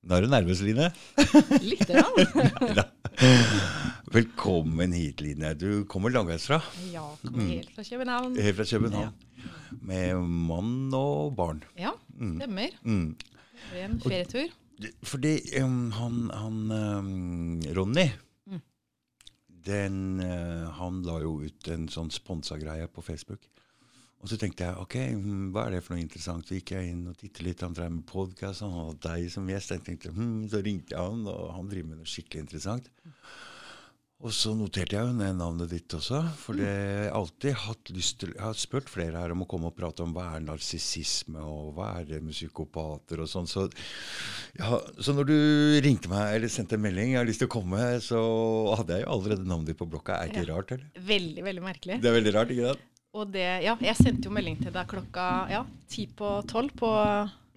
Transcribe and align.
Nå 0.00 0.16
er 0.16 0.24
du 0.24 0.30
nervøs, 0.32 0.62
Line. 0.64 0.86
Litt. 1.70 1.90
Rann. 1.92 2.78
Velkommen 4.16 4.94
hit, 4.96 5.20
Line. 5.20 5.52
Du 5.60 5.84
kommer 5.84 6.12
langveisfra. 6.14 6.56
Ja, 6.88 7.04
kommer 7.20 7.50
helt 7.50 7.74
fra 7.74 7.84
København. 7.84 8.38
Helt 8.40 8.56
fra 8.56 8.66
København. 8.70 9.12
Med 9.84 10.22
mann 10.48 10.94
og 10.96 11.36
barn. 11.36 11.60
Ja, 11.78 11.92
stemmer. 12.16 12.72
Mm. 12.80 13.12
Det 13.60 13.82
er 13.82 13.86
en 13.90 14.00
ferietur. 14.00 14.56
Fordi 15.04 15.34
um, 15.60 15.90
han, 15.92 16.18
han 16.32 16.58
um, 16.72 17.60
Ronny 17.76 18.08
den, 19.66 20.20
uh, 20.24 20.70
Han 20.78 21.02
la 21.04 21.18
jo 21.20 21.34
ut 21.44 21.68
en 21.68 21.84
sånn 21.92 22.08
sponsa 22.08 22.56
greie 22.56 22.88
på 22.88 23.04
Facebook. 23.04 23.44
Og 24.20 24.28
så 24.28 24.36
tenkte 24.36 24.66
jeg 24.66 24.76
ok, 24.82 24.96
hm, 25.16 25.44
hva 25.54 25.66
er 25.66 25.78
det 25.78 25.84
for 25.84 25.96
noe 25.96 26.04
interessant? 26.04 26.44
Så 26.44 26.58
gikk 26.58 26.74
jeg 26.76 26.92
inn 26.92 27.06
og 27.08 27.16
tittet 27.16 27.44
litt. 27.46 27.62
Han 27.64 27.76
drev 27.76 27.94
med 27.94 28.08
podkast, 28.08 28.60
han 28.66 28.74
hadde 28.76 28.98
deg 29.06 29.30
som 29.32 29.48
gjest. 29.48 29.72
Jeg 29.72 29.86
tenkte, 29.86 30.12
hm, 30.12 30.42
Så 30.52 30.60
ringte 30.64 30.92
jeg 30.92 31.00
han, 31.00 31.22
og 31.30 31.54
han 31.56 31.70
driver 31.70 31.94
med 31.94 32.02
noe 32.02 32.10
skikkelig 32.10 32.44
interessant. 32.44 32.90
Og 34.20 34.34
så 34.36 34.50
noterte 34.52 34.98
jeg 34.98 35.08
jo 35.08 35.14
ned 35.16 35.38
navnet 35.38 35.70
ditt 35.72 35.94
også. 35.96 36.18
For 36.36 36.58
det 36.58 36.66
jeg 36.68 37.06
har 37.06 37.14
alltid 37.16 37.54
hatt 37.62 37.92
lyst 37.96 38.18
til 38.20 38.34
Jeg 38.34 38.42
har 38.44 38.58
spurt 38.60 38.90
flere 38.92 39.16
her 39.16 39.32
om 39.32 39.46
å 39.46 39.48
komme 39.48 39.70
og 39.70 39.78
prate 39.78 40.04
om 40.04 40.12
hva 40.12 40.26
er 40.36 40.44
narsissisme, 40.44 41.40
og 41.40 41.72
hva 41.78 41.86
er 42.02 42.10
det 42.10 42.20
med 42.20 42.36
psykopater 42.36 43.24
og 43.24 43.30
sånn. 43.32 43.48
Så, 43.48 43.64
ja, 44.60 44.76
så 45.00 45.16
når 45.16 45.30
du 45.30 45.38
ringte 45.86 46.12
meg 46.12 46.34
eller 46.36 46.52
sendte 46.52 46.76
en 46.76 46.84
melding, 46.84 47.14
jeg 47.14 47.22
har 47.22 47.30
lyst 47.30 47.40
til 47.40 47.48
å 47.48 47.54
komme, 47.56 47.80
så 48.04 48.20
hadde 48.76 48.98
jeg 48.98 49.06
jo 49.06 49.14
allerede 49.16 49.48
navnet 49.48 49.72
ditt 49.72 49.80
på 49.80 49.88
blokka. 49.88 50.20
Er 50.20 50.28
ikke 50.28 50.44
det 50.44 50.52
rart, 50.52 50.76
eller? 50.76 50.92
Veldig, 51.14 51.46
veldig 51.48 51.64
merkelig. 51.70 52.00
Det 52.04 52.12
er 52.12 52.18
veldig 52.20 52.36
rart, 52.36 52.52
ikke 52.52 52.74
sant? 52.74 52.89
Og 53.16 53.26
det, 53.34 53.46
ja, 53.64 53.74
jeg 53.82 53.96
sendte 53.98 54.28
jo 54.28 54.34
melding 54.34 54.58
til 54.60 54.70
deg 54.74 54.86
klokka 54.90 55.24
ja, 55.50 55.64
ti 55.90 56.06
på 56.16 56.40
tolv 56.50 56.74
på 56.78 56.90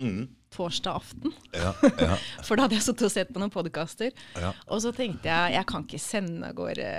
Mm. 0.01 0.23
torsdag 0.51 0.95
aften. 0.97 1.31
Ja, 1.53 1.69
ja, 2.01 2.15
For 2.45 2.57
da 2.57 2.63
hadde 2.65 2.75
jeg 2.79 2.83
sittet 2.87 3.05
og 3.05 3.11
sett 3.13 3.29
på 3.31 3.39
noen 3.39 3.51
podkaster. 3.53 4.09
ja. 4.41 4.49
Og 4.67 4.81
så 4.81 4.89
tenkte 4.91 5.29
jeg 5.29 5.53
jeg 5.53 5.67
kan 5.69 5.85
ikke 5.85 5.99
sende 6.01 6.49
av 6.49 6.55
gårde 6.57 6.89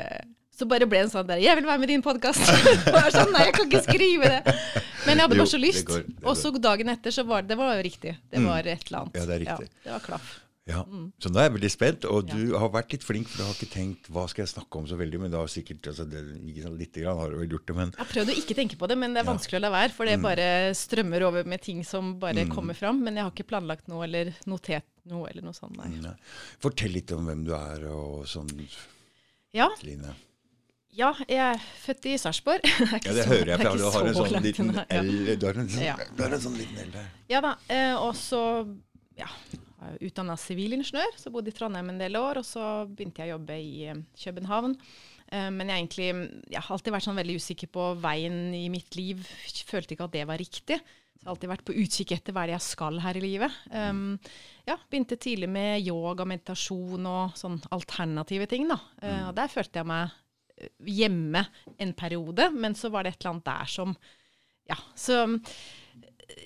Så 0.55 0.69
bare 0.71 0.87
ble 0.87 1.01
en 1.03 1.11
sånn 1.11 1.27
der 1.27 1.43
'Jeg 1.43 1.57
vil 1.59 1.67
være 1.67 1.79
med 1.83 1.91
i 1.91 1.93
din 1.97 2.03
podkast'. 2.03 2.47
sånn, 3.17 3.33
nei, 3.35 3.47
jeg 3.51 3.55
kan 3.59 3.67
ikke 3.67 3.83
skrive 3.83 4.23
det. 4.31 4.55
Men 5.05 5.19
jeg 5.19 5.25
hadde 5.27 5.37
bare 5.37 5.51
så 5.51 5.59
lyst. 5.59 5.91
Og 6.23 6.37
så 6.39 6.53
dagen 6.55 6.89
etter 6.89 7.11
så 7.11 7.27
var 7.27 7.43
det, 7.43 7.49
det 7.49 7.59
var 7.59 7.75
jo 7.75 7.83
riktig. 7.83 8.15
Det 8.31 8.39
var 8.47 8.63
et 8.63 8.87
eller 8.87 8.99
annet. 9.01 9.17
Ja, 9.19 9.27
det 9.27 9.35
er 9.35 9.43
riktig. 9.43 9.69
det 9.83 9.93
var 9.93 9.99
klaff. 10.07 10.41
Ja, 10.67 10.81
Så 11.21 11.29
nå 11.29 11.37
er 11.43 11.51
jeg 11.51 11.53
veldig 11.59 11.69
spent, 11.71 12.05
og 12.09 12.29
Ja. 12.31 12.35
du 12.39 12.55
har 12.57 12.71
vært 12.73 12.93
litt 12.95 13.03
flink, 13.05 13.29
for 13.29 13.37
du 13.37 13.45
har 13.45 13.53
ikke 13.53 13.69
tenkt 13.69 14.07
hva 14.09 14.23
skal 14.31 14.47
jeg 14.47 14.55
snakke 14.55 14.79
om 14.81 14.87
så 14.89 14.97
veldig, 14.97 15.21
men 15.21 15.33
har 15.37 15.47
sikkert 15.47 15.83
altså, 15.91 16.07
det, 16.09 16.23
sånn, 16.65 16.79
litt 16.79 16.95
grann 16.97 17.19
har 17.19 17.29
du 17.35 17.37
vel 17.37 17.51
gjort 17.53 17.67
det, 17.67 17.77
men 17.77 17.91
Jeg 17.93 17.99
har 18.01 18.09
prøvd 18.15 18.31
å 18.33 18.37
ikke 18.41 18.57
tenke 18.57 18.79
på 18.81 18.89
det, 18.89 18.97
men 18.97 19.13
det 19.13 19.21
er 19.21 19.29
vanskelig 19.29 19.59
å 19.59 19.61
la 19.61 19.71
være. 19.75 19.93
For 19.93 20.07
det 20.09 20.23
bare 20.23 20.73
strømmer 20.73 21.21
over 21.29 21.45
med 21.45 21.61
ting 21.61 21.85
som 21.85 22.19
bare 22.19 22.47
kommer 22.49 22.73
fram. 22.75 23.03
Men 23.05 23.15
jeg 23.17 23.25
har 23.25 23.31
ikke 23.33 23.47
planlagt 23.53 23.89
noe 23.89 24.05
eller 24.05 24.33
notert 24.47 24.89
noe 25.05 25.29
eller 25.29 25.43
noe 25.43 25.53
sånt. 25.53 25.77
Nei. 25.77 25.89
Nei. 26.01 26.15
Fortell 26.59 26.93
litt 26.97 27.13
om 27.13 27.27
hvem 27.29 27.45
du 27.45 27.53
er 27.53 27.85
og 27.93 28.25
sånn, 28.25 28.49
Ja, 29.53 29.69
Line. 29.83 30.15
ja, 30.97 31.13
jeg 31.29 31.37
er 31.39 31.61
født 31.85 32.07
i 32.07 32.17
Sarpsborg. 32.17 32.63
Det 32.65 33.05
Ja, 33.05 33.13
det 33.13 33.27
hører 33.29 33.47
jeg, 33.53 33.61
for 33.61 33.77
du 33.77 33.85
har 33.85 34.07
en 34.07 34.15
sånn 34.15 34.43
liten. 34.43 34.73
L 34.89 35.37
Du 35.37 35.47
har 35.47 35.55
en 35.61 35.69
sånn, 35.69 35.85
Ja. 35.85 35.97
liten 36.57 36.79
L 36.89 36.91
der. 36.91 37.11
Ja 37.29 37.41
da. 37.43 37.55
Eh, 37.69 37.95
og 38.01 38.15
så 38.15 38.41
ja, 39.19 39.27
utdanna 40.05 40.37
sivilingeniør, 40.41 41.17
så 41.21 41.33
bodde 41.33 41.53
i 41.53 41.57
Trondheim 41.57 41.93
en 41.93 42.01
del 42.01 42.19
år. 42.21 42.41
Og 42.41 42.47
så 42.49 42.65
begynte 42.91 43.23
jeg 43.23 43.33
å 43.33 43.37
jobbe 43.37 43.59
i 43.61 43.75
eh, 43.91 44.03
København. 44.25 44.77
Eh, 45.29 45.49
men 45.55 45.71
jeg, 45.71 45.85
egentlig, 45.85 46.09
jeg 46.53 46.61
har 46.61 46.75
alltid 46.77 46.97
vært 46.97 47.07
sånn 47.09 47.21
veldig 47.21 47.39
usikker 47.41 47.73
på 47.75 47.89
veien 48.03 48.39
i 48.57 48.67
mitt 48.73 48.99
liv. 48.99 49.25
Følte 49.69 49.97
ikke 49.97 50.09
at 50.09 50.17
det 50.17 50.27
var 50.31 50.41
riktig. 50.41 50.81
Så 51.15 51.23
jeg 51.23 51.29
har 51.29 51.37
alltid 51.37 51.53
vært 51.53 51.69
på 51.69 51.77
utkikk 51.85 52.17
etter 52.17 52.35
hva 52.35 52.45
er 52.45 52.55
jeg 52.57 52.67
skal 52.67 52.99
her 53.05 53.17
i 53.17 53.23
livet. 53.23 53.61
Um, 53.71 54.19
ja, 54.67 54.75
begynte 54.91 55.17
tidlig 55.21 55.49
med 55.49 55.87
yoga, 55.87 56.27
meditasjon 56.29 57.07
og 57.07 57.39
sånn 57.39 57.61
alternative 57.73 58.49
ting. 58.51 58.67
da. 58.69 58.81
Uh, 58.99 59.31
der 59.37 59.53
følte 59.53 59.81
jeg 59.81 59.89
meg 59.89 60.11
eh, 60.59 60.75
hjemme 60.91 61.47
en 61.79 61.95
periode, 61.97 62.51
men 62.53 62.77
så 62.77 62.91
var 62.93 63.07
det 63.07 63.15
et 63.15 63.23
eller 63.23 63.37
annet 63.37 63.49
der 63.53 63.73
som 63.79 63.97
Ja, 64.65 64.79
så 64.97 65.23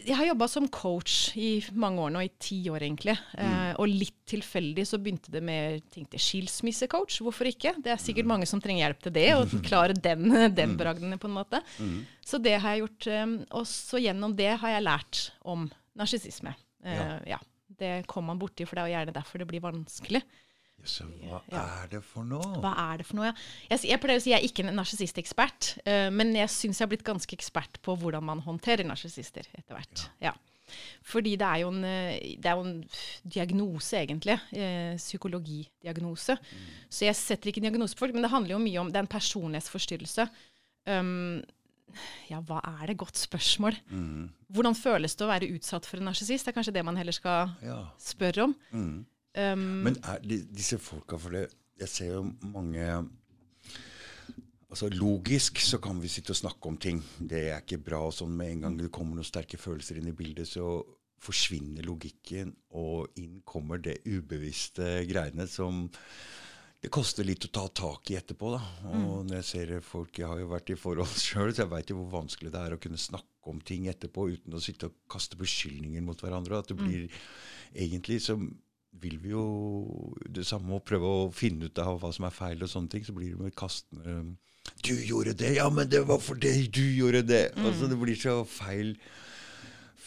jeg 0.09 0.17
har 0.17 0.29
jobba 0.31 0.47
som 0.49 0.67
coach 0.73 1.15
i 1.39 1.51
mange 1.77 2.01
år 2.01 2.13
nå, 2.15 2.23
i 2.25 2.31
ti 2.41 2.59
år 2.73 2.85
egentlig. 2.87 3.15
Eh, 3.37 3.73
og 3.79 3.91
litt 3.91 4.17
tilfeldig 4.29 4.85
så 4.89 4.99
begynte 5.03 5.33
det 5.33 5.43
med 5.45 5.85
tenkte, 5.95 6.21
skilsmissecoach. 6.21 7.21
Hvorfor 7.25 7.49
ikke? 7.51 7.75
Det 7.85 7.93
er 7.93 8.01
sikkert 8.03 8.29
mange 8.31 8.49
som 8.49 8.63
trenger 8.65 8.87
hjelp 8.87 9.05
til 9.07 9.15
det, 9.19 9.27
og 9.39 9.53
klare 9.67 9.97
den, 9.97 10.33
den 10.57 10.77
bragden 10.81 11.15
på 11.21 11.29
en 11.31 11.37
måte. 11.37 11.61
Så 12.25 12.41
det 12.43 12.57
har 12.63 12.77
jeg 12.77 12.87
gjort. 12.87 13.11
eh, 13.13 13.37
og 13.61 13.69
så 13.69 14.01
gjennom 14.03 14.37
det 14.39 14.55
har 14.63 14.75
jeg 14.77 14.87
lært 14.87 15.23
om 15.45 15.69
narsissisme. 15.99 16.57
Eh, 16.85 17.17
ja. 17.35 17.41
Det 17.79 18.07
kommer 18.11 18.33
man 18.33 18.41
borti, 18.41 18.65
for 18.67 18.75
det 18.75 18.83
er 18.83 18.89
jo 18.89 18.97
gjerne 18.97 19.17
derfor 19.21 19.43
det 19.43 19.47
blir 19.51 19.63
vanskelig. 19.63 20.23
Så 20.85 21.05
hva 21.05 21.41
Ja. 21.53 21.63
er 21.83 21.89
det 21.89 22.03
for 22.05 22.25
noe? 22.25 22.61
Hva 22.63 22.75
er 22.93 22.99
det 22.99 23.07
for 23.07 23.17
noe? 23.17 23.27
Ja? 23.27 23.35
Jeg, 23.71 23.81
jeg 23.91 24.01
pleier 24.01 24.19
å 24.21 24.23
si 24.23 24.31
jeg 24.31 24.41
er 24.43 24.47
ikke 24.49 24.65
en 24.67 24.77
narsissistekspert, 24.79 25.79
uh, 25.87 26.09
men 26.15 26.33
jeg 26.35 26.49
syns 26.49 26.79
jeg 26.79 26.87
har 26.87 26.93
blitt 26.93 27.05
ganske 27.05 27.35
ekspert 27.37 27.81
på 27.83 27.97
hvordan 27.99 28.23
man 28.25 28.41
håndterer 28.41 28.87
narsissister 28.89 29.47
etter 29.59 29.75
hvert. 29.77 30.09
Ja. 30.21 30.33
Fordi 31.03 31.37
det 31.41 31.47
er 31.49 31.61
jo 31.63 31.69
en, 31.73 31.85
eh, 31.85 32.37
det 32.37 32.45
er 32.47 32.57
jo 32.59 32.65
en 32.67 32.85
diagnose, 33.25 33.97
egentlig. 34.05 34.35
Eh, 34.53 34.97
psykologidiagnose. 35.01 36.37
Så 36.93 37.07
jeg 37.07 37.17
setter 37.17 37.49
ikke 37.51 37.63
diagnose 37.65 37.97
på 37.97 38.05
folk, 38.05 38.13
men 38.13 38.23
det 38.27 38.31
handler 38.31 38.53
jo 38.57 38.59
mye 38.61 38.79
om 38.83 38.91
Det 38.93 38.97
er 39.01 39.07
en 39.07 39.13
personlighetsforstyrrelse. 39.19 40.29
Um, 40.87 41.43
ja, 42.29 42.41
hva 42.45 42.61
er 42.83 42.87
det? 42.93 42.99
Godt 43.01 43.17
spørsmål. 43.17 43.77
Hvordan 44.53 44.77
føles 44.77 45.17
det 45.17 45.25
å 45.25 45.31
være 45.33 45.49
utsatt 45.57 45.87
for 45.89 45.97
en 46.01 46.05
narsissist? 46.11 46.45
Det 46.45 46.53
er 46.53 46.61
kanskje 46.61 46.75
det 46.77 46.85
man 46.85 46.97
heller 46.97 47.13
skal 47.13 47.55
Ja. 47.63 47.87
spørre 47.99 48.45
om. 48.45 48.55
Mm. 48.73 49.07
Um, 49.39 49.85
Men 49.87 49.99
er 50.03 50.19
de, 50.25 50.41
disse 50.51 50.81
folka 50.83 51.19
For 51.21 51.37
det, 51.37 51.45
jeg 51.79 51.91
ser 51.93 52.09
jo 52.17 52.25
mange 52.51 52.83
Altså 54.69 54.89
Logisk 54.93 55.61
så 55.63 55.79
kan 55.81 56.01
vi 56.03 56.11
sitte 56.13 56.35
og 56.35 56.41
snakke 56.43 56.69
om 56.69 56.77
ting. 56.77 56.99
Det 57.17 57.45
er 57.53 57.63
ikke 57.63 57.79
bra. 57.81 58.03
og 58.05 58.13
sånn 58.13 58.35
Med 58.37 58.51
en 58.53 58.67
gang 58.67 58.75
det 58.77 58.91
kommer 58.93 59.17
noen 59.17 59.25
sterke 59.25 59.57
følelser 59.61 60.01
inn 60.01 60.11
i 60.11 60.17
bildet, 60.17 60.51
så 60.51 60.83
forsvinner 61.25 61.87
logikken, 61.87 62.53
og 62.79 63.17
inn 63.19 63.41
kommer 63.49 63.81
det 63.83 63.97
ubevisste 64.07 65.01
greiene 65.09 65.49
som 65.51 65.89
det 66.79 66.93
koster 66.95 67.27
litt 67.27 67.49
å 67.49 67.51
ta 67.51 67.65
tak 67.75 68.13
i 68.13 68.19
etterpå. 68.21 68.53
da. 68.55 68.61
Og 68.93 69.25
når 69.27 69.41
jeg 69.41 69.49
ser 69.49 69.81
folk, 69.81 70.19
Jeg 70.19 70.29
har 70.29 70.39
jo 70.39 70.53
vært 70.53 70.71
i 70.71 70.79
forhold 70.79 71.17
sjøl, 71.27 71.51
så 71.51 71.65
jeg 71.65 71.73
veit 71.73 71.91
jo 71.91 71.97
hvor 72.03 72.21
vanskelig 72.21 72.53
det 72.53 72.61
er 72.61 72.77
å 72.77 72.83
kunne 72.85 73.01
snakke 73.01 73.51
om 73.51 73.61
ting 73.65 73.89
etterpå 73.89 74.29
uten 74.31 74.55
å 74.55 74.63
sitte 74.63 74.93
og 74.93 74.95
kaste 75.11 75.41
beskyldninger 75.41 76.05
mot 76.05 76.21
hverandre. 76.21 76.61
At 76.61 76.69
det 76.69 76.77
blir 76.77 77.09
egentlig 77.75 78.21
så 78.29 78.37
vil 79.03 79.19
vi 79.23 79.33
jo 79.33 79.45
det 80.29 80.47
samme 80.49 80.77
å 80.77 80.85
prøve 80.85 81.09
å 81.09 81.25
finne 81.35 81.69
ut 81.69 81.81
av 81.83 81.99
hva 82.03 82.11
som 82.15 82.27
er 82.29 82.35
feil, 82.35 82.63
og 82.63 82.71
sånne 82.73 82.93
ting, 82.93 83.07
så 83.07 83.15
blir 83.17 83.35
det 83.35 83.41
med 83.49 83.57
kastende 83.59 84.19
Du 84.85 84.95
gjorde 84.95 85.35
det! 85.39 85.55
Ja, 85.59 85.69
men 85.73 85.89
det 85.91 86.05
var 86.09 86.21
fordi 86.23 86.67
du 86.67 86.83
gjorde 86.83 87.25
det! 87.27 87.45
Altså, 87.57 87.89
det 87.91 87.99
blir 88.01 88.19
så 88.19 88.41
feil, 88.49 88.95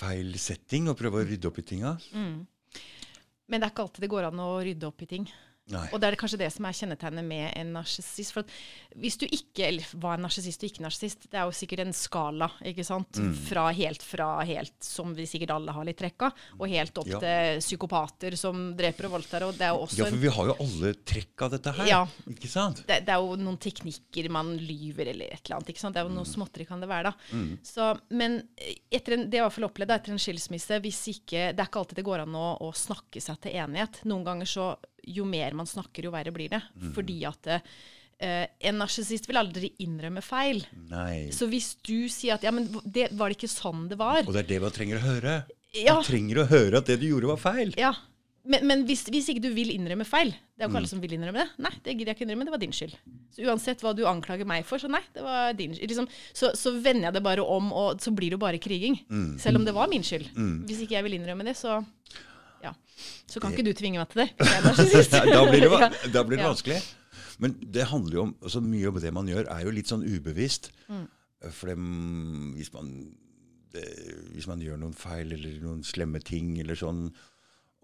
feil 0.01 0.35
setting 0.39 0.89
å 0.91 0.97
prøve 0.97 1.21
å 1.21 1.27
rydde 1.27 1.49
opp 1.49 1.61
i 1.61 1.67
tinga. 1.73 1.95
Men 2.11 3.59
det 3.59 3.67
er 3.67 3.73
ikke 3.73 3.87
alltid 3.87 4.05
det 4.05 4.11
går 4.13 4.29
an 4.29 4.43
å 4.43 4.51
rydde 4.63 4.87
opp 4.87 5.01
i 5.03 5.09
ting. 5.09 5.25
Nei. 5.71 5.87
Og 5.93 6.01
det 6.01 6.09
er 6.11 6.17
kanskje 6.19 6.39
det 6.41 6.49
som 6.53 6.65
er 6.67 6.75
kjennetegnet 6.77 7.25
med 7.25 7.47
en 7.57 7.73
narsissist. 7.77 8.33
For 8.35 8.43
hvis 8.99 9.17
du 9.21 9.25
ikke, 9.27 9.65
eller 9.69 9.87
var 10.03 10.17
er 10.17 10.23
narsissist 10.25 10.63
og 10.63 10.69
ikke 10.69 10.83
narsissist, 10.85 11.27
det 11.31 11.39
er 11.39 11.47
jo 11.47 11.55
sikkert 11.55 11.83
en 11.85 11.93
skala, 11.95 12.49
ikke 12.67 12.85
sant? 12.87 13.17
Mm. 13.21 13.33
Fra 13.47 13.65
helt 13.75 14.03
fra 14.03 14.29
helt, 14.47 14.75
som 14.83 15.13
vi 15.15 15.25
sikkert 15.29 15.53
alle 15.55 15.71
har 15.75 15.87
litt 15.87 15.97
trekk 16.01 16.27
av, 16.27 16.33
og 16.59 16.67
helt 16.71 16.97
opp 17.01 17.07
Ja. 17.11 17.19
til 17.23 17.59
psykopater 17.63 18.35
som 18.37 18.75
dreper 18.77 19.05
og 19.09 19.15
voldtar. 19.17 19.47
Og 19.47 19.55
det 19.57 19.67
er 19.67 19.73
jo 19.75 19.81
også 19.85 19.97
Ja, 20.03 20.09
for 20.11 20.17
vi 20.17 20.27
har 20.35 20.45
jo 20.51 20.55
alle 20.59 20.93
trekk 21.07 21.41
av 21.47 21.51
dette 21.55 21.71
her. 21.79 21.85
Ja. 21.87 22.01
Ikke 22.29 22.49
sant? 22.51 22.83
det, 22.87 23.01
det 23.07 23.13
er 23.15 23.21
jo 23.23 23.35
noen 23.39 23.57
teknikker 23.57 24.29
man 24.29 24.53
lyver 24.57 25.07
eller 25.13 25.25
et 25.31 25.41
eller 25.45 25.57
annet. 25.59 25.69
ikke 25.73 25.79
sant? 25.85 25.95
Det 25.95 26.01
er 26.03 26.07
jo 26.09 26.15
noe 26.15 26.25
Mm. 26.27 26.33
småtteri 26.35 26.65
kan 26.67 26.79
det 26.79 26.87
være, 26.89 27.11
da. 27.11 27.13
Så, 27.63 27.99
men 28.11 28.41
etter 28.91 29.13
en, 29.15 29.23
det 29.29 29.37
jeg 29.39 29.41
i 29.41 29.45
hvert 29.47 29.53
fall 29.55 29.67
opplevd 29.69 29.91
etter 29.95 30.11
en 30.13 30.21
skilsmisse, 30.21 30.79
hvis 30.83 30.99
ikke, 31.15 31.47
det 31.55 31.59
er 31.59 31.67
ikke 31.69 31.79
alltid 31.81 31.95
det 31.97 32.05
går 32.05 32.23
an 32.25 32.35
å, 32.35 32.57
å 32.61 32.69
snakke 32.75 33.21
seg 33.21 33.39
til 33.41 33.51
enighet. 33.57 34.01
Noen 34.05 34.23
ganger 34.27 34.45
så, 34.49 34.67
jo 35.07 35.25
mer 35.25 35.53
man 35.57 35.65
snakker, 35.69 36.03
jo 36.07 36.11
verre 36.13 36.33
blir 36.35 36.49
det. 36.53 36.61
Mm. 36.77 36.91
Fordi 36.97 37.17
at 37.29 37.49
eh, 37.55 38.45
en 38.69 38.77
narsissist 38.81 39.25
vil 39.29 39.39
aldri 39.41 39.71
innrømme 39.81 40.21
feil. 40.21 40.61
Nei. 40.91 41.29
Så 41.33 41.47
hvis 41.49 41.73
du 41.87 42.07
sier 42.11 42.35
at 42.37 42.43
ja, 42.45 42.51
men 42.53 42.67
det 42.85 43.09
var 43.17 43.29
det 43.33 43.39
ikke 43.39 43.49
sånn 43.51 43.87
det 43.89 43.97
var. 44.01 44.21
Og 44.27 44.33
det 44.35 44.45
er 44.45 44.51
det 44.55 44.61
man 44.61 44.71
trenger 44.75 45.01
å 45.01 45.07
høre. 45.07 45.35
Ja. 45.73 45.95
Man 45.97 46.05
trenger 46.05 46.43
å 46.43 46.49
høre 46.51 46.81
at 46.83 46.89
det 46.91 46.99
du 47.01 47.07
gjorde, 47.13 47.31
var 47.31 47.39
feil. 47.41 47.73
Ja, 47.79 47.93
Men, 48.43 48.63
men 48.65 48.79
hvis, 48.89 49.03
hvis 49.13 49.27
ikke 49.29 49.43
du 49.43 49.51
vil 49.53 49.69
innrømme 49.69 50.01
feil 50.01 50.31
Det 50.33 50.63
er 50.63 50.65
jo 50.65 50.71
ikke 50.71 50.71
Mm. 50.71 50.77
alle 50.79 50.89
som 50.89 51.01
vil 51.03 51.11
innrømme 51.13 51.43
det. 51.43 51.49
Nei, 51.61 51.71
det 51.85 51.93
gidder 51.93 52.09
jeg 52.09 52.15
ikke 52.17 52.25
innrømme. 52.25 52.45
Det 52.47 52.53
var 52.55 52.61
din 52.63 52.73
skyld. 52.73 52.95
Så 53.35 53.43
uansett 53.45 53.81
hva 53.85 53.91
du 53.95 54.01
anklager 54.09 54.45
meg 54.49 54.65
for, 54.65 54.81
så 54.81 54.89
nei, 54.89 55.01
det 55.13 55.21
var 55.25 55.53
din 55.57 55.75
skyld. 55.77 55.89
Liksom, 55.93 56.07
så, 56.33 56.49
så 56.57 56.73
vender 56.81 57.07
jeg 57.07 57.13
det 57.19 57.23
bare 57.25 57.45
om, 57.45 57.69
og 57.73 58.01
så 58.01 58.09
blir 58.17 58.33
det 58.33 58.37
jo 58.39 58.41
bare 58.41 58.57
kriging. 58.61 58.97
Mm. 59.09 59.37
Selv 59.41 59.57
om 59.61 59.65
det 59.65 59.73
var 59.77 59.89
min 59.93 60.01
skyld. 60.05 60.27
Hvis 60.65 60.81
ikke 60.85 60.97
jeg 60.97 61.05
vil 61.07 61.17
innrømme 61.19 61.45
det, 61.45 61.53
så. 61.57 61.79
Så 63.31 63.39
kan 63.39 63.53
ikke 63.55 63.65
du 63.67 63.73
tvinge 63.77 64.01
meg 64.01 64.09
til 64.11 64.23
det. 64.25 64.29
da 65.35 65.43
blir 65.47 65.63
det, 65.65 66.11
da 66.13 66.23
blir 66.27 66.37
det 66.37 66.43
Ja. 66.45 66.51
vanskelig. 66.51 66.81
Men 67.41 67.55
det 67.73 67.87
handler 67.89 68.13
jo 68.13 68.21
om 68.27 68.35
altså 68.41 68.61
Mye 68.61 68.87
av 68.91 69.01
det 69.01 69.13
man 69.13 69.29
gjør, 69.31 69.47
er 69.49 69.65
jo 69.65 69.73
litt 69.73 69.89
sånn 69.89 70.05
ubevisst. 70.05 70.69
Mm. 70.91 71.07
For 71.49 71.71
det, 71.71 71.77
hvis, 72.57 72.69
man, 72.75 72.91
det, 73.73 73.85
hvis 74.35 74.47
man 74.51 74.61
gjør 74.61 74.77
noen 74.83 74.93
feil 74.93 75.33
eller 75.33 75.57
noen 75.63 75.81
slemme 75.87 76.21
ting, 76.21 76.53
eller 76.61 76.77
sånn, 76.77 77.07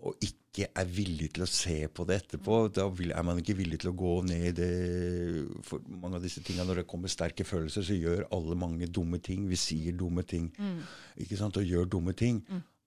og 0.06 0.14
ikke 0.22 0.68
er 0.78 0.86
villig 0.94 1.32
til 1.34 1.42
å 1.42 1.50
se 1.50 1.80
på 1.90 2.06
det 2.06 2.20
etterpå. 2.22 2.60
Da 2.78 2.86
vil, 2.94 3.16
er 3.18 3.26
man 3.26 3.40
ikke 3.42 3.56
villig 3.58 3.80
til 3.82 3.90
å 3.90 3.98
gå 3.98 4.12
ned 4.30 4.46
i 4.52 4.54
det 4.60 4.70
For 5.66 5.82
mange 5.90 6.20
av 6.20 6.26
disse 6.28 6.44
tingene, 6.46 6.68
når 6.70 6.84
det 6.84 6.88
kommer 6.92 7.10
sterke 7.10 7.46
følelser, 7.48 7.86
så 7.88 7.98
gjør 7.98 8.28
alle 8.36 8.58
mange 8.62 8.86
dumme 8.94 9.18
ting. 9.26 9.48
Vi 9.50 9.58
sier 9.58 9.98
dumme 9.98 10.22
ting. 10.22 10.52
ikke 11.18 11.40
sant, 11.40 11.58
Og 11.58 11.66
gjør 11.66 11.90
dumme 11.98 12.14
ting. 12.14 12.44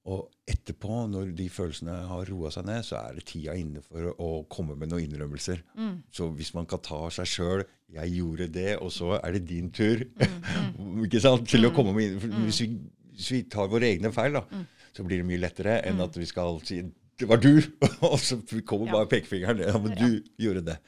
Og 0.09 0.31
etterpå, 0.49 1.03
når 1.13 1.35
de 1.37 1.49
følelsene 1.53 1.93
har 2.09 2.25
roa 2.31 2.49
seg 2.51 2.65
ned, 2.65 2.83
så 2.89 2.97
er 3.03 3.19
det 3.19 3.25
tida 3.29 3.53
inne 3.61 3.83
for 3.85 4.15
å 4.17 4.29
komme 4.49 4.73
med 4.81 4.89
noen 4.89 5.05
innrømmelser. 5.05 5.61
Så 6.11 6.31
hvis 6.39 6.55
man 6.57 6.65
kan 6.67 6.81
ta 6.81 7.03
seg 7.13 7.27
sjøl 7.29 7.65
'Jeg 7.91 8.13
gjorde 8.17 8.47
det, 8.55 8.79
og 8.81 8.91
så 8.95 9.19
er 9.23 9.33
det 9.33 9.49
din 9.49 9.71
tur' 9.71 10.07
ikke 11.05 11.21
sant, 11.21 11.49
til 11.49 11.67
å 11.67 11.73
komme 11.75 11.93
med 11.93 12.07
innrømmelser 12.15 12.45
hvis, 12.47 12.61
vi, 12.63 12.69
hvis 13.19 13.31
vi 13.35 13.43
tar 13.43 13.69
våre 13.69 13.91
egne 13.93 14.13
feil, 14.15 14.33
da, 14.39 14.45
så 14.95 15.05
blir 15.05 15.19
det 15.21 15.27
mye 15.27 15.43
lettere 15.43 15.83
enn 15.85 16.01
at 16.01 16.17
vi 16.17 16.25
skal 16.27 16.61
si 16.65 16.81
'det 16.83 17.29
var 17.29 17.37
du', 17.37 17.61
og 18.09 18.19
så 18.19 18.39
kommer 18.65 18.87
Ja. 18.87 18.93
bare 18.93 19.07
pekefingeren. 19.07 19.59
'Ja, 19.59 19.77
men 19.79 19.93
du 19.99 20.23
gjorde 20.39 20.65
det'. 20.65 20.79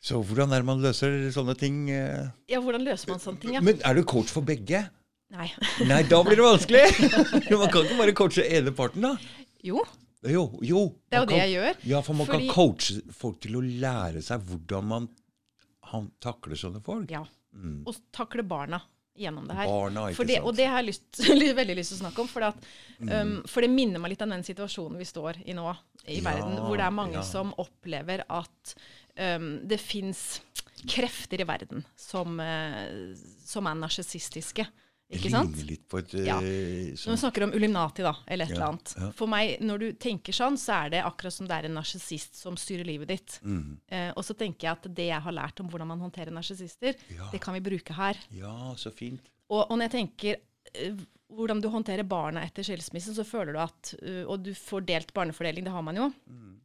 Så 0.00 0.20
hvordan 0.22 0.52
er 0.52 0.60
det 0.62 0.66
man 0.68 0.82
løser 0.82 1.30
sånne 1.32 1.56
ting? 1.58 1.88
eh? 1.90 2.28
Ja, 2.48 2.60
hvordan 2.60 2.84
løser 2.84 3.08
man 3.08 3.18
sånne 3.18 3.40
ting? 3.40 3.54
Ja? 3.54 3.60
Men 3.60 3.80
er 3.82 3.94
du 3.94 4.02
coach 4.04 4.28
for 4.30 4.42
begge? 4.42 4.84
Nei. 5.34 5.48
Nei, 5.90 6.02
da 6.06 6.20
blir 6.26 6.38
det 6.38 6.46
vanskelig! 6.46 6.84
Man 7.60 7.70
kan 7.72 7.84
ikke 7.86 7.98
bare 7.98 8.14
coache 8.16 8.44
ene 8.58 8.72
parten, 8.76 9.02
da. 9.08 9.14
Jo, 9.66 9.82
Jo, 10.26 10.44
jo. 10.64 10.82
det 11.10 11.18
er 11.18 11.22
jo 11.24 11.30
det 11.30 11.38
jeg 11.42 11.52
gjør. 11.56 11.80
Ja, 11.90 12.00
for 12.02 12.14
man 12.18 12.26
Fordi- 12.26 12.46
kan 12.48 12.54
coache 12.54 13.14
folk 13.14 13.40
til 13.42 13.58
å 13.58 13.62
lære 13.62 14.22
seg 14.24 14.42
hvordan 14.48 14.86
man 14.90 15.08
han 15.92 16.08
takler 16.22 16.58
sånne 16.58 16.80
folk. 16.82 17.10
Ja. 17.14 17.20
Og 17.86 17.98
takle 18.14 18.42
barna 18.46 18.80
gjennom 19.16 19.46
det 19.48 19.54
her. 19.56 19.68
Barna, 19.70 20.08
ikke 20.10 20.18
for 20.18 20.28
det, 20.28 20.38
sant? 20.40 20.48
Og 20.50 20.56
det 20.58 20.66
har 20.68 20.82
jeg 20.82 20.88
lyst, 20.90 21.20
veldig 21.60 21.76
lyst 21.78 21.92
til 21.92 21.98
å 21.98 22.00
snakke 22.02 22.24
om. 22.24 22.30
For, 22.30 22.46
at, 22.48 22.66
um, 23.06 23.36
for 23.48 23.64
det 23.64 23.70
minner 23.72 24.02
meg 24.02 24.12
litt 24.14 24.24
om 24.26 24.34
den 24.34 24.42
situasjonen 24.46 24.98
vi 25.00 25.06
står 25.08 25.38
i 25.46 25.54
nå 25.56 25.66
i 26.06 26.18
Ja, 26.18 26.24
verden, 26.26 26.58
hvor 26.64 26.76
det 26.80 26.86
er 26.88 26.96
mange 26.96 27.20
ja. 27.20 27.26
som 27.26 27.54
opplever 27.62 28.24
at 28.26 28.74
um, 29.38 29.46
det 29.66 29.78
fins 29.82 30.40
krefter 30.90 31.40
i 31.42 31.46
verden 31.48 31.86
som, 31.98 32.36
uh, 32.42 33.14
som 33.46 33.70
er 33.70 33.78
narsissistiske. 33.78 34.66
Det 35.08 35.20
Ikke 35.20 35.30
sant? 35.30 35.52
ligner 35.54 35.68
litt 35.70 35.84
på 35.88 35.98
et 36.00 36.14
Ja. 36.26 36.40
sånn. 36.40 36.42
Når 36.42 36.96
sånn, 36.98 37.12
vi 37.14 37.20
snakker 37.22 37.42
om 37.44 37.52
Ulimnati, 37.54 38.02
da, 38.02 38.12
eller 38.26 38.44
et 38.44 38.50
Ja, 38.50 38.56
eller 38.56 38.66
annet. 38.72 38.94
ja. 38.98 39.10
For 39.12 39.26
meg, 39.30 39.60
når 39.60 39.78
du 39.78 39.92
tenker 39.92 40.32
sånn, 40.34 40.56
så 40.58 40.84
er 40.86 40.90
det 40.90 41.04
akkurat 41.04 41.32
som 41.32 41.46
det 41.46 41.54
er 41.54 41.64
en 41.68 41.74
narsissist 41.78 42.34
som 42.34 42.56
styrer 42.56 42.84
livet 42.84 43.08
ditt. 43.08 43.38
mm, 43.44 43.78
Eh, 43.88 44.12
og 44.16 44.24
så 44.24 44.34
tenker 44.36 44.66
jeg 44.66 44.72
at 44.72 44.82
det 44.94 45.06
jeg 45.06 45.20
har 45.22 45.32
lært 45.32 45.60
om 45.60 45.68
hvordan 45.70 45.86
man 45.86 46.00
håndterer 46.00 46.32
narsissister, 46.32 46.96
det 47.30 47.40
kan 47.40 47.54
vi 47.54 47.60
bruke 47.60 47.94
her. 47.94 48.16
Ja, 48.32 48.74
så 48.74 48.90
fint. 48.92 49.20
Og, 49.48 49.70
og 49.70 49.78
når 49.78 49.88
jeg 49.88 50.08
tenker 50.08 50.36
eh, 50.74 50.92
hvordan 51.32 51.60
du 51.62 51.68
håndterer 51.68 52.02
barna 52.06 52.40
etter 52.42 52.64
skilsmissen, 52.64 53.14
så 53.14 53.24
føler 53.24 53.52
du 53.52 53.58
at 53.60 53.94
uh, 54.02 54.24
Og 54.30 54.42
du 54.42 54.52
får 54.54 54.84
delt 54.86 55.12
barnefordeling, 55.14 55.64
det 55.64 55.72
har 55.72 55.82
man 55.82 55.94
jo. 55.96 56.12
Mm. 56.28 56.60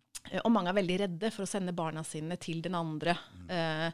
og 0.45 0.51
mange 0.51 0.69
er 0.69 0.73
veldig 0.73 0.99
redde 0.99 1.31
for 1.31 1.43
å 1.43 1.47
sende 1.49 1.73
barna 1.73 2.03
sine 2.03 2.37
til 2.37 2.61
den 2.61 2.73
andre. 2.75 3.17
Eh, 3.49 3.91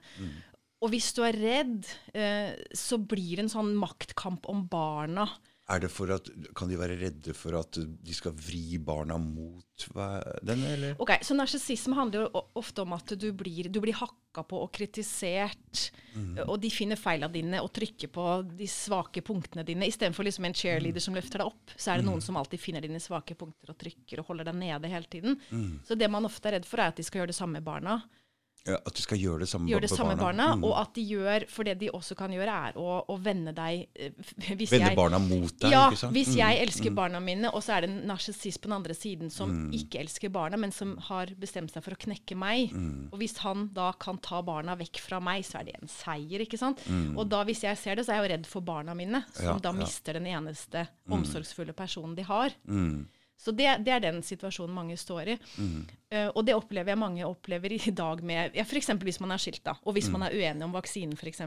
Og 0.84 0.92
hvis 0.94 1.10
du 1.18 1.24
er 1.26 1.34
redd, 1.34 1.86
eh, 2.14 2.54
så 2.78 3.00
blir 3.02 3.36
det 3.40 3.48
en 3.48 3.54
sånn 3.56 3.72
maktkamp 3.82 4.46
om 4.52 4.68
barna. 4.70 5.28
Er 5.70 5.82
det 5.84 5.90
for 5.92 6.08
at, 6.16 6.30
Kan 6.56 6.70
de 6.70 6.78
være 6.80 6.96
redde 6.96 7.34
for 7.36 7.58
at 7.60 7.76
de 7.76 8.14
skal 8.16 8.32
vri 8.32 8.78
barna 8.80 9.18
mot 9.20 9.88
hva- 9.92 10.22
den, 10.46 10.62
eller? 10.64 10.94
Ok, 11.04 11.10
Så 11.26 11.36
narsissisme 11.36 11.94
handler 11.98 12.30
jo 12.30 12.44
ofte 12.56 12.86
om 12.86 12.94
at 12.94 13.08
du 13.20 13.34
blir, 13.34 13.68
du 13.70 13.82
blir 13.82 13.92
hakka 13.98 14.46
på 14.48 14.62
og 14.64 14.72
kritisert, 14.72 15.90
og 16.48 16.62
de 16.62 16.70
finner 16.72 16.96
feilene 16.96 17.34
dine 17.34 17.60
og 17.62 17.74
trykker 17.74 18.08
på 18.14 18.28
de 18.56 18.66
svake 18.66 19.22
punktene 19.22 19.66
dine. 19.66 19.84
Istedenfor 19.90 20.24
liksom 20.24 20.46
en 20.46 20.54
cheerleader 20.54 21.02
som 21.04 21.14
løfter 21.18 21.40
deg 21.44 21.48
opp, 21.52 21.74
så 21.76 21.92
er 21.92 21.98
det 21.98 22.06
noen 22.08 22.22
som 22.24 22.38
alltid 22.38 22.60
finner 22.64 22.82
dine 22.82 23.02
svake 23.04 23.36
punkter 23.36 23.70
og 23.74 23.78
trykker 23.78 24.20
og 24.24 24.28
holder 24.32 24.46
deg 24.46 24.56
nede 24.56 24.88
hele 24.94 25.06
tiden. 25.10 25.36
Så 25.84 25.98
det 25.98 26.10
man 26.10 26.24
ofte 26.24 26.48
er 26.48 26.60
redd 26.62 26.66
for, 26.66 26.80
er 26.80 26.94
at 26.94 26.96
de 26.96 27.04
skal 27.04 27.22
gjøre 27.26 27.34
det 27.34 27.36
samme 27.42 27.60
med 27.60 27.66
barna. 27.68 28.04
Ja, 28.68 28.76
at 28.86 28.94
du 28.94 29.02
skal 29.02 29.18
gjøre 29.18 29.40
det 29.40 29.48
samme 29.50 29.70
Gjøre 29.72 29.82
det 29.86 29.90
med 29.92 29.98
samme 29.98 30.16
barna. 30.20 30.46
barna, 30.48 30.56
Mm. 30.58 30.64
og 30.66 30.74
at 30.82 30.94
de 30.94 31.04
gjør 31.08 31.46
For 31.50 31.64
det 31.64 31.80
de 31.80 31.90
også 31.90 32.16
kan 32.18 32.30
gjøre, 32.32 32.48
er 32.68 32.74
å, 32.76 33.06
å 33.08 33.16
vende 33.24 33.54
deg 33.56 33.88
eh, 33.96 34.10
hvis 34.60 34.70
Vende 34.72 34.90
jeg- 34.90 34.96
barna 34.98 35.20
mot 35.20 35.54
deg, 35.60 35.72
ja, 35.72 35.90
ikke 35.90 35.98
sant? 35.98 36.14
hvis 36.14 36.28
Mm, 36.34 36.38
jeg 36.38 36.68
elsker 36.68 36.94
barna 36.94 37.20
mine, 37.22 37.46
og 37.54 37.64
så 37.64 37.78
er 37.78 37.82
det 37.82 37.90
en 37.90 38.08
narsissist 38.08 38.60
på 38.62 38.68
den 38.68 38.74
andre 38.74 38.94
siden 38.94 39.32
som 39.32 39.50
Mm. 39.50 39.72
ikke 39.74 40.00
elsker 40.04 40.30
barna, 40.30 40.58
men 40.58 40.72
som 40.72 40.98
har 40.98 41.28
bestemt 41.40 41.72
seg 41.72 41.82
for 41.84 41.92
å 41.92 41.98
knekke 41.98 42.36
meg. 42.36 42.72
Mm. 42.74 43.10
Og 43.14 43.20
hvis 43.20 43.38
han 43.40 43.70
da 43.74 43.92
kan 43.94 44.18
ta 44.18 44.42
barna 44.42 44.76
vekk 44.76 45.00
fra 45.00 45.20
meg, 45.20 45.44
så 45.46 45.60
er 45.62 45.64
det 45.72 45.76
en 45.82 45.88
seier, 45.88 46.40
ikke 46.44 46.58
sant? 46.60 46.80
Mm. 46.90 47.18
Og 47.18 47.30
da, 47.30 47.44
hvis 47.46 47.62
jeg 47.64 47.78
ser 47.78 47.96
det, 47.96 48.06
så 48.06 48.12
er 48.14 48.22
jeg 48.22 48.30
jo 48.30 48.34
redd 48.38 48.46
for 48.48 48.62
barna 48.62 48.94
mine, 48.94 49.24
som 49.34 49.46
Ja, 49.46 49.58
da 49.60 49.72
mister 49.72 50.14
den 50.14 50.26
eneste 50.26 50.88
omsorgsfulle 51.10 51.74
personen 51.74 52.16
de 52.16 52.24
har. 52.24 52.52
Mm. 52.68 53.06
Så 53.38 53.52
det, 53.54 53.68
det 53.86 53.92
er 53.94 54.00
den 54.02 54.24
situasjonen 54.26 54.74
mange 54.74 54.96
står 54.98 55.28
i. 55.36 55.38
Eh, 56.10 56.28
og 56.34 56.42
det 56.48 56.56
opplever 56.58 56.90
jeg 56.96 56.98
mange 56.98 57.26
opplever 57.28 57.72
i 57.78 57.92
dag 57.94 58.24
med 58.26 58.56
ja, 58.58 58.64
F.eks. 58.66 58.90
hvis 59.04 59.20
man 59.22 59.32
er 59.36 59.38
skilt, 59.44 59.62
da, 59.64 59.76
og 59.86 59.94
hvis 59.94 60.10
man 60.10 60.24
er 60.26 60.34
uenig 60.34 60.66
om 60.66 60.74
vaksinen, 60.74 61.14
f.eks., 61.20 61.44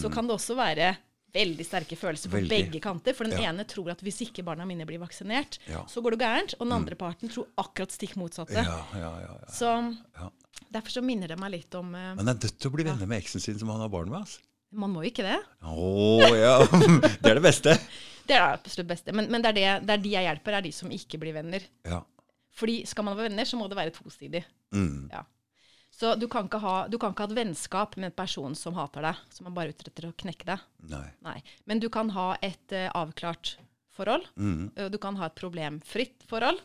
så 0.00 0.10
kan 0.12 0.26
det 0.30 0.36
også 0.36 0.54
være 0.58 0.92
veldig 1.36 1.64
sterke 1.66 1.96
følelser 1.98 2.30
på 2.32 2.38
Veldig. 2.38 2.48
begge 2.48 2.80
kanter. 2.80 3.12
For 3.12 3.26
den 3.28 3.36
Ja. 3.42 3.50
ene 3.50 3.64
tror 3.68 3.90
at 3.92 4.00
hvis 4.00 4.22
ikke 4.24 4.44
barna 4.46 4.64
mine 4.64 4.86
blir 4.88 4.98
vaksinert, 5.02 5.58
Ja. 5.68 5.82
så 5.90 6.00
går 6.00 6.14
det 6.16 6.20
gærent. 6.22 6.54
Og 6.60 6.64
den 6.64 6.72
andre 6.72 6.94
parten 6.96 7.28
tror 7.28 7.46
akkurat 7.58 7.92
stikk 7.92 8.14
motsatte. 8.16 8.54
Ja, 8.56 8.78
ja, 8.94 9.10
ja, 9.20 9.34
ja. 9.42 9.50
Så 9.52 9.68
ja. 10.16 10.30
derfor 10.72 10.94
så 10.94 11.02
minner 11.04 11.28
det 11.28 11.38
meg 11.38 11.50
litt 11.52 11.74
om 11.74 11.90
Men 11.90 12.16
Man 12.16 12.28
er 12.28 12.34
dødt 12.40 12.56
til 12.58 12.70
å 12.70 12.74
bli 12.78 12.84
venner 12.86 13.06
med 13.06 13.20
eksen 13.20 13.40
sin 13.42 13.58
som 13.58 13.68
han 13.68 13.80
har 13.84 13.90
barn 13.92 14.08
med. 14.08 14.20
altså. 14.22 14.38
Man 14.72 14.90
må 14.94 15.02
jo 15.04 15.10
ikke 15.10 15.26
det. 15.26 15.36
Å 15.62 16.36
ja! 16.38 16.56
Det 17.20 17.30
er 17.30 17.34
det 17.34 17.42
beste. 17.44 17.76
Det 18.26 18.34
er 18.34 18.42
det 18.42 18.58
absolutt 18.58 18.90
beste. 18.90 19.14
Men, 19.14 19.30
men 19.32 19.44
det, 19.44 19.52
er 19.52 19.56
det, 19.56 19.86
det 19.86 19.94
er 19.94 20.02
de 20.02 20.12
jeg 20.16 20.28
hjelper, 20.28 20.58
er 20.58 20.66
de 20.66 20.74
som 20.74 20.92
ikke 20.94 21.20
blir 21.22 21.36
venner. 21.36 21.64
Ja. 21.86 22.02
Fordi 22.56 22.80
skal 22.88 23.06
man 23.06 23.16
være 23.18 23.30
venner, 23.30 23.48
så 23.48 23.58
må 23.60 23.68
det 23.70 23.78
være 23.78 23.94
tosidig. 23.94 24.42
Mm. 24.74 25.08
Ja. 25.12 25.22
Så 25.96 26.12
du 26.20 26.26
kan, 26.28 26.48
ikke 26.48 26.60
ha, 26.60 26.74
du 26.92 26.98
kan 27.00 27.14
ikke 27.14 27.24
ha 27.24 27.30
et 27.30 27.38
vennskap 27.38 27.96
med 27.96 28.10
en 28.10 28.16
person 28.18 28.56
som 28.58 28.76
hater 28.76 29.06
deg, 29.06 29.20
som 29.32 29.48
er 29.48 29.54
bare 29.56 29.72
ute 29.72 29.86
etter 29.88 30.10
å 30.10 30.16
knekke 30.24 30.48
deg. 30.50 30.64
Nei. 30.92 31.06
Nei. 31.24 31.38
Men 31.64 31.80
du 31.80 31.88
kan 31.92 32.10
ha 32.12 32.34
et 32.44 32.74
uh, 32.76 32.90
avklart 32.98 33.54
forhold. 33.96 34.26
Mm. 34.36 34.74
Du 34.92 34.98
kan 35.00 35.16
ha 35.16 35.30
et 35.30 35.38
problemfritt 35.38 36.26
forhold. 36.28 36.60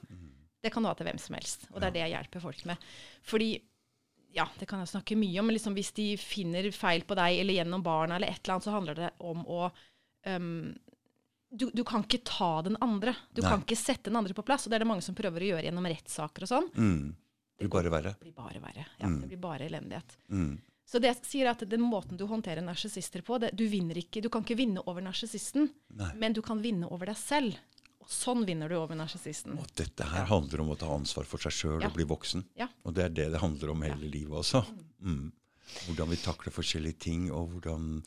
Det 0.61 0.69
kan 0.73 0.83
du 0.83 0.89
ha 0.89 0.95
til 0.97 1.07
hvem 1.07 1.19
som 1.21 1.35
helst. 1.37 1.63
Og 1.71 1.79
det 1.79 1.89
er 1.89 1.95
det 1.95 2.03
jeg 2.03 2.13
hjelper 2.13 2.43
folk 2.43 2.65
med. 2.69 2.89
Fordi 3.25 3.53
ja, 4.35 4.45
det 4.59 4.67
kan 4.69 4.83
jeg 4.83 4.91
snakke 4.93 5.17
mye 5.19 5.39
om, 5.41 5.47
men 5.49 5.57
liksom 5.57 5.75
hvis 5.75 5.91
de 5.97 6.07
finner 6.19 6.67
feil 6.75 7.03
på 7.07 7.17
deg 7.19 7.39
eller 7.41 7.57
gjennom 7.57 7.83
barna, 7.83 8.17
eller 8.17 8.31
et 8.31 8.43
eller 8.43 8.55
annet, 8.55 8.67
så 8.67 8.75
handler 8.75 8.99
det 8.99 9.09
om 9.27 9.41
å 9.43 9.63
um, 10.27 10.69
du, 11.51 11.67
du 11.75 11.83
kan 11.87 12.05
ikke 12.05 12.21
ta 12.27 12.61
den 12.65 12.77
andre. 12.81 13.13
Du 13.35 13.41
Nei. 13.41 13.49
kan 13.51 13.63
ikke 13.65 13.77
sette 13.79 14.09
den 14.09 14.15
andre 14.19 14.33
på 14.37 14.43
plass. 14.47 14.65
Og 14.65 14.71
det 14.71 14.79
er 14.79 14.85
det 14.85 14.89
mange 14.91 15.03
som 15.05 15.15
prøver 15.17 15.43
å 15.43 15.49
gjøre 15.53 15.67
gjennom 15.67 15.87
rettssaker 15.91 16.47
og 16.47 16.51
sånn. 16.51 16.69
Mm. 16.77 17.09
Det 17.61 17.65
blir 17.67 17.73
bare 17.75 17.91
verre. 17.93 18.13
Det 18.17 18.25
blir 18.25 18.37
bare 18.37 18.61
verre. 18.63 18.85
Ja, 18.97 19.09
Det 19.09 19.27
blir 19.33 19.41
bare 19.41 19.67
elendighet. 19.67 20.15
Mm. 20.31 20.53
Så 20.91 20.99
det 20.99 21.07
jeg 21.11 21.19
sier 21.27 21.47
er 21.47 21.53
at 21.53 21.61
den 21.69 21.83
måten 21.87 22.17
du 22.19 22.25
håndterer 22.27 22.63
narsissister 22.65 23.21
på, 23.23 23.37
det, 23.39 23.53
du 23.55 23.63
ikke, 23.63 24.19
du 24.23 24.29
kan 24.29 24.43
ikke 24.43 24.57
vinne 24.59 24.81
over 24.89 25.03
narsissisten, 25.05 25.69
men 26.19 26.33
du 26.33 26.41
kan 26.41 26.59
vinne 26.59 26.89
over 26.91 27.07
deg 27.07 27.15
selv. 27.19 27.59
Og 28.01 28.09
sånn 28.09 28.41
vinner 28.47 28.67
du 28.67 28.75
over 28.75 28.97
narsissisten. 28.97 29.55
Og 29.61 29.69
dette 29.77 30.03
her 30.03 30.25
handler 30.25 30.63
om 30.63 30.73
å 30.73 30.79
ta 30.79 30.89
ansvar 30.91 31.23
for 31.29 31.37
seg 31.39 31.53
sjøl 31.53 31.81
Ja. 31.81 31.87
og 31.87 31.93
bli 31.95 32.03
voksen. 32.09 32.43
Ja. 32.57 32.67
Og 32.83 32.95
det 32.97 33.05
er 33.05 33.09
det 33.09 33.31
det 33.31 33.39
handler 33.39 33.71
om 33.71 33.81
hele 33.85 34.09
livet 34.09 34.33
også. 34.41 34.65
Mm. 34.99 35.31
Hvordan 35.85 36.09
vi 36.09 36.17
takler 36.17 36.51
forskjellige 36.51 36.99
ting, 36.99 37.31
og 37.31 37.53
hvordan 37.53 38.03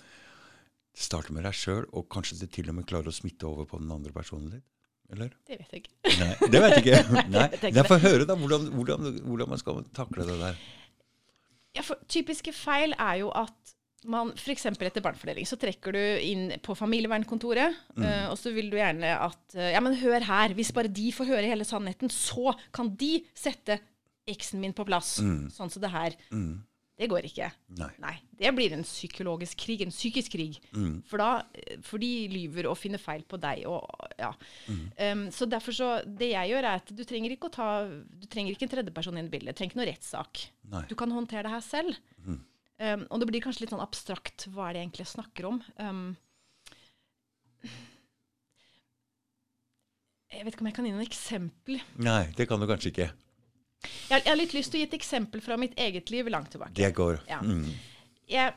det 0.95 1.03
starter 1.03 1.35
med 1.35 1.43
deg 1.47 1.57
sjøl, 1.59 1.85
og 1.91 2.07
kanskje 2.13 2.39
det 2.45 2.53
til 2.55 2.71
og 2.71 2.79
med 2.79 2.87
klarer 2.87 3.11
å 3.11 3.15
smitte 3.15 3.49
over 3.49 3.67
på 3.67 3.81
den 3.83 3.91
andre 3.95 4.15
personen 4.15 4.53
litt? 4.53 4.67
Eller? 5.13 5.35
Det 5.45 5.59
vet 5.59 5.75
jeg 5.75 5.83
ikke. 5.83 6.15
Nei, 6.21 6.31
det 6.53 6.61
vet 6.63 6.75
jeg 6.77 6.85
ikke. 6.85 7.01
Nei, 7.35 7.45
vet 7.53 7.59
ikke 7.59 7.75
Nei, 7.77 7.85
Få 7.91 7.99
høre 8.01 8.27
da, 8.29 8.37
hvordan, 8.41 8.69
hvordan, 8.73 9.09
hvordan 9.27 9.51
man 9.53 9.61
skal 9.61 9.83
takle 9.97 10.27
det 10.29 10.39
der. 10.41 10.61
Ja, 11.75 11.83
for 11.85 12.01
typiske 12.11 12.55
feil 12.57 12.95
er 12.95 13.19
jo 13.25 13.33
at 13.35 13.75
man 14.11 14.35
f.eks. 14.37 14.67
etter 14.69 15.03
barnefordeling 15.05 15.47
så 15.49 15.57
trekker 15.61 15.97
du 15.97 16.03
inn 16.21 16.47
på 16.65 16.77
familievernkontoret, 16.77 17.79
eh, 17.97 18.27
og 18.29 18.37
så 18.37 18.53
vil 18.53 18.69
du 18.73 18.77
gjerne 18.77 19.15
at 19.17 19.57
eh, 19.57 19.73
Ja, 19.73 19.81
men 19.85 19.97
hør 19.99 20.27
her. 20.29 20.55
Hvis 20.57 20.75
bare 20.77 20.93
de 20.93 21.09
får 21.15 21.31
høre 21.31 21.49
hele 21.49 21.67
sannheten, 21.69 22.13
så 22.13 22.55
kan 22.75 22.93
de 23.01 23.17
sette 23.37 23.81
eksen 24.29 24.61
min 24.63 24.77
på 24.77 24.87
plass. 24.89 25.19
Sånn 25.21 25.73
som 25.73 25.83
det 25.83 25.93
her. 25.93 26.17
Mm. 26.33 26.63
Det 26.95 27.09
går 27.11 27.27
ikke. 27.27 27.49
Nei. 27.81 27.91
Nei. 27.99 28.13
Det 28.39 28.51
blir 28.55 28.75
en 28.77 28.85
psykologisk 28.87 29.59
krig, 29.65 29.83
en 29.83 29.91
psykisk 29.91 30.37
krig. 30.37 30.61
For, 31.11 31.19
da, 31.19 31.43
for 31.83 32.03
de 32.03 32.11
lyver 32.31 32.69
og 32.71 32.79
finner 32.79 33.03
feil 33.03 33.25
på 33.27 33.39
deg. 33.43 33.65
Og, 33.67 33.83
ja. 34.21 34.31
um, 35.11 35.25
så 35.35 35.49
derfor 35.51 35.75
så 35.75 35.89
Det 36.07 36.31
jeg 36.31 36.53
gjør, 36.53 36.69
er 36.71 36.83
at 36.83 36.93
du 36.95 37.03
trenger 37.03 37.35
ikke 37.35 37.51
å 37.51 37.55
ta 37.57 37.69
Du 37.91 38.29
trenger 38.31 38.55
ikke 38.55 38.69
en 38.69 38.75
tredjeperson 38.77 39.19
inn 39.19 39.27
i 39.27 39.33
bildet. 39.33 39.57
Du 39.57 39.59
trenger 39.59 39.75
ikke 39.75 39.83
noe 39.83 39.91
rettssak. 39.91 40.45
Du 40.91 40.95
kan 40.99 41.15
håndtere 41.15 41.49
det 41.49 41.55
her 41.57 41.65
selv. 41.67 41.99
Um, 42.79 43.05
og 43.11 43.21
det 43.23 43.31
blir 43.31 43.43
kanskje 43.43 43.65
litt 43.65 43.75
sånn 43.75 43.83
abstrakt. 43.83 44.47
Hva 44.55 44.69
er 44.69 44.77
det 44.77 44.85
egentlig 44.85 45.05
jeg 45.07 45.15
snakker 45.17 45.51
om? 45.51 45.61
Um, 45.79 46.07
jeg 50.35 50.47
vet 50.47 50.57
ikke 50.57 50.65
om 50.65 50.71
jeg 50.71 50.79
kan 50.79 50.87
gi 50.89 50.95
noen 50.95 51.07
eksempel. 51.07 51.85
Nei, 52.03 52.23
det 52.39 52.49
kan 52.51 52.63
du 52.63 52.67
kanskje 52.71 52.91
ikke. 52.91 53.11
Jeg 54.11 54.23
jeg 54.25 54.31
har 54.31 54.37
litt 54.41 54.55
lyst 54.57 54.71
til 54.73 54.81
å 54.81 54.83
gi 54.85 54.89
et 54.91 54.99
eksempel 55.01 55.41
fra 55.45 55.57
mitt 55.61 55.75
eget 55.81 56.11
liv 56.11 56.29
langt 56.33 56.51
tilbake. 56.55 56.75
Det 56.75 56.93
går. 56.97 57.21
Ja. 57.29 57.41
Mm. 57.41 57.67
Jeg 58.29 58.55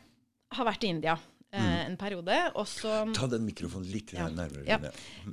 har 0.57 0.65
vært 0.65 0.83
i 0.83 0.91
India 0.93 1.17
eh, 1.51 1.85
en 1.87 1.97
periode. 1.99 2.37
Og 2.55 2.67
så 2.67 3.13
Ta 3.15 3.27
den 3.31 3.45
mikrofonen 3.47 3.89
litt 3.91 4.13
Ja. 4.13 4.27
nærmere. 4.29 4.65
Ja. 4.67 4.79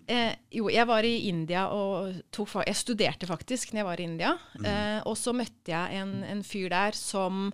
Eh, 0.09 0.35
Jo, 0.51 0.69
jeg 0.71 0.87
var 0.87 1.03
i 1.07 1.29
India 1.29 1.67
og 1.69 2.15
tok 2.31 2.55
Jeg 2.67 2.77
studerte 2.77 3.27
faktisk 3.27 3.73
når 3.73 3.79
jeg 3.83 3.85
var 3.91 4.01
i 4.01 4.05
India. 4.05 4.39
Eh, 4.65 5.01
og 5.07 5.17
så 5.17 5.33
møtte 5.35 5.71
jeg 5.75 6.01
en, 6.03 6.23
en 6.25 6.43
fyr 6.43 6.69
der 6.71 6.93
som 6.93 7.53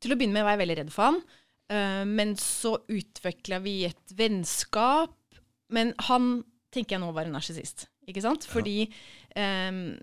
Til 0.00 0.12
å 0.12 0.16
begynne 0.16 0.34
med 0.36 0.44
var 0.44 0.56
jeg 0.58 0.66
veldig 0.66 0.78
redd 0.82 0.92
for 0.92 1.04
han. 1.04 1.22
Eh, 1.72 2.04
men 2.04 2.34
så 2.36 2.74
utvikla 2.92 3.58
vi 3.64 3.84
et 3.86 4.12
vennskap. 4.12 5.14
Men 5.72 5.94
han 6.10 6.44
tenker 6.74 6.96
jeg 6.96 7.00
nå 7.00 7.12
var 7.14 7.24
en 7.24 7.32
narsissist, 7.38 7.86
ikke 8.06 8.20
sant? 8.20 8.44
Fordi 8.50 8.90
ehm, 9.38 9.94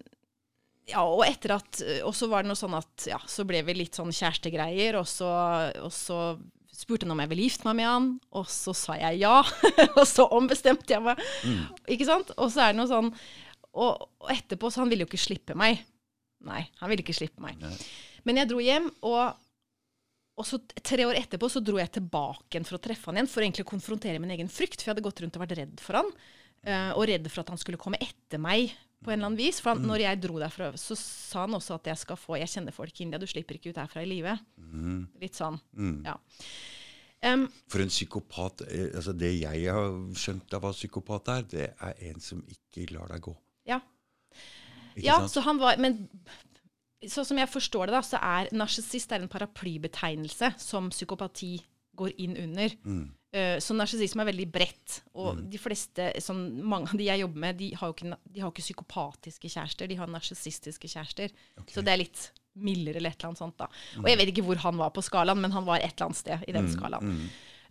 ja, 0.91 1.01
og 1.07 1.23
etter 1.25 1.55
at 1.55 1.81
Og 2.05 2.13
så 2.15 2.27
var 2.31 2.43
det 2.43 2.51
noe 2.51 2.59
sånn 2.59 2.75
at 2.77 3.07
ja, 3.09 3.19
så 3.29 3.45
ble 3.47 3.63
vi 3.67 3.77
litt 3.79 3.97
sånn 3.97 4.13
kjærestegreier, 4.13 4.99
og 4.99 5.07
så, 5.09 5.29
og 5.81 5.93
så 5.95 6.19
spurte 6.81 7.05
han 7.05 7.13
om 7.15 7.21
jeg 7.23 7.31
ville 7.33 7.45
gifte 7.47 7.67
meg 7.67 7.77
med 7.81 7.89
han, 7.89 8.09
og 8.37 8.49
så 8.49 8.73
sa 8.77 8.97
jeg 8.99 9.21
ja. 9.21 9.37
og 9.99 10.03
så 10.09 10.25
ombestemte 10.33 10.95
jeg 10.95 11.03
meg. 11.05 11.21
Ikke 11.91 12.07
sant? 12.07 12.33
Og 12.37 12.51
så 12.53 12.65
er 12.65 12.73
det 12.73 12.81
noe 12.81 12.89
sånn 12.89 13.11
Og, 13.71 14.07
og 14.23 14.31
etterpå, 14.33 14.71
så 14.71 14.83
han 14.83 14.91
ville 14.91 15.05
jo 15.05 15.11
ikke 15.11 15.21
slippe 15.21 15.55
meg. 15.57 15.83
Nei, 16.47 16.65
han 16.81 16.91
ville 16.91 17.05
ikke 17.05 17.15
slippe 17.15 17.43
meg. 17.43 17.59
Nei. 17.61 17.75
Men 18.27 18.41
jeg 18.41 18.49
dro 18.51 18.59
hjem, 18.61 18.89
og, 19.07 19.37
og 20.37 20.47
så 20.47 20.59
tre 20.81 21.05
år 21.07 21.19
etterpå 21.21 21.49
så 21.51 21.61
dro 21.63 21.79
jeg 21.79 21.93
tilbake 21.95 22.51
igjen 22.51 22.67
for 22.67 22.77
å 22.77 22.83
treffe 22.83 23.09
han 23.09 23.19
igjen, 23.19 23.31
for 23.31 23.45
egentlig 23.45 23.65
å 23.65 23.71
konfrontere 23.71 24.21
min 24.21 24.33
egen 24.35 24.51
frykt. 24.51 24.81
For 24.81 24.89
jeg 24.89 24.95
hadde 24.95 25.05
gått 25.05 25.23
rundt 25.23 25.39
og 25.39 25.45
vært 25.45 25.57
redd 25.61 25.83
for 25.83 26.01
han, 26.01 26.11
eh, 26.65 26.91
og 26.91 27.07
redd 27.09 27.29
for 27.31 27.43
at 27.43 27.53
han 27.53 27.61
skulle 27.61 27.79
komme 27.81 28.01
etter 28.01 28.41
meg 28.41 28.73
på 29.01 29.11
en 29.11 29.17
eller 29.17 29.31
annen 29.31 29.39
vis. 29.39 29.61
For 29.63 29.73
han, 29.73 29.85
når 29.87 30.03
jeg 30.05 30.21
dro 30.23 30.37
derfra, 30.41 30.71
så 30.77 30.97
sa 30.99 31.45
han 31.45 31.57
også 31.57 31.79
at 31.79 31.89
jeg 31.91 32.01
skal 32.03 32.19
få 32.19 32.37
Jeg 32.41 32.51
kjenner 32.53 32.75
folk 32.75 32.93
i 32.99 33.05
India, 33.07 33.19
du 33.21 33.27
slipper 33.29 33.57
ikke 33.57 33.73
ut 33.73 33.81
herfra 33.81 34.03
i 34.05 34.09
live. 34.09 34.35
Litt 35.21 35.39
sånn. 35.39 35.57
Ja. 36.05 36.17
Um, 37.21 37.45
For 37.69 37.83
en 37.83 37.91
psykopat 37.91 38.63
eh, 38.65 38.87
altså 38.97 39.13
Det 39.13 39.29
jeg 39.29 39.67
har 39.69 39.91
skjønt 40.17 40.55
av 40.57 40.63
hva 40.63 40.71
psykopat 40.73 41.27
er, 41.29 41.43
det 41.51 41.67
er 41.77 41.99
en 42.09 42.23
som 42.23 42.39
ikke 42.49 42.87
lar 42.95 43.11
deg 43.13 43.21
gå. 43.27 43.35
ja. 43.69 43.77
Ikke 44.95 45.05
ja, 45.05 45.19
sant? 45.21 45.31
så 45.31 45.43
han 45.45 45.59
var 45.61 45.77
Men 45.79 46.01
sånn 47.07 47.27
som 47.29 47.37
jeg 47.39 47.49
forstår 47.49 47.87
det, 47.89 47.93
da, 47.95 48.01
så 48.05 48.19
er 48.21 48.49
narsissist 48.57 49.13
en 49.15 49.29
paraplybetegnelse 49.31 50.51
som 50.61 50.89
psykopati 50.93 51.55
går 51.97 52.13
inn 52.21 52.35
under. 52.37 52.73
Mm. 52.85 53.05
Eh, 53.31 53.57
så 53.63 53.75
narsissisme 53.77 54.25
er 54.25 54.27
veldig 54.27 54.47
bredt. 54.51 54.97
Og 55.15 55.39
de 55.51 55.59
fleste, 55.61 56.09
sånn, 56.23 56.43
mange 56.67 56.91
av 56.91 56.99
de 56.99 57.07
jeg 57.07 57.23
jobber 57.23 57.45
med, 57.45 57.59
de 57.61 57.71
har 57.79 57.91
jo 57.91 57.95
ikke, 57.95 58.19
de 58.27 58.43
har 58.43 58.51
ikke 58.51 58.65
psykopatiske 58.65 59.51
kjærester, 59.53 59.87
de 59.87 59.99
har 60.01 60.11
narsissistiske 60.11 60.91
kjærester. 60.91 61.31
Så 61.71 61.83
det 61.85 61.93
er 61.93 62.03
litt 62.03 62.27
mildere 62.59 62.99
eller 62.99 63.13
et 63.13 63.21
eller 63.21 63.31
annet 63.31 63.39
sånt. 63.39 63.57
da. 63.61 63.69
Og 64.01 64.09
jeg 64.11 64.19
vet 64.19 64.33
ikke 64.33 64.45
hvor 64.49 64.59
han 64.65 64.79
var 64.81 64.91
på 64.91 65.03
skalaen, 65.05 65.39
men 65.39 65.55
han 65.55 65.67
var 65.67 65.79
et 65.79 65.93
eller 65.93 66.09
annet 66.09 66.19
sted 66.19 66.43
i 66.47 66.55
den 66.57 66.67
skalaen. 66.73 67.15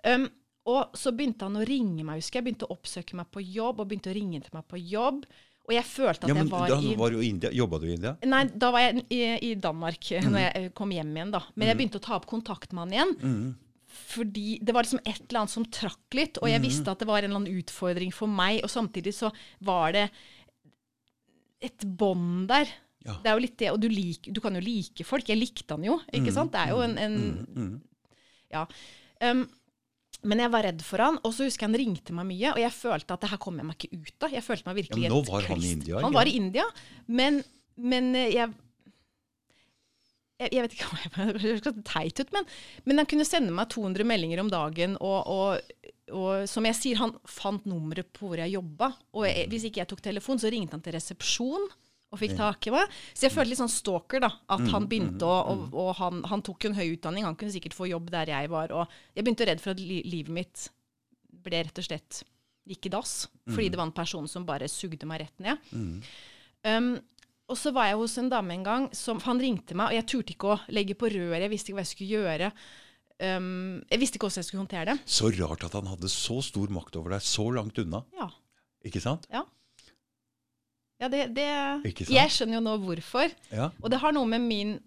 Um, 0.00 0.26
og 0.70 0.96
så 0.96 1.12
begynte 1.16 1.44
han 1.44 1.60
å 1.60 1.66
ringe 1.66 2.04
meg, 2.06 2.22
husker 2.22 2.40
jeg. 2.40 2.48
Begynte 2.48 2.68
å 2.68 2.74
oppsøke 2.76 3.16
meg 3.18 3.28
på 3.32 3.44
jobb, 3.44 3.82
og 3.82 3.90
begynte 3.90 4.12
å 4.12 4.16
ringe 4.16 4.40
til 4.44 4.56
meg 4.56 4.64
på 4.70 4.80
jobb. 4.80 5.24
Og 5.68 5.74
jeg 5.76 5.86
følte 5.86 6.24
at 6.24 6.30
Ja, 6.30 6.34
men 6.34 6.48
jeg 6.48 6.52
var 6.52 6.72
da 6.72 6.78
i 6.80 6.94
var 6.98 7.14
i 7.14 7.26
India. 7.28 7.50
Jobba 7.54 7.78
du 7.78 7.86
i 7.86 7.94
India? 7.94 8.16
Nei, 8.26 8.46
da 8.56 8.70
var 8.74 8.84
jeg 8.86 9.04
i, 9.12 9.20
i 9.50 9.54
Danmark 9.60 10.08
mm. 10.08 10.30
når 10.32 10.42
jeg 10.46 10.52
eh, 10.60 10.70
kom 10.76 10.92
hjem 10.96 11.12
igjen, 11.14 11.34
da. 11.36 11.44
Men 11.54 11.70
jeg 11.70 11.78
begynte 11.78 12.00
å 12.00 12.06
ta 12.08 12.16
opp 12.16 12.28
kontakt 12.30 12.72
med 12.72 12.88
han 12.88 12.96
igjen. 12.96 13.12
Fordi 14.00 14.58
det 14.64 14.74
var 14.74 14.86
liksom 14.86 15.02
et 15.04 15.22
eller 15.26 15.42
annet 15.42 15.54
som 15.54 15.66
trakk 15.68 16.16
litt, 16.18 16.40
og 16.40 16.50
jeg 16.50 16.62
visste 16.64 16.92
at 16.92 17.02
det 17.02 17.08
var 17.08 17.20
en 17.20 17.30
eller 17.30 17.40
annen 17.42 17.60
utfordring 17.60 18.12
for 18.14 18.30
meg, 18.30 18.62
og 18.64 18.72
samtidig 18.72 19.14
så 19.16 19.30
var 19.66 19.94
det 19.96 20.06
et 21.60 21.84
bånd 21.84 22.48
der. 22.50 22.70
Ja. 23.04 23.16
Det 23.20 23.30
er 23.30 23.36
jo 23.36 23.44
litt 23.44 23.56
det, 23.60 23.70
og 23.72 23.80
du, 23.80 23.88
lik, 23.92 24.28
du 24.28 24.40
kan 24.44 24.56
jo 24.56 24.62
like 24.64 25.04
folk. 25.08 25.28
Jeg 25.28 25.40
likte 25.40 25.76
han 25.76 25.86
jo, 25.86 26.00
ikke 26.16 26.34
sant? 26.34 26.52
Det 26.52 26.64
er 26.66 26.74
jo 26.74 26.82
en, 26.84 26.98
en 27.00 27.72
Ja. 28.50 28.66
Um, 29.20 29.46
men 30.26 30.42
jeg 30.42 30.52
var 30.52 30.66
redd 30.66 30.82
for 30.84 31.00
han, 31.00 31.16
og 31.24 31.32
så 31.32 31.46
husker 31.46 31.64
jeg 31.64 31.70
han 31.70 31.78
ringte 31.80 32.14
meg 32.16 32.26
mye, 32.28 32.50
og 32.52 32.60
jeg 32.60 32.74
følte 32.76 33.16
at 33.16 33.22
det 33.24 33.30
her 33.32 33.40
kommer 33.40 33.62
jeg 33.62 33.70
meg 33.70 33.78
ikke 33.86 34.00
ut 34.00 34.26
av. 34.26 34.34
Jeg 34.36 34.44
følte 34.44 34.68
meg 34.68 34.80
virkelig 34.82 35.06
Ja, 35.06 35.08
men 35.08 35.16
nå 35.16 35.20
var 35.30 35.46
han 35.48 35.62
i. 35.62 35.70
India, 35.76 36.02
Han 36.04 36.16
var 36.16 36.28
i 36.28 36.34
India, 36.36 36.66
men, 37.08 37.40
men 37.80 38.10
eh, 38.20 38.34
jeg 38.34 38.52
jeg, 40.40 40.54
jeg 40.56 40.64
vet 40.64 40.76
ikke 40.76 40.88
om 40.90 41.02
jeg 41.02 41.12
høres 41.44 41.84
teit 41.88 42.22
ut, 42.22 42.32
men, 42.36 42.48
men 42.88 43.02
han 43.02 43.10
kunne 43.10 43.28
sende 43.28 43.54
meg 43.54 43.70
200 43.72 44.08
meldinger 44.08 44.42
om 44.42 44.50
dagen. 44.52 44.96
Og, 45.04 45.20
og, 45.30 45.92
og 46.16 46.48
som 46.50 46.66
jeg 46.68 46.78
sier, 46.78 47.02
han 47.02 47.14
fant 47.28 47.68
nummeret 47.68 48.10
på 48.16 48.30
hvor 48.30 48.40
jeg 48.40 48.56
jobba. 48.56 48.92
Og 49.16 49.28
jeg, 49.28 49.46
hvis 49.52 49.68
ikke 49.68 49.84
jeg 49.84 49.92
tok 49.92 50.02
telefon, 50.08 50.42
så 50.42 50.52
ringte 50.52 50.76
han 50.76 50.84
til 50.84 50.96
resepsjon 50.96 51.68
og 52.10 52.18
fikk 52.18 52.34
tak 52.38 52.66
i 52.66 52.72
meg. 52.74 52.96
Så 53.14 53.28
jeg 53.28 53.34
følte 53.34 53.52
litt 53.52 53.60
sånn 53.60 53.70
stalker, 53.70 54.24
da. 54.24 54.32
At 54.50 54.64
han 54.72 54.88
begynte 54.90 55.28
å 55.28 55.36
Og, 55.52 55.60
og 55.78 55.92
han, 56.00 56.24
han 56.26 56.42
tok 56.46 56.66
jo 56.66 56.72
en 56.72 56.78
høy 56.80 56.96
utdanning, 56.96 57.26
han 57.26 57.38
kunne 57.38 57.54
sikkert 57.54 57.76
få 57.76 57.86
jobb 57.86 58.10
der 58.10 58.32
jeg 58.32 58.50
var. 58.50 58.74
Og 58.74 58.98
jeg 59.14 59.22
begynte 59.22 59.46
å 59.46 59.50
redd 59.52 59.62
for 59.62 59.76
at 59.76 59.82
li 59.82 60.00
livet 60.08 60.34
mitt 60.34 60.66
ble 61.40 61.62
rett 61.62 61.78
og 61.78 61.86
slett 61.86 62.24
gikk 62.68 62.90
i 62.90 62.92
dass. 62.92 63.14
Fordi 63.54 63.70
det 63.70 63.78
var 63.78 63.88
en 63.88 63.94
person 63.94 64.26
som 64.30 64.46
bare 64.48 64.68
sugde 64.70 65.06
meg 65.08 65.22
rett 65.22 65.46
ned. 65.46 65.70
Um, 66.66 66.90
og 67.50 67.58
så 67.58 67.72
var 67.74 67.90
jeg 67.90 67.98
hos 68.00 68.16
en 68.22 68.30
dame 68.30 68.54
en 68.54 68.66
gang, 68.66 68.86
som, 68.96 69.20
han 69.26 69.40
ringte 69.42 69.76
meg, 69.78 69.90
og 69.90 69.98
jeg 69.98 70.08
turte 70.12 70.34
ikke 70.36 70.52
å 70.54 70.60
legge 70.72 70.96
på 70.98 71.10
røret, 71.10 71.42
jeg 71.42 71.52
visste 71.52 71.72
ikke 71.72 71.80
hva 71.80 71.86
jeg 71.86 71.92
skulle 71.94 72.20
gjøre. 72.20 72.50
Um, 73.20 73.80
jeg 73.90 74.00
visste 74.00 74.16
ikke 74.16 74.28
hvordan 74.28 74.40
jeg 74.40 74.48
skulle 74.48 74.64
håndtere 74.64 74.92
det. 74.92 74.98
Så 75.04 75.30
rart 75.36 75.64
at 75.66 75.74
han 75.76 75.90
hadde 75.90 76.08
så 76.12 76.38
stor 76.44 76.70
makt 76.72 77.00
over 77.00 77.16
deg 77.16 77.24
så 77.26 77.48
langt 77.52 77.80
unna. 77.82 78.04
Ja. 78.16 78.30
Ikke 78.86 79.02
sant? 79.04 79.26
Ja, 79.32 79.44
ja 81.00 81.08
det, 81.08 81.26
det? 81.36 81.48
Jeg 82.12 82.32
skjønner 82.32 82.58
jo 82.58 82.62
nå 82.64 82.76
hvorfor. 82.82 83.32
Ja. 83.52 83.70
Og 83.80 83.92
det 83.92 84.00
har 84.02 84.12
noe 84.12 84.28
med 84.28 84.44
min 84.44 84.78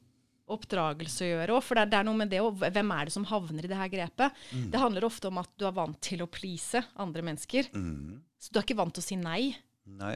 oppdragelse 0.54 1.26
å 1.26 1.30
gjøre 1.30 1.56
òg, 1.56 1.64
for 1.66 1.80
det 1.80 1.88
det 1.94 2.00
er 2.00 2.08
noe 2.08 2.20
med 2.20 2.30
det 2.30 2.42
òg. 2.44 2.62
Hvem 2.62 2.92
er 2.94 3.10
det 3.10 3.16
som 3.16 3.26
havner 3.30 3.66
i 3.66 3.72
det 3.72 3.80
her 3.80 3.92
grepet? 3.92 4.42
Mm. 4.54 4.68
Det 4.74 4.82
handler 4.82 5.08
ofte 5.08 5.30
om 5.30 5.40
at 5.42 5.50
du 5.58 5.66
er 5.70 5.76
vant 5.76 6.00
til 6.04 6.22
å 6.26 6.30
please 6.30 6.84
andre 7.02 7.26
mennesker. 7.26 7.70
Mm. 7.74 8.22
Så 8.38 8.54
du 8.54 8.60
er 8.60 8.68
ikke 8.68 8.78
vant 8.78 8.94
til 8.94 9.06
å 9.06 9.08
si 9.08 9.18
nei. 9.18 9.54
Nei. 9.84 10.14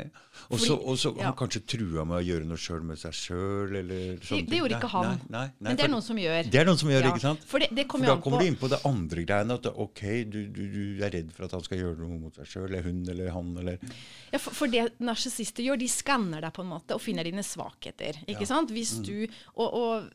Og 0.47 0.61
så 0.63 1.11
ja. 1.17 1.25
han 1.27 1.33
kanskje 1.35 1.59
trua 1.67 2.05
med 2.07 2.21
å 2.21 2.23
gjøre 2.23 2.45
noe 2.47 2.59
sjøl 2.61 2.85
med 2.87 2.99
seg 3.01 3.15
sjøl, 3.17 3.73
eller 3.75 4.13
Det, 4.15 4.23
sånne 4.23 4.45
det 4.45 4.47
ting. 4.47 4.61
gjorde 4.61 4.77
ikke 4.77 4.91
han. 4.93 5.07
Nei, 5.09 5.17
nei, 5.27 5.41
nei, 5.59 5.65
Men 5.67 5.79
det 5.79 5.83
er 5.83 5.91
noen 5.91 6.05
som 6.05 6.21
gjør. 6.21 6.49
Det 6.53 6.61
er 6.61 6.69
noen 6.69 6.79
som 6.79 6.91
gjør 6.93 7.03
Ja, 7.03 7.09
ikke 7.11 7.23
sant? 7.25 7.43
For 7.49 7.63
det, 7.63 7.67
det 7.75 7.85
For 7.91 8.07
da 8.07 8.15
kommer 8.23 8.43
du 8.43 8.47
inn 8.47 8.55
på 8.61 8.69
det 8.71 8.79
andre 8.87 9.25
greiene. 9.27 9.57
At 9.59 9.67
ok, 9.67 10.03
du, 10.31 10.39
du, 10.55 10.61
du 10.71 11.03
er 11.03 11.11
redd 11.17 11.33
for 11.35 11.49
at 11.49 11.57
han 11.57 11.65
skal 11.67 11.81
gjøre 11.83 11.99
noe 11.99 12.21
mot 12.21 12.39
seg 12.39 12.47
sjøl, 12.53 12.69
eller 12.69 12.87
hun 12.87 13.03
eller 13.11 13.33
han, 13.35 13.51
eller 13.59 13.83
Ja, 14.31 14.39
for, 14.39 14.55
for 14.55 14.71
det 14.71 14.87
narsissister 15.03 15.67
gjør, 15.67 15.81
de 15.83 15.91
skanner 15.91 16.47
deg 16.47 16.55
på 16.55 16.63
en 16.63 16.71
måte 16.71 16.95
og 16.95 17.03
finner 17.03 17.27
dine 17.27 17.43
svakheter. 17.43 18.23
ikke 18.23 18.47
sant? 18.47 18.71
Hvis 18.71 18.97
du 19.03 19.27
Og, 19.57 19.67
og 19.67 20.07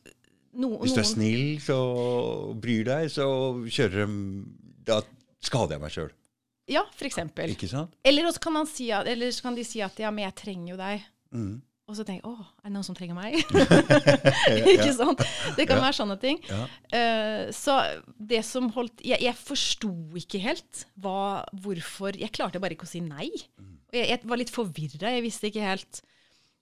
no, 0.56 0.78
Hvis 0.80 0.97
du 0.97 1.04
er 1.04 1.09
snill 1.12 1.61
så 1.61 1.78
bryr 2.56 2.88
deg, 2.88 3.12
så 3.12 3.28
kjører 3.68 4.06
de 4.06 4.11
Da 4.88 5.02
skader 5.44 5.76
jeg 5.76 5.85
meg 5.85 5.92
sjøl. 5.92 6.11
Ja, 6.71 6.85
for 6.95 7.09
eksempel. 7.09 7.50
Ikke 7.57 7.69
sant? 7.71 7.95
Eller 8.07 8.31
så 8.33 8.40
kan, 8.42 8.57
si, 8.71 8.90
at- 8.95 9.07
eller 9.11 9.31
så 9.35 9.42
kan 9.49 9.54
de 9.59 9.64
si 9.66 9.81
at 9.83 9.99
ja, 9.99 10.11
men 10.14 10.25
jeg 10.28 10.35
trenger 10.38 10.75
jo 10.75 10.76
deg. 10.81 11.02
Mm. 11.35 11.61
Og 11.90 11.97
så 11.99 12.04
tenker 12.07 12.23
jeg 12.23 12.31
å, 12.31 12.45
er 12.62 12.69
det 12.71 12.73
noen 12.76 12.85
som 12.87 12.95
trenger 12.97 13.16
meg? 13.19 13.35
ikke 14.73 14.92
sant? 14.95 15.21
Det 15.59 15.66
kan 15.69 15.81
Ja. 15.81 15.83
være 15.83 15.97
sånne 15.99 16.16
ting. 16.23 16.38
Ja. 16.49 16.62
Uh, 16.95 17.50
så 17.52 17.75
det 18.16 18.45
som 18.47 18.71
holdt 18.76 19.02
Jeg, 19.04 19.21
jeg 19.21 19.35
forsto 19.37 19.90
ikke 20.16 20.38
helt 20.40 20.85
hva, 21.02 21.42
hvorfor 21.52 22.14
Jeg 22.16 22.31
klarte 22.33 22.61
bare 22.62 22.76
ikke 22.76 22.87
å 22.87 22.92
si 22.92 23.02
nei. 23.04 23.28
Mm. 23.59 23.75
Og 23.90 23.99
jeg, 23.99 24.09
jeg 24.14 24.23
var 24.31 24.40
litt 24.40 24.54
forvirra. 24.54 25.11
Jeg 25.19 25.26
visste 25.26 25.50
ikke 25.50 25.66
helt 25.66 26.02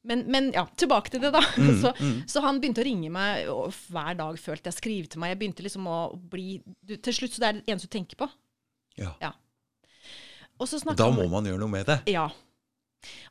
men, 0.02 0.22
men 0.32 0.46
ja, 0.56 0.62
tilbake 0.80 1.10
til 1.12 1.20
det, 1.20 1.28
da. 1.34 1.42
Mm, 1.60 1.74
så, 1.84 1.90
så 2.24 2.40
han 2.40 2.56
begynte 2.58 2.80
å 2.80 2.86
ringe 2.88 3.10
meg 3.12 3.50
og 3.52 3.68
hver 3.92 4.14
dag, 4.16 4.38
følte 4.40 4.70
jeg. 4.72 4.78
Skrive 4.80 5.10
til 5.12 5.20
meg. 5.20 5.34
Jeg 5.34 5.40
begynte 5.42 5.66
liksom 5.68 5.84
å 5.92 5.98
bli 6.32 6.54
du, 6.64 6.96
Til 6.96 7.12
slutt 7.18 7.36
så 7.36 7.42
det 7.44 7.48
er 7.50 7.58
det 7.60 7.66
eneste 7.74 7.90
du 7.90 7.96
tenker 7.98 8.16
på. 8.24 8.30
Ja. 8.96 9.12
Ja. 9.20 9.34
Og 9.36 9.36
så 9.36 10.48
Og 10.48 10.48
snakka 10.48 10.49
da 10.96 11.10
må 11.14 11.26
man 11.32 11.48
gjøre 11.48 11.60
noe 11.62 11.72
med 11.72 11.88
det. 11.90 12.02
ja. 12.12 12.28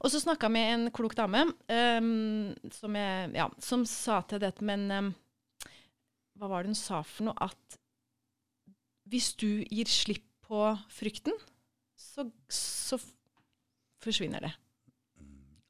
Og 0.01 0.09
så 0.09 0.17
snakka 0.17 0.47
jeg 0.47 0.55
med 0.55 0.71
en 0.73 0.91
klok 0.95 1.13
dame 1.13 1.43
um, 1.45 2.55
som, 2.73 2.95
jeg, 2.97 3.27
ja, 3.37 3.45
som 3.61 3.83
sa 3.85 4.23
til 4.25 4.41
dette, 4.41 4.65
men 4.65 4.87
um, 4.89 5.11
Hva 6.39 6.49
var 6.49 6.63
det 6.65 6.71
hun 6.71 6.79
sa 6.79 7.03
for 7.05 7.27
noe? 7.27 7.37
At 7.37 7.77
hvis 9.09 9.33
du 9.37 9.61
gir 9.61 9.89
slipp 9.89 10.25
på 10.49 10.63
frykten, 10.89 11.35
så, 11.99 12.25
så 12.49 12.97
forsvinner 14.01 14.47
det. 14.47 14.51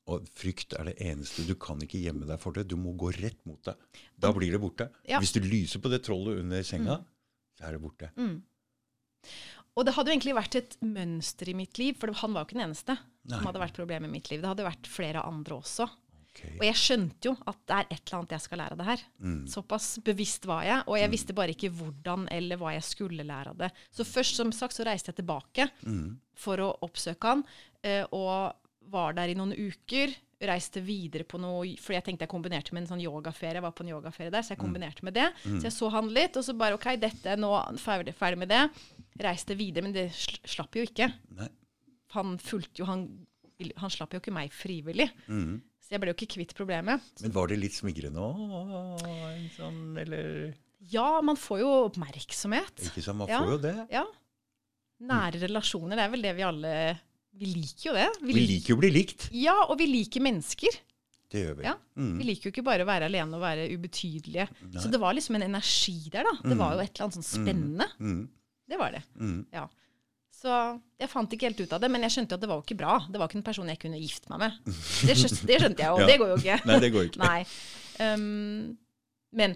Og 0.10 0.25
frykt 0.34 0.74
er 0.78 0.89
det 0.89 0.96
eneste. 1.06 1.46
Du 1.46 1.56
kan 1.60 1.82
ikke 1.84 2.01
gjemme 2.01 2.28
deg 2.30 2.39
for 2.42 2.56
det. 2.56 2.66
Du 2.72 2.78
må 2.80 2.96
gå 2.98 3.12
rett 3.20 3.39
mot 3.48 3.60
det. 3.68 3.75
Da 4.18 4.32
blir 4.36 4.56
det 4.56 4.62
borte. 4.62 4.89
Ja. 5.10 5.20
Hvis 5.22 5.36
du 5.36 5.42
lyser 5.44 5.84
på 5.84 5.92
det 5.92 6.01
trollet 6.08 6.39
under 6.42 6.63
senga, 6.66 7.00
så 7.58 7.68
er 7.68 7.75
det 7.75 7.84
borte. 7.84 8.10
Mm. 8.18 8.39
Og 9.79 9.88
det 9.88 9.93
hadde 9.95 10.12
jo 10.12 10.17
egentlig 10.17 10.36
vært 10.38 10.57
et 10.59 10.75
mønster 10.83 11.50
i 11.50 11.55
mitt 11.55 11.79
liv, 11.79 11.95
for 12.00 12.12
han 12.21 12.36
var 12.36 12.43
jo 12.43 12.50
ikke 12.50 12.57
den 12.59 12.65
eneste 12.67 12.98
Nei. 13.00 13.38
som 13.38 13.48
hadde 13.48 13.62
vært 13.63 13.77
problemet 13.79 14.09
i 14.12 14.13
mitt 14.17 14.27
liv. 14.31 14.41
Det 14.43 14.50
hadde 14.51 14.65
vært 14.67 14.89
flere 14.91 15.24
andre 15.24 15.59
også. 15.62 15.88
Okay. 16.29 16.51
Og 16.59 16.63
jeg 16.67 16.77
skjønte 16.77 17.25
jo 17.31 17.33
at 17.50 17.57
det 17.67 17.75
er 17.79 17.88
et 17.89 18.01
eller 18.03 18.17
annet 18.19 18.33
jeg 18.36 18.43
skal 18.45 18.59
lære 18.62 18.75
av 18.75 18.79
det 18.79 18.88
her. 18.91 19.01
Mm. 19.24 19.39
Såpass 19.50 19.88
bevisst 20.05 20.45
var 20.48 20.62
jeg, 20.67 20.83
og 20.86 21.00
jeg 21.00 21.12
visste 21.15 21.36
bare 21.36 21.55
ikke 21.55 21.71
hvordan 21.79 22.27
eller 22.31 22.59
hva 22.62 22.75
jeg 22.75 22.86
skulle 22.86 23.25
lære 23.27 23.55
av 23.55 23.57
det. 23.63 23.71
Så 23.95 24.05
først 24.07 24.38
som 24.39 24.51
sagt 24.55 24.77
så 24.77 24.86
reiste 24.88 25.12
jeg 25.13 25.19
tilbake 25.24 25.69
Mm. 25.88 26.19
for 26.38 26.62
å 26.63 26.69
oppsøke 26.86 27.24
han, 27.33 27.43
eh, 27.83 28.05
og 28.12 28.53
var 28.91 29.13
der 29.17 29.29
i 29.31 29.38
noen 29.38 29.53
uker. 29.55 30.15
reiste 30.41 30.79
videre 30.79 31.25
på 31.27 31.36
noe 31.38 31.75
Fordi 31.84 31.98
jeg 31.98 32.03
tenkte 32.05 32.24
jeg 32.24 32.31
kombinerte 32.31 32.72
med 32.74 32.84
en 32.86 32.88
sånn 32.93 33.01
yogaferie. 33.03 33.58
Jeg 33.60 33.62
var 33.65 33.74
på 33.75 33.84
en 33.84 33.89
yogaferie 33.91 34.31
der, 34.31 34.41
så 34.41 34.53
jeg 34.55 34.62
kombinerte 34.62 35.03
med 35.03 35.13
det. 35.13 35.25
Så 35.43 35.63
jeg 35.67 35.74
så 35.75 35.89
han 35.91 36.08
litt, 36.15 36.38
og 36.39 36.43
så 36.48 36.53
bare 36.55 36.77
OK, 36.77 36.88
dette, 37.01 37.36
nå 37.36 37.50
ferdig, 37.77 38.13
ferdig 38.15 38.39
med 38.39 38.50
det. 38.53 38.62
Reiste 39.19 39.55
videre, 39.60 39.84
men 39.84 39.91
det 39.93 40.05
sl 40.15 40.38
slapp 40.48 40.75
jo 40.79 40.86
ikke. 40.88 41.10
Nei. 41.36 41.50
Han 42.15 42.38
fulgte 42.39 42.79
jo 42.81 42.86
Han, 42.88 43.03
han 43.75 43.89
slapp 43.91 44.13
jo 44.15 44.22
ikke 44.24 44.31
meg 44.31 44.53
frivillig. 44.55 45.10
Så 45.27 45.91
jeg 45.91 46.00
ble 46.00 46.13
jo 46.13 46.15
ikke 46.15 46.31
kvitt 46.38 46.55
problemet. 46.55 47.01
Men 47.22 47.31
var 47.36 47.48
det 47.51 47.60
litt 47.60 47.75
smigrende 47.75 48.24
òg? 48.24 49.03
Sånn, 49.58 49.98
eller 50.00 50.53
Ja, 50.79 51.19
man 51.22 51.36
får 51.36 51.60
jo 51.60 51.69
oppmerksomhet. 51.89 52.79
Ikke 52.88 53.03
sant, 53.03 53.17
man 53.19 53.27
Ja. 53.27 53.41
får 53.43 53.51
jo 53.51 53.58
det. 53.67 53.75
Ja. 53.91 54.05
Nære 55.01 55.39
relasjoner, 55.43 55.96
det 56.00 56.05
er 56.05 56.10
vel 56.15 56.22
det 56.24 56.36
vi 56.38 56.43
alle 56.48 56.74
Vi 57.39 57.45
liker 57.53 57.89
jo 57.91 57.95
det. 57.95 58.07
Vi 58.25 58.33
liker 58.36 58.74
jo 58.74 58.77
å 58.77 58.81
bli 58.81 58.89
likt. 58.93 59.27
Ja, 59.38 59.55
og 59.69 59.77
vi 59.79 59.86
liker 59.88 60.24
mennesker. 60.25 60.79
Det 61.29 61.43
gjør 61.43 61.59
vi. 61.59 61.65
Ja. 61.67 61.75
Vi 61.93 62.25
liker 62.25 62.50
jo 62.50 62.53
ikke 62.55 62.65
bare 62.65 62.83
å 62.83 62.89
være 62.89 63.05
alene 63.05 63.38
og 63.38 63.43
være 63.43 63.67
ubetydelige. 63.75 64.48
Så 64.81 64.89
det 64.89 65.00
var 65.01 65.13
liksom 65.13 65.38
en 65.38 65.45
energi 65.45 66.00
der, 66.09 66.25
da. 66.25 66.33
Det 66.41 66.57
var 66.57 66.74
jo 66.74 66.81
et 66.81 66.89
eller 66.95 67.05
annet 67.05 67.19
sånn 67.19 67.27
spennende. 67.27 67.88
Mm. 68.01 68.24
Det 68.69 68.79
var 68.81 68.95
det. 68.98 69.03
Mm. 69.21 69.43
Ja. 69.53 69.67
Så 70.39 70.55
jeg 71.00 71.12
fant 71.12 71.33
ikke 71.36 71.50
helt 71.50 71.62
ut 71.62 71.74
av 71.75 71.83
det, 71.83 71.89
men 71.91 72.05
jeg 72.07 72.15
skjønte 72.15 72.38
at 72.38 72.41
det 72.43 72.50
var 72.50 72.59
jo 72.62 72.65
ikke 72.65 72.79
bra. 72.79 72.95
Det 73.12 73.19
var 73.21 73.29
ikke 73.29 73.39
en 73.41 73.45
person 73.50 73.69
jeg 73.69 73.79
kunne 73.81 74.00
gifte 74.01 74.31
meg 74.33 74.41
med. 74.45 74.57
Det 75.05 75.15
skjønte, 75.19 75.45
det 75.50 75.59
skjønte 75.62 75.83
jeg 75.86 75.91
jo, 75.93 76.00
Ja. 76.01 76.07
det 76.09 76.17
går 76.21 76.31
jo 76.33 76.39
ikke. 76.41 76.57
Nei, 76.69 76.79
det 76.86 76.91
går 76.95 77.07
ikke. 77.09 77.21
Nei. 77.24 77.39
Um, 78.00 78.77
men 79.36 79.55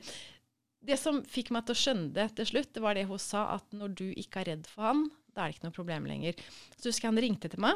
det 0.83 0.97
som 0.99 1.21
fikk 1.25 1.53
meg 1.55 1.65
til 1.65 1.73
å 1.77 1.79
skjønne 1.79 2.09
det 2.17 2.29
til 2.37 2.49
slutt, 2.51 2.73
det 2.75 2.83
var 2.83 2.97
det 2.99 3.05
hun 3.09 3.21
sa, 3.21 3.45
at 3.55 3.65
når 3.73 3.93
du 3.97 4.05
ikke 4.19 4.43
er 4.43 4.49
redd 4.53 4.67
for 4.69 4.89
han, 4.91 5.05
da 5.35 5.43
er 5.45 5.51
det 5.51 5.57
ikke 5.57 5.67
noe 5.69 5.75
problem 5.75 6.05
lenger. 6.05 6.33
Så 6.77 6.89
husker 6.91 7.07
jeg 7.07 7.13
han 7.13 7.21
ringte 7.25 7.49
til 7.49 7.59
meg, 7.63 7.75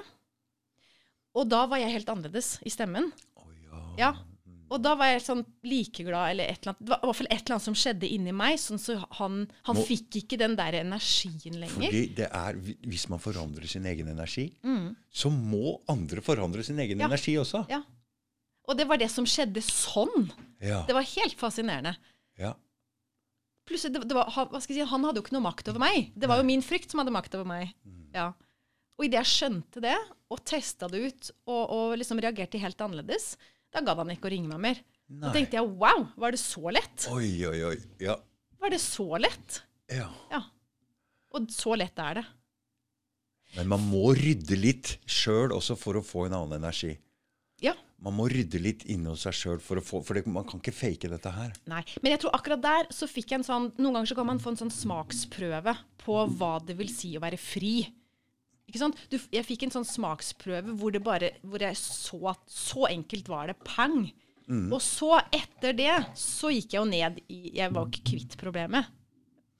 og 1.37 1.49
da 1.51 1.65
var 1.69 1.77
jeg 1.81 1.93
helt 1.93 2.09
annerledes 2.09 2.55
i 2.65 2.71
stemmen. 2.73 3.11
Å 3.37 3.45
ja. 3.67 3.83
Ja. 3.97 4.11
Og 4.67 4.81
da 4.83 4.95
var 4.99 5.07
jeg 5.13 5.21
sånn 5.23 5.45
like 5.63 6.03
glad, 6.03 6.33
eller 6.33 6.49
et 6.51 6.59
eller 6.59 6.73
annet. 6.73 6.81
Det 6.83 6.89
var 6.91 6.99
i 6.99 7.07
hvert 7.07 7.15
fall 7.21 7.29
et 7.31 7.37
eller 7.45 7.55
annet 7.55 7.65
som 7.69 7.75
skjedde 7.77 8.09
inni 8.11 8.33
meg, 8.35 8.57
sånn 8.59 8.81
så 8.83 8.97
han, 9.15 9.37
han 9.63 9.77
Må- 9.77 9.85
fikk 9.87 10.17
ikke 10.19 10.39
den 10.41 10.57
der 10.59 10.75
energien 10.81 11.55
lenger. 11.61 11.85
Fordi 11.87 12.01
det 12.17 12.27
er, 12.27 12.53
Hvis 12.83 13.05
man 13.07 13.19
forandrer 13.23 13.67
sin 13.67 13.85
egen 13.85 14.09
energi, 14.11 14.49
Mm. 14.63 14.95
så 15.13 15.29
må 15.31 15.79
andre 15.87 16.19
forandre 16.21 16.65
sin 16.65 16.77
egen 16.79 16.99
Ja. 16.99 17.05
energi 17.07 17.37
også. 17.39 17.65
Ja. 17.69 17.81
Og 18.67 18.75
det 18.75 18.87
var 18.89 18.97
det 18.97 19.09
som 19.09 19.23
skjedde 19.23 19.61
sånn. 19.63 20.31
Ja. 20.59 20.83
Det 20.85 20.93
var 20.93 21.03
helt 21.03 21.37
fascinerende. 21.39 21.95
ja. 22.37 22.53
Plutselig, 23.67 23.93
det, 23.97 24.07
det 24.07 24.15
var, 24.15 24.31
hva 24.31 24.62
skal 24.63 24.74
jeg 24.75 24.86
si, 24.86 24.89
Han 24.89 25.03
hadde 25.07 25.19
jo 25.19 25.25
ikke 25.25 25.36
noe 25.36 25.45
makt 25.45 25.71
over 25.74 25.83
meg. 25.83 26.12
Det 26.15 26.29
var 26.31 26.39
jo 26.39 26.47
min 26.47 26.63
frykt 26.63 26.93
som 26.93 27.01
hadde 27.03 27.13
makt 27.15 27.36
over 27.36 27.47
meg. 27.50 27.74
Ja. 28.15 28.31
Og 28.97 29.05
idet 29.05 29.19
jeg 29.19 29.29
skjønte 29.33 29.83
det, 29.83 29.95
og 30.33 30.41
testa 30.47 30.88
det 30.89 31.01
ut, 31.03 31.31
og, 31.45 31.63
og 31.75 31.97
liksom 32.00 32.21
reagerte 32.24 32.62
helt 32.62 32.79
annerledes, 32.81 33.36
da 33.74 33.83
gadd 33.86 34.00
han 34.01 34.13
ikke 34.15 34.29
å 34.29 34.33
ringe 34.33 34.50
meg 34.50 34.63
mer. 34.63 34.79
Da 35.07 35.31
tenkte 35.36 35.59
jeg 35.59 35.69
wow, 35.79 36.07
var 36.19 36.33
det 36.36 36.39
så 36.41 36.71
lett? 36.74 37.05
Oi, 37.13 37.29
oi, 37.47 37.59
oi. 37.69 37.75
Ja. 38.03 38.17
Var 38.59 38.74
det 38.74 38.81
så 38.83 39.07
lett? 39.21 39.62
ja. 39.93 40.09
Ja. 40.33 40.41
Og 41.36 41.51
så 41.53 41.75
lett 41.77 42.00
er 42.00 42.21
det. 42.21 42.24
Men 43.57 43.67
man 43.71 43.83
må 43.83 44.13
rydde 44.15 44.57
litt 44.57 44.93
sjøl 45.07 45.51
også 45.55 45.75
for 45.79 46.00
å 46.00 46.03
få 46.03 46.25
en 46.25 46.36
annen 46.39 46.57
energi. 46.57 46.95
Man 48.05 48.13
må 48.13 48.27
rydde 48.29 48.59
litt 48.61 48.83
inni 48.93 49.09
seg 49.17 49.33
sjøl, 49.33 49.59
for, 49.63 49.81
få- 49.81 50.03
for 50.05 50.13
det, 50.19 50.27
man 50.29 50.45
kan 50.45 50.59
ikke 50.61 50.73
fake 50.75 51.09
dette 51.09 51.31
her. 51.33 51.55
Nei. 51.65 51.79
Men 52.03 52.13
jeg 52.13 52.21
tror 52.21 52.35
akkurat 52.37 52.61
der 52.61 52.89
så 52.93 53.07
fikk 53.09 53.31
jeg 53.33 53.39
en 53.41 53.47
sånn 53.47 53.65
Noen 53.81 53.95
ganger 53.97 54.11
så 54.11 54.17
kan 54.19 54.27
man 54.29 54.41
få 54.43 54.51
en 54.53 54.59
sånn 54.59 54.73
smaksprøve 54.75 55.73
på 56.03 56.17
hva 56.37 56.51
det 56.67 56.75
vil 56.77 56.91
si 56.93 57.15
å 57.17 57.23
være 57.23 57.39
fri. 57.41 57.87
Ikke 58.69 58.81
sant? 58.83 58.99
Du, 59.09 59.17
jeg 59.33 59.45
fikk 59.47 59.63
en 59.65 59.73
sånn 59.79 59.87
smaksprøve 59.87 60.75
hvor, 60.77 60.91
det 60.93 61.01
bare, 61.05 61.31
hvor 61.41 61.63
jeg 61.63 61.77
så 61.79 62.19
at 62.35 62.41
så 62.51 62.85
enkelt 62.91 63.29
var 63.33 63.49
det. 63.49 63.57
Pang! 63.65 64.05
Og 64.71 64.77
så, 64.79 65.17
etter 65.35 65.73
det, 65.75 65.91
så 66.15 66.47
gikk 66.53 66.71
jeg 66.77 66.79
jo 66.79 66.85
ned 66.87 67.17
i 67.27 67.39
Jeg 67.57 67.73
var 67.75 67.89
ikke 67.89 68.05
kvitt 68.13 68.37
problemet. 68.39 68.85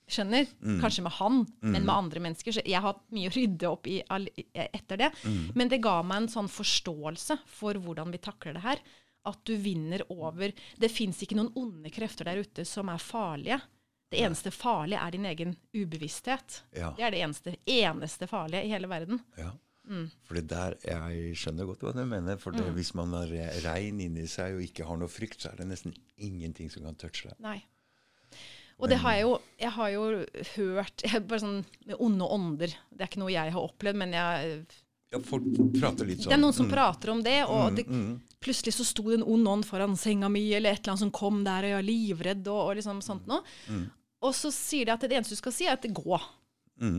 Skjønner? 0.08 0.48
Kanskje 0.82 1.04
med 1.04 1.16
han, 1.18 1.42
men 1.60 1.84
med 1.84 1.94
andre 1.94 2.22
mennesker. 2.24 2.56
Så 2.56 2.64
jeg 2.64 2.80
har 2.80 2.94
hatt 2.94 3.04
mye 3.12 3.28
å 3.28 3.36
rydde 3.36 3.72
opp 3.72 3.90
i 3.92 3.98
etter 4.08 5.02
det. 5.04 5.12
Men 5.58 5.72
det 5.72 5.82
ga 5.84 6.00
meg 6.04 6.24
en 6.24 6.32
sånn 6.32 6.52
forståelse 6.52 7.42
for 7.58 7.80
hvordan 7.84 8.14
vi 8.16 8.22
takler 8.24 8.56
det 8.56 8.64
her. 8.64 8.84
At 9.28 9.42
du 9.44 9.58
vinner 9.60 10.06
over 10.14 10.54
Det 10.80 10.88
fins 10.88 11.20
ikke 11.20 11.36
noen 11.36 11.52
onde 11.60 11.92
krefter 11.92 12.30
der 12.30 12.40
ute 12.40 12.64
som 12.64 12.88
er 12.94 13.04
farlige. 13.04 13.60
Det 14.08 14.22
eneste 14.24 14.54
farlige 14.56 15.04
er 15.04 15.12
din 15.12 15.28
egen 15.28 15.56
ubevissthet. 15.76 16.62
Ja. 16.72 16.93
Det 16.96 17.04
er 17.04 17.12
det 17.12 17.24
eneste, 17.26 17.56
eneste 17.67 18.28
farlige 18.32 18.63
i 18.63 18.72
hele 18.72 18.88
verden. 18.88 19.20
Ja. 19.36 19.52
Mm. 19.88 20.08
For 20.28 20.36
det 20.36 20.48
der, 20.52 20.76
Jeg 20.84 21.36
skjønner 21.39 21.67
godt 21.67 21.84
hva 21.84 21.93
du 21.96 22.04
mener. 22.08 22.39
For 22.39 22.56
det, 22.56 22.65
hvis 22.76 22.93
man 22.96 23.13
er 23.20 23.32
regn 23.32 23.65
rein 23.65 24.00
inni 24.04 24.28
seg 24.32 24.56
og 24.56 24.63
ikke 24.63 24.88
har 24.88 25.00
noe 25.00 25.12
frykt, 25.12 25.41
så 25.43 25.52
er 25.52 25.62
det 25.62 25.67
nesten 25.72 25.96
ingenting 26.15 26.72
som 26.72 26.88
kan 26.88 26.96
touche 27.00 27.28
deg. 27.30 27.39
Nei. 27.43 27.60
Og 28.80 28.90
det 28.92 29.00
har 29.02 29.16
jeg 29.18 29.24
jo 29.26 29.32
Jeg 29.60 29.72
har 29.74 29.90
jo 29.90 30.02
hørt 30.56 31.02
jeg, 31.04 31.22
bare 31.28 31.40
sånn 31.42 31.63
med 31.88 31.96
onde 32.00 32.28
ånder. 32.38 32.76
Det 32.94 33.02
er 33.02 33.10
ikke 33.10 33.22
noe 33.24 33.34
jeg 33.34 33.52
har 33.56 33.63
opplevd, 33.63 33.98
men 34.04 34.13
jeg 34.13 34.60
Ja, 35.12 35.20
Folk 35.24 35.46
prater 35.80 36.06
litt 36.06 36.20
sånn. 36.20 36.30
Det 36.30 36.36
er 36.38 36.42
noen 36.44 36.54
som 36.54 36.68
prater 36.70 37.10
om 37.13 37.22
det, 37.24 37.38
og 37.48 37.78
det, 37.78 37.86
plutselig 38.44 38.74
så 38.76 38.84
sto 38.86 39.06
det 39.08 39.22
en 39.22 39.24
ond 39.24 39.48
ånd 39.48 39.66
foran 39.66 39.96
senga 39.98 40.28
mi, 40.30 40.42
eller 40.54 40.76
et 40.76 40.82
eller 40.84 40.92
annet 40.98 41.06
som 41.06 41.12
kom 41.16 41.44
der, 41.48 41.63
og 41.63 41.72
jeg 41.72 41.80
er 41.80 41.88
livredd, 41.88 42.48
og, 42.52 42.60
og 42.68 42.76
liksom 42.76 43.00
sånt 43.02 43.26
noe. 43.26 43.40
Og 44.22 44.34
så 44.36 44.52
sier 44.52 44.86
de 44.86 44.92
at 44.92 45.00
det 45.08 45.16
eneste 45.16 45.38
du 45.38 45.40
skal 45.40 45.56
si, 45.56 45.66
er 45.66 45.78
at 45.78 45.88
gå. 45.88 46.20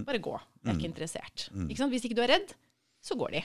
Bare 0.09 0.19
gå. 0.25 0.33
Jeg 0.65 0.73
er 0.73 0.79
ikke 0.81 0.89
interessert. 0.89 1.49
Ikke 1.69 1.77
sant? 1.83 1.93
Hvis 1.93 2.07
ikke 2.09 2.17
du 2.17 2.23
er 2.25 2.33
redd, 2.33 2.55
så 3.05 3.15
går 3.21 3.37
de. 3.37 3.43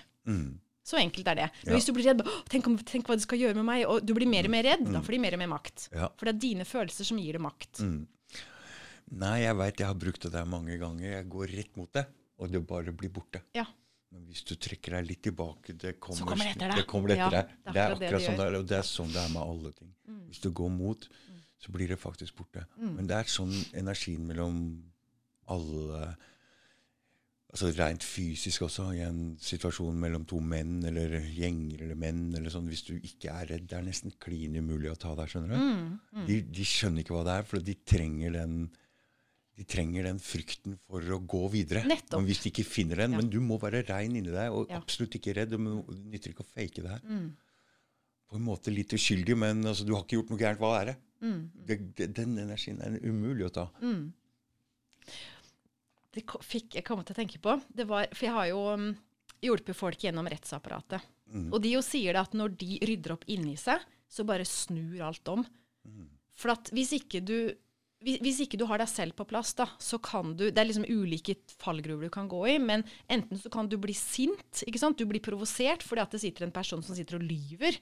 Så 0.84 0.98
enkelt 1.00 1.28
er 1.32 1.36
det. 1.36 1.50
Men 1.66 1.74
Ja. 1.74 1.78
hvis 1.78 1.86
du 1.88 1.94
blir 1.96 2.08
redd, 2.10 2.24
tenk, 2.50 2.66
om, 2.68 2.78
tenk 2.78 3.06
hva 3.08 3.16
det 3.20 3.24
skal 3.28 3.40
gjøre 3.40 3.56
med 3.60 3.66
meg, 3.68 3.86
og 3.88 4.04
du 4.06 4.14
blir 4.16 4.28
mer 4.28 4.48
og 4.48 4.52
mer 4.52 4.64
redd, 4.64 4.88
da 4.92 5.00
får 5.04 5.12
de 5.16 5.20
mer 5.28 5.34
og 5.36 5.40
mer 5.44 5.52
makt. 5.60 5.90
Ja. 5.92 6.08
For 6.16 6.26
det 6.26 6.36
er 6.36 6.40
dine 6.48 6.64
følelser 6.68 7.04
som 7.08 7.20
gir 7.20 7.34
det 7.38 7.44
makt. 7.44 7.84
Nei, 9.12 9.42
jeg 9.44 9.56
veit 9.60 9.80
jeg 9.80 9.88
har 9.88 9.96
brukt 10.00 10.22
det 10.26 10.32
der 10.34 10.46
mange 10.50 10.78
ganger. 10.82 11.10
Jeg 11.20 11.30
går 11.30 11.48
rett 11.58 11.76
mot 11.78 11.92
det, 11.94 12.06
og 12.40 12.50
det 12.52 12.62
bare 12.68 12.94
blir 12.96 13.12
borte. 13.14 13.44
Ja. 13.54 13.66
Men 14.14 14.26
hvis 14.30 14.44
du 14.46 14.56
trekker 14.56 14.94
deg 14.98 15.08
litt 15.10 15.24
tilbake, 15.26 15.74
det 15.74 15.96
kommer, 16.00 16.28
kommer 16.34 16.46
det 16.46 16.52
etter 16.56 16.70
deg. 16.70 16.78
Det 16.82 16.88
kommer 16.90 17.14
etter 17.16 17.34
deg. 17.34 17.54
det 17.64 17.70
er 17.70 17.74
Det 17.74 17.82
er 17.82 17.94
akkurat 17.96 18.04
det 18.04 18.10
de 18.14 18.26
sånn. 18.26 18.34
Mm. 18.34 18.40
det 18.42 18.46
er, 18.48 18.58
og 18.60 18.68
det 18.72 18.78
er 18.78 18.90
sånn 18.90 19.14
det 19.14 19.22
er 19.24 19.32
med 19.34 19.42
alle 19.44 19.72
ting. 19.80 19.94
Hvis 20.30 20.44
du 20.44 20.50
går 20.52 20.70
mot, 20.74 21.08
så 21.64 21.72
blir 21.74 21.90
det 21.94 21.98
faktisk 22.02 22.36
borte. 22.38 22.66
Men 22.78 23.08
det 23.10 23.18
er 23.18 23.32
sånn 23.32 23.54
energien 23.74 24.28
mellom 24.30 24.60
alle 25.54 26.14
Altså 27.54 27.68
rent 27.78 28.02
fysisk 28.02 28.64
også, 28.66 28.88
i 28.98 29.04
en 29.06 29.36
situasjon 29.38 29.94
mellom 30.02 30.24
to 30.26 30.40
menn 30.42 30.80
eller 30.90 31.20
gjenger 31.38 31.84
eller 31.86 32.00
menn 32.02 32.24
eller 32.34 32.50
sånn, 32.50 32.66
Hvis 32.66 32.82
du 32.88 32.96
ikke 32.98 33.30
er 33.30 33.46
redd, 33.52 33.68
det 33.70 33.78
er 33.78 33.84
nesten 33.86 34.14
klin 34.18 34.56
umulig 34.58 34.90
å 34.90 34.96
ta 34.98 35.12
der, 35.14 35.30
skjønner 35.30 35.54
du. 35.54 35.60
Mm, 35.62 36.24
De, 36.26 36.38
de 36.50 36.66
skjønner 36.66 37.04
ikke 37.04 37.14
hva 37.14 37.22
det 37.28 37.36
er, 37.36 37.46
for 37.52 37.62
de 37.68 37.76
trenger 37.86 38.34
den 38.40 38.56
de 39.54 39.64
trenger 39.70 40.08
den 40.08 40.20
frykten 40.24 40.80
for 40.90 41.04
å 41.14 41.20
gå 41.30 41.44
videre. 41.54 41.84
Nettopp. 41.86 42.24
Hvis 42.26 42.42
de 42.42 42.50
ikke 42.50 42.66
finner 42.66 43.04
den, 43.04 43.12
Ja. 43.14 43.18
Men 43.22 43.30
du 43.30 43.40
må 43.40 43.60
være 43.62 43.84
rein 43.86 44.16
inni 44.16 44.32
deg 44.34 44.52
og 44.52 44.70
Ja. 44.70 44.80
absolutt 44.80 45.14
ikke 45.20 45.36
redd. 45.36 45.50
Det 45.52 45.60
nytter 45.60 46.34
ikke 46.34 46.42
å 46.46 46.52
fake 46.54 46.82
det 46.82 46.90
her. 46.90 47.02
Mm. 47.06 47.36
På 48.30 48.36
en 48.40 48.46
måte 48.48 48.74
litt 48.74 48.90
uskyldig, 48.90 49.38
men 49.38 49.62
altså, 49.64 49.86
du 49.86 49.94
har 49.94 50.04
ikke 50.04 50.18
gjort 50.18 50.32
noe 50.32 50.40
gærent. 50.40 50.60
Hva 50.60 50.82
er 50.82 50.86
det? 50.86 50.98
Mm. 51.22 51.52
det, 51.56 51.96
det 51.96 52.14
den 52.16 52.38
energien 52.38 52.82
er 52.82 52.98
umulig 53.00 53.46
å 53.46 53.54
ta. 53.54 53.70
det 56.14 56.24
fikk 56.46 56.76
jeg 56.76 56.86
komme 56.86 57.06
til 57.06 57.16
å 57.16 57.20
tenke 57.22 57.40
på, 57.42 57.56
det 57.74 57.88
var 57.90 58.08
For 58.14 58.28
jeg 58.28 58.34
har 58.36 58.48
jo 58.52 58.60
um, 58.74 58.90
hjulpet 59.42 59.76
folk 59.78 60.04
gjennom 60.04 60.28
rettsapparatet. 60.30 61.02
Og 61.50 61.62
de 61.64 61.72
jo 61.74 61.82
sier 61.82 62.14
det 62.14 62.22
at 62.22 62.36
når 62.38 62.52
de 62.62 62.76
rydder 62.86 63.16
opp 63.16 63.24
inni 63.34 63.56
seg, 63.58 63.82
så 64.08 64.26
bare 64.28 64.46
snur 64.46 65.00
alt 65.02 65.28
om. 65.32 65.46
For 66.38 66.54
at 66.54 66.70
hvis 66.74 66.92
ikke 67.00 67.24
du 67.26 67.38
hvis 68.04 68.42
ikke 68.44 68.60
du 68.60 68.66
har 68.70 68.82
deg 68.82 68.90
selv 68.92 69.16
på 69.18 69.26
plass, 69.30 69.54
da, 69.58 69.68
så 69.80 69.98
kan 70.04 70.34
du 70.36 70.50
Det 70.52 70.60
er 70.60 70.68
liksom 70.68 70.86
ulike 70.90 71.36
fallgruver 71.62 72.10
du 72.10 72.14
kan 72.14 72.28
gå 72.28 72.42
i, 72.52 72.58
men 72.60 72.84
enten 73.12 73.40
så 73.40 73.50
kan 73.54 73.70
du 73.72 73.78
bli 73.82 73.96
sint, 73.98 74.64
ikke 74.68 74.82
sant? 74.82 75.00
Du 75.00 75.08
blir 75.10 75.24
provosert 75.24 75.86
fordi 75.86 76.04
at 76.04 76.12
det 76.12 76.22
sitter 76.26 76.48
en 76.48 76.54
person 76.56 76.84
som 76.84 76.98
sitter 76.98 77.18
og 77.20 77.26
lyver 77.26 77.80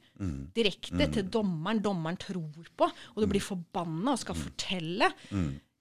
direkte 0.56 1.10
til 1.18 1.28
dommeren, 1.34 1.82
dommeren 1.82 2.20
tror 2.22 2.70
på, 2.78 2.88
og 3.16 3.20
du 3.22 3.28
blir 3.32 3.42
forbanna 3.44 4.14
og 4.14 4.22
skal 4.22 4.38
fortelle. 4.38 5.10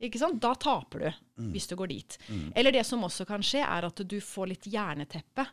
Ikke 0.01 0.17
sant? 0.17 0.39
Da 0.41 0.55
taper 0.57 1.03
du, 1.05 1.11
hvis 1.53 1.67
du 1.69 1.75
går 1.77 1.91
dit. 1.93 2.19
Eller 2.57 2.73
det 2.73 2.87
som 2.89 3.03
også 3.05 3.27
kan 3.29 3.43
skje, 3.45 3.61
er 3.61 3.85
at 3.85 4.01
du 4.09 4.17
får 4.25 4.49
litt 4.55 4.67
jerneteppe. 4.73 5.45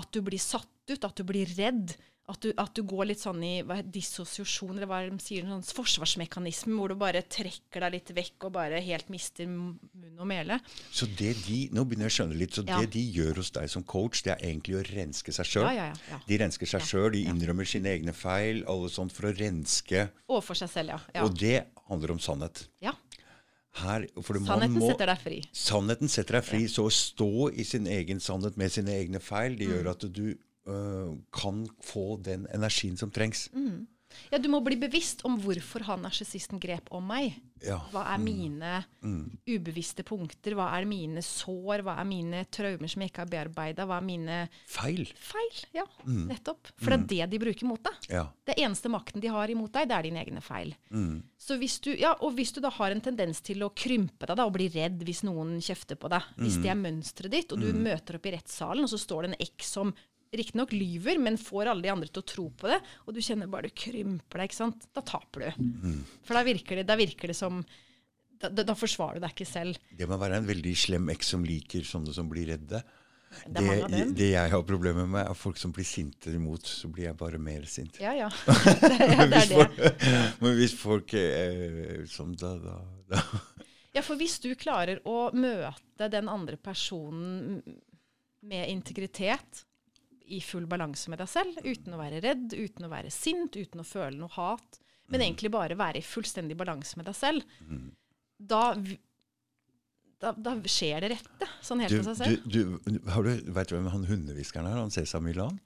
At 0.00 0.08
du 0.12 0.22
blir 0.24 0.40
satt 0.40 0.68
ut, 0.88 1.04
at 1.04 1.16
du 1.16 1.22
blir 1.28 1.46
redd. 1.58 1.92
At 2.30 2.38
du, 2.44 2.52
at 2.62 2.72
du 2.78 2.82
går 2.86 3.08
litt 3.10 3.18
sånn 3.18 3.40
i 3.42 3.62
hva, 3.66 3.80
dissosiasjon, 3.82 4.76
eller 4.76 4.86
hva 4.86 5.00
de 5.10 5.16
sier, 5.18 5.42
en 5.48 5.56
sånn 5.58 5.74
forsvarsmekanisme, 5.80 6.76
hvor 6.78 6.92
du 6.92 6.94
bare 7.00 7.22
trekker 7.26 7.82
deg 7.82 7.92
litt 7.96 8.12
vekk 8.14 8.46
og 8.46 8.52
bare 8.54 8.78
helt 8.84 9.08
mister 9.10 9.48
munn 9.50 10.14
og 10.20 10.28
mele. 10.30 10.60
Så 10.94 11.08
det 11.18 11.32
de, 11.48 11.58
Nå 11.74 11.82
begynner 11.88 12.06
jeg 12.08 12.12
å 12.14 12.16
skjønne 12.20 12.38
litt. 12.38 12.54
Så 12.54 12.62
Ja. 12.68 12.78
det 12.80 12.92
de 12.94 13.02
gjør 13.18 13.36
hos 13.42 13.50
deg 13.50 13.68
som 13.68 13.82
coach, 13.82 14.22
det 14.22 14.36
er 14.36 14.46
egentlig 14.46 14.76
å 14.78 14.84
renske 14.86 15.32
seg 15.34 15.44
sjøl. 15.46 15.66
Ja, 15.66 15.72
ja, 15.72 15.86
ja, 15.90 15.94
ja. 16.10 16.20
De 16.28 16.38
rensker 16.38 16.66
seg 16.66 16.80
sjøl, 16.86 17.10
de 17.12 17.24
innrømmer 17.26 17.66
sine 17.66 17.90
egne 17.90 18.14
feil, 18.14 18.62
alle 18.70 18.88
sånt 18.88 19.12
for 19.12 19.26
å 19.30 19.34
renske. 19.36 20.10
Overfor 20.28 20.54
seg 20.62 20.70
selv, 20.70 20.88
ja. 20.94 21.00
ja. 21.14 21.24
Og 21.26 21.34
det 21.36 21.66
handler 21.88 22.12
om 22.12 22.18
sannhet. 22.22 22.68
ja. 22.80 22.92
Her, 23.72 24.02
for 24.20 24.34
det- 24.34 24.42
man 24.42 24.58
Sannheten 24.58 24.78
må- 24.80 24.90
setter 24.90 25.06
deg 25.06 25.18
fri. 25.22 25.36
Sannheten 25.54 26.08
setter 26.10 26.32
deg 26.40 26.44
fri. 26.44 26.66
Så 26.66 26.86
å 26.88 26.90
stå 26.90 27.56
i 27.56 27.62
sin 27.62 27.86
egen 27.86 28.18
sannhet 28.18 28.56
med 28.56 28.68
sine 28.72 28.88
egne 28.90 29.20
feil, 29.22 29.54
det 29.56 29.68
Mm. 29.68 29.72
gjør 29.84 29.90
at 29.92 30.12
du 30.12 30.36
øh, 30.68 31.16
kan 31.32 31.64
få 31.84 32.16
den 32.22 32.46
energien 32.54 32.96
som 33.00 33.10
trengs. 33.10 33.48
Ja, 34.30 34.38
du 34.42 34.48
må 34.50 34.58
bli 34.66 34.74
bevisst 34.74 35.22
om 35.26 35.36
hvorfor 35.38 35.84
han 35.86 36.02
narsissisten 36.02 36.58
grep 36.62 36.88
om 36.94 37.04
meg. 37.06 37.36
Ja. 37.62 37.76
Hva 37.92 38.06
er 38.14 38.18
mine 38.22 38.70
ubevisste 39.46 40.02
punkter? 40.06 40.54
Hva 40.56 40.70
er 40.78 40.86
mine 40.88 41.22
sår? 41.22 41.82
Hva 41.84 41.98
er 42.00 42.08
mine 42.08 42.40
traumer 42.50 42.88
som 42.90 43.04
jeg 43.04 43.12
ikke 43.12 43.22
har 43.22 43.30
bearbeida? 43.30 43.86
Hva 43.86 43.98
er 44.00 44.06
mine 44.06 44.38
Feil. 44.70 45.04
feil? 45.14 45.60
Ja, 45.76 45.84
nettopp. 46.06 46.72
For 46.80 46.90
det 46.96 47.20
er 47.20 47.28
det 47.28 47.34
de 47.36 47.42
bruker 47.44 47.68
mot 47.68 47.82
deg. 47.84 48.08
Ja. 48.10 48.24
Det 48.48 48.56
eneste 48.58 48.90
makten 48.92 49.22
de 49.22 49.30
har 49.30 49.52
imot 49.52 49.72
deg, 49.76 49.90
det 49.90 49.98
er 49.98 50.08
dine 50.08 50.24
egne 50.24 50.42
feil. 50.42 50.74
Så 51.40 51.56
hvis 51.60 51.78
du, 51.84 51.92
ja, 51.94 52.14
og 52.24 52.34
hvis 52.38 52.54
du 52.56 52.60
da 52.64 52.72
har 52.80 52.94
en 52.94 53.04
tendens 53.04 53.40
til 53.44 53.62
å 53.62 53.70
krympe 53.76 54.26
deg 54.26 54.36
da, 54.40 54.46
og 54.48 54.56
bli 54.56 54.66
redd 54.72 55.04
hvis 55.06 55.22
noen 55.28 55.58
kjefter 55.64 56.00
på 56.00 56.10
deg, 56.12 56.32
hvis 56.40 56.58
det 56.64 56.72
er 56.72 56.80
mønsteret 56.80 57.32
ditt, 57.36 57.52
og 57.54 57.60
du 57.62 57.70
møter 57.76 58.18
opp 58.18 58.26
i 58.26 58.34
rettssalen, 58.34 58.84
og 58.88 58.90
så 58.92 58.98
står 59.00 59.22
det 59.28 59.30
en 59.34 59.42
eks 59.46 59.76
som 59.78 59.94
riktignok 60.36 60.72
lyver, 60.72 61.18
men 61.18 61.38
får 61.40 61.72
alle 61.72 61.82
de 61.82 61.92
andre 61.92 62.08
til 62.10 62.22
å 62.22 62.28
tro 62.32 62.46
på 62.54 62.70
det, 62.70 62.78
og 63.06 63.14
du 63.16 63.20
kjenner 63.24 63.50
bare 63.50 63.70
du 63.70 63.74
krymper 63.74 64.42
deg, 64.42 64.50
ikke 64.50 64.60
sant? 64.60 64.86
Da 64.94 65.02
taper 65.06 65.48
du. 65.48 65.64
For 66.26 66.38
da 66.38 66.44
virker 66.46 66.80
det, 66.80 66.86
da 66.88 66.96
virker 67.00 67.32
det 67.32 67.38
som 67.38 67.64
da, 68.40 68.48
da, 68.48 68.64
da 68.64 68.76
forsvarer 68.78 69.18
du 69.18 69.26
deg 69.26 69.34
ikke 69.34 69.48
selv. 69.48 69.76
Det 69.92 70.06
må 70.08 70.16
være 70.20 70.38
en 70.40 70.48
veldig 70.48 70.72
slem 70.78 71.10
eks 71.12 71.34
som 71.34 71.44
liker 71.44 71.84
sånne 71.84 72.14
som 72.16 72.30
blir 72.30 72.48
redde. 72.54 72.80
Det 73.46 73.62
Det, 73.62 74.04
det 74.18 74.30
jeg 74.32 74.50
har 74.50 74.62
problemer 74.66 75.06
med, 75.06 75.22
er 75.22 75.36
folk 75.38 75.58
som 75.60 75.74
blir 75.74 75.86
sinte 75.86 76.32
imot. 76.34 76.66
Så 76.66 76.88
blir 76.90 77.10
jeg 77.10 77.18
bare 77.20 77.38
mer 77.38 77.66
sint. 77.70 78.00
Ja, 78.02 78.14
ja. 78.16 78.30
Det, 78.80 78.96
ja, 78.96 79.26
det 79.26 79.42
er 79.44 79.68
det. 79.76 79.92
Men 80.40 80.56
hvis 80.58 80.74
folk 80.78 81.14
er 81.14 82.06
som 82.10 82.32
da, 82.34 82.56
da, 82.58 82.78
da 83.12 83.22
Ja, 83.94 84.02
for 84.06 84.18
hvis 84.18 84.38
du 84.42 84.50
klarer 84.58 85.02
å 85.06 85.30
møte 85.34 86.08
den 86.10 86.30
andre 86.30 86.56
personen 86.56 87.60
med 88.40 88.70
integritet, 88.72 89.66
i 90.30 90.40
full 90.44 90.66
balanse 90.70 91.10
med 91.12 91.18
deg 91.22 91.28
selv, 91.30 91.58
uten 91.66 91.96
å 91.96 92.00
være 92.00 92.20
redd, 92.24 92.54
uten 92.54 92.86
å 92.86 92.90
være 92.92 93.10
sint, 93.14 93.56
uten 93.58 93.82
å 93.82 93.86
føle 93.86 94.16
noe 94.20 94.30
hat, 94.36 94.78
men 95.10 95.24
egentlig 95.24 95.50
bare 95.50 95.74
være 95.78 95.98
i 95.98 96.06
fullstendig 96.06 96.54
balanse 96.60 96.96
med 97.00 97.08
deg 97.10 97.16
selv, 97.18 97.42
da, 98.38 98.60
da, 100.22 100.32
da 100.36 100.54
skjer 100.68 101.02
det 101.04 101.12
rette, 101.16 101.48
sånn 101.64 101.82
helt 101.82 101.96
du, 101.96 102.00
av 102.04 102.08
seg 102.12 102.20
selv. 102.20 102.46
du, 102.46 103.02
har 103.10 103.26
du, 103.26 103.32
Vet 103.56 103.70
du 103.72 103.76
hvem 103.76 103.90
han 103.92 104.06
hundehviskeren 104.08 104.68
er? 104.70 104.78
Han 104.80 104.92
Cæsar 104.94 105.22
Milan? 105.24 105.58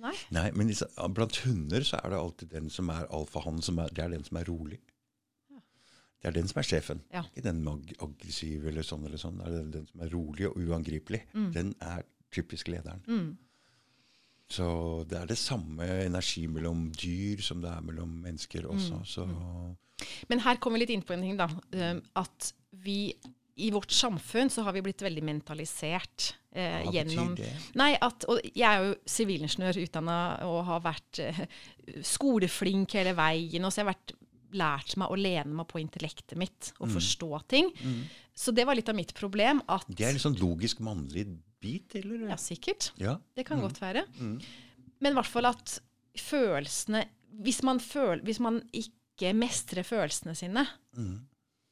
Nei? 0.00 0.14
Nei, 0.32 0.46
men 0.56 0.70
blant 1.12 1.36
hunder 1.44 1.84
så 1.84 1.98
er 2.00 2.14
det 2.14 2.18
alltid 2.22 2.48
den 2.54 2.70
som 2.72 2.88
er 2.88 3.04
alfahannen, 3.12 3.60
som 3.62 3.76
Det 3.92 4.00
er 4.00 4.14
den 4.14 4.24
som 4.24 4.38
er 4.40 4.48
rolig. 4.48 4.78
Det 6.20 6.28
er 6.28 6.34
den 6.36 6.48
som 6.48 6.58
er 6.60 6.66
sjefen. 6.68 6.98
Ja. 7.12 7.22
Ikke 7.28 7.44
den 7.46 7.60
ag- 7.68 7.92
aggressive 8.04 8.68
eller 8.68 8.84
sånn. 8.84 9.04
eller 9.08 9.20
sånn. 9.20 9.38
Det 9.40 9.46
er 9.48 9.54
den, 9.58 9.70
den 9.76 9.86
som 9.88 10.00
er 10.04 10.10
rolig 10.12 10.48
og 10.48 10.56
uangripelig. 10.60 11.20
Mm. 11.32 11.46
Den 11.52 11.70
er 11.84 12.02
typisk 12.32 12.68
lederen. 12.72 13.04
Så 14.50 15.06
det 15.08 15.18
er 15.20 15.26
det 15.30 15.38
samme 15.38 15.86
energi 16.06 16.46
mellom 16.50 16.88
dyr 16.98 17.40
som 17.46 17.60
det 17.62 17.70
er 17.70 17.80
mellom 17.86 18.16
mennesker 18.24 18.64
Mm. 18.66 18.72
også. 18.76 19.04
Så 19.06 19.26
Men 20.28 20.40
her 20.40 20.56
kommer 20.56 20.78
vi 20.78 20.86
litt 20.86 20.94
inn 20.96 21.02
på 21.06 21.12
en 21.14 21.22
ting, 21.22 21.36
da. 21.36 21.46
um, 21.46 22.02
At 22.16 22.52
vi 22.72 23.14
i 23.60 23.70
vårt 23.70 23.90
samfunn 23.92 24.48
så 24.50 24.62
har 24.64 24.72
vi 24.72 24.80
blitt 24.80 25.02
veldig 25.04 25.22
mentalisert 25.22 26.30
eh, 26.54 26.80
Hva 26.82 26.90
betyr 26.92 27.10
gjennom 27.12 27.34
det? 27.36 27.50
Nei, 27.76 27.90
at, 28.00 28.24
og 28.26 28.40
jeg 28.56 28.64
er 28.64 28.86
jo 28.88 28.94
sivilingeniør 29.06 29.82
utdanna 29.84 30.16
og 30.48 30.64
har 30.64 30.80
vært 30.80 31.18
eh, 31.20 31.42
skoleflink 32.02 32.94
hele 32.96 33.12
veien. 33.18 33.64
Og 33.66 33.72
så 33.72 33.82
har 33.82 33.90
jeg 33.90 33.94
vært, 33.94 34.14
lært 34.56 34.96
meg 34.98 35.12
å 35.12 35.18
lene 35.20 35.54
meg 35.60 35.68
på 35.70 35.78
intellektet 35.82 36.38
mitt 36.40 36.72
og 36.80 36.88
Mm. 36.88 36.94
forstå 36.96 37.30
ting. 37.48 37.70
Så 38.34 38.54
det 38.54 38.64
var 38.66 38.74
litt 38.74 38.88
av 38.88 38.96
mitt 38.96 39.12
problem. 39.14 39.60
At, 39.68 39.84
det 39.88 40.06
er 40.08 40.12
litt 40.16 40.22
sånn 40.24 40.38
logisk 40.40 40.80
mannlig 40.80 41.28
bit, 41.60 41.94
eller? 42.00 42.28
Ja, 42.32 42.36
sikkert. 42.40 42.90
Ja. 43.00 43.18
Det 43.36 43.44
kan 43.48 43.60
godt 43.62 43.80
være. 43.82 44.06
Men 44.18 45.12
i 45.12 45.16
hvert 45.16 45.30
fall 45.30 45.48
at 45.50 45.78
følelsene 46.20 47.04
hvis 47.40 47.62
man, 47.62 47.78
føl, 47.80 48.20
hvis 48.26 48.40
man 48.42 48.58
ikke 48.74 49.30
mestrer 49.36 49.86
følelsene 49.86 50.34
sine, 50.36 50.64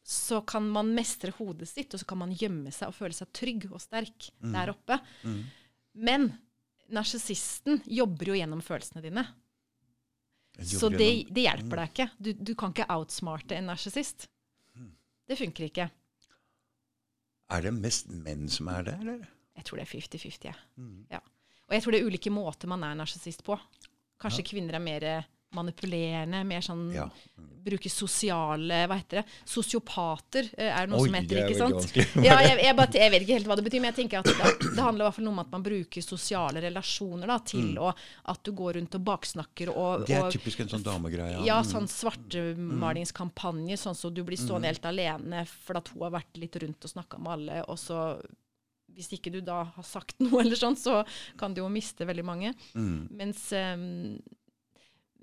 så 0.08 0.40
kan 0.48 0.64
man 0.72 0.94
mestre 0.96 1.32
hodet 1.36 1.68
sitt, 1.68 1.92
og 1.92 2.00
så 2.00 2.06
kan 2.08 2.20
man 2.22 2.32
gjemme 2.32 2.70
seg 2.72 2.88
og 2.88 2.96
føle 2.96 3.16
seg 3.16 3.28
trygg 3.36 3.66
og 3.72 3.80
sterk 3.82 4.30
der 4.40 4.70
oppe. 4.72 5.00
Men 5.98 6.30
narsissisten 6.94 7.82
jobber 7.84 8.30
jo 8.30 8.38
gjennom 8.38 8.62
følelsene 8.64 9.02
dine. 9.04 9.26
Så 10.64 10.88
det, 10.90 11.28
det 11.30 11.44
hjelper 11.44 11.82
deg 11.82 11.90
ikke. 11.92 12.08
Du, 12.18 12.32
du 12.32 12.54
kan 12.58 12.72
ikke 12.72 12.88
outsmarte 12.94 13.58
en 13.58 13.68
narsissist. 13.70 14.28
Det 15.28 15.36
funker 15.36 15.68
ikke. 15.68 15.90
Er 17.52 17.64
det 17.64 17.74
mest 17.76 18.08
menn 18.12 18.48
som 18.52 18.68
er 18.72 18.86
det, 18.88 18.94
eller? 19.02 19.26
Jeg 19.58 19.66
tror 19.66 19.80
det 19.82 19.88
er 19.88 19.94
50-50. 19.96 20.46
Ja. 20.52 20.54
Mm. 20.78 21.00
Ja. 21.12 21.20
Og 21.68 21.74
jeg 21.76 21.84
tror 21.84 21.92
det 21.92 22.00
er 22.00 22.06
ulike 22.08 22.30
måter 22.32 22.70
man 22.70 22.86
er 22.86 22.94
narsissist 22.96 23.42
på. 23.44 23.58
Kanskje 24.22 24.46
kvinner 24.54 24.78
er 24.78 24.82
mer 24.82 25.04
manipulerende, 25.56 26.42
mer 26.44 26.60
sånn 26.60 26.90
Ja. 26.92 27.06
Bruker 27.64 27.88
sosiale 27.88 28.82
Hva 28.88 28.98
heter 28.98 29.22
det? 29.22 29.30
Sosiopater 29.48 30.44
eh, 30.58 30.68
er 30.68 30.84
det 30.84 30.90
noe 30.92 31.00
Oi, 31.00 31.06
som 31.08 31.16
heter, 31.16 31.38
er 31.40 31.48
ikke 31.48 31.62
sant? 31.62 31.96
ja, 32.20 32.34
jeg, 32.46 32.58
jeg, 32.66 32.76
bare, 32.76 32.92
jeg 33.00 33.12
vet 33.14 33.24
ikke 33.24 33.38
helt 33.38 33.48
hva 33.48 33.56
det 33.56 33.64
betyr, 33.64 33.80
men 33.80 33.88
jeg 33.88 33.96
tenker 34.02 34.20
at 34.20 34.28
det, 34.28 34.68
det 34.76 34.84
handler 34.84 35.04
i 35.04 35.06
hvert 35.08 35.16
fall 35.16 35.30
om 35.30 35.40
at 35.40 35.54
man 35.56 35.64
bruker 35.64 36.04
sosiale 36.04 36.60
relasjoner 36.66 37.32
da, 37.32 37.38
til 37.48 37.80
å 37.80 37.88
At 38.34 38.42
du 38.44 38.52
går 38.60 38.76
rundt 38.76 38.98
og 39.00 39.06
baksnakker 39.08 39.72
og, 39.72 40.04
Mm. 40.04 40.04
Det 40.10 40.18
er 40.18 40.26
og 40.26 40.36
typisk 40.36 40.60
en 40.60 40.68
sånn 40.74 40.84
damegreie. 40.84 41.40
ja, 41.48 41.56
sånn 41.64 41.88
svartemalingskampanje, 41.88 43.76
sånn 43.80 43.96
så 43.96 44.10
du 44.12 44.22
blir 44.28 44.36
stående 44.40 44.68
helt 44.68 44.84
alene 44.88 45.44
for 45.48 45.80
at 45.80 45.88
hun 45.94 46.04
har 46.06 46.12
vært 46.18 46.36
litt 46.40 46.56
rundt 46.60 46.84
og 46.84 46.92
snakka 46.92 47.20
med 47.24 47.32
alle, 47.38 47.62
og 47.68 47.78
så 47.80 48.02
hvis 48.98 49.12
ikke 49.14 49.30
du 49.30 49.38
da 49.46 49.60
har 49.76 49.86
sagt 49.86 50.18
noe, 50.24 50.42
eller 50.42 50.58
sånn, 50.58 50.76
så 50.78 51.00
kan 51.38 51.54
du 51.54 51.62
jo 51.62 51.70
miste 51.72 52.06
veldig 52.08 52.24
mange. 52.26 52.50
Mens 52.74 53.44
um, 53.54 54.18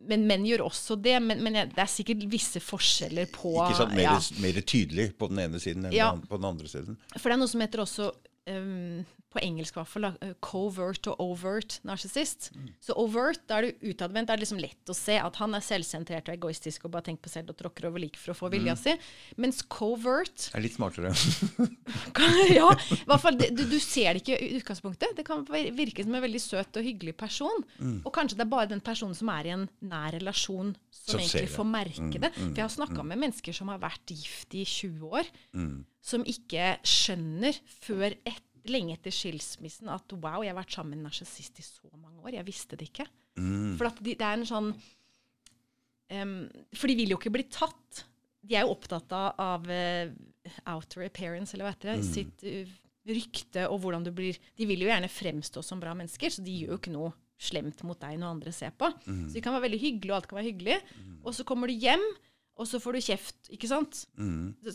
Men 0.06 0.26
menn 0.30 0.44
gjør 0.48 0.66
også 0.68 0.98
det. 1.02 1.16
Men, 1.24 1.42
men 1.44 1.56
det 1.72 1.82
er 1.82 1.90
sikkert 1.92 2.24
visse 2.32 2.62
forskjeller 2.64 3.28
på 3.34 3.54
Ikke 3.66 3.78
sant? 3.84 3.96
Mer, 3.98 4.08
ja. 4.10 4.40
mer 4.44 4.60
tydelig 4.64 5.10
på 5.20 5.30
den 5.32 5.44
ene 5.48 5.60
siden 5.64 5.88
enn 5.90 5.96
Ja. 5.96 6.10
på 6.16 6.40
den 6.40 6.48
andre 6.52 6.72
siden. 6.72 6.98
For 7.18 7.28
det 7.30 7.38
er 7.38 7.42
noe 7.44 7.52
som 7.52 7.64
heter 7.64 7.84
også 7.84 8.10
ehm, 8.52 9.04
på 9.36 9.44
engelsk 9.44 9.76
i 9.76 9.80
hvert 9.82 9.92
fall, 9.92 10.08
eh, 10.24 10.34
covert 10.44 11.10
og 11.12 11.22
overt 11.24 11.78
narcissist. 11.88 12.50
Så 12.84 12.96
overt, 13.00 13.42
da 13.50 13.60
er 13.60 13.68
du 13.70 13.90
utadvendt. 13.92 14.30
Da 14.30 14.34
er 14.34 14.40
det 14.42 14.46
liksom 14.48 14.62
lett 14.64 14.92
å 14.92 14.96
se 14.98 15.18
at 15.20 15.36
han 15.42 15.54
er 15.58 15.64
selvsentrert 15.66 16.32
og 16.32 16.38
egoistisk 16.38 16.86
og 16.88 16.96
bare 16.96 17.10
tenker 17.10 17.28
på 17.28 17.34
selv 17.34 17.52
og 17.54 17.60
tråkker 17.60 17.90
over 17.90 18.00
lik 18.04 18.18
for 18.20 18.34
å 18.34 18.38
få 18.38 18.50
vilja 18.54 18.76
si. 18.80 18.96
Mens 19.42 19.62
covert 19.68 20.48
Det 20.50 20.56
er 20.60 20.66
litt 20.66 20.78
smartere. 20.78 21.14
Ja, 22.56 22.70
i 22.72 23.04
hvert 23.08 23.22
fall, 23.22 23.36
du, 23.38 23.64
du 23.68 23.78
ser 23.84 24.16
det 24.16 24.24
ikke 24.24 24.38
i 24.40 24.56
utgangspunktet. 24.60 25.16
Det 25.18 25.26
kan 25.28 25.44
virke 25.50 26.04
som 26.06 26.16
en 26.16 26.24
veldig 26.24 26.42
søt 26.42 26.78
og 26.80 26.86
hyggelig 26.86 27.16
person. 27.20 27.64
Og 28.06 28.12
kanskje 28.16 28.38
det 28.40 28.46
er 28.46 28.52
bare 28.54 28.70
den 28.72 28.82
personen 28.86 29.16
som 29.18 29.30
er 29.34 29.50
i 29.50 29.54
en 29.56 29.68
nær 29.86 30.14
relasjon, 30.16 30.74
som, 30.96 31.16
Som 31.16 31.22
egentlig 31.22 31.52
får 31.54 31.68
merke 31.70 32.22
det. 32.24 32.32
For 32.38 32.56
jeg 32.56 32.64
har 32.66 32.74
snakka 32.74 33.04
med 33.06 33.20
mennesker 33.22 33.54
som 33.54 33.70
har 33.74 33.82
vært 33.84 34.14
gift 34.16 34.56
i 34.58 34.64
20 34.66 35.12
år, 35.20 35.30
som 36.06 36.24
ikke 36.26 36.76
skjønner 36.86 37.58
før 37.82 38.14
et, 38.26 38.44
lenge 38.72 38.96
etter 38.98 39.14
skilsmissen 39.14 39.90
at 39.94 40.16
wow, 40.18 40.44
jeg 40.44 40.54
har 40.54 40.60
vært 40.60 40.76
sammen 40.76 40.96
med 40.96 41.04
en 41.04 41.10
narsissist 41.10 41.62
i 41.62 41.66
så 41.66 41.90
mange 41.96 42.24
år. 42.24 42.38
Jeg 42.40 42.48
visste 42.48 42.80
det 42.80 42.90
ikke. 42.90 43.08
For 43.76 43.90
at 43.90 44.00
de, 44.00 44.16
det 44.16 44.26
er 44.26 44.38
en 44.38 44.48
sånn 44.48 44.70
um, 46.16 46.38
For 46.72 46.88
de 46.88 46.96
vil 46.96 47.12
jo 47.12 47.20
ikke 47.20 47.34
bli 47.36 47.44
tatt. 47.52 48.06
De 48.46 48.56
er 48.56 48.64
jo 48.64 48.76
opptatt 48.76 49.12
av, 49.16 49.42
av 49.42 49.68
uh, 49.68 50.14
outer 50.72 51.08
appearance, 51.08 51.56
eller 51.56 51.68
hva 51.68 51.74
heter 51.76 51.92
det, 51.92 52.08
sitt 52.08 52.46
uh, 52.48 52.76
rykte 53.06 53.68
og 53.70 53.82
hvordan 53.84 54.06
du 54.06 54.12
blir 54.16 54.38
De 54.58 54.68
vil 54.70 54.86
jo 54.86 54.90
gjerne 54.90 55.12
fremstå 55.12 55.62
som 55.66 55.82
bra 55.82 55.94
mennesker, 55.98 56.32
så 56.32 56.46
de 56.46 56.56
gjør 56.62 56.76
jo 56.76 56.80
ikke 56.82 56.96
noe 56.96 57.12
slemt 57.36 57.84
mot 57.84 58.00
deg 58.00 58.16
når 58.22 58.38
andre 58.38 58.52
ser 58.56 58.72
på. 58.72 58.88
Så 59.28 59.36
de 59.36 59.44
kan 59.44 59.54
være 59.58 59.66
veldig 59.68 59.82
hyggelige, 59.82 60.14
og 60.14 60.18
alt 60.22 60.30
kan 60.32 60.40
være 60.40 60.48
hyggelig. 60.48 60.78
Og 61.28 61.36
så 61.36 61.44
kommer 61.48 61.68
du 61.68 61.76
hjem, 61.76 62.06
og 62.58 62.68
så 62.68 62.80
får 62.80 62.94
du 62.94 63.02
kjeft, 63.02 63.50
ikke 63.52 63.68
sant? 63.68 64.06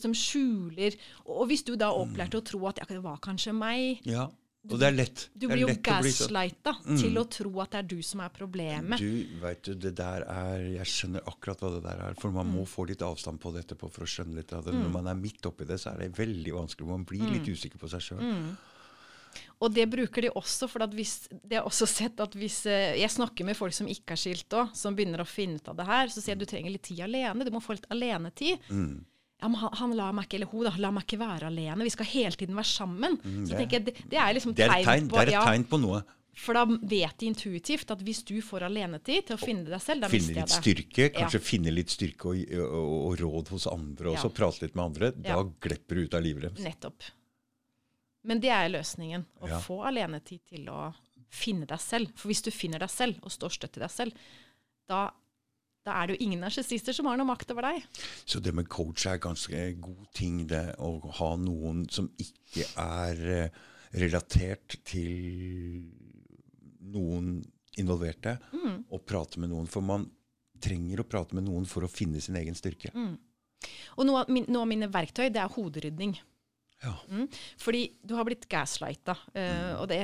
Som 0.01 0.13
skjuler 0.17 0.97
og, 1.25 1.47
hvis 1.49 1.63
du 1.65 1.77
da 1.77 1.89
er 1.91 2.03
opplært 2.05 2.31
til 2.35 2.41
å 2.43 2.45
tro 2.45 2.67
at 2.69 2.79
ja, 2.83 2.85
det 2.91 3.03
var 3.03 3.19
kanskje 3.25 3.55
meg 3.57 4.01
Ja. 4.07 4.29
Og 4.69 4.77
det 4.77 4.91
er 4.91 4.93
lett. 4.93 5.23
Du 5.41 5.47
blir 5.49 5.63
jo 5.63 5.69
gaslighta 5.73 6.75
gaslighta 6.77 6.97
til 7.01 7.15
å 7.17 7.23
tro 7.33 7.49
at 7.63 7.71
det 7.73 7.79
er 7.79 7.87
du 7.89 8.03
som 8.05 8.21
er 8.21 8.29
problemet. 8.29 9.01
Du, 9.01 9.39
vet 9.41 9.63
du, 9.65 9.71
det 9.75 9.95
der 9.97 10.21
er 10.29 10.61
Jeg 10.75 10.85
skjønner 10.85 11.25
akkurat 11.33 11.63
hva 11.65 11.71
det 11.79 11.83
der 11.87 12.03
er. 12.11 12.19
For 12.21 12.29
man 12.31 12.45
Mm. 12.47 12.59
må 12.59 12.67
få 12.69 12.85
litt 12.87 13.01
avstand 13.01 13.41
på 13.41 13.55
det 13.55 13.63
etterpå 13.65 13.89
for 13.91 14.05
å 14.05 14.11
skjønne 14.13 14.37
litt 14.37 14.53
av 14.53 14.67
det. 14.67 14.75
Når 14.77 14.93
man 14.93 15.07
er 15.09 15.15
midt 15.17 15.41
oppi 15.49 15.65
det, 15.65 15.81
så 15.81 15.95
er 15.95 16.03
det 16.05 16.11
veldig 16.19 16.53
vanskelig. 16.53 16.87
Man 16.93 17.07
blir 17.09 17.25
litt 17.33 17.49
Mm. 17.49 17.55
usikker 17.57 17.79
på 17.81 17.89
seg 17.89 18.01
sjøl. 18.05 18.21
Og 19.61 19.75
det 19.77 19.85
bruker 19.93 20.23
de 20.25 20.31
også, 20.41 20.67
for 20.73 20.83
at 20.87 20.95
hvis, 20.97 21.29
det 21.45 21.59
har 21.59 21.67
også 21.69 21.87
sett 21.87 22.21
at 22.25 22.33
hvis 22.39 22.63
eh, 22.67 22.95
Jeg 22.97 23.11
snakker 23.13 23.45
med 23.45 23.57
folk 23.59 23.75
som 23.77 23.87
ikke 23.93 24.15
er 24.17 24.21
skilt 24.23 24.49
òg, 24.57 24.71
som 24.75 24.97
begynner 24.97 25.21
å 25.21 25.29
finne 25.29 25.61
ut 25.61 25.69
av 25.69 25.77
det 25.77 25.85
her, 25.87 26.09
så 26.09 26.23
sier 26.23 26.33
jeg 26.35 26.41
du 26.41 26.47
trenger 26.49 26.73
litt 26.73 26.87
tid 26.89 27.01
alene. 27.05 27.45
Du 27.45 27.51
må 27.53 27.61
få 27.61 27.77
litt 27.77 27.85
alenetid. 27.93 28.59
Ja, 29.41 29.49
men 29.49 29.57
han, 29.61 29.73
han 29.81 29.93
lar 29.97 30.13
meg 30.17 30.27
ikke, 30.29 30.37
eller 30.41 30.51
hun 30.53 30.65
da, 30.69 30.73
lar 30.81 30.93
meg 30.97 31.05
ikke 31.07 31.21
være 31.21 31.47
alene. 31.49 31.85
Vi 31.85 31.93
skal 31.93 32.09
hele 32.09 32.37
tiden 32.41 32.57
være 32.57 32.69
sammen. 32.73 33.19
så 33.21 33.53
det- 33.53 33.59
tenker 33.61 33.79
jeg, 33.79 33.85
det, 33.91 33.95
det 34.13 34.19
er 34.21 34.35
liksom 34.37 34.55
Det 34.57 34.65
er 34.67 34.75
et 34.79 34.85
tegn, 34.89 35.09
på 35.13 35.17
det 35.17 35.23
er 35.23 35.33
et 35.33 35.39
ja, 35.39 35.45
tegn 35.49 35.65
på 35.71 35.81
noe. 35.81 36.03
For 36.41 36.57
da 36.57 36.65
vet 36.65 37.17
de 37.21 37.27
intuitivt 37.29 37.91
at 37.93 38.01
hvis 38.07 38.21
du 38.25 38.37
får 38.41 38.63
alenetid 38.69 39.27
til 39.29 39.37
å 39.37 39.41
finne 39.41 39.65
deg 39.69 39.81
selv, 39.83 40.05
da 40.07 40.09
Finne 40.09 40.29
mister 40.31 40.41
jeg 40.41 40.49
det. 40.49 40.59
styrke, 40.61 41.07
Ja. 41.11 41.15
kanskje 41.25 41.41
finne 41.45 41.73
litt 41.75 41.91
styrke 41.93 42.31
og, 42.33 42.53
og, 42.65 42.93
og 43.11 43.17
råd 43.21 43.49
hos 43.53 43.67
andre 43.69 44.13
også. 44.15 44.31
Ja. 44.31 44.37
Prate 44.41 44.63
litt 44.65 44.77
med 44.79 44.85
andre. 44.87 45.11
Da 45.17 45.35
Ja. 45.37 45.43
glepper 45.43 45.95
du 46.01 46.05
ut 46.07 46.15
av 46.15 46.23
livet 46.25 46.47
deres. 46.49 46.61
Nettopp. 46.65 47.03
Men 48.25 48.41
det 48.41 48.51
er 48.53 48.69
løsningen. 48.69 49.25
Å 49.41 49.49
Ja. 49.49 49.61
få 49.61 49.81
alenetid 49.89 50.41
til 50.49 50.67
å 50.69 50.95
finne 51.31 51.67
deg 51.67 51.79
selv. 51.81 52.11
For 52.17 52.29
hvis 52.29 52.43
du 52.43 52.51
finner 52.51 52.79
deg 52.79 52.91
selv, 52.91 53.19
og 53.23 53.31
står 53.31 53.51
støtt 53.55 53.77
i 53.77 53.81
deg 53.81 53.91
selv, 53.91 54.13
da, 54.89 55.11
da 55.87 55.93
er 56.03 56.07
det 56.11 56.19
jo 56.19 56.27
ingen 56.27 56.41
narsissister 56.41 56.93
som 56.93 57.07
har 57.07 57.17
noe 57.17 57.27
makt 57.27 57.51
over 57.55 57.63
deg. 57.63 57.85
Så 58.27 58.41
det 58.43 58.53
med 58.55 58.69
coach 58.69 59.07
er 59.07 59.19
ganske 59.19 59.81
god 59.81 60.07
ting, 60.13 60.47
det 60.47 60.75
å 60.79 61.01
ha 61.21 61.37
noen 61.37 61.89
som 61.91 62.11
ikke 62.19 62.67
er 62.77 63.23
eh, 63.45 63.51
relatert 63.95 64.77
til 64.85 65.87
noen 66.81 67.45
involverte, 67.79 68.39
Mm. 68.53 68.85
og 68.91 69.07
prate 69.07 69.39
med 69.39 69.51
noen. 69.51 69.67
For 69.69 69.81
man 69.81 70.11
trenger 70.61 71.01
å 71.01 71.09
prate 71.09 71.33
med 71.35 71.45
noen 71.45 71.67
for 71.67 71.83
å 71.83 71.89
finne 71.91 72.21
sin 72.21 72.37
egen 72.37 72.55
styrke. 72.55 72.91
Mm. 72.93 73.17
Og 73.99 74.07
noe 74.07 74.21
av, 74.23 74.29
min, 74.29 74.45
noe 74.49 74.63
av 74.63 74.69
mine 74.69 74.89
verktøy, 74.91 75.31
det 75.33 75.37
er 75.41 75.49
hoderydning. 75.49 76.19
Ja. 76.85 76.95
Mm. 77.11 77.27
Fordi 77.61 77.87
du 78.03 78.15
har 78.17 78.29
blitt 78.29 78.49
gaslighta. 78.51 79.17
eh, 79.35 79.75
og 79.77 79.89
det, 79.91 80.01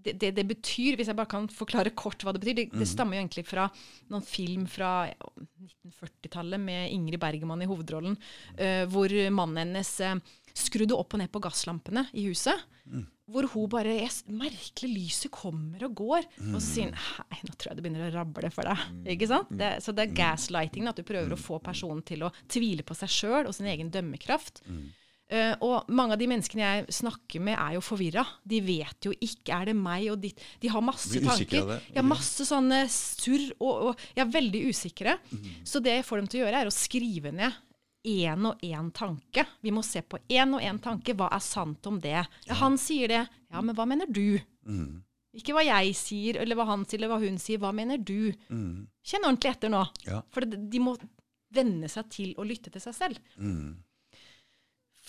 det, 0.00 0.30
det, 0.36 0.44
betyr, 0.48 0.96
hvis 0.96 1.10
jeg 1.10 1.18
bare 1.18 1.30
kan 1.30 1.46
forklare 1.52 1.92
kort 1.96 2.22
hva 2.24 2.32
det 2.34 2.42
betyr, 2.42 2.58
det, 2.58 2.66
det 2.80 2.88
stammer 2.88 3.16
jo 3.16 3.22
egentlig 3.24 3.46
fra 3.48 3.66
noen 4.12 4.24
film 4.24 4.66
fra 4.70 5.04
1940-tallet 5.08 6.62
med 6.62 6.92
Ingrid 6.94 7.20
Bergman 7.20 7.64
i 7.64 7.68
hovedrollen, 7.70 8.16
uh, 8.60 8.84
hvor 8.90 9.12
mannen 9.34 9.60
hennes 9.66 9.92
uh, 10.04 10.16
skrudde 10.56 10.96
opp 10.96 11.14
og 11.14 11.22
ned 11.22 11.32
på 11.32 11.42
gasslampene 11.44 12.06
i 12.16 12.26
huset. 12.30 12.68
Hvor 13.30 13.46
hun 13.52 13.68
bare 13.70 13.92
er 14.02 14.14
Merkelig, 14.34 14.88
lyset 14.90 15.30
kommer 15.30 15.84
og 15.86 15.92
går. 16.00 16.24
Og 16.48 16.56
så 16.56 16.64
sier 16.64 16.88
hun 16.88 16.96
Hei, 17.30 17.38
nå 17.46 17.54
tror 17.54 17.70
jeg 17.70 17.78
det 17.78 17.84
begynner 17.84 18.08
å 18.08 18.14
rable 18.16 18.50
for 18.50 18.66
deg. 18.66 18.86
Ikke 19.14 19.28
sant? 19.30 19.52
Det, 19.60 19.68
så 19.84 19.94
det 19.94 20.08
er 20.08 20.16
gaslighting, 20.18 20.88
at 20.90 20.98
du 20.98 21.06
prøver 21.06 21.36
å 21.36 21.38
få 21.38 21.60
personen 21.62 22.02
til 22.06 22.26
å 22.26 22.32
tvile 22.50 22.82
på 22.86 22.96
seg 22.98 23.12
sjøl 23.14 23.46
og 23.46 23.54
sin 23.54 23.70
egen 23.70 23.92
dømmekraft. 23.94 24.64
Eh, 25.30 25.52
og 25.62 25.86
mange 25.94 26.16
av 26.16 26.18
de 26.18 26.26
menneskene 26.26 26.64
jeg 26.64 26.94
snakker 26.96 27.42
med, 27.46 27.54
er 27.54 27.76
jo 27.76 27.82
forvirra. 27.86 28.24
De 28.42 28.58
vet 28.66 29.06
jo 29.06 29.12
ikke 29.14 29.54
er 29.60 29.70
det 29.70 29.76
meg 29.78 30.08
og 30.10 30.18
ditt 30.24 30.40
De 30.62 30.70
har 30.72 30.82
masse 30.82 31.12
tanker. 31.22 31.66
det. 31.68 31.80
har 32.00 32.06
masse 32.08 32.46
sånne 32.48 32.80
surr, 32.90 33.44
og, 33.60 33.90
og 33.92 34.06
jeg 34.16 34.24
er 34.24 34.32
veldig 34.34 34.62
usikre. 34.72 35.18
Så 35.62 35.82
det 35.84 36.00
jeg 36.00 36.06
får 36.08 36.22
dem 36.22 36.30
til 36.32 36.40
å 36.40 36.46
gjøre, 36.46 36.62
er 36.64 36.70
å 36.70 36.74
skrive 36.74 37.30
ned 37.36 37.60
én 38.10 38.46
og 38.48 38.62
én 38.64 38.88
tanke. 38.96 39.44
Vi 39.60 39.70
må 39.76 39.82
se 39.84 40.00
på 40.02 40.18
én 40.32 40.54
og 40.56 40.64
én 40.64 40.80
tanke. 40.82 41.14
Hva 41.14 41.28
er 41.36 41.44
sant 41.44 41.86
om 41.86 42.00
det? 42.00 42.16
Ja, 42.48 42.56
han 42.62 42.78
sier 42.80 43.12
det. 43.12 43.22
Ja, 43.52 43.60
men 43.60 43.76
hva 43.76 43.86
mener 43.86 44.08
du? 44.10 44.40
Ikke 45.36 45.54
hva 45.54 45.62
jeg 45.62 45.92
sier, 45.94 46.40
eller 46.42 46.58
hva 46.58 46.66
han 46.72 46.82
sier, 46.88 46.98
eller 46.98 47.12
hva 47.12 47.20
hun 47.22 47.38
sier. 47.38 47.60
Hva 47.62 47.70
mener 47.76 48.00
du? 48.02 48.32
Kjenn 48.48 49.26
ordentlig 49.28 49.52
etter 49.52 49.70
nå. 49.70 49.84
Ja. 50.08 50.24
For 50.34 50.42
de 50.48 50.82
må 50.82 50.96
venne 51.54 51.86
seg 51.90 52.10
til 52.10 52.34
å 52.38 52.46
lytte 52.46 52.72
til 52.72 52.82
seg 52.82 52.96
selv. 52.96 53.22
Mm. 53.36 53.76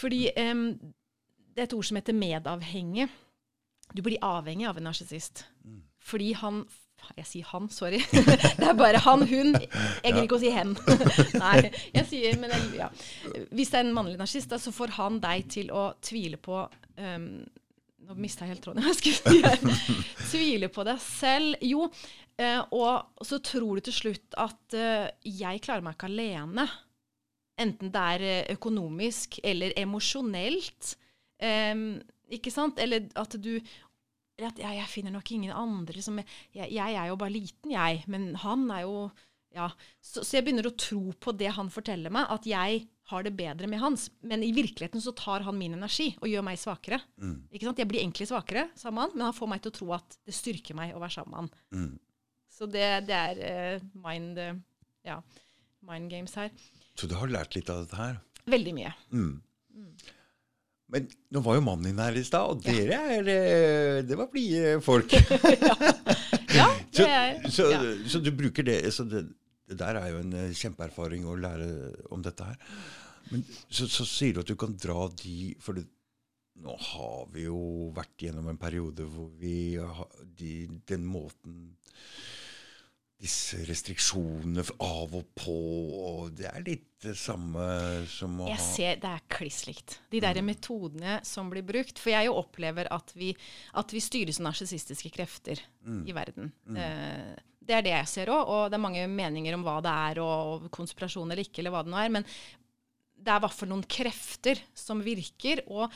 Fordi 0.02 0.26
um, 0.50 0.66
det 1.52 1.64
er 1.64 1.70
et 1.70 1.76
ord 1.78 1.88
som 1.88 2.00
heter 2.00 2.18
medavhengig. 2.18 3.08
Du 3.94 4.02
blir 4.06 4.22
avhengig 4.24 4.68
av 4.70 4.80
en 4.80 4.90
narsissist. 4.90 5.46
Fordi 6.02 6.34
han 6.42 6.64
Jeg 7.18 7.26
sier 7.26 7.46
han, 7.50 7.66
sorry. 7.74 7.98
det 8.60 8.68
er 8.68 8.76
bare 8.78 9.00
han, 9.02 9.24
hun. 9.26 9.56
Jeg 9.58 10.12
gidder 10.14 10.28
ikke 10.28 10.38
å 10.38 10.42
si 10.44 10.52
hen. 10.54 10.76
Nei, 11.44 11.72
jeg 11.96 12.06
sier, 12.12 12.36
men 12.38 12.54
jeg, 12.54 12.68
ja. 12.78 12.92
Hvis 13.50 13.72
det 13.74 13.80
er 13.80 13.88
en 13.88 13.96
mannlig 13.96 14.20
narsissist, 14.20 14.54
så 14.62 14.74
får 14.76 14.94
han 15.00 15.18
deg 15.24 15.48
til 15.50 15.74
å 15.74 15.88
tvile 16.06 16.38
på 16.38 16.62
um, 16.62 17.26
Nå 18.06 18.18
mista 18.22 18.46
jeg 18.46 18.54
helt 18.56 18.64
tråden. 18.66 18.86
Jeg 18.90 18.98
skulle 18.98 19.34
si 19.34 19.42
her? 19.46 19.98
Tvile 20.32 20.70
på 20.74 20.86
deg 20.88 21.02
selv. 21.04 21.60
Jo, 21.64 21.86
eh, 22.42 22.58
og 22.74 23.26
så 23.26 23.38
tror 23.46 23.78
du 23.78 23.86
til 23.86 23.96
slutt 23.96 24.38
at 24.42 24.76
eh, 24.78 25.06
jeg 25.22 25.62
klarer 25.62 25.86
meg 25.86 25.96
ikke 25.96 26.10
alene. 26.10 26.66
Enten 27.62 27.94
det 27.94 28.08
er 28.16 28.26
eh, 28.28 28.50
økonomisk 28.56 29.40
eller 29.44 29.76
emosjonelt. 29.80 30.96
Um, 31.42 32.02
ikke 32.32 32.54
sant? 32.54 32.80
Eller 32.82 33.08
at 33.20 33.38
du 33.42 33.56
at 34.42 34.58
ja, 34.58 34.72
jeg 34.74 34.90
finner 34.90 35.14
nok 35.14 35.28
ingen 35.36 35.52
andre 35.54 36.02
som 36.02 36.16
jeg, 36.18 36.66
jeg 36.72 36.96
er 36.98 37.10
jo 37.12 37.18
bare 37.20 37.34
liten, 37.34 37.74
jeg. 37.76 38.00
Men 38.10 38.32
han 38.42 38.70
er 38.72 38.88
jo 38.88 39.12
Ja. 39.52 39.66
Så, 40.00 40.24
så 40.24 40.38
jeg 40.38 40.46
begynner 40.46 40.70
å 40.70 40.78
tro 40.80 41.12
på 41.20 41.34
det 41.36 41.50
han 41.58 41.68
forteller 41.70 42.14
meg, 42.14 42.30
at 42.32 42.46
jeg 42.48 42.86
har 43.12 43.26
det 43.26 43.34
bedre 43.36 43.68
med 43.68 43.82
hans. 43.82 44.06
Men 44.24 44.46
i 44.48 44.54
virkeligheten 44.56 45.04
så 45.04 45.12
tar 45.12 45.44
han 45.44 45.58
min 45.60 45.76
energi 45.76 46.14
og 46.22 46.30
gjør 46.32 46.46
meg 46.48 46.60
svakere. 46.62 47.02
Ikke 47.52 47.68
sant? 47.68 47.82
Jeg 47.84 47.90
blir 47.92 48.00
egentlig 48.00 48.30
svakere 48.30 48.70
sammen 48.80 48.96
med 48.96 49.04
han, 49.04 49.18
men 49.18 49.26
han 49.28 49.36
får 49.36 49.52
meg 49.52 49.64
til 49.66 49.74
å 49.74 49.76
tro 49.76 49.90
at 49.98 50.16
det 50.24 50.38
styrker 50.38 50.78
meg 50.80 50.96
å 50.96 51.02
være 51.04 51.18
sammen 51.18 51.34
med 51.34 51.42
han. 51.42 51.52
Mm. 51.76 51.92
Så 52.56 52.70
det, 52.72 52.88
det 53.10 53.18
er 53.18 53.42
uh, 53.44 53.84
mind, 54.08 54.40
uh, 54.40 54.56
ja, 55.08 55.20
mind 55.92 56.12
games 56.16 56.38
her. 56.40 56.56
Så 57.00 57.08
du 57.10 57.16
har 57.18 57.32
lært 57.32 57.56
litt 57.58 57.70
av 57.72 57.86
dette 57.86 58.00
her? 58.00 58.20
Veldig 58.52 58.74
mye. 58.76 58.92
Mm. 59.14 59.34
Men 60.92 61.08
nå 61.32 61.42
var 61.46 61.56
jo 61.56 61.64
mannen 61.64 61.88
din 61.88 62.02
her 62.04 62.18
i 62.20 62.24
stad, 62.28 62.52
og 62.52 62.66
dere 62.66 62.98
er 63.16 63.30
eh, 63.32 64.00
Det 64.04 64.18
var 64.20 64.32
blide 64.32 64.80
folk. 64.84 65.14
Ja, 66.52 66.66
ja. 66.68 66.68
det 66.98 67.06
er 67.08 67.46
så, 67.48 67.70
ja. 67.72 67.80
så 68.12 68.20
du 68.20 68.28
bruker 68.36 68.66
det 68.68 68.82
så 68.92 69.06
det, 69.08 69.22
det 69.70 69.78
der 69.80 69.96
er 70.02 70.10
jo 70.12 70.18
en 70.20 70.34
eh, 70.36 70.58
kjempeerfaring 70.58 71.24
å 71.24 71.38
lære 71.40 71.70
om 72.12 72.20
dette 72.26 72.44
her. 72.44 72.58
Men 73.32 73.46
så, 73.70 73.88
så 73.88 74.04
sier 74.04 74.36
du 74.36 74.42
at 74.42 74.52
du 74.52 74.58
kan 74.60 74.74
dra 74.76 75.06
de 75.22 75.54
For 75.64 75.78
det, 75.78 75.86
nå 76.60 76.76
har 76.76 77.30
vi 77.32 77.46
jo 77.46 77.92
vært 77.96 78.26
gjennom 78.26 78.50
en 78.52 78.60
periode 78.60 79.08
hvor 79.08 79.30
vi 79.40 79.78
har 79.80 80.10
de, 80.36 80.68
den 80.92 81.08
måten 81.08 81.78
Disse 83.22 83.60
restriksjonene 83.68 84.64
av 84.82 85.12
og 85.14 85.28
på, 85.38 85.58
og 86.02 86.32
det 86.40 86.48
er 86.50 86.64
litt 86.66 86.88
det 87.02 87.14
samme 87.18 87.66
som 88.10 88.40
å 88.42 88.48
Jeg 88.50 88.62
ser, 88.62 88.98
Det 89.02 89.10
er 89.10 89.24
kliss 89.30 89.64
likt. 89.68 90.00
De 90.14 90.22
der 90.22 90.42
metodene 90.46 91.20
som 91.26 91.50
blir 91.50 91.66
brukt. 91.66 92.02
For 92.02 92.14
jeg 92.14 92.30
jo 92.30 92.38
opplever 92.40 92.90
at 92.94 93.14
vi, 93.18 93.32
at 93.78 93.94
vi 93.94 94.02
styres 94.02 94.42
av 94.42 94.50
narsissistiske 94.50 95.14
krefter 95.14 95.62
i 96.06 96.16
verden. 96.18 96.52
Eh, 96.78 97.38
det 97.62 97.78
er 97.78 97.86
det 97.86 97.94
jeg 97.94 98.10
ser 98.10 98.32
òg, 98.34 98.42
og 98.50 98.64
det 98.72 98.78
er 98.78 98.86
mange 98.88 99.06
meninger 99.10 99.54
om 99.58 99.66
hva 99.66 99.78
det 99.86 99.94
er, 100.10 100.22
og 100.26 100.66
konspirasjon 100.74 101.30
eller 101.30 101.46
ikke, 101.46 101.62
eller 101.62 101.76
hva 101.76 101.86
det 101.86 101.94
nå 101.94 102.02
er. 102.02 102.14
Men 102.18 102.26
det 103.22 103.30
er 103.30 103.38
i 103.38 103.46
hvert 103.46 103.58
fall 103.58 103.70
noen 103.70 103.86
krefter 103.86 104.62
som 104.78 105.02
virker. 105.06 105.62
og 105.70 105.94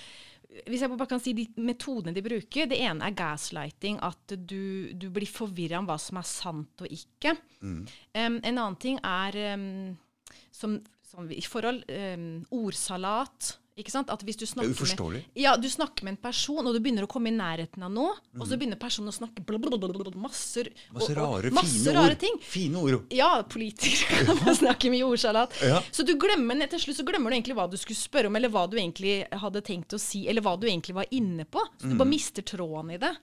hvis 0.63 0.83
jeg 0.83 0.91
bare 0.91 1.09
kan 1.09 1.21
si 1.21 1.33
De 1.35 1.45
metodene 1.65 2.13
de 2.15 2.23
bruker, 2.23 2.69
det 2.71 2.79
ene 2.79 3.07
er 3.07 3.17
gaslighting. 3.17 3.99
At 4.05 4.35
du, 4.35 4.93
du 4.95 5.09
blir 5.13 5.29
forvirra 5.29 5.81
om 5.81 5.89
hva 5.89 5.97
som 6.01 6.21
er 6.21 6.27
sant 6.29 6.85
og 6.85 6.91
ikke. 6.91 7.35
Mm. 7.59 7.83
Um, 7.83 8.39
en 8.39 8.49
annen 8.53 8.79
ting 8.81 9.01
er 9.03 9.39
um, 9.55 9.95
som, 10.55 10.79
som 11.09 11.29
i 11.31 11.43
forhold 11.43 11.83
um, 11.89 12.29
ordsalat. 12.63 13.55
Ikke 13.75 13.91
sant? 13.91 14.07
At 14.09 14.21
hvis 14.23 14.37
du 14.39 14.45
Det 14.45 14.55
er 14.63 14.69
uforståelig. 14.71 15.19
med, 15.19 15.35
ja, 15.35 15.57
du 15.59 15.67
snakker 15.67 16.03
med 16.07 16.13
en 16.13 16.17
person, 16.23 16.65
og 16.65 16.73
du 16.73 16.79
begynner 16.79 17.03
å 17.03 17.09
komme 17.11 17.27
i 17.27 17.35
nærheten 17.35 17.83
av 17.83 17.91
noe, 17.91 18.11
og 18.39 18.39
Mm. 18.39 18.47
så 18.47 18.57
begynner 18.57 18.79
personen 18.79 19.09
å 19.11 19.13
snakke 19.13 19.43
blablabla, 19.45 20.15
masse, 20.15 20.63
Masse 20.93 21.11
og- 21.11 21.17
og 21.17 21.43
rare, 21.43 21.51
masse 21.51 21.83
fine 21.83 21.93
rare 21.93 22.11
ord. 22.11 22.19
ting. 22.19 22.37
Fine 22.39 22.75
ord. 22.77 23.05
Ja, 23.11 23.41
politikere 23.43 24.25
kan 24.27 24.45
man 24.45 24.55
snakke 24.55 24.89
mye 24.89 25.03
ordsalat. 25.03 25.51
Ja. 25.61 25.81
Så 25.91 26.05
du 26.05 26.15
glemmer, 26.15 26.55
til 26.69 26.79
slutt 26.79 26.95
så 26.95 27.03
glemmer 27.05 27.29
du 27.31 27.35
egentlig 27.35 27.55
hva 27.55 27.69
du 27.69 27.75
skulle 27.75 27.97
spørre 27.97 28.27
om, 28.27 28.35
eller 28.37 28.47
hva 28.49 28.69
du 28.69 28.77
egentlig 28.77 29.27
hadde 29.29 29.61
tenkt 29.61 29.89
å 29.93 29.99
si, 29.99 30.25
eller 30.29 30.41
hva 30.41 30.57
du 30.57 30.67
egentlig 30.67 30.93
var 30.95 31.05
inne 31.11 31.43
på. 31.45 31.59
Så 31.77 31.83
Mm. 31.87 31.89
du 31.91 31.95
bare 31.97 32.07
mister 32.07 32.41
tråden 32.43 32.91
i 32.93 32.97
det. 32.97 33.17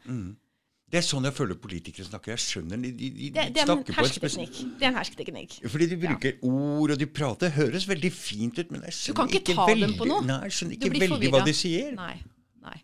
Det 0.93 1.01
er 1.01 1.05
sånn 1.07 1.25
jeg 1.25 1.33
føler 1.33 1.57
politikere 1.57 2.05
snakker. 2.05 2.35
Jeg 2.35 2.43
skjønner 2.45 2.81
de, 2.83 2.91
de, 2.93 3.07
de, 3.17 3.29
Det, 3.33 3.45
det 3.57 3.63
er 3.63 3.71
en 3.73 3.81
hersketeknikk. 3.97 4.59
Det 4.77 4.85
er 4.85 4.91
en 4.91 4.99
hersketeknikk. 4.99 5.55
Fordi 5.73 5.87
de 5.89 5.97
bruker 6.03 6.43
ord, 6.45 6.93
og 6.93 6.99
de 7.01 7.07
prater. 7.09 7.55
Høres 7.55 7.87
veldig 7.89 8.11
fint 8.13 8.61
ut, 8.61 8.75
men 8.75 8.85
jeg 8.91 8.99
skjønner 8.99 9.39
ikke 9.39 9.55
ikke 9.55 9.67
veldig. 9.71 10.11
Nei, 10.29 10.37
jeg 10.51 10.57
skjønner 10.59 10.77
ikke 10.77 10.93
veldig 11.01 11.31
hva 11.33 11.41
de 11.49 11.55
sier. 11.57 11.97
Nei. 11.97 12.13
nei. 12.67 12.77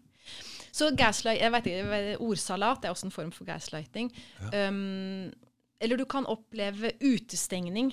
Så 0.73 0.89
gaslight, 0.97 1.43
jeg 1.43 1.53
vet 1.53 1.69
ikke, 1.69 2.01
ordsalat 2.31 2.89
er 2.89 2.97
også 2.97 3.11
en 3.11 3.15
form 3.19 3.35
for 3.37 3.51
gaslighting. 3.51 4.09
Um, 4.57 5.29
eller 5.85 6.01
du 6.01 6.07
kan 6.09 6.25
oppleve 6.33 6.95
utestengning. 7.05 7.93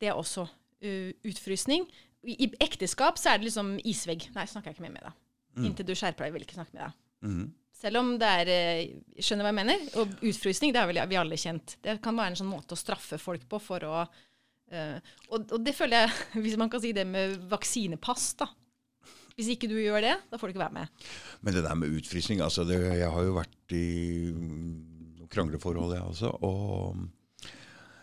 Det 0.00 0.08
er 0.08 0.16
også 0.16 0.48
uh, 0.48 1.12
utfrysning. 1.28 1.84
I, 2.24 2.38
I 2.46 2.52
ekteskap 2.64 3.20
så 3.20 3.34
er 3.34 3.42
det 3.42 3.50
liksom 3.50 3.76
isvegg. 3.84 4.30
Nei, 4.32 4.48
snakker 4.48 4.72
jeg 4.72 4.80
ikke 4.80 4.88
mer 4.88 4.96
med 4.96 5.04
deg. 5.10 5.22
Mm. 5.58 5.64
Inntil 5.68 5.92
du 5.92 5.98
skjerper 5.98 6.30
deg, 6.30 6.38
vil 6.38 6.48
ikke 6.48 6.62
snakke 6.62 6.78
med 6.78 6.86
deg. 6.86 7.00
Mhm. 7.28 7.48
Selv 7.80 8.02
om 8.02 8.10
det 8.20 8.30
er 8.42 8.50
eh, 8.52 8.96
Skjønner 9.16 9.46
hva 9.46 9.52
jeg 9.54 9.58
mener? 9.60 9.84
Og 10.00 10.26
utfrysning, 10.30 10.74
det 10.74 10.82
har 10.82 10.90
vel 10.90 11.00
vi 11.08 11.20
alle 11.20 11.38
kjent. 11.40 11.78
Det 11.80 11.96
kan 12.04 12.18
være 12.18 12.34
en 12.34 12.40
sånn 12.42 12.50
måte 12.50 12.76
å 12.76 12.80
straffe 12.80 13.20
folk 13.20 13.46
på 13.50 13.62
for 13.62 13.88
å 13.88 14.02
Uh, 14.70 15.00
og, 15.34 15.48
og 15.50 15.62
det 15.66 15.72
føler 15.74 16.04
jeg, 16.04 16.26
hvis 16.44 16.54
man 16.54 16.70
kan 16.70 16.78
si 16.78 16.92
det 16.94 17.02
med 17.02 17.32
vaksinepass, 17.50 18.36
da. 18.38 18.46
Hvis 19.34 19.48
ikke 19.54 19.66
du 19.70 19.74
gjør 19.80 20.04
det, 20.04 20.12
da 20.30 20.38
får 20.38 20.46
du 20.46 20.54
ikke 20.54 20.62
være 20.62 20.76
med. 20.76 21.06
Men 21.42 21.56
det 21.56 21.64
der 21.64 21.78
med 21.78 21.96
utfrysning 21.96 22.42
altså 22.44 22.62
det, 22.68 22.76
Jeg 23.00 23.08
har 23.10 23.24
jo 23.24 23.34
vært 23.34 23.74
i 23.74 23.86
krangleforhold, 25.30 25.94
jeg 25.96 26.04
også. 26.12 26.32
Og 26.46 27.50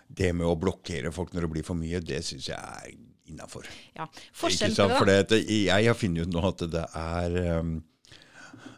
det 0.08 0.32
med 0.36 0.48
å 0.48 0.58
blokkere 0.60 1.12
folk 1.16 1.36
når 1.36 1.46
det 1.46 1.52
blir 1.56 1.68
for 1.68 1.80
mye, 1.80 2.02
det 2.02 2.24
syns 2.26 2.50
jeg 2.50 2.58
er 2.58 2.96
innafor. 3.28 3.68
Ja. 3.96 4.08
forskjell 4.36 4.76
på 4.76 5.08
det, 5.08 5.18
da. 5.28 5.36
det, 5.36 5.42
jeg 5.68 5.88
har 5.88 5.98
funnet 6.00 6.28
ut 6.28 6.34
nå 6.34 6.44
at 6.48 6.63
det 6.74 6.86
er 6.96 7.38
um, 7.60 7.78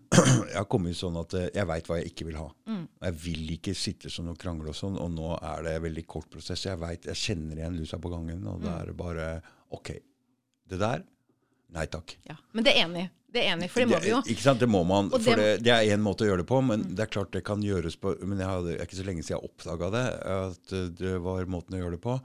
Jeg 0.49 0.55
har 0.57 0.65
kommet 0.65 0.97
sånn 0.97 1.17
at 1.21 1.33
eh, 1.37 1.49
jeg 1.53 1.67
veit 1.69 1.85
hva 1.89 1.97
jeg 1.99 2.09
ikke 2.11 2.25
vil 2.31 2.37
ha. 2.39 2.47
Mm. 2.65 2.85
Jeg 3.05 3.13
vil 3.23 3.51
ikke 3.53 3.75
sitte 3.77 4.09
sånn 4.09 4.31
og 4.31 4.39
krangle 4.41 4.71
og 4.71 4.75
sånn, 4.77 4.95
og 4.97 5.11
nå 5.13 5.35
er 5.37 5.61
det 5.67 5.75
en 5.77 5.83
veldig 5.85 6.05
kort 6.09 6.29
prosess. 6.33 6.63
Jeg 6.65 6.79
vet, 6.81 7.05
jeg 7.11 7.19
kjenner 7.19 7.59
igjen 7.61 7.77
lusa 7.77 7.99
på 8.01 8.09
gangen, 8.09 8.41
og 8.49 8.57
Mm. 8.59 8.65
da 8.65 8.73
er 8.81 8.85
det 8.89 8.97
bare 8.97 9.27
OK. 9.71 9.91
Det 10.69 10.79
der 10.81 11.03
Nei 11.71 11.83
takk. 11.85 12.15
Ja. 12.25 12.33
Men 12.57 12.63
det 12.65 12.71
er 12.73 12.87
enig. 12.87 13.03
Det 13.29 13.43
er 13.43 13.51
enig, 13.53 13.67
for 13.69 13.79
det 13.83 13.89
må 13.91 13.99
vi 14.01 14.09
jo. 14.09 14.19
Ikke 14.25 14.41
sant, 14.41 14.57
det 14.59 14.65
må 14.67 14.79
man. 14.89 15.11
For 15.11 15.35
det- 15.37 15.61
det, 15.61 15.69
er 15.69 15.85
én 15.95 16.01
måte 16.01 16.25
å 16.25 16.29
gjøre 16.31 16.41
det 16.41 16.47
på, 16.49 16.63
men 16.65 16.81
det 16.95 17.03
er 17.05 17.11
klart 17.13 17.29
det 17.31 17.43
kan 17.45 17.61
gjøres 17.61 17.93
på 18.01 18.15
Men 18.25 18.39
jeg 18.39 18.47
hadde, 18.49 18.65
det 18.71 18.79
er 18.81 18.85
ikke 18.87 18.97
så 18.97 19.05
lenge 19.05 19.21
siden 19.21 19.37
jeg 19.37 19.49
oppdaga 19.51 19.91
det, 19.93 20.05
at 20.25 20.73
eh, 20.73 20.87
det 20.97 21.21
var 21.21 21.45
måten 21.45 21.77
å 21.77 21.81
gjøre 21.83 21.91
det 21.91 22.01
på. 22.01 22.15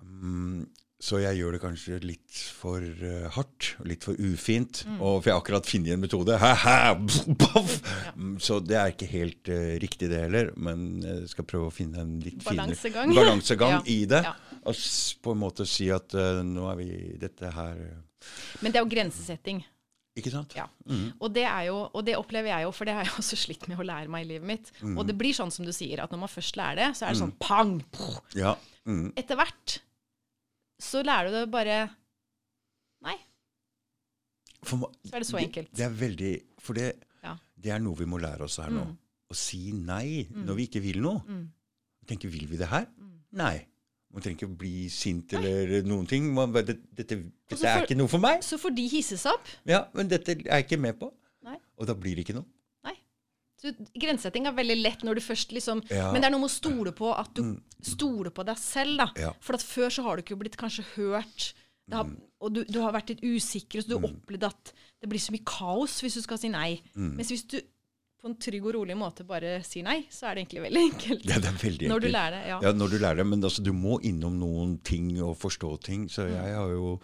Mm, 0.00 0.68
så 1.00 1.16
jeg 1.22 1.38
gjør 1.38 1.54
det 1.56 1.60
kanskje 1.62 1.96
litt 2.04 2.40
for 2.60 2.84
uh, 2.84 3.30
hardt, 3.32 3.70
og 3.80 3.86
litt 3.88 4.04
for 4.04 4.18
ufint. 4.20 4.82
Mm. 4.84 4.98
Og, 5.00 5.14
for 5.22 5.30
jeg 5.30 5.32
har 5.34 5.40
akkurat 5.40 5.70
funnet 5.70 5.94
en 5.94 6.02
metode. 6.02 6.36
Ha-ha! 6.42 6.92
Boff! 7.40 7.78
Mm, 8.20 8.34
Så 8.44 8.58
det 8.60 8.76
er 8.76 8.92
ikke 8.92 9.08
helt 9.08 9.48
uh, 9.48 9.72
riktig, 9.80 10.10
det 10.12 10.20
heller. 10.26 10.52
Men 10.60 11.00
jeg 11.00 11.30
skal 11.32 11.48
prøve 11.48 11.70
å 11.70 11.74
finne 11.74 12.04
en 12.04 12.18
litt 12.20 12.44
finere 12.44 12.66
Balansegang. 12.68 13.14
balansegang 13.16 13.76
Ja. 13.78 13.82
i 13.88 13.98
det. 14.12 14.22
Ja. 14.28 14.36
Og 14.68 14.76
på 15.24 15.32
en 15.32 15.40
måte 15.40 15.64
si 15.68 15.88
at 15.94 16.12
uh, 16.20 16.42
nå 16.44 16.68
er 16.68 16.76
vi 16.82 16.88
Dette 17.20 17.48
her 17.56 17.80
Men 18.60 18.68
det 18.74 18.76
er 18.82 18.84
jo 18.84 18.92
grensesetting. 18.92 19.64
Ikke 20.20 20.32
sant? 20.36 20.52
Ja. 20.58 20.66
Og, 21.16 21.28
det 21.32 21.46
er 21.48 21.68
jo, 21.70 21.76
og 21.96 22.02
det 22.04 22.16
opplever 22.18 22.50
jeg 22.52 22.66
jo, 22.66 22.72
for 22.76 22.84
det 22.84 22.92
har 22.98 23.06
jeg 23.06 23.14
også 23.22 23.38
slitt 23.40 23.68
med 23.70 23.80
å 23.80 23.86
lære 23.88 24.10
meg 24.12 24.26
i 24.26 24.32
livet 24.34 24.48
mitt. 24.50 24.72
Og 24.90 25.06
det 25.08 25.14
blir 25.16 25.32
sånn 25.32 25.52
som 25.54 25.64
du 25.64 25.70
sier, 25.72 26.02
at 26.04 26.12
når 26.12 26.26
man 26.26 26.32
først 26.32 26.58
lærer 26.60 26.76
det, 26.82 26.88
så 26.98 27.06
er 27.06 27.14
det 27.14 27.20
sånn 27.22 27.36
pang! 27.40 27.78
poff. 27.94 28.18
Ja. 28.36 28.52
Mm. 28.90 29.12
Etter 29.16 29.38
hvert 29.40 29.78
så 30.80 31.02
lærer 31.06 31.30
du 31.30 31.36
det 31.38 31.50
bare 31.52 31.78
Nei, 33.04 33.16
ma- 34.76 34.90
så 35.06 35.14
er 35.16 35.22
det 35.24 35.28
så 35.28 35.38
enkelt. 35.40 35.70
Det 35.76 35.84
er 35.86 35.94
veldig 35.96 36.32
For 36.60 36.74
det, 36.76 36.90
Ja. 37.24 37.36
det 37.56 37.72
er 37.72 37.78
noe 37.80 37.96
vi 37.96 38.04
må 38.08 38.18
lære 38.20 38.42
oss 38.44 38.56
her 38.60 38.68
nå. 38.70 38.84
Mm. 38.84 38.96
Å 39.30 39.34
si 39.36 39.72
nei 39.72 40.26
når 40.30 40.54
vi 40.58 40.66
ikke 40.68 40.82
vil 40.82 41.00
noe. 41.00 41.22
Mm. 41.26 41.46
Tenker, 42.06 42.28
vil 42.28 42.46
vi 42.50 42.56
det 42.60 42.68
her? 42.68 42.86
Mm. 42.98 43.12
Nei. 43.40 43.66
Man 44.12 44.22
trenger 44.24 44.40
ikke 44.42 44.58
bli 44.58 44.88
sint 44.90 45.32
eller 45.38 45.82
noen 45.86 46.06
ting. 46.10 46.32
Man, 46.34 46.52
det, 46.52 46.64
dette 46.66 47.14
dette, 47.14 47.18
for, 47.48 47.66
er 47.66 47.84
ikke 47.86 47.96
noe 47.96 48.08
for 48.10 48.18
meg. 48.18 48.40
Så 48.42 48.58
får 48.58 48.74
de 48.74 48.88
hisse 48.90 49.16
seg 49.20 49.32
opp. 49.36 49.46
Ja, 49.70 49.84
Men 49.94 50.08
dette 50.10 50.32
er 50.34 50.42
jeg 50.42 50.66
ikke 50.66 50.80
med 50.82 50.98
på. 50.98 51.12
Nei. 51.46 51.56
Og 51.78 51.86
da 51.86 51.94
blir 51.94 52.16
det 52.18 52.26
ikke 52.26 52.34
noe. 52.40 52.44
Så 53.60 53.74
grensesetting 53.92 54.46
er 54.48 54.54
veldig 54.56 54.76
lett 54.80 55.02
når 55.04 55.18
du 55.18 55.24
først 55.24 55.50
liksom 55.52 55.82
Ja. 55.90 56.10
Men 56.14 56.22
det 56.22 56.30
er 56.30 56.32
noe 56.32 56.40
med 56.46 56.50
å 56.50 56.54
stole 56.54 56.92
på 56.96 57.10
at 57.12 57.34
du 57.36 57.42
stoler 57.84 58.32
på 58.32 58.44
deg 58.48 58.56
selv, 58.60 58.96
da. 59.02 59.08
Ja. 59.20 59.32
For 59.44 59.60
før 59.60 59.92
så 59.92 60.04
har 60.06 60.16
du 60.16 60.24
ikke 60.24 60.38
blitt 60.40 60.56
kanskje 60.60 60.86
hørt, 60.94 61.50
det 61.90 61.98
har, 61.98 62.06
og 62.40 62.54
du, 62.54 62.62
du 62.64 62.78
har 62.80 62.94
vært 62.94 63.10
litt 63.10 63.24
usikker, 63.26 63.82
så 63.82 63.90
du 63.90 63.96
har 63.98 64.06
opplevd 64.08 64.46
at 64.46 64.72
det 65.02 65.08
blir 65.10 65.20
så 65.20 65.34
mye 65.34 65.44
kaos 65.48 65.98
hvis 66.04 66.16
du 66.20 66.22
skal 66.22 66.38
si 66.40 66.48
nei. 66.52 66.80
Mens 66.94 67.32
hvis 67.32 67.44
du 67.50 67.58
på 68.20 68.28
en 68.30 68.36
trygg 68.36 68.66
og 68.66 68.74
rolig 68.76 68.96
måte 69.00 69.24
bare 69.26 69.58
sier 69.64 69.84
nei, 69.86 70.04
så 70.12 70.28
er 70.30 70.34
det 70.36 70.44
egentlig 70.44 70.64
veldig 70.66 70.82
enkelt. 70.90 71.24
Ja, 71.30 71.38
det 71.40 71.48
er 71.50 71.56
veldig 71.62 71.86
enkelt. 71.86 71.94
Når 71.94 72.00
du 72.04 72.08
lærer 72.12 72.36
det, 72.36 72.42
ja. 72.50 72.58
Ja, 72.66 72.72
når 72.76 72.88
du 72.94 72.98
lærer 72.98 73.16
det. 73.22 73.26
Men 73.26 73.42
altså, 73.48 73.62
du 73.64 73.72
må 73.72 74.00
innom 74.04 74.36
noen 74.40 74.78
ting 74.84 75.10
og 75.22 75.36
forstå 75.40 75.76
ting. 75.82 76.08
Så 76.08 76.26
Mm. 76.28 76.34
jeg 76.36 76.54
har 76.54 76.70
jo 76.76 76.98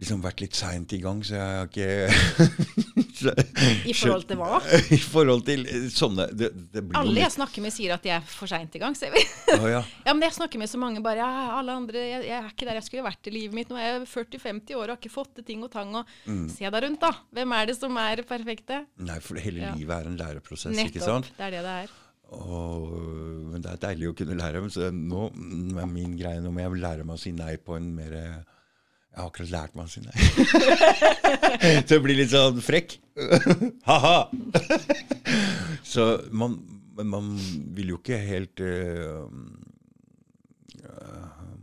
liksom 0.00 0.22
vært 0.24 0.40
litt 0.40 0.54
seint 0.56 0.92
i 0.96 0.98
gang, 1.02 1.20
så 1.22 1.34
jeg 1.36 1.44
har 1.44 1.66
ikke 1.68 2.80
I 3.90 3.92
forhold 3.92 4.24
til 4.30 4.38
hva? 4.40 4.60
I 4.96 4.98
forhold 5.02 5.42
til 5.44 5.66
sånne 5.92 6.24
Det, 6.32 6.48
det 6.72 6.82
blir 6.88 6.96
Alle 6.96 7.20
jeg 7.20 7.34
snakker 7.34 7.60
med, 7.64 7.74
sier 7.74 7.92
at 7.92 8.04
de 8.06 8.12
er 8.14 8.22
for 8.24 8.48
seint 8.48 8.72
i 8.78 8.80
gang, 8.80 8.96
ser 8.96 9.12
vi. 9.12 9.20
Ah, 9.52 9.66
ja. 9.68 9.82
Ja, 10.06 10.14
men 10.14 10.24
jeg 10.24 10.32
snakker 10.38 10.62
med 10.62 10.70
så 10.72 10.80
mange 10.80 11.02
bare 11.04 11.20
ja, 11.20 11.28
alle 11.58 11.74
andre, 11.76 12.00
jeg, 12.08 12.24
jeg 12.30 12.36
er 12.38 12.48
ikke 12.48 12.68
der 12.70 12.78
jeg 12.80 12.86
skulle 12.88 13.04
vært 13.04 13.28
i 13.28 13.34
livet 13.34 13.56
mitt. 13.58 13.68
Nå 13.68 13.76
er 13.76 13.98
jeg 13.98 14.08
40-50 14.08 14.78
år 14.78 14.86
og 14.86 14.94
har 14.94 15.00
ikke 15.02 15.12
fått 15.12 15.34
til 15.36 15.46
ting 15.52 15.66
og 15.66 15.72
tang. 15.74 15.92
Og 16.00 16.08
Mm. 16.30 16.46
Se 16.52 16.68
deg 16.68 16.82
rundt, 16.84 17.00
da. 17.02 17.10
Hvem 17.34 17.52
er 17.56 17.68
det 17.70 17.74
som 17.78 17.96
er 18.00 18.20
perfekte? 18.28 18.80
Nei, 19.02 19.18
for 19.24 19.38
hele 19.40 19.60
Ja. 19.62 19.70
livet 19.76 19.89
er 19.96 20.06
en 20.10 20.16
læreprosess, 20.20 20.76
ikke 20.76 21.00
Nettopp. 21.00 21.08
sant? 21.08 21.32
Det 21.38 21.46
er 21.46 21.50
det 21.56 21.64
det 21.66 21.74
er. 21.84 21.96
Og, 22.30 22.92
men 23.50 23.62
det 23.64 23.72
er 23.72 23.80
deilig 23.88 24.10
å 24.12 24.14
kunne 24.20 24.36
lære. 24.38 24.62
Så 24.70 24.90
nå 24.94 25.26
mm, 25.34 25.78
er 25.82 25.88
min 25.90 26.12
greie 26.18 26.38
Nå 26.44 26.52
må 26.54 26.62
jeg 26.62 26.78
lære 26.78 27.06
meg 27.06 27.18
å 27.18 27.22
si 27.22 27.32
nei 27.34 27.56
på 27.58 27.74
en 27.74 27.88
mer 27.96 28.12
Jeg 28.14 29.18
har 29.18 29.26
akkurat 29.26 29.50
lært 29.50 29.74
meg 29.74 29.88
å 29.88 29.90
si 29.90 30.02
nei. 30.04 30.14
så 31.86 31.96
jeg 31.96 32.04
blir 32.04 32.20
litt 32.20 32.30
sånn 32.30 32.60
frekk. 32.62 32.94
Ha-ha! 33.88 34.30
så 35.82 36.06
man, 36.30 36.54
man 37.02 37.32
vil 37.74 37.96
jo 37.96 37.98
ikke 37.98 38.20
helt 38.22 38.62
eh, 38.62 39.26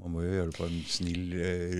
Man 0.02 0.12
må 0.14 0.26
jo 0.26 0.36
gjøre 0.36 0.52
det 0.52 0.60
på 0.60 0.68
en 0.68 0.78
snill, 0.92 1.26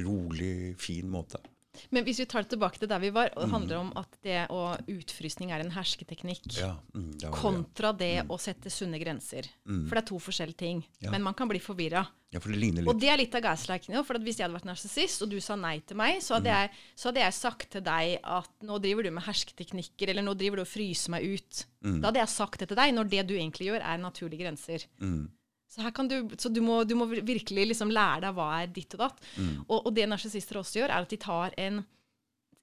rolig, 0.08 0.56
fin 0.80 1.12
måte. 1.12 1.44
Men 1.92 2.04
hvis 2.08 2.20
vi 2.20 2.26
tar 2.26 2.44
det 2.44 2.50
tilbake 2.56 2.80
til 2.80 2.88
der 2.92 3.00
vi 3.00 3.10
var, 3.16 3.30
og 3.36 3.44
det 3.46 3.52
handler 3.52 3.78
om 3.82 3.92
at 3.96 4.18
det 4.24 4.48
å 4.50 4.78
utfrysning 4.88 5.52
er 5.52 5.64
en 5.64 5.72
hersketeknikk. 5.72 6.46
Mm. 6.50 6.60
Ja, 6.60 6.74
mm, 6.96 7.12
det- 7.20 7.32
Kontra 7.32 7.92
det 7.98 8.28
å 8.28 8.38
sette 8.40 8.70
sunne 8.74 9.00
grenser. 9.00 9.48
For 9.66 9.96
det 9.96 10.04
er 10.04 10.08
to 10.08 10.20
forskjellige 10.20 10.58
ting. 10.58 10.86
Ja. 11.02 11.12
Men 11.12 11.24
man 11.24 11.34
kan 11.34 11.48
bli 11.48 11.60
forvirra. 11.60 12.08
ja, 12.32 12.40
for 12.40 12.50
det 12.52 12.88
Og 12.88 13.00
det 13.00 13.08
er 13.10 13.18
litt 13.18 13.36
av 13.36 13.42
gaslighting. 13.42 13.96
For 14.04 14.16
at 14.16 14.22
hvis 14.22 14.38
jeg 14.38 14.50
hadde 14.50 14.60
vært 14.60 14.66
narsissist, 14.68 15.22
og 15.22 15.30
du 15.30 15.40
sa 15.40 15.56
nei 15.56 15.80
til 15.80 15.96
meg, 15.96 16.20
så 16.22 16.36
hadde, 16.36 16.52
jeg, 16.52 16.70
så 16.96 17.10
hadde 17.10 17.22
jeg 17.24 17.34
sagt 17.34 17.70
til 17.72 17.82
deg 17.82 18.20
at 18.24 18.50
nå 18.64 18.80
driver 18.82 19.04
du 19.04 19.12
med 19.12 19.24
hersketeknikker, 19.24 20.10
eller 20.10 20.24
nå 20.24 20.34
driver 20.38 20.58
du 20.58 20.62
og 20.62 20.68
fryser 20.68 21.10
meg 21.12 21.24
ut. 21.24 21.66
Da 21.82 22.10
hadde 22.10 22.20
jeg 22.20 22.28
sagt 22.30 22.60
det 22.60 22.68
til 22.68 22.76
deg, 22.76 22.94
når 22.94 23.10
det 23.10 23.28
du 23.28 23.34
egentlig 23.36 23.70
gjør, 23.72 23.82
er 23.82 23.98
naturlige 23.98 24.44
grenser. 24.44 24.84
Mm, 25.00 25.30
Så, 25.78 26.08
du, 26.10 26.16
så 26.42 26.50
du, 26.50 26.60
må, 26.66 26.80
du 26.90 26.96
må 26.98 27.06
virkelig 27.06 27.68
liksom 27.70 27.92
lære 27.94 28.24
deg 28.26 28.34
hva 28.38 28.48
er 28.64 28.68
ditt 28.74 28.96
og 28.98 29.04
datt. 29.06 29.20
mm, 29.38 29.52
Og, 29.68 29.86
og 29.86 29.92
det 29.94 30.08
narsissister 30.10 30.58
også 30.58 30.80
gjør, 30.82 30.90
er 30.96 31.06
at 31.06 31.12
de 31.14 31.20
tar 31.22 31.54
en, 31.62 31.84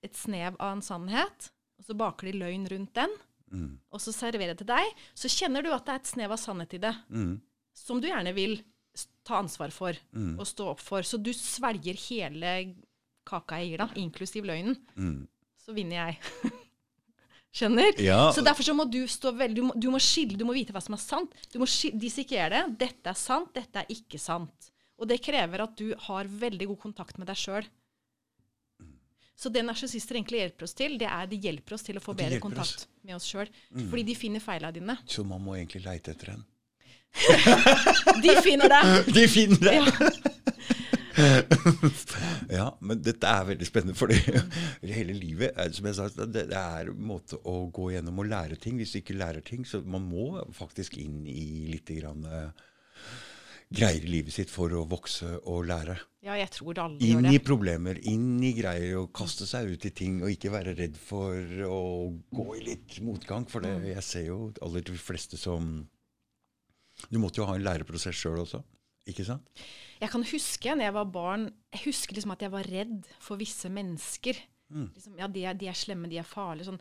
et 0.02 0.16
snev 0.18 0.56
av 0.58 0.72
en 0.74 0.82
sannhet, 0.82 1.50
og 1.78 1.86
så 1.86 1.94
baker 1.98 2.30
de 2.32 2.38
løgn 2.40 2.66
rundt 2.72 2.92
den, 2.98 3.14
mm, 3.54 3.68
og 3.94 4.02
så 4.02 4.12
serverer 4.14 4.54
det 4.54 4.64
til 4.64 4.70
deg. 4.72 4.90
Så 5.14 5.30
kjenner 5.30 5.62
du 5.62 5.70
at 5.74 5.86
det 5.86 5.94
er 5.94 6.02
et 6.02 6.10
snev 6.10 6.34
av 6.34 6.40
sannhet 6.42 6.74
i 6.74 6.82
det 6.82 6.94
mm, 7.08 7.34
som 7.74 8.00
du 8.02 8.08
gjerne 8.10 8.34
vil 8.34 8.58
ta 9.26 9.38
ansvar 9.40 9.70
for 9.74 9.94
Mm. 10.14 10.34
og 10.38 10.46
stå 10.46 10.66
opp 10.74 10.82
for. 10.82 11.02
Så 11.06 11.18
du 11.22 11.32
svelger 11.34 11.96
hele 12.08 12.74
kaka 13.26 13.56
jeg 13.62 13.70
gir 13.72 13.80
deg, 13.82 13.96
inklusiv 14.02 14.44
løgnen. 14.46 14.76
mm. 14.98 15.22
Så 15.64 15.72
vinner 15.72 15.96
jeg. 16.10 16.18
Skjønner? 17.54 17.92
Ja, 18.02 18.32
Så 18.34 18.42
derfor 18.42 18.66
så 18.66 18.74
må 18.74 18.84
du 18.90 19.04
stå 19.06 19.30
veldig 19.38 19.54
du, 19.54 19.62
må- 19.68 19.76
du 19.78 19.86
må 19.94 20.00
skille, 20.02 20.34
du 20.36 20.44
må 20.48 20.54
vite 20.56 20.72
hva 20.74 20.82
som 20.82 20.96
er 20.96 21.02
sant. 21.02 21.30
Du 21.52 21.60
må 21.62 21.68
dissekere 21.94 22.50
det. 22.50 22.62
Dette 22.80 23.12
er 23.12 23.18
sant, 23.18 23.52
dette 23.54 23.84
er 23.84 23.86
ikke 23.94 24.18
sant. 24.18 24.72
Og 24.98 25.06
det 25.10 25.20
krever 25.22 25.62
at 25.62 25.76
du 25.78 25.92
har 26.08 26.24
veldig 26.26 26.66
god 26.72 26.80
kontakt 26.88 27.18
med 27.18 27.26
deg 27.30 27.36
sjøl. 27.38 27.66
Så 29.36 29.50
det 29.50 29.64
narsissister 29.66 30.14
egentlig 30.14 30.38
hjelper 30.44 30.66
oss 30.66 30.74
til, 30.78 30.92
det 30.98 31.08
er 31.10 31.26
de 31.26 31.36
hjelper 31.42 31.74
oss 31.74 31.82
til 31.82 31.96
å 31.98 32.02
få 32.02 32.14
bedre 32.14 32.38
kontakt 32.42 32.84
oss. 32.84 32.88
med 33.02 33.16
oss 33.16 33.26
sjøl. 33.26 33.48
Fordi 33.90 34.04
de 34.06 34.14
finner 34.14 34.40
feila 34.42 34.70
dine. 34.74 34.94
Så 35.10 35.24
man 35.26 35.42
må 35.42 35.56
egentlig 35.58 35.82
leite 35.84 36.10
etter 36.14 36.34
en. 36.36 36.44
De 38.24 38.32
finner 38.42 38.70
deg! 38.70 39.06
De 39.14 39.26
finner 39.30 39.60
deg. 39.62 39.74
Ja. 39.74 40.33
Ja, 42.58 42.68
men 42.84 43.00
dette 43.04 43.30
er 43.30 43.46
veldig 43.50 43.66
spennende, 43.68 43.96
for 43.98 44.12
hele 44.98 45.14
livet 45.16 45.56
som 45.76 45.86
jeg 45.88 45.96
sa, 45.98 46.08
det, 46.26 46.46
det 46.50 46.58
er 46.60 46.90
en 46.92 47.04
måte 47.08 47.38
å 47.48 47.64
gå 47.74 47.90
gjennom 47.94 48.18
og 48.22 48.30
lære 48.30 48.58
ting. 48.60 48.76
Hvis 48.80 48.94
du 48.94 49.00
ikke 49.02 49.16
lærer 49.18 49.44
ting, 49.46 49.64
så 49.68 49.80
man 49.84 50.04
må 50.08 50.42
faktisk 50.54 50.98
inn 51.00 51.22
i 51.30 51.44
litt 51.72 51.90
grann, 52.00 52.24
uh, 52.26 52.50
greier 53.74 54.04
i 54.04 54.10
livet 54.10 54.34
sitt 54.36 54.52
for 54.52 54.70
å 54.76 54.84
vokse 54.86 55.30
og 55.50 55.64
lære. 55.70 55.96
Ja, 56.24 56.36
jeg 56.38 56.50
tror 56.54 56.78
alle 56.80 57.00
gjør 57.00 57.24
Inn 57.24 57.32
i 57.34 57.40
problemer, 57.42 57.98
inn 58.08 58.36
i 58.44 58.52
greier, 58.56 58.94
og 59.02 59.10
kaste 59.16 59.48
seg 59.48 59.72
ut 59.74 59.84
i 59.88 59.90
ting, 59.96 60.20
og 60.22 60.30
ikke 60.32 60.52
være 60.54 60.76
redd 60.78 60.94
for 61.00 61.34
å 61.68 61.80
gå 62.32 62.46
i 62.58 62.62
litt 62.68 63.00
motgang. 63.04 63.48
For 63.50 63.64
det, 63.64 63.74
Mm. 63.80 63.88
jeg 63.96 64.04
ser 64.06 64.24
jo 64.28 64.38
aller 64.62 64.80
de 64.86 64.96
fleste 65.00 65.36
som 65.40 65.88
Du 67.10 67.18
måtte 67.18 67.40
jo 67.42 67.46
ha 67.48 67.56
en 67.58 67.64
læreprosess 67.66 68.14
sjøl 68.14 68.38
også, 68.44 68.60
ikke 69.10 69.26
sant? 69.26 69.64
Jeg 70.00 70.10
kan 70.12 70.24
huske 70.26 70.74
når 70.74 70.88
jeg 70.88 70.94
var 70.96 71.06
barn 71.14 71.44
Jeg 71.72 71.84
husker 71.86 72.16
liksom 72.16 72.34
at 72.34 72.42
jeg 72.44 72.52
var 72.52 72.66
redd 72.68 73.08
for 73.22 73.40
visse 73.40 73.70
mennesker. 73.72 74.40
Mm. 74.74 74.88
Liksom, 74.96 75.16
ja, 75.20 75.28
de 75.30 75.44
er, 75.44 75.56
de 75.60 75.68
er 75.70 75.76
slemme, 75.78 76.08
de 76.10 76.18
er 76.18 76.26
farlige. 76.26 76.70
Sånn 76.70 76.80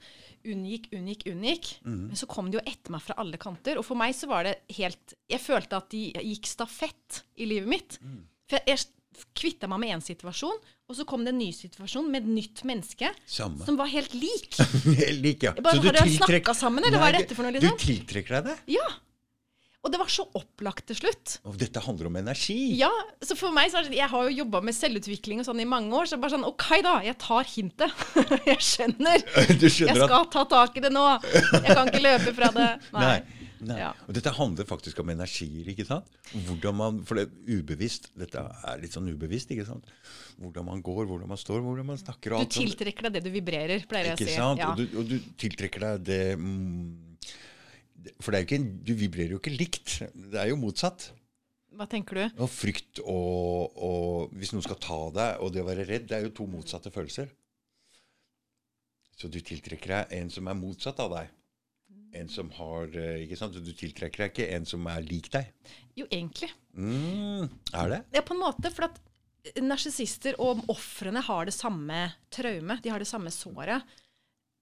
unngikk, 0.53 0.89
unngikk, 0.95 1.27
unngikk. 1.29 1.69
Mm. 1.85 2.01
Men 2.09 2.19
så 2.19 2.29
kom 2.31 2.49
de 2.49 2.59
jo 2.59 2.65
etter 2.65 2.95
meg 2.95 3.03
fra 3.05 3.17
alle 3.21 3.39
kanter. 3.41 3.79
Og 3.81 3.87
for 3.87 3.99
meg 3.99 4.15
så 4.17 4.29
var 4.31 4.47
det 4.47 4.57
helt 4.79 5.15
Jeg 5.29 5.43
følte 5.43 5.79
at 5.79 5.91
de 5.93 6.07
gikk 6.31 6.49
stafett 6.49 7.23
i 7.37 7.49
livet 7.49 7.69
mitt. 7.75 7.99
Mm. 8.01 8.21
For 8.49 8.59
jeg, 8.59 8.77
jeg 8.77 9.27
kvitta 9.37 9.69
meg 9.69 9.83
med 9.83 9.93
én 9.93 10.03
situasjon, 10.03 10.57
og 10.89 10.97
så 10.97 11.05
kom 11.07 11.23
det 11.25 11.33
en 11.33 11.39
ny 11.41 11.51
situasjon 11.55 12.09
med 12.11 12.25
et 12.25 12.33
nytt 12.41 12.63
menneske 12.67 13.11
Samme. 13.29 13.61
som 13.65 13.77
var 13.79 13.91
helt 13.91 14.13
lik. 14.17 14.57
Helt 15.03 15.21
lik, 15.23 15.45
ja. 15.45 15.53
Bare, 15.57 15.77
Så 15.77 15.83
du 15.83 15.89
har 15.91 15.99
dere 15.99 16.13
snakka 16.17 16.55
sammen, 16.57 16.85
eller 16.85 17.01
hva 17.01 17.11
er 17.11 17.19
Nei, 17.19 17.23
dette 17.23 17.37
for 17.37 17.45
noe? 17.45 17.53
Du 17.53 17.61
liksom? 17.61 17.79
tiltrekker 17.83 18.39
deg 18.39 18.49
det. 18.51 18.55
Ja. 18.75 18.87
Og 19.83 19.91
det 19.91 19.99
var 19.99 20.07
så 20.07 20.23
opplagt 20.39 20.85
til 20.87 20.95
slutt. 20.95 21.37
Og 21.43 21.57
dette 21.59 21.81
handler 21.83 22.07
om 22.07 22.15
energi. 22.21 22.55
Ja, 22.79 22.91
så 23.19 23.35
for 23.35 23.51
meg 23.55 23.67
så 23.71 23.81
er 23.81 23.89
det, 23.89 23.97
Jeg 23.99 24.07
har 24.13 24.29
jo 24.29 24.37
jobba 24.37 24.61
med 24.63 24.77
selvutvikling 24.77 25.41
og 25.43 25.47
sånn 25.49 25.59
i 25.59 25.67
mange 25.67 25.91
år, 25.99 26.07
så 26.07 26.19
bare 26.21 26.37
sånn 26.37 26.47
OK, 26.47 26.69
da. 26.85 26.93
Jeg 27.03 27.17
tar 27.19 27.49
hintet. 27.51 28.03
jeg 28.53 28.63
skjønner. 28.63 29.25
Du 29.59 29.67
Jeg 29.67 29.91
skal 29.91 30.15
at 30.21 30.31
ta 30.31 30.45
tak 30.47 30.79
i 30.79 30.83
det 30.85 30.91
nå. 30.93 31.03
Jeg 31.27 31.75
kan 31.75 31.91
ikke 31.91 32.03
løpe 32.03 32.35
fra 32.37 32.51
det. 32.55 32.69
Nei. 32.95 33.03
Nei. 33.03 33.19
nei. 33.67 33.77
Ja. 33.83 33.91
Og 34.07 34.15
dette 34.15 34.31
handler 34.39 34.67
faktisk 34.71 35.03
om 35.03 35.11
energier, 35.11 35.67
ikke 35.75 35.85
sant? 35.87 36.07
Hvordan 36.31 36.79
man, 36.79 37.03
For 37.07 37.19
det 37.19 37.27
er 37.27 37.59
ubevisst. 37.59 38.13
Dette 38.19 38.39
er 38.39 38.79
litt 38.81 38.95
sånn 38.95 39.11
ubevisst, 39.11 39.51
ikke 39.51 39.67
sant? 39.67 39.91
Hvordan 40.39 40.71
man 40.71 40.83
går, 40.83 41.05
hvordan 41.11 41.27
man 41.35 41.39
står, 41.39 41.59
hvordan 41.63 41.91
man 41.91 41.99
snakker. 41.99 42.37
og 42.37 42.39
Du 42.39 42.47
alt 42.47 42.55
sånt. 42.55 42.71
tiltrekker 42.71 43.09
deg 43.09 43.19
det 43.19 43.27
du 43.27 43.33
vibrerer, 43.35 43.83
pleier 43.87 44.13
jeg 44.13 44.15
å 44.15 44.23
si. 44.23 44.29
Ikke 44.31 44.39
sant? 44.39 44.63
Ja. 44.63 44.71
Og, 44.71 44.79
du, 44.79 44.99
og 44.99 45.11
du 45.11 45.33
tiltrekker 45.43 45.83
deg 45.89 46.07
det 46.07 46.21
mm, 46.39 46.85
det- 46.95 47.12
For 48.19 48.33
det 48.33 48.39
er 48.39 48.43
jo 48.43 48.49
ikke, 48.49 48.79
du 48.87 48.93
vibrerer 48.99 49.35
jo 49.35 49.41
ikke 49.41 49.53
likt. 49.53 49.99
Det 50.13 50.39
er 50.39 50.49
jo 50.51 50.59
motsatt. 50.59 51.11
Hva 51.73 51.87
tenker 51.89 52.19
du? 52.19 52.41
Og 52.43 52.49
frykt 52.53 52.99
og, 53.01 53.77
og 53.81 54.33
hvis 54.37 54.51
noen 54.53 54.65
skal 54.65 54.81
ta 54.81 54.99
deg, 55.15 55.39
og 55.41 55.53
det 55.53 55.63
å 55.63 55.69
være 55.69 55.87
redd, 55.89 56.09
det 56.09 56.17
er 56.17 56.27
jo 56.27 56.35
to 56.37 56.45
motsatte 56.49 56.91
følelser. 56.93 57.31
Så 59.17 59.29
du 59.31 59.39
tiltrekker 59.39 59.95
deg 59.95 60.13
en 60.19 60.29
som 60.33 60.49
er 60.49 60.59
motsatt 60.59 60.99
av 61.01 61.15
deg. 61.15 61.31
En 62.13 62.29
som 62.29 62.49
har 62.59 62.93
eh, 62.99 63.23
ikke 63.23 63.39
sant? 63.39 63.55
Du 63.57 63.73
tiltrekker 63.73 64.25
deg 64.25 64.33
ikke 64.33 64.49
en 64.53 64.67
som 64.69 64.85
er 64.91 65.01
lik 65.05 65.31
deg. 65.33 65.49
Jo, 65.97 66.05
egentlig. 66.11 66.51
Mm, 66.77 67.49
er 67.73 67.89
det? 67.89 67.99
Ja, 68.13 68.21
på 68.25 68.35
en 68.35 68.43
måte. 68.43 68.69
For 68.73 68.89
at 68.89 68.99
narsissister 69.63 70.37
og 70.41 70.61
ofrene 70.71 71.23
har 71.25 71.49
det 71.49 71.55
samme 71.55 72.05
traumet. 72.33 72.83
De 72.83 72.93
har 72.93 73.01
det 73.01 73.09
samme 73.09 73.33
såret. 73.33 73.81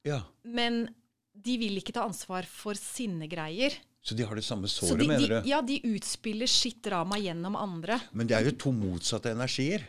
Ja. 0.08 0.22
Men 0.48 0.86
de 1.34 1.56
vil 1.62 1.78
ikke 1.80 1.94
ta 1.96 2.04
ansvar 2.08 2.46
for 2.50 2.78
sine 2.80 3.28
greier. 3.32 3.74
Så 4.02 4.16
de 4.18 4.26
har 4.26 4.36
det 4.36 4.44
samme 4.44 4.68
Så 4.68 4.88
såret, 4.88 5.04
de, 5.04 5.08
mener 5.08 5.28
du? 5.44 5.50
ja, 5.50 5.60
de 5.62 5.78
utspiller 5.94 6.50
sitt 6.50 6.80
drama 6.84 7.20
gjennom 7.22 7.56
andre. 7.56 8.00
Men 8.18 8.28
det 8.30 8.36
er 8.40 8.48
jo 8.50 8.56
to 8.66 8.72
motsatte 8.74 9.30
energier. 9.36 9.86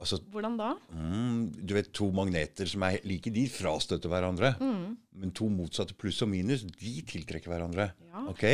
Altså, 0.00 0.16
Hvordan 0.32 0.54
da? 0.56 0.70
mm, 0.96 1.40
du 1.68 1.74
vet, 1.76 1.90
to 1.92 2.06
magneter 2.16 2.64
som 2.70 2.82
er 2.88 3.02
like, 3.04 3.28
de 3.30 3.42
frastøter 3.52 4.08
hverandre. 4.08 4.54
Mm. 4.58 4.94
Men 5.20 5.32
to 5.36 5.50
motsatte 5.52 5.92
pluss 6.00 6.22
og 6.24 6.30
minus, 6.32 6.62
de 6.64 6.94
tiltrekker 7.04 7.52
hverandre. 7.52 7.90
Ja. 8.08 8.22
Ok? 8.32 8.46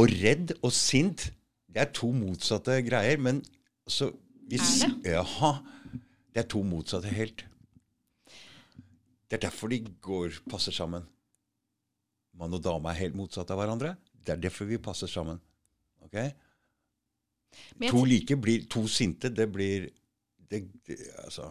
Og 0.00 0.08
redd 0.22 0.54
og 0.62 0.72
sint, 0.72 1.26
det 1.68 1.82
er 1.84 1.92
to 1.92 2.08
motsatte 2.16 2.78
greier. 2.86 3.20
Men 3.20 3.42
altså 3.86 4.10
hvis, 4.48 4.80
Er 5.04 5.18
Jaha. 5.20 5.58
Det 6.32 6.44
er 6.44 6.48
to 6.48 6.62
motsatte 6.64 7.12
helt. 7.12 7.44
Det 9.28 9.36
er 9.36 9.44
derfor 9.48 9.68
de 9.68 9.82
går, 10.02 10.40
passer 10.48 10.72
sammen. 10.72 11.04
Mann 12.38 12.54
og 12.54 12.62
dame 12.64 12.90
er 12.92 13.02
helt 13.02 13.16
motsatt 13.18 13.50
av 13.52 13.60
hverandre. 13.60 13.94
Det 14.12 14.34
er 14.34 14.40
derfor 14.40 14.68
vi 14.68 14.80
passer 14.80 15.10
sammen. 15.10 15.40
Ok? 16.06 16.16
To 17.90 18.04
like 18.04 18.36
blir 18.40 18.66
To 18.70 18.86
sinte, 18.90 19.30
det 19.32 19.48
blir 19.52 19.88
det, 20.50 20.62
det, 20.86 20.98
Altså. 21.24 21.50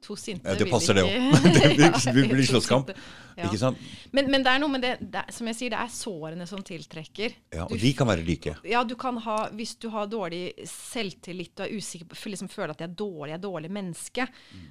To 0.00 0.14
sinte 0.16 0.48
ja 0.48 0.54
det 0.56 0.66
passer, 0.70 0.94
det 0.96 1.02
ikke- 1.04 1.20
òg. 1.20 1.42
det 1.54 1.74
blir, 1.76 1.90
Ja, 1.90 2.12
det 2.16 2.28
blir 2.30 2.46
slåsskamp. 2.48 2.88
Ja. 3.36 3.44
Ikke 3.46 3.58
sant? 3.60 3.78
Men, 4.12 4.30
men 4.32 4.42
det 4.44 4.52
er 4.52 4.60
noe 4.60 4.72
med 4.72 4.82
det, 4.84 4.94
det 5.12 5.22
Som 5.32 5.46
jeg 5.48 5.56
sier, 5.58 5.70
det 5.72 5.78
er 5.80 5.92
sårene 5.92 6.46
som 6.48 6.62
tiltrekker. 6.64 7.34
Ja, 7.52 7.66
Du 7.68 7.74
og 7.74 7.80
de 7.80 7.92
kan 7.96 8.08
være 8.08 8.24
like. 8.24 8.54
Ja, 8.68 8.82
du 8.84 8.94
kan 9.00 9.16
ha, 9.24 9.36
Hvis 9.56 9.74
du 9.80 9.88
har 9.92 10.08
dårlig 10.12 10.54
selvtillit 10.68 11.60
og 11.60 11.66
er 11.66 11.76
usikker 11.76 12.08
på, 12.10 12.18
liksom 12.32 12.48
føler 12.52 12.74
at 12.74 12.80
jeg 12.84 12.90
er 12.90 12.96
dårlig, 13.00 13.30
jeg 13.34 13.38
er 13.38 13.44
dårlig 13.44 13.70
menneske, 13.76 14.26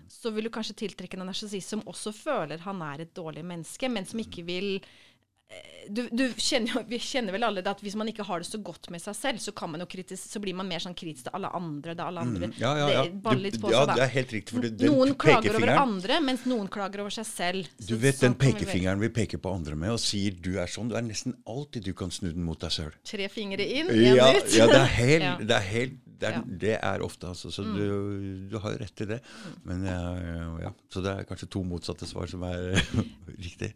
så 0.09 0.33
vil 0.33 0.49
du 0.49 0.51
kanskje 0.53 0.75
tiltrekke 0.83 1.17
en 1.19 1.25
narsissist 1.29 1.69
som 1.75 1.81
også 1.89 2.13
føler 2.13 2.61
han 2.65 2.81
er 2.89 3.05
et 3.05 3.13
dårlig 3.17 3.45
menneske, 3.45 3.89
men 3.89 4.05
som 4.09 4.19
ikke 4.21 4.45
vil 4.49 4.79
du, 5.89 6.03
du 6.13 6.23
kjenner, 6.37 6.83
vi 6.87 6.99
kjenner 7.01 7.33
vel 7.33 7.43
alle 7.47 7.63
det 7.65 7.71
at 7.71 7.79
hvis 7.81 7.95
man 7.97 8.09
ikke 8.11 8.21
har 8.27 8.43
det 8.43 8.47
så 8.49 8.59
godt 8.61 8.91
med 8.93 9.01
seg 9.01 9.15
selv, 9.17 9.39
så, 9.41 9.51
kan 9.57 9.71
man 9.73 9.81
jo 9.81 9.87
kritis, 9.89 10.21
så 10.29 10.37
blir 10.43 10.53
man 10.53 10.67
mer 10.69 10.83
sånn 10.83 10.93
kritisk 10.97 11.25
til 11.25 11.33
alle 11.33 11.49
andre. 11.57 11.95
Er 11.95 12.03
alle 12.05 12.21
andre. 12.27 12.49
Ja, 12.61 12.73
ja, 12.77 12.89
ja. 12.93 13.03
Det 13.09 13.33
litt 13.39 13.57
Du- 13.57 13.63
på 13.63 13.71
ja, 13.73 13.79
seg, 13.81 13.87
da. 13.89 13.95
det 13.97 14.03
er 14.05 14.13
helt 14.13 14.33
riktig. 14.35 14.61
Den 14.77 14.91
noen 14.93 15.15
klager 15.17 15.57
over 15.57 15.71
andre, 15.73 16.19
mens 16.21 16.45
noen 16.49 16.69
klager 16.69 17.01
over 17.01 17.15
seg 17.15 17.25
selv. 17.25 17.71
Du 17.81 17.95
Så- 17.95 17.99
vet 18.03 18.19
sånn 18.19 18.35
den 18.37 18.37
pekefingeren 18.43 19.01
vi 19.01 19.09
peker 19.09 19.41
på 19.41 19.53
andre 19.55 19.75
med 19.75 19.89
og 19.95 19.99
sier 19.99 20.31
'du 20.31 20.59
er 20.59 20.67
sånn', 20.67 20.89
du 20.89 20.95
er 20.95 21.01
nesten 21.01 21.33
alltid 21.47 21.83
du 21.83 21.93
kan 21.93 22.11
snu 22.11 22.29
den 22.31 22.43
mot 22.43 22.59
deg 22.59 22.69
sjøl. 22.69 22.93
Tre 23.03 23.27
fingre 23.27 23.65
inn, 23.65 23.87
én 23.87 24.15
Ja, 24.15 24.29
ut. 24.37 24.53
ja, 24.53 24.67
det 24.67 24.75
er 24.75 24.85
helt, 24.85 25.47
det 25.47 25.55
er 25.57 25.65
helt 25.73 25.93
det, 26.19 26.27
er, 26.27 26.31
Ja. 26.33 26.41
Mm. 26.41 26.59
det 26.59 26.79
er 26.83 26.99
ofte, 27.01 27.27
altså. 27.27 27.47
Så 27.49 27.63
du, 27.63 28.49
du 28.49 28.59
har 28.59 28.73
jo 28.73 28.77
rett 28.77 28.95
til 28.95 29.07
det. 29.07 29.21
Men 29.63 29.85
ja, 29.85 30.59
ja. 30.61 30.71
Så 30.91 31.01
det 31.01 31.17
er 31.17 31.23
kanskje 31.23 31.49
to 31.49 31.63
motsatte 31.63 32.05
svar 32.05 32.27
som 32.27 32.43
er 32.43 32.75
riktig. 33.39 33.73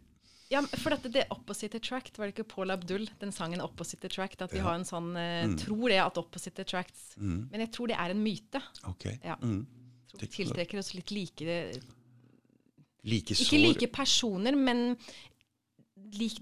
Ja, 0.54 0.62
for 0.80 0.94
dette, 0.94 1.10
det 1.12 1.24
Opposite 1.34 1.76
Attract, 1.80 2.16
var 2.18 2.28
det 2.30 2.34
ikke 2.36 2.46
Paul 2.54 2.70
Abdul, 2.74 3.08
den 3.20 3.32
sangen 3.34 3.60
Opposite 3.64 4.06
Attract, 4.08 4.42
at 4.46 4.52
vi 4.54 4.58
Ja. 4.62 4.68
har 4.70 4.74
en 4.78 4.86
sånn 4.88 5.12
eh, 5.18 5.46
Mm. 5.48 5.56
Tror 5.58 5.88
det 5.90 5.98
at 6.00 6.16
Opposite 6.20 6.62
Attracts 6.62 7.16
Men 7.18 7.60
jeg 7.60 7.72
tror 7.72 7.88
det 7.88 7.96
er 7.98 8.10
en 8.14 8.22
myte. 8.22 8.62
Ok. 8.86 9.06
Ja. 9.24 9.36
Mm. 9.42 9.66
Tror 10.14 10.20
vi 10.20 10.26
tiltrekker 10.44 10.78
oss 10.78 10.94
litt 10.94 11.10
like 11.10 11.80
Like 13.04 13.34
Ikke 13.36 13.58
like 13.60 13.86
personer, 13.92 14.56
men 14.56 14.96
lik, 16.16 16.38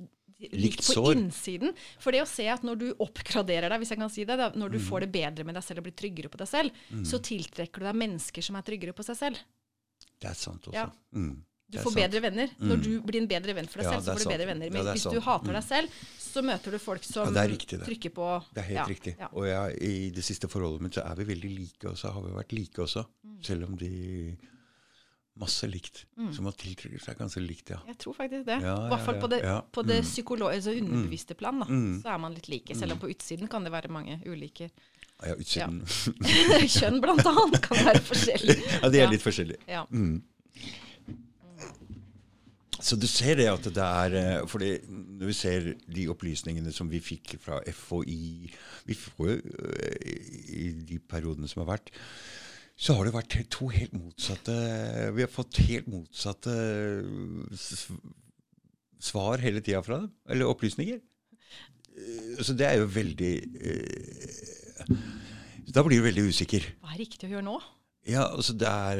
Likt 0.52 0.78
på 0.82 0.94
sår. 0.94 1.14
innsiden. 1.16 1.72
For 2.02 2.10
det 2.14 2.22
å 2.22 2.26
se 2.26 2.46
at 2.50 2.62
når 2.66 2.78
du 2.78 2.86
oppgraderer 3.02 3.68
deg, 3.70 3.80
hvis 3.80 3.90
jeg 3.94 3.98
kan 3.98 4.10
si 4.10 4.24
det, 4.24 4.36
da, 4.38 4.50
når 4.50 4.72
du 4.72 4.78
Mm. 4.78 4.86
får 4.88 5.00
det 5.00 5.12
bedre 5.12 5.44
med 5.44 5.54
deg 5.54 5.62
selv 5.64 5.78
og 5.78 5.84
blir 5.84 5.94
tryggere 5.94 6.28
på 6.30 6.36
deg 6.38 6.48
selv, 6.48 6.70
så 7.06 7.18
tiltrekker 7.22 7.78
du 7.78 7.84
deg 7.86 7.94
mennesker 7.94 8.42
som 8.42 8.56
er 8.56 8.62
tryggere 8.62 8.92
på 8.92 9.04
seg 9.04 9.16
selv. 9.16 9.38
Det 10.20 10.30
er 10.30 10.34
sant 10.34 10.62
også. 10.66 10.74
Ja. 10.74 10.90
Mm. 11.14 11.44
Du 11.72 11.78
får 11.80 11.90
sant. 11.94 12.00
bedre 12.02 12.20
venner. 12.20 12.50
Når 12.60 12.82
du 12.84 12.90
blir 13.00 13.20
en 13.22 13.28
bedre 13.30 13.54
venn 13.56 13.68
for 13.72 13.80
deg 13.82 13.86
Ja, 13.88 13.92
selv, 13.96 14.04
så 14.04 14.12
får 14.12 14.18
du 14.18 14.24
sant. 14.26 14.34
bedre 14.36 14.46
venner. 14.52 14.70
Men 14.70 14.86
er 14.86 14.92
hvis 14.98 15.06
sant. 15.08 15.14
du 15.16 15.20
hater 15.24 15.52
deg 15.58 15.64
selv, 15.64 15.88
så 16.22 16.42
møter 16.44 16.70
du 16.70 16.78
folk 16.78 17.04
som 17.08 17.26
Ja, 17.26 17.30
det 17.32 17.42
er 17.42 17.52
riktig, 17.56 17.78
det. 17.80 17.86
trykker 17.88 18.12
på 18.16 18.28
Det 18.52 18.60
er 18.62 18.68
helt 18.68 18.78
ja, 18.80 18.86
riktig. 18.92 19.16
Ja. 19.18 19.28
Og 19.32 19.46
jeg, 19.48 19.76
i 19.82 20.10
det 20.10 20.24
siste 20.24 20.48
forholdet 20.52 20.80
mitt 20.86 20.94
så 21.00 21.04
er 21.08 21.16
vi 21.16 21.24
veldig 21.32 21.52
like, 21.58 21.88
og 21.88 21.96
så 21.98 22.12
har 22.12 22.22
vi 22.22 22.32
vært 22.36 22.52
like 22.52 22.82
også. 22.86 23.04
Mm. 23.24 23.38
Selv 23.42 23.64
om 23.70 23.76
de 23.76 23.92
Masse 25.34 25.64
likt. 25.64 26.02
Så 26.36 26.42
man 26.44 26.52
tiltrekker 26.52 27.00
seg 27.00 27.16
ganske 27.16 27.40
likt, 27.40 27.70
ja. 27.72 27.78
Jeg 27.88 27.96
tror 28.02 28.12
faktisk 28.18 28.44
det. 28.44 28.58
Ja, 28.60 28.74
I 28.84 28.90
hvert 28.92 29.04
fall 29.06 29.14
ja, 29.16 29.20
på 29.22 29.28
det, 29.32 29.38
ja. 29.40 29.54
på 29.72 29.82
det 29.88 30.00
Mm. 30.04 30.50
altså 30.52 30.70
underbevisste 30.76 31.34
plan. 31.34 31.58
Da. 31.58 31.64
Mm. 31.72 32.02
Så 32.02 32.08
er 32.12 32.18
man 32.18 32.34
litt 32.34 32.48
like. 32.52 32.74
Selv 32.76 32.92
om 32.92 32.98
på 32.98 33.08
utsiden 33.08 33.48
kan 33.48 33.64
det 33.64 33.72
være 33.72 33.88
mange 33.88 34.20
ulike 34.28 34.68
Ja, 35.24 35.32
utsiden. 35.34 35.80
kjønn, 36.68 37.00
blant 37.00 37.24
annet, 37.24 37.62
kan 37.64 37.76
være 37.80 38.02
forskjellig. 38.10 38.58
Ja, 38.82 38.88
de 38.90 38.98
er 38.98 39.04
Ja. 39.06 39.10
litt 39.10 39.22
forskjellige. 39.24 39.58
Ja. 39.66 39.86
Så 42.82 42.96
du 42.98 43.06
ser 43.06 43.36
det 43.38 43.46
at 43.46 43.66
det 43.76 43.84
er 43.86 44.14
eh, 44.18 44.46
fordi 44.50 44.72
Når 44.90 45.28
vi 45.30 45.34
ser 45.38 45.66
de 45.86 46.06
opplysningene 46.10 46.72
som 46.74 46.88
vi 46.90 46.98
fikk 47.02 47.36
fra 47.42 47.60
FHI 47.70 48.50
Vi 48.88 48.96
får 48.98 49.28
jo 49.28 49.36
eh, 49.38 50.16
i 50.58 50.64
de 50.88 50.98
periodene 50.98 51.46
som 51.50 51.62
har 51.62 51.76
vært, 51.76 51.92
så 52.74 52.96
har 52.98 53.06
det 53.06 53.14
vært 53.14 53.36
to 53.54 53.68
helt 53.70 53.94
motsatte 53.94 54.56
Vi 55.14 55.22
har 55.22 55.30
fått 55.30 55.60
helt 55.68 55.86
motsatte 55.92 56.56
svar 59.02 59.42
hele 59.42 59.62
tida 59.62 59.80
fra 59.82 59.98
dem. 60.02 60.10
Eller 60.30 60.50
opplysninger. 60.50 60.98
Eh, 61.94 62.42
Så 62.42 62.54
det 62.58 62.66
er 62.66 62.80
jo 62.80 62.90
veldig 62.90 63.32
Da 65.72 65.82
blir 65.86 66.02
du 66.02 66.06
veldig 66.08 66.26
usikker. 66.34 66.66
Hva 66.82 66.94
er 66.96 67.02
riktig 67.04 67.28
å 67.30 67.34
gjøre 67.36 67.46
nå? 67.46 67.56
Ja, 68.10 68.26
altså 68.34 68.54
det 68.58 68.66
er 68.66 68.98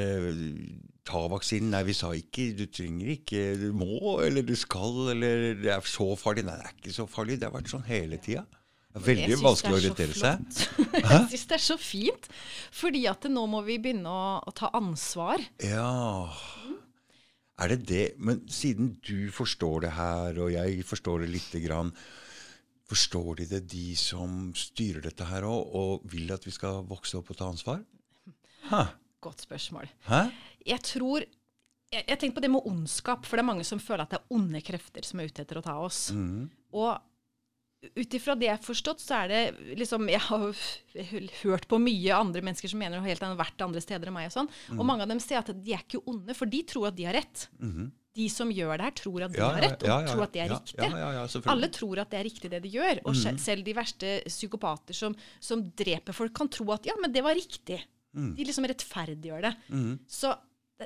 Ta 1.08 1.24
vaksinen. 1.30 1.72
Nei, 1.74 1.82
vi 1.88 1.94
sa 1.98 2.12
ikke 2.14 2.52
du 2.56 2.66
trenger 2.70 3.14
ikke, 3.16 3.42
du 3.58 3.70
må, 3.74 4.18
eller 4.22 4.44
du 4.46 4.54
skal, 4.58 5.08
eller 5.16 5.52
det 5.58 5.72
er 5.74 5.86
så 5.88 6.12
farlig. 6.18 6.44
Nei, 6.46 6.58
det 6.60 6.68
er 6.68 6.76
ikke 6.78 6.94
så 6.94 7.06
farlig. 7.10 7.40
Det 7.40 7.48
har 7.48 7.56
vært 7.56 7.72
sånn 7.72 7.88
hele 7.88 8.20
tida. 8.22 8.44
Veldig 8.92 9.38
vanskelig 9.40 9.72
å 9.72 9.78
er 9.78 9.84
orientere 9.86 10.14
seg. 10.16 10.42
Jeg 10.92 11.28
syns 11.32 11.46
det 11.48 11.56
er 11.56 11.64
så 11.64 11.78
fint. 11.80 12.28
Fordi 12.76 13.06
at 13.08 13.24
nå 13.32 13.46
må 13.48 13.62
vi 13.64 13.78
begynne 13.80 14.10
å, 14.10 14.24
å 14.44 14.52
ta 14.52 14.68
ansvar. 14.76 15.40
Ja 15.64 16.28
Er 17.56 17.72
det 17.72 17.78
det? 17.88 18.04
Men 18.20 18.42
siden 18.52 18.92
du 19.06 19.30
forstår 19.32 19.86
det 19.86 19.94
her, 19.96 20.36
og 20.44 20.52
jeg 20.52 20.84
forstår 20.84 21.24
det 21.24 21.30
lite 21.32 21.62
grann, 21.64 21.92
forstår 22.90 23.40
de 23.40 23.48
det, 23.54 23.62
de 23.72 23.94
som 23.96 24.50
styrer 24.58 25.04
dette 25.06 25.24
her 25.30 25.46
òg, 25.48 25.72
og 25.72 26.06
vil 26.12 26.32
at 26.34 26.44
vi 26.44 26.52
skal 26.52 26.82
vokse 26.88 27.16
opp 27.16 27.32
og 27.32 27.38
ta 27.38 27.48
ansvar? 27.48 27.80
Ha. 28.68 28.86
Godt 29.22 29.44
spørsmål. 29.46 29.86
Hæ? 30.08 30.24
Jeg 30.66 30.80
tror 30.82 31.24
jeg, 31.92 32.04
jeg 32.08 32.18
tenker 32.18 32.34
på 32.38 32.40
det 32.44 32.50
med 32.50 32.64
ondskap, 32.66 33.26
for 33.28 33.36
det 33.36 33.42
er 33.44 33.50
mange 33.52 33.64
som 33.68 33.78
føler 33.82 34.02
at 34.06 34.10
det 34.14 34.20
er 34.22 34.34
onde 34.36 34.62
krefter 34.64 35.04
som 35.04 35.20
er 35.20 35.28
ute 35.28 35.42
etter 35.44 35.58
å 35.60 35.62
ta 35.66 35.74
oss. 35.84 36.06
Mm. 36.16 36.46
Og 36.72 37.08
ut 37.98 38.14
ifra 38.14 38.36
det 38.38 38.46
jeg 38.46 38.54
har 38.56 38.62
forstått, 38.62 39.00
så 39.02 39.16
er 39.24 39.28
det 39.32 39.76
liksom 39.80 40.04
Jeg 40.08 40.20
har 40.28 40.52
hørt 41.42 41.66
på 41.68 41.80
mye 41.82 42.14
andre 42.14 42.40
mennesker 42.46 42.70
som 42.70 42.78
mener 42.78 43.00
noe 43.00 43.08
helt 43.10 43.22
annet, 43.26 43.40
vært 43.40 43.64
andre 43.66 43.82
steder 43.82 44.08
enn 44.08 44.14
meg 44.14 44.28
og 44.30 44.36
sånn. 44.36 44.48
Mm. 44.70 44.78
Og 44.78 44.86
mange 44.88 45.02
av 45.04 45.10
dem 45.10 45.20
sier 45.20 45.40
at 45.42 45.50
de 45.52 45.74
er 45.74 45.82
ikke 45.84 46.00
onde, 46.06 46.36
for 46.38 46.46
de 46.46 46.62
tror 46.70 46.88
at 46.92 46.96
de 46.96 47.08
har 47.10 47.18
rett. 47.18 47.48
De 48.12 48.28
som 48.28 48.50
gjør 48.52 48.76
det 48.76 48.84
her, 48.86 48.94
tror 49.02 49.22
at 49.26 49.32
de 49.32 49.40
Ja, 49.40 49.48
har 49.56 49.62
rett, 49.64 49.82
og 49.82 49.88
ja, 49.88 49.96
ja, 50.04 50.12
tror 50.12 50.22
at 50.26 50.32
det 50.36 50.40
er 50.44 50.46
ja, 50.52 50.56
riktig. 50.60 50.78
ja, 50.78 50.98
ja, 51.00 51.10
ja. 51.16 51.42
Alle 51.52 51.68
tror 51.72 52.00
at 52.02 52.10
det 52.12 52.18
er 52.20 52.26
riktig 52.28 52.50
det 52.52 52.62
de 52.62 52.72
gjør. 52.74 53.00
Og 53.06 53.14
Mhm. 53.16 53.38
selv 53.40 53.64
de 53.64 53.74
verste 53.74 54.10
psykopater 54.28 54.94
som, 54.94 55.16
som 55.40 55.62
dreper 55.76 56.12
folk, 56.16 56.32
kan 56.36 56.48
tro 56.48 56.70
at 56.72 56.84
ja, 56.86 56.92
men 57.00 57.10
det 57.12 57.22
var 57.24 57.34
riktig. 57.34 57.80
Mhm. 58.14 58.34
De 58.36 58.44
liksom 58.44 58.64
rettferdiggjør 58.68 59.42
det. 59.48 59.54
Så 60.08 60.32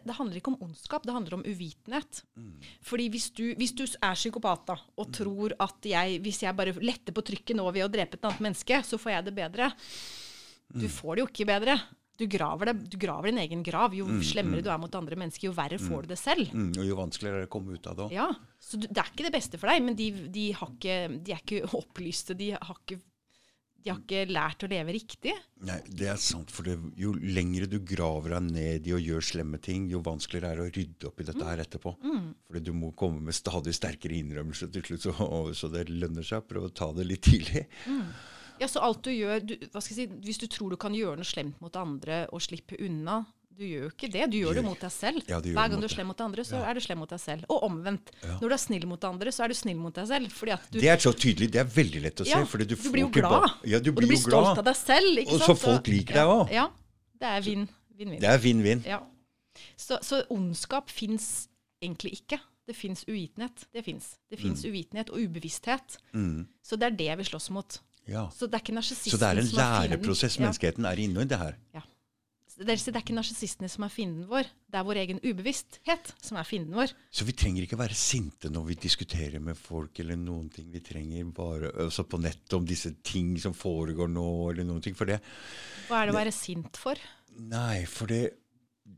det, 0.05 0.17
handler 0.19 0.41
ikke 0.41 0.53
om 0.55 0.61
ondskap, 0.67 1.07
det 1.07 1.15
handler 1.17 1.39
om 1.39 1.45
uvitenhet. 1.47 2.23
Mm. 2.37 2.55
Fordi 2.85 3.09
hvis 3.15 3.29
du, 3.37 3.45
hvis 3.59 3.75
du 3.77 3.85
er 3.87 4.19
psykopat 4.19 4.65
da, 4.73 4.79
og 4.97 5.13
tror 5.15 5.57
at 5.63 5.91
jeg, 5.91 6.21
hvis 6.25 6.43
jeg 6.45 6.57
bare 6.59 6.77
letter 6.81 7.17
på 7.17 7.25
trykket 7.27 7.59
nå 7.59 7.67
ved 7.71 7.87
å 7.87 7.93
drepe 7.93 8.19
et 8.19 8.27
annet 8.27 8.49
menneske, 8.49 8.83
så 8.87 9.01
får 9.01 9.17
jeg 9.17 9.29
det 9.29 9.37
bedre. 9.37 9.71
Du 10.67 10.89
får 10.91 11.17
det 11.17 11.25
jo 11.25 11.31
ikke 11.31 11.49
bedre. 11.49 11.79
Du 12.17 12.25
graver, 12.33 12.71
det, 12.71 12.91
du 12.91 12.97
graver 12.97 13.29
din 13.29 13.43
egen 13.43 13.63
grav. 13.65 13.93
Jo 13.95 14.07
slemmere 14.25 14.65
du 14.65 14.71
er 14.73 14.81
mot 14.81 14.95
andre 14.97 15.19
mennesker, 15.21 15.51
jo 15.51 15.57
verre 15.57 15.77
får 15.81 16.07
du 16.07 16.15
det 16.15 16.21
selv. 16.21 16.49
Mm, 16.49 16.71
og 16.73 16.87
jo 16.89 16.97
vanskeligere 16.97 17.43
er 17.43 17.45
det 17.45 17.51
å 17.51 17.53
komme 17.53 17.77
ut 17.77 17.89
av 17.91 17.99
det 17.99 18.07
òg. 18.07 18.15
Ja, 18.17 18.29
Så 18.57 18.81
du, 18.81 18.87
det 18.89 19.03
er 19.03 19.11
ikke 19.13 19.27
det 19.27 19.35
beste 19.35 19.61
for 19.61 19.69
deg, 19.69 19.85
men 19.85 19.99
de, 19.99 20.09
de, 20.33 20.47
har 20.57 20.73
ikke, 20.73 20.97
de 21.13 21.35
er 21.37 21.43
ikke 21.45 21.77
opplyste. 21.77 22.37
De 22.39 22.55
har 22.57 22.81
ikke, 22.81 22.99
de 23.87 23.93
har 23.93 24.01
ikke 24.03 24.25
lært 24.35 24.65
å 24.67 24.69
leve 24.71 24.95
riktig. 24.97 25.33
Nei, 25.67 25.77
det 25.87 26.09
er 26.11 26.19
sant. 26.19 26.51
For 26.51 26.67
det, 26.67 26.75
jo 26.99 27.13
lengre 27.15 27.69
du 27.71 27.79
graver 27.87 28.35
deg 28.35 28.49
ned 28.51 28.89
i 28.91 28.95
å 28.97 28.99
gjøre 28.99 29.23
slemme 29.29 29.61
ting, 29.63 29.85
jo 29.93 30.01
vanskeligere 30.03 30.51
er 30.51 30.59
det 30.59 30.65
å 30.67 30.73
rydde 30.75 31.11
opp 31.11 31.23
i 31.23 31.27
dette 31.29 31.47
her 31.47 31.63
etterpå. 31.63 31.93
Fordi 32.49 32.65
du 32.67 32.73
må 32.75 32.91
komme 32.99 33.23
med 33.29 33.37
stadig 33.39 33.77
sterkere 33.79 34.19
innrømmelser 34.19 34.73
til 34.75 34.89
slutt, 34.89 35.07
så, 35.07 35.29
så 35.55 35.71
det 35.71 35.87
lønner 35.93 36.27
seg 36.27 36.43
å 36.43 36.49
prøve 36.51 36.73
å 36.73 36.75
ta 36.83 36.91
det 36.97 37.07
litt 37.07 37.23
tidlig. 37.29 37.69
Ja, 38.59 38.67
så 38.73 38.83
alt 38.83 39.05
du 39.05 39.13
gjør 39.13 39.43
du, 39.45 39.55
hva 39.71 39.83
skal 39.85 39.99
jeg 39.99 40.09
si, 40.09 40.21
Hvis 40.25 40.39
du 40.41 40.47
tror 40.49 40.73
du 40.73 40.79
kan 40.81 40.95
gjøre 40.97 41.21
noe 41.21 41.29
slemt 41.29 41.61
mot 41.61 41.75
andre 41.77 42.23
og 42.33 42.41
slippe 42.41 42.79
unna 42.81 43.21
Du 43.57 43.65
gjør 43.65 43.87
jo 43.87 43.91
ikke 43.95 44.11
det. 44.13 44.25
Du 44.31 44.37
gjør 44.37 44.55
det 44.59 44.65
mot 44.67 44.81
deg 44.81 44.93
selv. 44.93 45.23
Ja, 45.29 45.39
du 45.41 45.49
Hver 45.57 45.71
gang 45.73 45.81
du 45.81 45.87
er 45.89 45.93
slem 45.95 46.07
mot 46.11 46.21
andre, 46.21 46.43
så 46.45 46.59
er 46.61 46.75
du 46.77 46.81
slem 46.85 46.99
mot 47.01 47.09
deg 47.09 47.21
selv. 47.23 47.45
Og 47.49 47.63
omvendt. 47.65 48.11
Når 48.23 48.43
du 48.49 48.55
er 48.57 48.61
snill 48.61 48.87
mot 48.87 49.05
andre, 49.09 49.33
så 49.33 49.45
er 49.45 49.49
du 49.49 49.55
snill 49.57 49.79
mot 49.81 49.95
deg 49.97 50.07
selv. 50.11 50.29
Du 50.71 50.79
Det 50.81 50.91
er 50.93 50.99
så 51.01 51.13
tydelig. 51.17 51.49
Det 51.55 51.61
er 51.63 51.65
veldig 51.65 52.03
lett 52.05 52.21
å 52.21 52.25
se. 52.27 52.31
ja, 52.31 52.41
du, 52.45 52.77
får 52.77 52.93
blir 52.93 53.07
jo 53.07 53.09
glad. 53.17 53.51
Ja, 53.65 53.79
du 53.81 53.91
og 53.91 54.01
du 54.03 54.07
blir 54.07 54.21
stolt 54.21 54.45
glad. 54.53 54.59
av 54.59 54.65
deg 54.69 54.77
selv. 54.77 55.23
Og 55.25 55.39
sant? 55.41 55.47
så 55.49 55.57
folk 55.57 55.87
liker 55.89 56.15
deg 56.21 56.27
òg. 56.37 56.53
Ja. 56.53 56.69
Det 57.17 57.29
er 57.33 57.41
vinn- 57.41 57.69
vinn-vinn. 57.97 58.21
Det 58.21 58.29
er 58.29 58.39
vinn-vinn. 58.45 58.85
Ja. 58.85 59.01
Så, 59.77 59.97
så 60.05 60.21
ondskap 60.29 60.91
fins 60.93 61.49
egentlig 61.81 62.21
ikke. 62.21 62.39
Det 62.67 62.77
fins 62.77 63.05
uvitenhet. 63.09 63.65
Det 63.73 63.85
fins. 63.87 64.17
Det 64.29 64.39
fins 64.39 64.65
Mm. 64.65 64.71
uvitenhet 64.73 65.09
og 65.11 65.17
ubevissthet. 65.23 65.97
Så 66.63 66.77
det 66.77 66.83
er 66.93 66.97
det 66.97 67.19
vi 67.19 67.25
slåss 67.25 67.49
mot. 67.51 67.79
Ja. 68.07 68.29
Så 68.31 68.47
det 68.51 68.55
er 68.55 68.63
ikke 68.65 68.75
narsissisten 68.77 69.17
Så 69.17 69.19
det 69.19 69.29
er 69.33 69.41
en 69.41 69.47
som 69.47 69.59
er 69.59 69.89
læreprosess 69.89 70.37
Ja. 70.39 70.45
menneskeheten 70.45 70.85
er 70.85 70.97
inne 71.01 71.23
i 71.23 71.25
det 71.25 71.39
her. 71.39 71.57
Ja. 71.75 71.81
Det 72.57 72.73
er 72.73 73.03
ikke 73.03 73.13
narsissistene 73.13 73.69
som 73.69 73.85
er 73.85 73.93
fienden 73.93 74.25
vår. 74.31 74.47
Det 74.73 74.79
er 74.79 74.85
vår 74.89 74.99
egen 75.03 75.19
ubevissthet 75.21 76.13
som 76.25 76.39
er 76.41 76.47
fienden 76.49 76.79
vår. 76.79 76.95
Så 77.13 77.27
vi 77.29 77.35
trenger 77.37 77.67
ikke 77.67 77.77
være 77.77 77.97
sinte 77.99 78.49
når 78.49 78.71
vi 78.71 78.77
diskuterer 78.87 79.43
med 79.45 79.59
folk 79.61 79.99
eller 80.01 80.17
noen 80.17 80.47
ting. 80.53 80.71
Vi 80.73 80.81
trenger 80.85 81.27
bare 81.37 81.69
også 81.85 82.07
på 82.09 82.21
nettet 82.25 82.55
om 82.57 82.65
disse 82.65 82.95
ting 83.05 83.35
som 83.43 83.53
foregår 83.53 84.09
nå, 84.09 84.25
eller 84.55 84.65
noen 84.65 84.81
ting. 84.81 84.97
For 84.97 85.11
det 85.11 85.19
Hva 85.91 86.01
er 86.01 86.09
det 86.09 86.15
å 86.15 86.17
være 86.17 86.33
sint 86.33 86.81
for? 86.81 87.03
Nei, 87.37 87.83
for 87.93 88.09
det, 88.09 88.23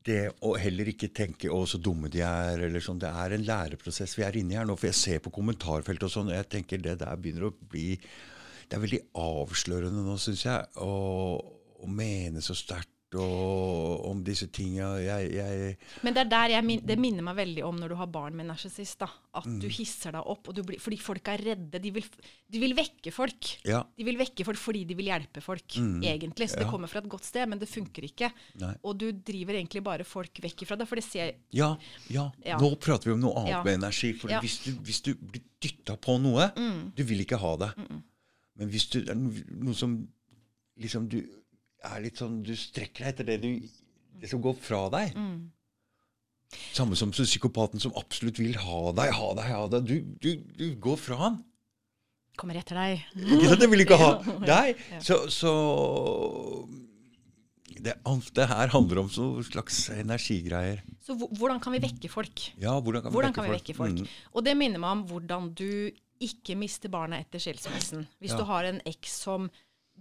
det 0.07 0.21
å 0.47 0.53
heller 0.55 0.93
ikke 0.93 1.11
tenke 1.11 1.51
'å, 1.51 1.65
så 1.67 1.81
dumme 1.83 2.07
de 2.15 2.23
er', 2.23 2.63
eller 2.69 2.85
sånn. 2.85 3.01
Det 3.03 3.11
er 3.11 3.35
en 3.35 3.47
læreprosess 3.49 4.15
vi 4.15 4.23
er 4.23 4.39
inne 4.39 4.55
i 4.55 4.61
her 4.61 4.69
nå. 4.69 4.77
For 4.79 4.87
jeg 4.93 5.01
ser 5.01 5.25
på 5.25 5.35
kommentarfeltet 5.35 6.07
og 6.07 6.15
sånn, 6.15 6.31
og 6.31 6.39
jeg 6.39 6.49
tenker 6.49 6.79
det 6.79 7.01
der 7.03 7.19
begynner 7.19 7.51
å 7.51 7.57
bli 7.59 7.99
Det 8.69 8.77
er 8.77 8.85
veldig 8.85 9.03
avslørende 9.17 10.05
nå, 10.05 10.15
syns 10.21 10.45
jeg, 10.45 10.65
å, 10.77 11.41
å 11.81 11.87
mene 11.89 12.43
så 12.45 12.55
sterkt 12.55 12.98
og 13.17 14.05
om 14.11 14.19
disse 14.25 14.49
tinga. 14.53 14.91
Jeg, 15.01 15.31
jeg 15.33 15.77
Men 16.05 16.15
det 16.17 16.23
er 16.27 16.31
der 16.33 16.53
jeg 16.57 16.81
det 16.87 16.97
minner 17.01 17.25
meg 17.25 17.37
veldig 17.39 17.63
om 17.65 17.79
når 17.81 17.89
du 17.89 17.97
har 18.01 18.11
barn 18.13 18.37
med 18.37 18.47
narsissist. 18.51 19.01
At 19.03 19.47
Mm. 19.49 19.61
du 19.63 19.69
hisser 19.69 20.13
deg 20.13 20.27
opp, 20.27 20.49
blir, 20.67 20.79
fordi 20.83 20.99
folk 21.01 21.29
er 21.29 21.39
redde. 21.39 21.79
De 21.81 21.91
vil, 21.95 22.05
de 22.51 22.59
vil 22.61 22.75
vekke 22.75 23.13
folk. 23.15 23.53
Ja. 23.65 23.83
De 23.97 24.05
vil 24.05 24.19
vekke 24.19 24.45
folk 24.45 24.59
fordi 24.59 24.85
de 24.85 24.95
vil 24.99 25.07
hjelpe 25.07 25.41
folk, 25.41 25.65
egentlig. 26.03 26.51
Så 26.51 26.59
det 26.59 26.67
kommer 26.69 26.89
fra 26.91 26.99
et 27.01 27.09
godt 27.09 27.25
sted, 27.25 27.49
men 27.49 27.59
det 27.59 27.69
funker 27.69 28.03
ikke. 28.05 28.33
Nei. 28.61 28.75
Og 28.85 28.99
du 28.99 29.13
driver 29.13 29.55
egentlig 29.55 29.83
bare 29.85 30.05
folk 30.05 30.35
vekk 30.43 30.67
ifra 30.67 30.77
det. 30.77 30.89
For 30.89 30.97
det 30.97 31.05
ser 31.05 31.33
Ja, 31.53 31.77
ja. 32.11 32.31
Ja. 32.45 32.59
Nå 32.59 32.75
prater 32.77 33.07
vi 33.11 33.13
om 33.13 33.21
noe 33.21 33.37
annet 33.39 33.51
Ja. 33.51 33.63
med 33.65 33.75
energi. 33.81 34.13
For 34.19 34.29
Ja. 34.29 34.41
Mm. 34.41 34.43
hvis, 34.45 34.59
du, 34.65 34.71
hvis 34.83 35.01
du 35.03 35.15
blir 35.15 35.43
dytta 35.61 35.97
på 35.97 36.21
noe 36.21 36.53
Du 36.95 37.05
vil 37.05 37.21
ikke 37.25 37.39
ha 37.39 37.57
det. 37.57 37.73
Men 38.59 38.69
hvis 38.71 38.89
du, 38.91 39.01
det 39.01 39.11
er 39.11 39.15
noe 39.15 39.75
som 39.75 40.09
liksom 40.79 41.09
du 41.09 41.23
er 41.85 42.01
litt 42.03 42.19
sånn 42.21 42.41
Du 42.43 42.55
strekker 42.59 43.05
deg 43.05 43.13
etter 43.13 43.29
det, 43.29 43.37
du, 43.43 43.69
det 44.19 44.31
som 44.31 44.43
går 44.43 44.57
fra 44.61 44.87
deg. 44.95 45.15
Mm. 45.17 45.51
Samme 46.73 46.97
som 46.97 47.13
så 47.13 47.27
psykopaten 47.29 47.81
som 47.83 47.93
absolutt 48.01 48.41
vil 48.41 48.57
ha 48.57 48.81
deg, 48.97 49.13
ha 49.13 49.29
deg, 49.37 49.51
ha 49.53 49.67
deg. 49.75 49.85
Du, 49.89 49.97
du, 50.23 50.31
du 50.57 50.67
går 50.81 50.97
fra 51.01 51.21
han. 51.27 51.39
Kommer 52.39 52.59
etter 52.61 52.79
deg. 52.79 53.03
Ikke 53.19 53.51
sant? 53.51 53.61
Det 53.63 53.69
vil 53.71 53.85
ikke 53.85 53.99
ha 54.01 54.11
deg. 54.53 54.81
Så, 55.05 55.21
så 55.35 55.53
det, 57.79 57.95
det 58.35 58.47
her 58.51 58.73
handler 58.73 59.03
om 59.05 59.11
så 59.13 59.29
slags 59.47 59.85
energigreier. 59.95 60.83
Så 61.05 61.17
hvordan 61.19 61.61
kan 61.63 61.75
vi 61.77 61.83
vekke 61.85 62.11
folk? 62.11 62.49
Ja, 62.59 62.79
hvordan 62.81 63.05
kan 63.05 63.13
vi 63.13 63.17
Hvordan 63.19 63.35
vekke 63.35 63.41
kan 63.43 63.49
vi 63.51 63.57
vekke 63.59 63.77
folk? 63.79 64.03
Mm. 64.03 64.13
Og 64.35 64.47
det 64.47 64.57
minner 64.59 64.83
meg 64.83 64.97
om 64.97 65.05
hvordan 65.11 65.51
du 65.59 65.69
ikke 66.25 66.57
mister 66.59 66.91
barna 66.91 67.21
etter 67.23 67.43
skilsmissen. 67.43 68.07
Hvis 68.19 68.33
Ja. 68.35 68.41
du 68.41 68.45
har 68.49 68.67
en 68.67 68.81
eks 68.89 69.21
som 69.29 69.51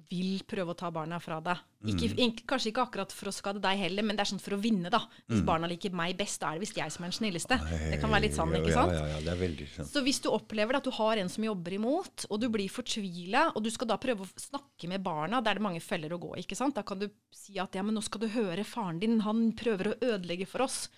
vil 0.09 0.41
prøve 0.47 0.71
å 0.73 0.77
ta 0.77 0.89
barna 0.93 1.19
fra 1.19 1.39
deg. 1.43 1.57
Ikke, 1.87 2.07
Mm. 2.15 2.31
kanskje 2.47 2.71
ikke 2.71 2.83
akkurat 2.87 3.11
for 3.11 3.29
å 3.29 3.33
skade 3.33 3.61
deg 3.61 3.77
heller, 3.77 4.03
men 4.03 4.15
det 4.15 4.21
er 4.25 4.31
sånn 4.35 4.41
for 4.41 4.55
å 4.55 4.61
vinne, 4.61 4.89
da. 4.89 4.99
Hvis 5.29 5.43
barna 5.45 5.67
liker 5.67 5.91
meg 5.91 6.17
best, 6.17 6.39
da 6.41 6.49
er 6.49 6.59
det 6.59 6.61
visst 6.67 6.75
jeg 6.77 6.91
som 6.91 7.03
er 7.05 7.09
den 7.11 7.17
snilleste. 7.19 7.57
Det 7.91 7.99
kan 8.01 8.09
være 8.09 8.21
litt 8.21 8.33
sånn, 8.33 8.53
ikke 8.55 8.73
sant? 8.73 8.91
Ja, 8.93 8.99
ja, 9.05 9.07
ja, 9.07 9.19
det 9.19 9.31
er 9.33 9.41
veldig 9.47 9.67
sant. 9.75 9.87
Så 9.89 10.03
hvis 10.03 10.21
du 10.21 10.29
opplever 10.29 10.75
at 10.75 10.83
du 10.83 10.91
har 10.91 11.17
en 11.17 11.29
som 11.29 11.43
jobber 11.43 11.71
imot, 11.77 12.25
og 12.29 12.39
du 12.41 12.49
blir 12.49 12.67
fortvila, 12.69 13.51
og 13.55 13.63
du 13.63 13.69
skal 13.69 13.87
da 13.87 13.97
prøve 13.97 14.25
å 14.25 14.29
snakke 14.37 14.87
med 14.87 15.03
barna, 15.03 15.41
der 15.43 15.51
er 15.51 15.55
det 15.55 15.63
mange 15.63 15.81
feller 15.81 16.09
å 16.09 16.19
gå, 16.19 16.35
ikke 16.37 16.55
sant? 16.57 16.75
Da 16.75 16.83
kan 16.83 16.99
du 16.99 17.09
si 17.31 17.57
at 17.59 17.73
ja, 17.75 17.81
men 17.83 17.95
nå 17.95 18.01
skal 18.03 18.21
du 18.21 18.27
høre 18.29 18.63
faren 18.65 18.99
din, 18.99 19.19
han 19.21 19.51
prøver 19.53 19.93
å 19.93 19.99
ødelegge 19.99 20.47
for 20.47 20.63
oss. 20.63 20.89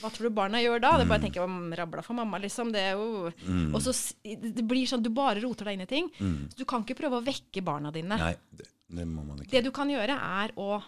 Hva 0.00 0.10
tror 0.12 0.28
du 0.28 0.34
barna 0.34 0.60
gjør 0.62 0.80
da? 0.82 0.94
Det 0.98 1.08
bare 1.10 1.20
å 1.20 1.26
tenke 1.26 1.46
rabla 1.80 2.04
for 2.04 2.16
mamma, 2.18 2.40
liksom. 2.42 2.72
Det 2.72 2.84
er 2.90 2.98
jo 2.98 3.30
Og 3.70 3.80
så 3.84 3.94
det 4.24 4.64
blir 4.66 4.88
sånn, 4.88 5.02
du 5.04 5.10
bare 5.14 5.40
roter 5.44 5.70
deg 5.70 5.78
inn 5.78 5.86
i 5.86 5.90
ting. 5.90 6.12
Så 6.18 6.62
du 6.62 6.66
kan 6.68 6.84
ikke 6.84 6.98
prøve 7.02 7.20
å 7.20 7.26
vekke 7.26 7.64
barna 7.64 7.92
dine. 7.94 8.16
Nei, 8.20 8.34
det, 8.50 8.70
det 8.88 9.08
må 9.08 9.24
man 9.24 9.42
ikke. 9.42 9.52
Det 9.52 9.66
du 9.68 9.72
kan 9.74 9.90
gjøre, 9.92 10.16
er 10.44 10.54
å 10.60 10.80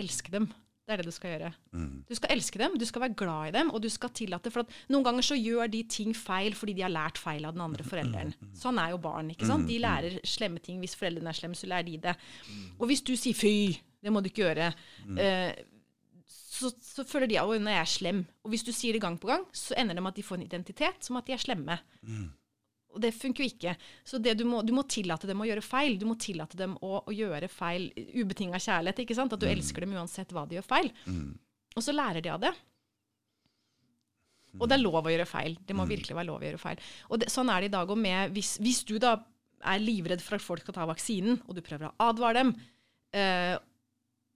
elske 0.00 0.32
dem. 0.32 0.50
Det 0.90 0.96
er 0.96 1.02
det 1.04 1.12
du 1.12 1.14
skal 1.14 1.30
gjøre. 1.30 1.48
Mm. 1.76 1.90
Du 2.08 2.16
skal 2.18 2.32
elske 2.34 2.58
dem, 2.58 2.72
du 2.74 2.84
skal 2.88 3.04
være 3.04 3.14
glad 3.20 3.50
i 3.50 3.54
dem, 3.54 3.68
og 3.70 3.82
du 3.84 3.86
skal 3.92 4.10
tillate 4.10 4.50
For 4.50 4.64
at 4.64 4.72
noen 4.90 5.04
ganger 5.06 5.22
så 5.22 5.36
gjør 5.38 5.70
de 5.70 5.84
ting 5.86 6.16
feil 6.18 6.56
fordi 6.58 6.74
de 6.74 6.82
har 6.82 6.90
lært 6.90 7.20
feil 7.22 7.46
av 7.46 7.54
den 7.54 7.62
andre 7.62 7.86
forelderen. 7.86 8.32
Sånn 8.58 8.80
er 8.82 8.90
jo 8.90 8.98
barn. 8.98 9.30
ikke 9.30 9.46
sant? 9.46 9.68
De 9.70 9.78
lærer 9.78 10.18
slemme 10.26 10.58
ting. 10.58 10.80
Hvis 10.82 10.96
foreldrene 10.98 11.30
er 11.30 11.38
slemme, 11.38 11.58
så 11.58 11.70
lærer 11.70 11.86
de 11.86 11.98
det. 12.08 12.16
Og 12.80 12.90
hvis 12.90 13.04
du 13.06 13.14
sier 13.14 13.38
'fy, 13.38 13.78
det 14.02 14.10
må 14.10 14.18
du 14.20 14.30
ikke 14.32 14.42
gjøre', 14.48 14.72
eh, 15.22 15.54
så, 16.60 16.70
så 16.84 17.04
føler 17.08 17.30
de 17.30 17.38
at 17.40 17.48
nå 17.48 17.70
er 17.70 17.80
jeg 17.80 17.94
slem'. 17.96 18.24
Og 18.44 18.52
hvis 18.52 18.66
du 18.66 18.72
sier 18.76 18.96
det 18.96 19.02
gang 19.04 19.16
på 19.20 19.30
gang, 19.30 19.46
så 19.56 19.76
ender 19.80 19.96
det 19.98 20.04
med 20.04 20.12
at 20.12 20.20
de 20.20 20.26
får 20.26 20.38
en 20.38 20.46
identitet 20.46 21.06
som 21.06 21.18
at 21.20 21.26
de 21.26 21.34
er 21.36 21.42
slemme. 21.42 21.78
Og 22.90 22.98
det 23.04 23.12
funker 23.14 23.44
jo 23.44 23.50
ikke. 23.52 23.76
Så 24.04 24.18
det 24.18 24.34
du, 24.40 24.44
må, 24.44 24.62
du 24.66 24.72
må 24.74 24.82
tillate 24.90 25.28
dem 25.30 25.40
å 25.40 25.46
gjøre 25.46 25.62
feil. 25.62 25.98
Du 25.98 26.06
må 26.08 26.16
tillate 26.18 26.58
dem 26.58 26.72
å, 26.82 27.04
å 27.06 27.12
gjøre 27.14 27.46
feil. 27.48 27.90
Ubetinga 28.18 28.58
kjærlighet. 28.58 29.04
ikke 29.04 29.14
sant? 29.14 29.32
At 29.36 29.42
du 29.42 29.46
elsker 29.46 29.86
dem 29.86 29.94
uansett 29.94 30.32
hva 30.34 30.42
de 30.50 30.58
gjør 30.58 30.66
feil. 30.66 30.90
Og 31.76 31.86
så 31.86 31.94
lærer 31.94 32.24
de 32.24 32.32
av 32.34 32.40
det. 32.42 32.50
Og 34.58 34.66
det 34.66 34.74
er 34.74 34.82
lov 34.82 35.06
å 35.06 35.12
gjøre 35.12 35.28
feil. 35.30 35.54
Det 35.62 35.76
må 35.78 35.86
virkelig 35.86 36.16
være 36.18 36.26
lov 36.26 36.42
å 36.42 36.48
gjøre 36.48 36.58
feil. 36.58 36.80
Og 37.08 37.22
det, 37.22 37.30
sånn 37.30 37.52
er 37.54 37.62
det 37.62 37.70
i 37.70 37.74
dag 37.76 37.90
òg 37.94 38.00
med 38.02 38.34
hvis, 38.34 38.56
hvis 38.58 38.82
du 38.88 38.96
da 38.98 39.14
er 39.70 39.82
livredd 39.82 40.22
for 40.24 40.40
at 40.40 40.42
folk 40.42 40.64
skal 40.64 40.74
ta 40.74 40.86
vaksinen, 40.90 41.38
og 41.46 41.54
du 41.54 41.62
prøver 41.62 41.90
å 41.90 41.94
advare 42.08 42.40
dem 42.40 42.54
eh, 43.14 43.54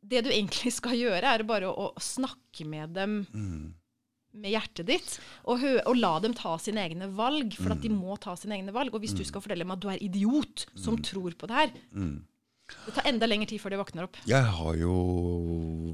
Det 0.04 0.24
du 0.26 0.30
egentlig 0.32 0.74
skal 0.80 0.98
gjøre, 0.98 1.32
er 1.36 1.46
bare 1.48 1.70
å, 1.70 1.88
å 1.94 2.02
snakke 2.02 2.66
med 2.68 2.94
dem 2.98 3.16
med 4.34 4.50
hjertet 4.50 4.88
ditt, 4.88 5.10
og, 5.46 5.62
og 5.86 5.94
la 5.94 6.16
dem 6.24 6.32
ta 6.34 6.56
sine 6.58 6.82
egne 6.82 7.06
valg, 7.14 7.54
for 7.54 7.74
at 7.74 7.82
de 7.84 7.90
må 7.92 8.16
ta 8.18 8.34
sine 8.38 8.56
egne 8.58 8.74
valg. 8.74 8.94
Og 8.94 9.04
hvis 9.04 9.14
du 9.14 9.22
skal 9.26 9.44
fortelle 9.44 9.62
dem 9.62 9.74
at 9.74 9.82
du 9.82 9.86
er 9.92 10.02
idiot 10.02 10.66
som 10.74 10.98
tror 10.98 11.36
på 11.38 11.46
det 11.50 11.60
her 11.60 11.74
Det 12.84 12.94
tar 12.96 13.06
enda 13.06 13.28
lengre 13.28 13.46
tid 13.46 13.62
før 13.62 13.74
de 13.74 13.78
våkner 13.78 14.08
opp. 14.08 14.18
Jeg 14.26 14.48
har 14.56 14.80
jo 14.80 14.94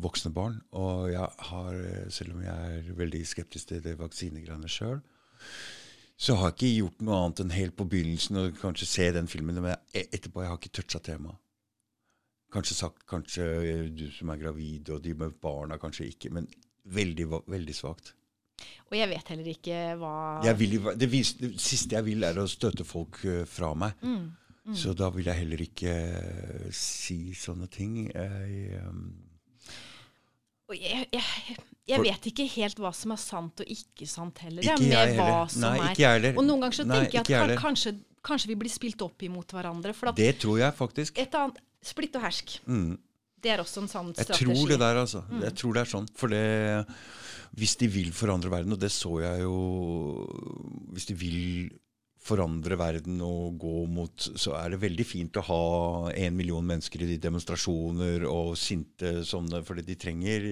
voksne 0.00 0.32
barn, 0.32 0.60
og 0.72 1.10
jeg 1.12 1.28
har, 1.50 1.80
selv 2.14 2.36
om 2.36 2.44
jeg 2.46 2.78
er 2.78 2.96
veldig 2.96 3.22
skeptisk 3.28 3.74
til 3.74 3.84
det 3.84 3.98
vaksinegreiene 4.00 4.70
sjøl, 4.70 5.02
så 6.20 6.36
har 6.36 6.50
jeg 6.50 6.56
ikke 6.56 6.72
gjort 6.78 7.04
noe 7.04 7.18
annet 7.18 7.44
enn 7.44 7.54
helt 7.56 7.76
på 7.76 7.88
begynnelsen 7.90 8.40
å 8.40 8.48
kanskje 8.56 8.88
se 8.88 9.10
den 9.16 9.28
filmen. 9.28 9.60
Men 9.64 9.76
etterpå 9.92 10.44
jeg 10.44 10.52
har 10.52 10.60
ikke 10.60 10.74
toucha 10.80 11.00
temaet. 11.04 11.40
Kanskje 12.50 12.76
sagt 12.76 13.04
kanskje 13.10 13.44
du 13.94 14.08
som 14.14 14.32
er 14.32 14.40
gravid, 14.40 14.90
og 14.90 15.02
de 15.04 15.14
med 15.14 15.36
barna 15.42 15.78
kanskje 15.78 16.08
ikke. 16.10 16.32
Men 16.34 16.48
veldig, 16.90 17.28
veldig 17.46 17.76
svakt. 17.76 18.14
Og 18.90 18.96
jeg 18.98 19.08
vet 19.08 19.30
heller 19.32 19.48
ikke 19.52 19.78
hva 20.00 20.54
vil, 20.58 20.76
det, 20.98 21.08
vis, 21.12 21.32
det 21.38 21.54
siste 21.62 21.96
jeg 21.96 22.06
vil, 22.10 22.26
er 22.26 22.40
å 22.42 22.48
støte 22.50 22.84
folk 22.84 23.22
eh, 23.24 23.44
fra 23.48 23.70
meg. 23.78 23.96
Mm, 24.02 24.74
Så 24.76 24.92
da 24.98 25.08
vil 25.14 25.30
jeg 25.30 25.40
heller 25.44 25.62
ikke 25.64 25.94
eh, 25.94 26.66
si 26.74 27.32
sånne 27.38 27.70
ting. 27.72 28.02
Jeg, 28.10 28.80
um 28.84 29.02
jeg, 30.70 31.08
jeg, 31.10 31.56
jeg 31.90 32.02
vet 32.04 32.26
ikke 32.30 32.44
helt 32.52 32.78
hva 32.78 32.92
som 32.94 33.10
er 33.14 33.18
sant 33.18 33.62
og 33.64 33.72
ikke 33.74 34.06
sant 34.06 34.38
heller. 34.44 34.62
Ikke 34.62 34.84
med 34.84 34.92
jeg 34.92 35.16
hva 35.16 35.24
heller. 35.26 35.48
som 35.50 35.64
Nei, 35.64 35.72
er. 35.80 35.88
ikke 35.90 36.04
jeg 36.04 36.18
heller. 36.18 36.36
Og 36.38 36.46
noen 36.46 36.62
ganger 36.64 36.78
så 36.78 36.86
Nei, 36.86 37.00
tenker 37.00 37.18
jeg 37.18 37.24
at 37.24 37.32
kan, 37.50 37.56
kanskje, 37.64 37.94
kanskje 38.26 38.52
vi 38.52 38.58
blir 38.60 38.72
spilt 38.72 39.02
opp 39.06 39.24
imot 39.26 39.56
hverandre. 39.56 39.94
Det 40.18 40.30
tror 40.44 40.60
jeg 40.62 40.76
faktisk. 40.78 41.18
et 41.18 41.34
annet 41.40 41.58
Splitt 41.82 42.16
og 42.18 42.24
hersk. 42.26 42.58
Det 43.40 43.52
er 43.54 43.62
også 43.62 43.80
en 43.80 43.88
sann 43.88 44.10
Jeg 44.12 44.26
strategi. 44.26 44.52
tror 44.52 44.68
det 44.68 44.78
der, 44.82 44.98
altså. 45.00 45.22
Mm. 45.30 45.42
Jeg 45.46 45.54
tror 45.56 45.76
det 45.76 45.80
er 45.80 45.90
sånn. 45.94 46.08
For 46.14 46.28
det 46.28 46.86
Hvis 47.56 47.76
de 47.80 47.88
vil 47.88 48.10
forandre 48.12 48.50
verden, 48.52 48.72
og 48.76 48.80
det 48.82 48.90
så 48.92 49.14
jeg 49.24 49.40
jo 49.46 50.26
Hvis 50.92 51.08
de 51.08 51.16
vil 51.18 51.70
forandre 52.20 52.76
verden 52.76 53.20
og 53.24 53.56
gå 53.58 53.86
mot 53.88 54.12
Så 54.36 54.52
er 54.58 54.74
det 54.74 54.82
veldig 54.82 55.06
fint 55.08 55.38
å 55.40 55.46
ha 55.48 55.62
en 56.12 56.36
million 56.36 56.66
mennesker 56.66 57.00
i 57.02 57.08
de 57.14 57.16
demonstrasjoner 57.18 58.26
og 58.28 58.58
sinte 58.60 59.24
sånne, 59.24 59.64
fordi 59.64 59.86
de 59.88 59.96
trenger 59.96 60.50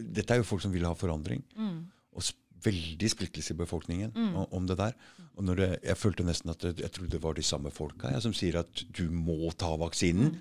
Dette 0.00 0.32
er 0.32 0.40
jo 0.40 0.48
folk 0.48 0.62
som 0.64 0.72
vil 0.72 0.86
ha 0.88 0.94
forandring. 0.96 1.42
Mm. 1.54 1.82
Og 2.16 2.24
veldig 2.64 3.10
splittelse 3.10 3.54
i 3.54 3.58
befolkningen 3.58 4.14
mm. 4.14 4.38
om 4.54 4.68
det 4.68 4.78
der. 4.78 4.96
Og 5.36 5.44
når 5.48 5.60
det, 5.60 5.68
jeg 5.82 5.98
følte 5.98 6.26
nesten 6.26 6.52
at 6.52 6.64
det, 6.64 6.78
jeg 6.82 6.92
trodde 6.92 7.14
det 7.16 7.22
var 7.22 7.36
de 7.36 7.44
samme 7.46 7.72
folka 7.74 8.12
jeg, 8.12 8.24
som 8.24 8.34
sier 8.36 8.60
at 8.62 8.84
du 8.94 9.06
må 9.10 9.52
ta 9.58 9.72
vaksinen. 9.80 10.34
Mm. 10.34 10.40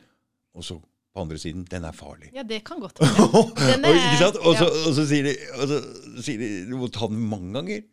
Og 0.60 0.68
så 0.68 0.80
på 1.12 1.24
andre 1.26 1.40
siden 1.40 1.66
den 1.68 1.86
er 1.88 1.96
farlig. 1.96 2.32
Ja, 2.36 2.44
det 2.48 2.62
kan 2.68 2.80
godt 2.80 3.00
være. 3.02 3.26
Og, 3.28 4.56
så, 4.56 4.68
ja. 4.68 4.70
og 4.88 4.94
så 4.96 5.08
sier 5.08 5.28
de, 5.28 5.36
og 5.58 5.68
så 5.68 5.82
sier 6.24 6.40
de 6.40 6.52
du 6.70 6.78
må 6.80 6.88
ta 6.92 7.10
den 7.12 7.20
mange 7.32 7.54
ganger. 7.58 7.84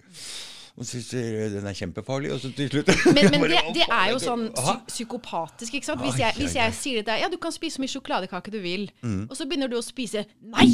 Og 0.78 0.86
så 0.86 1.00
sier 1.02 1.48
den 1.50 1.66
er 1.66 1.74
kjempefarlig, 1.74 2.30
og 2.30 2.38
så 2.38 2.52
til 2.54 2.68
slutt 2.70 2.90
Men, 3.16 3.26
men 3.34 3.44
det, 3.52 3.62
det 3.74 3.86
er 3.90 4.12
jo 4.12 4.20
sånn 4.22 4.44
psy 4.54 4.74
psykopatisk, 4.92 5.74
ikke 5.74 5.88
sant? 5.88 6.02
Hvis 6.04 6.20
jeg, 6.22 6.36
hvis 6.38 6.54
jeg 6.54 6.74
sier 6.78 7.00
til 7.00 7.06
deg 7.08 7.24
ja, 7.24 7.28
du 7.32 7.34
kan 7.42 7.50
spise 7.54 7.76
så 7.78 7.82
mye 7.82 7.90
sjokoladekake 7.90 8.52
du 8.54 8.60
vil, 8.62 8.86
Mm. 9.02 9.26
og 9.30 9.34
så 9.36 9.44
begynner 9.46 9.68
du 9.70 9.76
å 9.78 9.82
spise 9.84 10.24
Nei! 10.42 10.66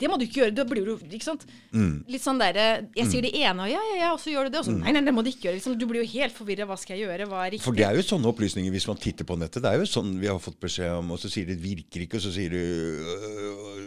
Det 0.00 0.08
må 0.10 0.18
du 0.20 0.24
ikke 0.26 0.42
gjøre. 0.42 0.52
Da 0.56 0.64
blir 0.68 0.84
du 0.84 0.92
Ikke 1.08 1.24
sant? 1.24 1.44
Mm. 1.72 2.02
Litt 2.12 2.24
sånn 2.24 2.40
derre 2.40 2.66
Jeg 2.96 3.08
sier 3.08 3.24
det 3.24 3.30
ene, 3.38 3.64
og 3.64 3.70
ja, 3.72 3.80
ja, 3.92 3.96
ja, 4.02 4.10
og 4.12 4.20
så 4.20 4.32
gjør 4.32 4.48
du 4.48 4.54
det, 4.54 4.60
og 4.60 4.66
så 4.68 4.74
Nei, 4.76 4.92
nei, 4.96 5.02
det 5.06 5.14
må 5.16 5.24
du 5.24 5.30
ikke 5.30 5.46
gjøre. 5.48 5.56
Liksom, 5.60 5.76
du 5.80 5.86
blir 5.88 6.02
jo 6.02 6.08
helt 6.12 6.34
forvirra. 6.36 6.66
Hva 6.68 6.76
skal 6.80 6.96
jeg 6.98 7.06
gjøre? 7.06 7.28
Hva 7.30 7.44
er 7.46 7.54
riktig? 7.54 7.64
For 7.64 7.76
det 7.78 7.86
er 7.88 7.96
jo 8.00 8.04
sånne 8.06 8.28
opplysninger 8.32 8.74
hvis 8.74 8.88
man 8.90 9.00
titter 9.00 9.28
på 9.28 9.36
nettet. 9.40 9.62
Det 9.64 9.72
er 9.72 9.80
jo 9.84 9.88
sånn 9.88 10.12
vi 10.20 10.28
har 10.30 10.40
fått 10.42 10.58
beskjed 10.62 10.92
om, 10.98 11.12
og 11.14 11.20
så 11.22 11.30
sier 11.32 11.48
de 11.48 11.56
det 11.56 11.62
virker 11.64 12.04
ikke, 12.06 12.20
og 12.20 12.24
så 12.26 12.32
sier 12.34 12.52
du 12.52 12.60
«Øh, 12.60 13.80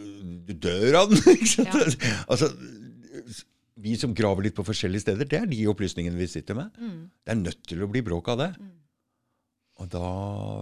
du 0.48 0.54
dør 0.66 1.00
av 1.02 1.12
den. 1.14 1.22
ikke 1.36 1.50
sant? 1.50 1.98
Ja. 2.02 2.16
Altså, 2.30 2.52
vi 3.76 3.96
som 4.00 4.14
graver 4.16 4.48
litt 4.48 4.56
på 4.56 4.64
forskjellige 4.66 5.04
steder, 5.04 5.28
det 5.28 5.40
er 5.42 5.48
de 5.52 5.60
opplysningene 5.68 6.18
vi 6.20 6.30
sitter 6.32 6.58
med. 6.58 6.76
Mm. 6.80 7.00
Det 7.26 7.34
er 7.34 7.40
nødt 7.42 7.64
til 7.68 7.84
å 7.84 7.90
bli 7.92 8.04
bråk 8.06 8.32
av 8.32 8.42
det. 8.44 8.52
Og 9.84 9.90
da 9.92 10.10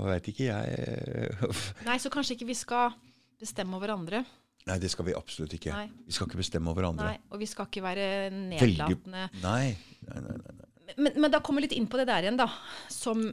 veit 0.07 0.29
ikke 0.31 0.47
jeg 0.47 1.33
Nei, 1.89 1.99
så 2.01 2.09
kanskje 2.13 2.33
ikke 2.37 2.49
vi 2.49 2.57
skal 2.57 2.95
bestemme 3.41 3.77
over 3.77 3.93
andre. 3.93 4.23
Nei, 4.65 4.79
det 4.79 4.89
skal 4.93 5.05
vi 5.09 5.15
absolutt 5.17 5.53
ikke. 5.57 5.73
Nei. 5.75 5.87
Vi 6.07 6.15
skal 6.15 6.29
ikke 6.29 6.39
bestemme 6.39 6.71
over 6.71 6.87
andre. 6.87 7.13
Nei, 7.13 7.21
og 7.29 7.41
vi 7.41 7.47
skal 7.51 7.67
ikke 7.67 7.83
være 7.83 8.05
nedlatende. 8.33 9.27
Nei. 9.43 9.73
nei, 10.07 10.21
nei, 10.23 10.37
nei. 10.39 10.69
Men, 10.97 11.17
men 11.19 11.31
da 11.33 11.41
kommer 11.43 11.61
vi 11.61 11.67
litt 11.67 11.77
inn 11.77 11.89
på 11.91 11.99
det 11.99 12.07
der 12.09 12.25
igjen, 12.25 12.39
da. 12.39 12.47
Som 12.91 13.27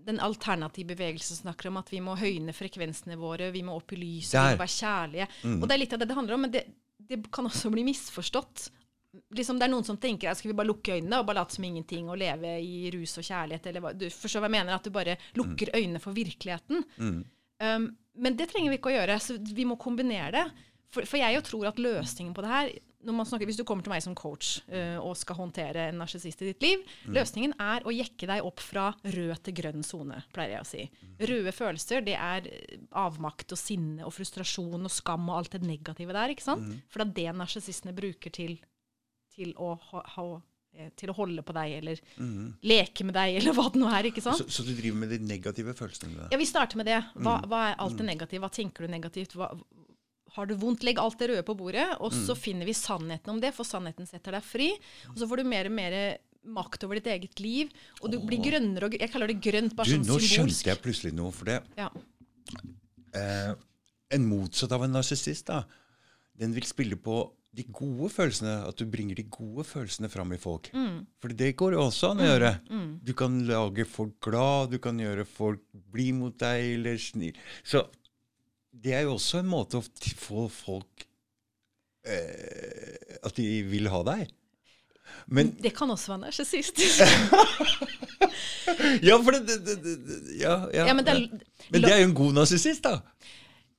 den 0.00 0.20
alternative 0.24 0.94
bevegelsen 0.94 1.42
snakker 1.42 1.68
om, 1.68 1.78
at 1.82 1.92
vi 1.92 2.00
må 2.02 2.16
høyne 2.18 2.54
frekvensene 2.56 3.18
våre, 3.20 3.50
vi 3.52 3.62
må 3.66 3.76
opp 3.76 3.92
i 3.94 4.00
lyset, 4.00 4.40
vi 4.40 4.56
må 4.56 4.62
være 4.64 4.76
kjærlige. 4.78 5.30
Og 5.52 5.66
det 5.66 5.76
er 5.76 5.82
litt 5.82 5.96
av 5.96 6.00
det 6.02 6.08
det 6.08 6.16
handler 6.16 6.38
om, 6.38 6.46
men 6.46 6.54
det, 6.54 6.64
det 7.10 7.20
kan 7.34 7.46
også 7.46 7.72
bli 7.74 7.84
misforstått. 7.86 8.70
Liksom 9.34 9.58
Det 9.58 9.66
er 9.66 9.72
noen 9.72 9.86
som 9.86 9.98
tenker 9.98 10.30
at 10.30 10.38
skal 10.38 10.52
vi 10.52 10.56
bare 10.58 10.70
lukke 10.70 10.94
øynene 10.98 11.18
og 11.18 11.26
bare 11.26 11.40
late 11.40 11.56
som 11.56 11.64
ingenting 11.66 12.10
og 12.12 12.20
leve 12.20 12.52
i 12.62 12.90
rus 12.94 13.16
og 13.18 13.26
kjærlighet, 13.26 13.66
eller 13.66 13.82
hva 13.82 13.90
du 13.96 14.06
forstår 14.06 14.44
hva 14.44 14.50
jeg 14.50 14.56
mener? 14.58 14.76
At 14.76 14.86
du 14.86 14.94
bare 14.94 15.16
lukker 15.38 15.72
øynene 15.74 16.02
for 16.02 16.14
virkeligheten. 16.14 16.84
Um, 17.60 17.88
men 18.14 18.36
det 18.38 18.50
trenger 18.52 18.70
vi 18.70 18.78
ikke 18.78 18.92
å 18.92 18.98
gjøre, 18.98 19.18
så 19.22 19.34
vi 19.40 19.66
må 19.66 19.78
kombinere 19.80 20.30
det. 20.36 20.44
For, 20.94 21.06
for 21.06 21.20
jeg 21.20 21.36
jo 21.36 21.42
tror 21.46 21.66
at 21.70 21.82
løsningen 21.82 22.34
på 22.34 22.42
det 22.42 22.54
her 22.54 22.70
når 23.00 23.14
man 23.16 23.24
snakker, 23.24 23.48
Hvis 23.48 23.56
du 23.56 23.64
kommer 23.64 23.84
til 23.84 23.92
meg 23.94 24.02
som 24.04 24.14
coach 24.18 24.58
uh, 24.68 24.98
og 25.00 25.14
skal 25.16 25.38
håndtere 25.38 25.86
en 25.88 26.00
narsissist 26.02 26.42
i 26.44 26.50
ditt 26.50 26.64
liv, 26.64 26.82
løsningen 27.08 27.54
er 27.56 27.86
å 27.88 27.94
jekke 27.94 28.28
deg 28.28 28.44
opp 28.44 28.60
fra 28.60 28.90
rød 29.06 29.40
til 29.46 29.56
grønn 29.56 29.86
sone, 29.86 30.18
pleier 30.34 30.58
jeg 30.58 30.60
å 30.60 30.68
si. 30.68 30.82
Røde 31.30 31.54
følelser, 31.56 32.04
det 32.04 32.16
er 32.20 32.48
eh, 32.50 32.76
avmakt 33.00 33.54
og 33.56 33.60
sinne 33.60 34.04
og 34.04 34.12
frustrasjon 34.12 34.84
og 34.84 34.92
skam 34.92 35.30
og 35.30 35.38
alt 35.38 35.56
det 35.56 35.62
negative 35.64 36.12
der. 36.12 36.34
ikke 36.34 36.44
sant? 36.44 36.68
For 36.92 37.00
det 37.00 37.08
er 37.08 37.32
det 37.32 37.38
narsissistene 37.40 37.96
bruker 37.96 38.36
til, 38.36 38.58
til, 39.40 39.52
å 39.56 39.72
ha, 39.90 40.04
ha, 40.14 40.26
eh, 40.76 40.92
til 41.00 41.10
å 41.10 41.16
holde 41.18 41.42
på 41.48 41.56
deg, 41.56 41.74
eller 41.80 42.00
leke 42.62 43.08
med 43.08 43.16
deg, 43.18 43.34
eller 43.40 43.56
hva 43.56 43.66
det 43.72 43.80
nå 43.82 43.90
er. 43.90 44.10
ikke 44.12 44.22
sant? 44.24 44.44
Så, 44.44 44.48
så 44.60 44.66
du 44.68 44.72
driver 44.78 45.00
med 45.02 45.14
de 45.16 45.20
negative 45.24 45.74
følelsene? 45.78 46.14
med? 46.14 46.28
Ja, 46.36 46.38
Vi 46.44 46.48
starter 46.48 46.80
med 46.80 46.86
det. 46.92 47.00
Hva, 47.18 47.40
hva 47.48 47.66
er 47.72 47.78
alt 47.82 47.96
det 47.98 48.06
negative? 48.12 48.44
Hva 48.44 48.52
tenker 48.60 48.86
du 48.86 48.92
negativt? 48.92 49.34
Hva, 49.40 49.50
har 50.36 50.46
du 50.46 50.52
vondt, 50.54 50.84
legg 50.86 51.00
alt 51.02 51.16
det 51.18 51.26
røde 51.32 51.42
på 51.42 51.56
bordet, 51.58 51.88
og 51.98 52.12
så 52.14 52.36
finner 52.38 52.68
vi 52.68 52.70
sannheten 52.78 53.32
om 53.32 53.40
det, 53.42 53.50
for 53.56 53.66
sannheten 53.66 54.06
setter 54.06 54.36
deg 54.36 54.44
fri. 54.46 54.68
Og 55.10 55.16
så 55.18 55.26
får 55.26 55.42
du 55.42 55.48
mer 55.50 55.66
og 55.66 55.74
mer 55.74 55.96
makt 56.46 56.84
over 56.86 57.00
ditt 57.00 57.08
eget 57.10 57.40
liv, 57.42 57.72
og 57.98 58.12
du 58.14 58.20
blir 58.24 58.38
grønnere 58.40 58.86
og 58.86 58.94
Jeg 58.96 59.10
kaller 59.12 59.28
det 59.28 59.40
grønt, 59.44 59.74
bare 59.76 59.90
Du, 59.90 59.96
sånn 59.98 60.06
nå 60.06 60.20
symbolsk. 60.22 60.36
skjønte 60.38 60.70
jeg 60.70 60.80
plutselig 60.86 61.12
noe. 61.18 61.34
For 61.34 61.50
det 61.50 61.58
Ja. 61.82 61.90
eh, 63.14 63.52
En 64.14 64.24
motsatt 64.26 64.72
av 64.74 64.82
en 64.86 64.90
narsissist, 64.94 65.46
da, 65.50 65.64
den 66.38 66.54
vil 66.56 66.64
spille 66.66 66.96
på 66.98 67.18
de 67.56 67.64
gode 67.74 68.10
følelsene. 68.14 68.56
At 68.68 68.78
du 68.78 68.86
bringer 68.90 69.18
de 69.18 69.26
gode 69.32 69.64
følelsene 69.66 70.10
fram 70.12 70.34
i 70.34 70.40
folk. 70.40 70.70
Mm. 70.74 71.04
For 71.22 71.34
det 71.36 71.52
går 71.60 71.76
jo 71.76 71.84
også 71.86 72.12
an 72.12 72.22
å 72.22 72.28
gjøre. 72.28 72.52
Du 73.06 73.14
kan 73.18 73.38
lage 73.48 73.86
folk 73.88 74.18
glad, 74.24 74.74
du 74.74 74.78
kan 74.82 75.00
gjøre 75.00 75.26
folk 75.28 75.62
bli 75.92 76.10
mot 76.16 76.36
deg 76.40 76.76
eller 76.76 77.00
snill. 77.00 77.38
Så 77.66 77.84
det 78.70 78.94
er 78.96 79.06
jo 79.06 79.16
også 79.16 79.40
en 79.40 79.50
måte 79.50 79.80
å 79.80 79.86
få 80.20 80.44
folk 80.54 81.02
eh, 82.06 83.18
At 83.26 83.34
de 83.34 83.46
vil 83.66 83.90
ha 83.90 84.04
deg. 84.06 84.30
Men 85.26 85.50
Det 85.58 85.72
kan 85.74 85.90
også 85.90 86.14
være 86.14 86.28
narsissistisk. 86.28 87.02
Ja, 89.02 89.16
for 89.18 89.34
det, 89.34 89.56
det, 89.66 89.74
det, 89.82 89.94
det 90.06 90.16
ja, 90.38 90.52
ja, 90.70 90.84
Ja, 90.86 90.94
men 90.94 91.04
men 91.04 91.82
det 91.82 91.90
er 91.90 92.00
jo 92.02 92.10
en 92.10 92.14
god 92.14 92.36
narsissist, 92.38 92.84
da. 92.86 93.00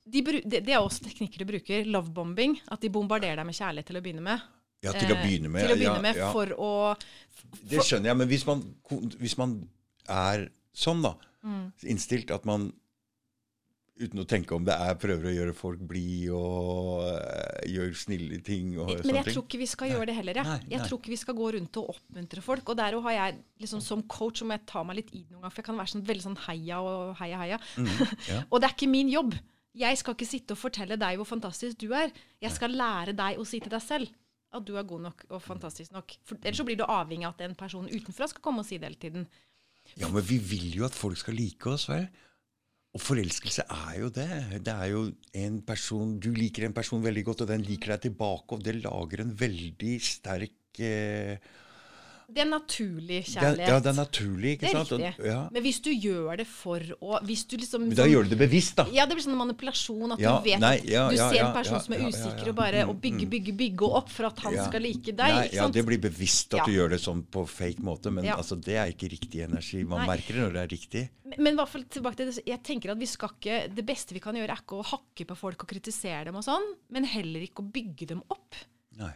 De, 0.04 0.22
det, 0.42 0.66
er 0.68 0.80
også 0.82 1.04
teknikker 1.06 1.44
de 1.44 1.46
bruker. 1.52 1.84
Lovebombing. 1.86 2.56
At 2.74 2.82
de 2.82 2.90
bombarderer 2.90 3.38
deg 3.38 3.46
med 3.46 3.54
kjærlighet 3.54 3.86
til 3.86 4.00
å 4.00 4.02
begynne 4.04 4.24
med. 4.26 4.42
Ja, 4.82 4.92
til 4.96 5.12
å 5.14 5.16
Eh, 5.16 5.22
begynne 5.22 5.48
med. 5.52 5.62
Til 5.62 5.76
å 5.76 5.78
begynne 5.78 6.02
med 6.02 6.16
ja. 6.18 6.32
For 6.34 6.50
å 6.58 6.70
Det 7.70 7.84
skjønner 7.86 8.10
jeg, 8.10 8.16
men 8.18 8.28
hvis 8.28 8.46
man, 8.48 8.62
hvis 9.20 9.36
man 9.38 9.68
er 10.10 10.48
sånn, 10.74 11.02
da, 11.02 11.14
Mm. 11.42 11.72
innstilt 11.90 12.30
at 12.30 12.44
man 12.46 12.72
uten 14.02 14.22
å 14.22 14.26
tenke 14.26 14.54
om 14.56 14.64
det 14.64 14.74
er 14.74 14.94
prøver 14.98 15.28
å 15.28 15.32
gjøre 15.34 15.54
folk 15.54 15.80
blide 15.86 16.32
og 16.34 17.02
uh, 17.04 17.62
gjøre 17.68 17.94
snille 17.98 18.38
ting 18.42 18.72
og 18.80 18.88
Men 19.04 19.18
jeg 19.18 19.24
ting. 19.26 19.34
tror 19.34 19.44
ikke 19.46 19.60
vi 19.60 19.68
skal 19.70 19.92
gjøre 19.92 20.06
det 20.06 20.14
heller. 20.16 20.38
Jeg, 20.40 20.46
Nei, 20.48 20.70
jeg 20.72 20.86
tror 20.88 20.98
ikke 20.98 21.12
vi 21.12 21.18
skal 21.20 21.36
gå 21.38 21.50
rundt 21.56 21.76
og 21.82 21.90
oppmuntre 21.94 22.42
folk. 22.42 22.72
Og 22.72 22.78
der 22.80 22.96
har 23.04 23.12
jeg 23.18 23.36
liksom 23.62 23.82
som 23.84 24.02
coach 24.10 24.42
må 24.42 24.56
jeg 24.56 24.66
ta 24.66 24.82
meg 24.86 24.96
litt 25.02 25.12
i 25.12 25.22
det 25.22 25.30
noen 25.30 25.42
ganger, 25.44 25.54
for 25.54 25.62
jeg 25.62 25.68
kan 25.68 25.78
være 25.82 25.92
sånn 25.94 26.06
veldig 26.08 26.24
sånn 26.24 26.38
heia 26.48 26.80
og 26.82 27.14
heia 27.20 27.42
heia. 27.44 27.60
Mm, 27.76 27.92
ja. 28.30 28.42
og 28.50 28.60
det 28.62 28.70
er 28.70 28.74
ikke 28.78 28.90
min 28.90 29.12
jobb. 29.12 29.36
Jeg 29.78 29.98
skal 29.98 30.16
ikke 30.16 30.28
sitte 30.28 30.52
og 30.52 30.60
fortelle 30.60 30.98
deg 31.00 31.16
hvor 31.20 31.28
fantastisk 31.28 31.78
du 31.80 31.92
er. 31.96 32.12
Jeg 32.42 32.52
skal 32.52 32.74
lære 32.76 33.14
deg 33.16 33.40
å 33.40 33.46
si 33.48 33.60
til 33.62 33.72
deg 33.72 33.84
selv 33.84 34.10
at 34.52 34.66
du 34.68 34.74
er 34.76 34.84
god 34.88 35.06
nok 35.06 35.24
og 35.30 35.40
fantastisk 35.40 35.94
nok. 35.94 36.12
For 36.28 36.36
ellers 36.42 36.60
så 36.60 36.66
blir 36.68 36.76
du 36.76 36.84
avhengig 36.84 37.24
av 37.24 37.32
at 37.36 37.46
en 37.46 37.56
person 37.56 37.88
utenfra 37.88 38.28
skal 38.28 38.44
komme 38.44 38.60
og 38.60 38.68
si 38.68 38.76
det 38.76 38.90
hele 38.90 39.00
tiden. 39.00 39.24
ja, 39.96 40.08
men 40.08 40.22
vi 40.22 40.36
vil 40.38 40.76
jo 40.76 40.84
at 40.84 40.96
folk 40.96 41.16
skal 41.18 41.34
like 41.38 41.70
oss, 41.72 41.88
vel? 41.88 42.04
Og 42.92 43.00
forelskelse 43.00 43.64
er 43.72 43.94
jo 44.02 44.10
det. 44.12 44.28
Det 44.60 44.72
er 44.72 44.90
jo 44.92 45.06
en 45.40 45.62
person 45.64 46.18
Du 46.20 46.28
liker 46.36 46.66
en 46.66 46.76
person 46.76 47.00
veldig 47.02 47.24
godt, 47.24 47.44
og 47.44 47.48
den 47.48 47.64
liker 47.64 47.94
deg 47.94 48.10
tilbake, 48.10 48.52
og 48.52 48.64
det 48.64 48.82
lager 48.82 49.24
en 49.24 49.32
veldig 49.32 49.94
sterk 50.04 50.80
eh, 50.84 51.40
Det 52.28 52.42
er 52.44 52.48
naturlig 52.50 53.24
kjærlighet. 53.26 53.68
Ja, 53.68 53.78
det 53.80 53.90
er 53.92 53.96
naturlig, 53.96 54.50
ikke 54.58 54.70
sant? 54.72 54.88
Det 54.88 54.98
er 54.98 55.12
sant? 55.12 55.18
Riktig. 55.18 55.26
ja. 55.32 55.48
Men 55.52 55.62
hvis 55.62 55.80
du 55.82 55.90
gjør 55.90 56.36
det 56.36 56.46
for 56.46 56.78
å 57.00 57.20
hvis 57.26 57.44
du 57.48 57.56
liksom, 57.56 57.80
Men 57.88 57.96
da 57.96 58.06
gjør 58.06 58.24
du 58.24 58.30
det 58.34 58.38
bevisst, 58.38 58.76
da. 58.76 58.86
Ja, 58.92 59.06
det 59.06 59.16
blir 59.16 59.24
sånn 59.24 59.36
manipulasjon. 59.40 60.12
At 60.12 60.20
Ja, 60.20 60.38
du 60.38 60.44
vet 60.50 60.60
nei, 60.60 60.76
at 60.78 60.84
du 60.86 60.92
ja, 60.92 61.28
ser 61.30 61.36
ja, 61.36 61.46
en 61.48 61.54
person 61.56 61.74
ja, 61.74 61.80
som 61.86 61.94
er 61.94 61.98
ja, 61.98 62.04
ja, 62.04 62.12
usikker, 62.12 62.44
ja. 62.46 62.50
og 62.50 62.56
bare 62.56 62.82
Mm, 62.82 62.88
og 62.90 63.00
bygge, 63.00 63.26
bygge, 63.28 63.52
bygge 63.56 63.90
opp 64.00 64.08
for 64.10 64.26
at 64.26 64.38
han 64.40 64.54
Ja. 64.54 64.64
skal 64.68 64.80
like 64.82 65.04
deg. 65.04 65.16
Nei, 65.16 65.46
ikke 65.48 65.54
ja, 65.54 65.62
sant? 65.62 65.74
det 65.74 65.84
blir 65.86 65.98
bevisst 66.00 66.54
at 66.54 66.58
Ja. 66.60 66.64
du 66.66 66.72
gjør 66.72 66.88
det 66.90 67.00
sånn 67.00 67.22
på 67.30 67.46
fake 67.48 67.80
måte, 67.82 68.10
men 68.12 68.24
Ja. 68.24 68.36
altså, 68.36 68.56
det 68.60 68.74
er 68.76 68.86
ikke 68.92 69.10
riktig 69.10 69.42
energi. 69.44 69.84
Man 69.84 70.06
Nei. 70.06 70.16
merker 70.16 70.34
det 70.34 70.42
når 70.42 70.52
det 70.52 70.62
er 70.62 70.76
riktig. 70.76 71.08
Men- 71.24 71.42
Men 71.42 71.52
i 71.54 71.56
hvert 71.56 71.68
fall 71.68 71.84
tilbake 71.84 72.16
til 72.16 72.26
det, 72.30 72.44
jeg 72.46 72.62
tenker 72.62 72.90
at 72.92 72.98
vi 72.98 73.06
skal 73.06 73.28
ikke, 73.30 73.74
det 73.74 73.86
beste 73.86 74.12
vi 74.12 74.20
kan 74.20 74.34
gjøre, 74.34 74.50
er 74.50 74.56
ikke 74.60 74.76
å 74.80 74.84
hakke 74.84 75.24
på 75.26 75.36
folk 75.36 75.62
og 75.64 75.68
kritisere 75.68 76.24
dem, 76.26 76.36
og 76.36 76.44
sånn, 76.44 76.74
men 76.90 77.04
heller 77.04 77.40
ikke 77.40 77.62
å 77.62 77.72
bygge 77.72 78.06
dem 78.08 78.22
opp. 78.30 78.54
Nei. 78.98 79.12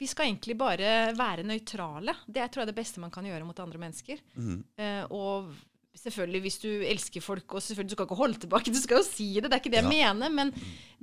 Vi 0.00 0.08
skal 0.08 0.30
egentlig 0.30 0.56
bare 0.56 1.10
være 1.16 1.44
nøytrale. 1.44 2.14
Det 2.24 2.46
tror 2.48 2.62
jeg 2.62 2.68
er 2.68 2.72
det 2.72 2.78
beste 2.78 3.02
man 3.02 3.12
kan 3.12 3.26
gjøre 3.28 3.44
mot 3.44 3.58
andre 3.60 3.80
mennesker. 3.82 4.22
Mm. 4.32 4.62
Eh, 4.80 5.02
og 5.12 5.50
selvfølgelig, 6.00 6.40
hvis 6.46 6.58
du 6.62 6.68
elsker 6.88 7.24
folk, 7.24 7.44
og 7.52 7.62
selvfølgelig 7.62 7.92
du 7.92 7.96
skal 7.98 8.08
ikke 8.08 8.20
holde 8.22 8.40
tilbake, 8.40 8.72
du 8.76 8.80
skal 8.80 9.00
jo 9.00 9.06
si 9.06 9.28
det, 9.36 9.50
det 9.50 9.58
er 9.58 9.62
ikke 9.62 9.74
det 9.74 9.82
jeg 9.82 9.92
mener, 9.92 10.32
men, 10.32 10.52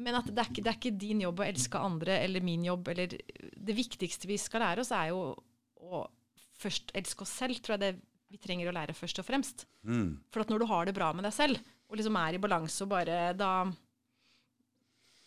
men 0.02 0.20
at 0.20 0.30
det 0.32 0.42
er, 0.42 0.50
ikke, 0.50 0.66
det 0.66 0.74
er 0.74 0.80
ikke 0.80 1.00
din 1.06 1.24
jobb 1.28 1.44
å 1.44 1.48
elske 1.48 1.86
andre, 1.90 2.20
eller 2.26 2.46
min 2.46 2.66
jobb, 2.66 2.90
eller 2.94 3.14
det 3.14 3.78
viktigste 3.78 4.30
vi 4.30 4.40
skal 4.42 4.66
lære 4.66 4.86
oss, 4.86 4.94
er 4.96 5.12
jo 5.14 5.24
å 5.78 6.06
først 6.58 6.96
elske 6.98 7.26
oss 7.26 7.36
selv, 7.44 7.62
tror 7.62 7.78
jeg 7.78 7.86
det 7.86 7.94
vi 8.34 8.40
trenger 8.42 8.70
å 8.70 8.76
lære 8.76 8.96
først 8.98 9.22
og 9.22 9.28
fremst. 9.28 9.68
Mm. 9.88 10.18
For 10.34 10.44
at 10.44 10.50
når 10.52 10.64
du 10.64 10.70
har 10.72 10.88
det 10.88 10.96
bra 10.98 11.14
med 11.16 11.28
deg 11.28 11.36
selv, 11.36 11.62
og 11.88 12.00
liksom 12.00 12.18
er 12.20 12.36
i 12.36 12.42
balanse 12.44 12.84
og 12.84 12.92
bare 12.92 13.20
da, 13.38 13.52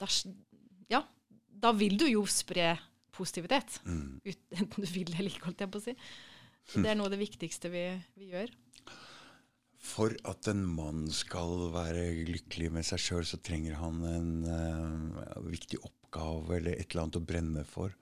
da 0.01 0.09
Ja, 0.91 1.01
da 1.49 1.73
vil 1.77 1.97
du 2.01 2.05
jo 2.11 2.27
spre 2.29 2.75
positivitet. 3.14 3.80
Mm. 3.84 4.20
Ut, 4.24 4.42
enten 4.56 4.84
du 4.84 4.90
vil 4.90 5.12
eller 5.14 5.30
ikke, 5.30 5.48
holdt 5.48 5.64
jeg 5.64 5.72
på 5.72 5.80
å 5.80 5.86
si. 5.90 5.96
Så 6.70 6.82
det 6.84 6.92
er 6.92 6.98
noe 6.98 7.08
av 7.08 7.14
det 7.14 7.22
viktigste 7.22 7.70
vi, 7.72 7.84
vi 8.20 8.30
gjør. 8.34 8.52
For 9.80 10.12
at 10.28 10.48
en 10.50 10.61
mann 10.68 11.06
skal 11.14 11.70
være 11.72 12.11
lykkelig 12.28 12.68
med 12.74 12.86
seg 12.86 13.00
sjøl, 13.00 13.24
så 13.26 13.40
trenger 13.40 13.78
han 13.80 14.02
en 14.04 14.30
uh, 14.44 15.40
viktig 15.48 15.80
oppgave 15.80 16.58
eller 16.58 16.76
et 16.76 16.90
eller 16.90 17.06
annet 17.06 17.18
å 17.18 17.24
brenne 17.24 17.64
for. 17.68 17.96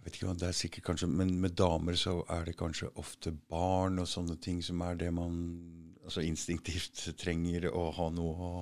Jeg 0.00 0.06
vet 0.06 0.16
ikke, 0.16 0.34
det 0.40 0.48
er 0.48 0.56
sikkert 0.56 0.86
kanskje, 0.86 1.10
Men 1.12 1.34
med 1.42 1.52
damer 1.60 1.98
så 2.00 2.22
er 2.32 2.46
det 2.48 2.56
kanskje 2.56 2.88
ofte 2.96 3.34
barn 3.52 4.00
og 4.00 4.08
sånne 4.08 4.38
ting 4.40 4.62
som 4.64 4.80
er 4.86 4.96
det 4.96 5.10
man 5.12 5.34
altså 6.00 6.24
instinktivt 6.24 7.02
trenger 7.20 7.68
å 7.68 7.90
ha 7.98 8.06
noe 8.16 8.46
å 8.48 8.54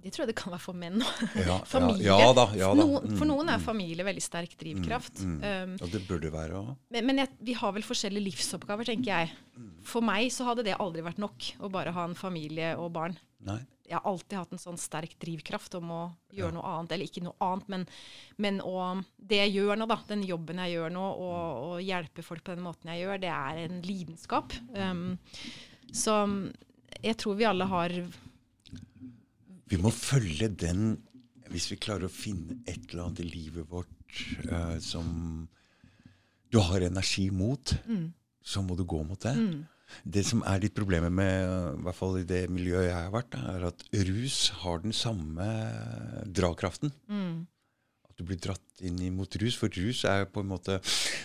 Det 0.00 0.12
tror 0.14 0.22
jeg 0.24 0.30
det 0.30 0.36
kan 0.40 0.52
være 0.54 0.62
for 0.64 0.76
menn 0.80 1.02
òg. 1.04 1.18
Ja, 1.46 1.56
Familie. 1.74 2.06
Ja, 2.08 2.18
ja 2.22 2.30
da. 2.36 2.44
Ja, 2.56 2.70
da. 2.74 2.84
Mm, 2.88 3.16
for 3.18 3.26
Mm, 3.26 3.32
noen 3.34 3.50
er 3.52 3.58
familie 3.60 4.04
veldig 4.06 4.22
sterk 4.24 4.54
drivkraft. 4.60 5.20
mm. 5.26 5.34
Um, 5.44 5.74
Og 5.84 5.90
det 5.92 6.00
burde 6.08 6.30
være 6.32 6.56
òg. 6.62 6.70
men 6.90 7.06
men 7.10 7.18
jeg, 7.24 7.28
vi 7.50 7.52
har 7.60 7.72
vel 7.76 7.82
forskjellige 7.84 8.24
livsoppgaver, 8.30 8.88
tenker 8.88 9.10
jeg. 9.12 9.34
For 9.84 10.00
meg 10.00 10.30
så 10.32 10.46
hadde 10.48 10.64
det 10.64 10.78
aldri 10.80 11.02
vært 11.04 11.18
nok 11.20 11.50
å 11.60 11.68
bare 11.70 11.92
ha 11.92 12.04
en 12.08 12.14
familie 12.16 12.72
og 12.78 12.92
barn. 12.96 13.18
Nei. 13.44 13.60
jeg 13.90 13.96
har 13.98 14.04
alltid 14.06 14.36
hatt 14.38 14.52
en 14.52 14.60
sånn 14.62 14.76
sterk 14.78 15.14
drivkraft 15.18 15.74
om 15.78 15.88
å 15.90 16.00
gjøre 16.36 16.52
noe 16.54 16.62
annet. 16.76 16.92
Eller 16.94 17.08
ikke 17.08 17.22
noe 17.24 17.34
annet, 17.42 17.68
men, 17.72 17.86
men 18.38 18.60
å, 18.62 19.02
det 19.18 19.40
jeg 19.40 19.54
gjør 19.56 19.80
nå, 19.80 19.86
da, 19.90 19.96
den 20.08 20.22
jobben 20.28 20.60
jeg 20.62 20.76
gjør 20.76 20.92
nå, 20.94 21.06
og, 21.26 21.62
og 21.72 21.80
hjelpe 21.82 22.22
folk 22.22 22.44
på 22.46 22.54
den 22.54 22.62
måten 22.62 22.92
jeg 22.92 23.02
gjør, 23.02 23.18
det 23.24 23.32
er 23.34 23.58
en 23.64 23.80
lidenskap. 23.82 24.52
Um, 24.76 25.18
så 25.92 26.20
jeg 27.02 27.16
tror 27.18 27.34
vi 27.40 27.48
alle 27.48 27.66
har 27.66 27.96
Vi 29.70 29.78
må 29.78 29.92
følge 29.94 30.50
den 30.50 30.98
Hvis 31.50 31.70
vi 31.72 31.80
klarer 31.82 32.06
å 32.06 32.12
finne 32.12 32.60
et 32.66 32.90
eller 32.90 33.06
annet 33.06 33.24
i 33.24 33.30
livet 33.30 33.66
vårt 33.70 34.22
uh, 34.50 34.78
som 34.82 35.48
du 36.50 36.58
har 36.58 36.82
energi 36.82 37.28
mot, 37.30 37.72
mm. 37.86 38.06
så 38.42 38.62
må 38.62 38.74
du 38.78 38.82
gå 38.86 38.98
mot 39.06 39.18
det. 39.22 39.34
Mm. 39.38 39.60
Det 40.02 40.24
som 40.26 40.42
er 40.46 40.62
litt 40.62 40.74
problemet 40.74 41.12
med, 41.14 41.46
i 41.78 41.84
hvert 41.86 41.98
fall 41.98 42.18
i 42.20 42.26
det 42.26 42.44
miljøet 42.50 42.88
jeg 42.88 42.96
har 42.96 43.12
vært, 43.14 43.36
er 43.38 43.66
at 43.68 43.84
rus 44.08 44.38
har 44.62 44.82
den 44.82 44.94
samme 44.96 45.46
dragkraften. 46.26 46.94
Mm. 47.10 47.46
At 48.10 48.18
du 48.18 48.26
blir 48.26 48.40
dratt 48.42 48.82
inn 48.86 48.98
mot 49.14 49.38
rus. 49.42 49.58
For 49.58 49.70
rus 49.78 50.02
er 50.08 50.26
på 50.30 50.42
en 50.42 50.50
måte 50.50 50.80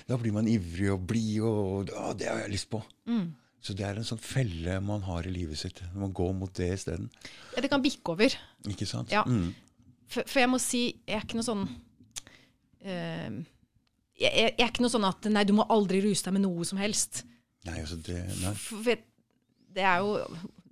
Da 0.05 0.17
blir 0.21 0.35
man 0.35 0.49
ivrig 0.49 0.91
og 0.93 1.05
blid, 1.09 1.41
og 1.45 1.89
ja, 1.93 2.13
det 2.17 2.29
har 2.29 2.45
jeg 2.45 2.53
lyst 2.53 2.69
på. 2.73 2.81
Mm. 3.09 3.33
Så 3.66 3.74
det 3.74 3.86
er 3.88 3.97
en 3.97 4.05
sånn 4.05 4.22
felle 4.22 4.78
man 4.86 5.01
har 5.07 5.26
i 5.26 5.34
livet 5.34 5.57
sitt. 5.57 5.82
Man 5.97 6.13
går 6.13 6.36
mot 6.38 6.53
det 6.53 6.68
isteden. 6.76 7.07
Ja, 7.55 7.63
det 7.66 7.72
kan 7.72 7.82
bikke 7.82 8.13
over. 8.13 8.36
Ikke 8.70 8.86
sant? 8.86 9.13
Ja. 9.13 9.24
Mm. 9.26 9.55
For, 10.05 10.22
for, 10.22 10.41
jeg 10.43 10.51
må 10.51 10.59
si, 10.61 10.84
jeg 11.07 11.18
er 11.18 11.26
ikke 11.26 11.39
noe 11.39 11.47
sånn 11.47 11.63
uh, 11.66 13.39
jeg, 14.16 14.32
jeg, 14.32 14.51
er 14.53 14.70
ikke 14.70 14.84
noe 14.86 14.93
sånn 14.93 15.07
at 15.07 15.26
nei, 15.34 15.43
du 15.49 15.55
må 15.57 15.66
aldri 15.74 16.03
ruse 16.03 16.28
deg 16.28 16.38
med 16.38 16.45
noe 16.45 16.68
som 16.68 16.78
helst. 16.78 17.24
Nei, 17.66 17.80
altså 17.82 17.97
det, 18.05 18.20
nei. 18.43 18.53
For, 18.61 18.93
det 19.76 19.84
er 19.84 20.03
jo 20.03 20.20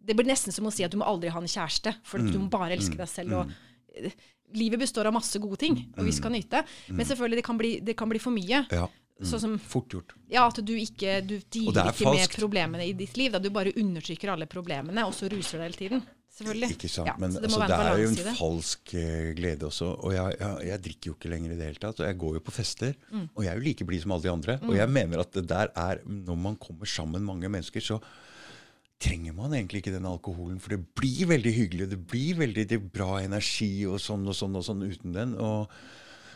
Det 0.03 0.15
blir 0.15 0.29
nesten 0.29 0.53
som 0.53 0.69
å 0.69 0.73
si 0.73 0.85
at 0.85 0.93
du 0.93 0.99
må 1.01 1.07
aldri 1.09 1.31
ha 1.33 1.41
en 1.41 1.49
kjæreste, 1.49 1.95
for 2.05 2.21
mm. 2.21 2.29
du 2.29 2.39
må 2.43 2.51
bare 2.53 2.75
elske 2.77 2.93
mm. 2.93 3.01
deg 3.01 3.09
selv. 3.09 3.39
og 3.39 3.49
mm. 3.49 4.17
Livet 4.59 4.83
består 4.83 5.09
av 5.09 5.15
masse 5.15 5.39
gode 5.41 5.57
ting, 5.63 5.79
og 5.95 6.03
vi 6.03 6.11
mm. 6.11 6.17
skal 6.19 6.33
nyte. 6.35 6.61
Men 6.91 7.01
mm. 7.01 7.07
selvfølgelig, 7.09 7.39
det 7.41 7.47
kan 7.47 7.59
bli, 7.59 7.71
det 7.81 7.97
kan 7.97 8.11
bli 8.11 8.21
for 8.21 8.35
mye. 8.35 8.65
Ja. 8.69 8.85
Sånn 9.21 9.39
som, 9.39 9.53
Fort 9.61 9.93
gjort. 9.93 10.15
Ja, 10.31 10.47
At 10.49 10.57
du 10.65 10.73
ikke 10.73 11.19
du 11.21 11.37
dealer 11.53 11.91
ikke 11.93 12.15
med 12.15 12.33
problemene 12.33 12.87
i 12.89 12.95
ditt 12.97 13.15
liv. 13.19 13.31
Da. 13.33 13.39
Du 13.39 13.51
bare 13.53 13.73
undertrykker 13.77 14.33
alle 14.33 14.49
problemene, 14.49 15.05
og 15.05 15.13
så 15.15 15.29
ruser 15.31 15.61
du 15.61 15.67
hele 15.67 15.79
tiden. 15.79 16.03
Selvfølgelig. 16.33 16.71
Ikke 16.73 16.89
sant, 16.89 17.11
ja, 17.11 17.13
Men 17.21 17.35
det, 17.35 17.43
altså, 17.45 17.59
det 17.69 17.77
er 17.77 17.99
jo 18.01 18.09
en 18.09 18.37
falsk 18.39 18.93
uh, 18.97 19.27
glede 19.37 19.67
også. 19.67 19.91
Og 20.01 20.15
jeg, 20.15 20.37
jeg, 20.39 20.65
jeg, 20.65 20.81
drikker 20.87 21.11
jo 21.11 21.15
ikke 21.19 21.29
lenger 21.29 21.53
i 21.53 21.57
det 21.59 21.67
hele 21.69 21.81
tatt. 21.83 22.01
Og 22.01 22.07
jeg 22.09 22.19
går 22.23 22.37
jo 22.39 22.43
på 22.47 22.55
fester. 22.55 22.95
Mm. 23.11 23.27
Og 23.27 23.45
jeg 23.45 23.51
er 23.51 23.59
jo 23.59 23.65
like 23.67 23.87
blid 23.89 24.01
som 24.01 24.15
alle 24.15 24.25
de 24.25 24.31
andre. 24.33 24.55
Mm. 24.63 24.71
Og 24.71 24.79
jeg 24.79 24.93
mener 24.97 25.21
at 25.21 25.37
det 25.37 25.43
der 25.51 25.73
er 25.77 26.01
Når 26.09 26.39
man 26.47 26.57
kommer 26.57 26.89
sammen 26.89 27.27
mange 27.27 27.51
mennesker, 27.53 27.85
så 27.85 27.99
trenger 29.03 29.35
man 29.37 29.53
egentlig 29.53 29.83
ikke 29.83 29.93
den 29.93 30.09
alkoholen. 30.09 30.57
For 30.63 30.73
det 30.73 30.81
blir 30.97 31.29
veldig 31.29 31.53
hyggelig. 31.53 31.89
Det 31.93 32.01
blir 32.01 32.41
veldig 32.41 32.65
det 32.71 32.81
bra 32.81 33.19
energi 33.21 33.85
og 33.85 34.01
sånn 34.01 34.25
og 34.25 34.37
sånn 34.37 34.57
og 34.57 34.65
sånn 34.65 34.87
uten 34.89 35.13
den. 35.13 35.37
og 35.37 35.69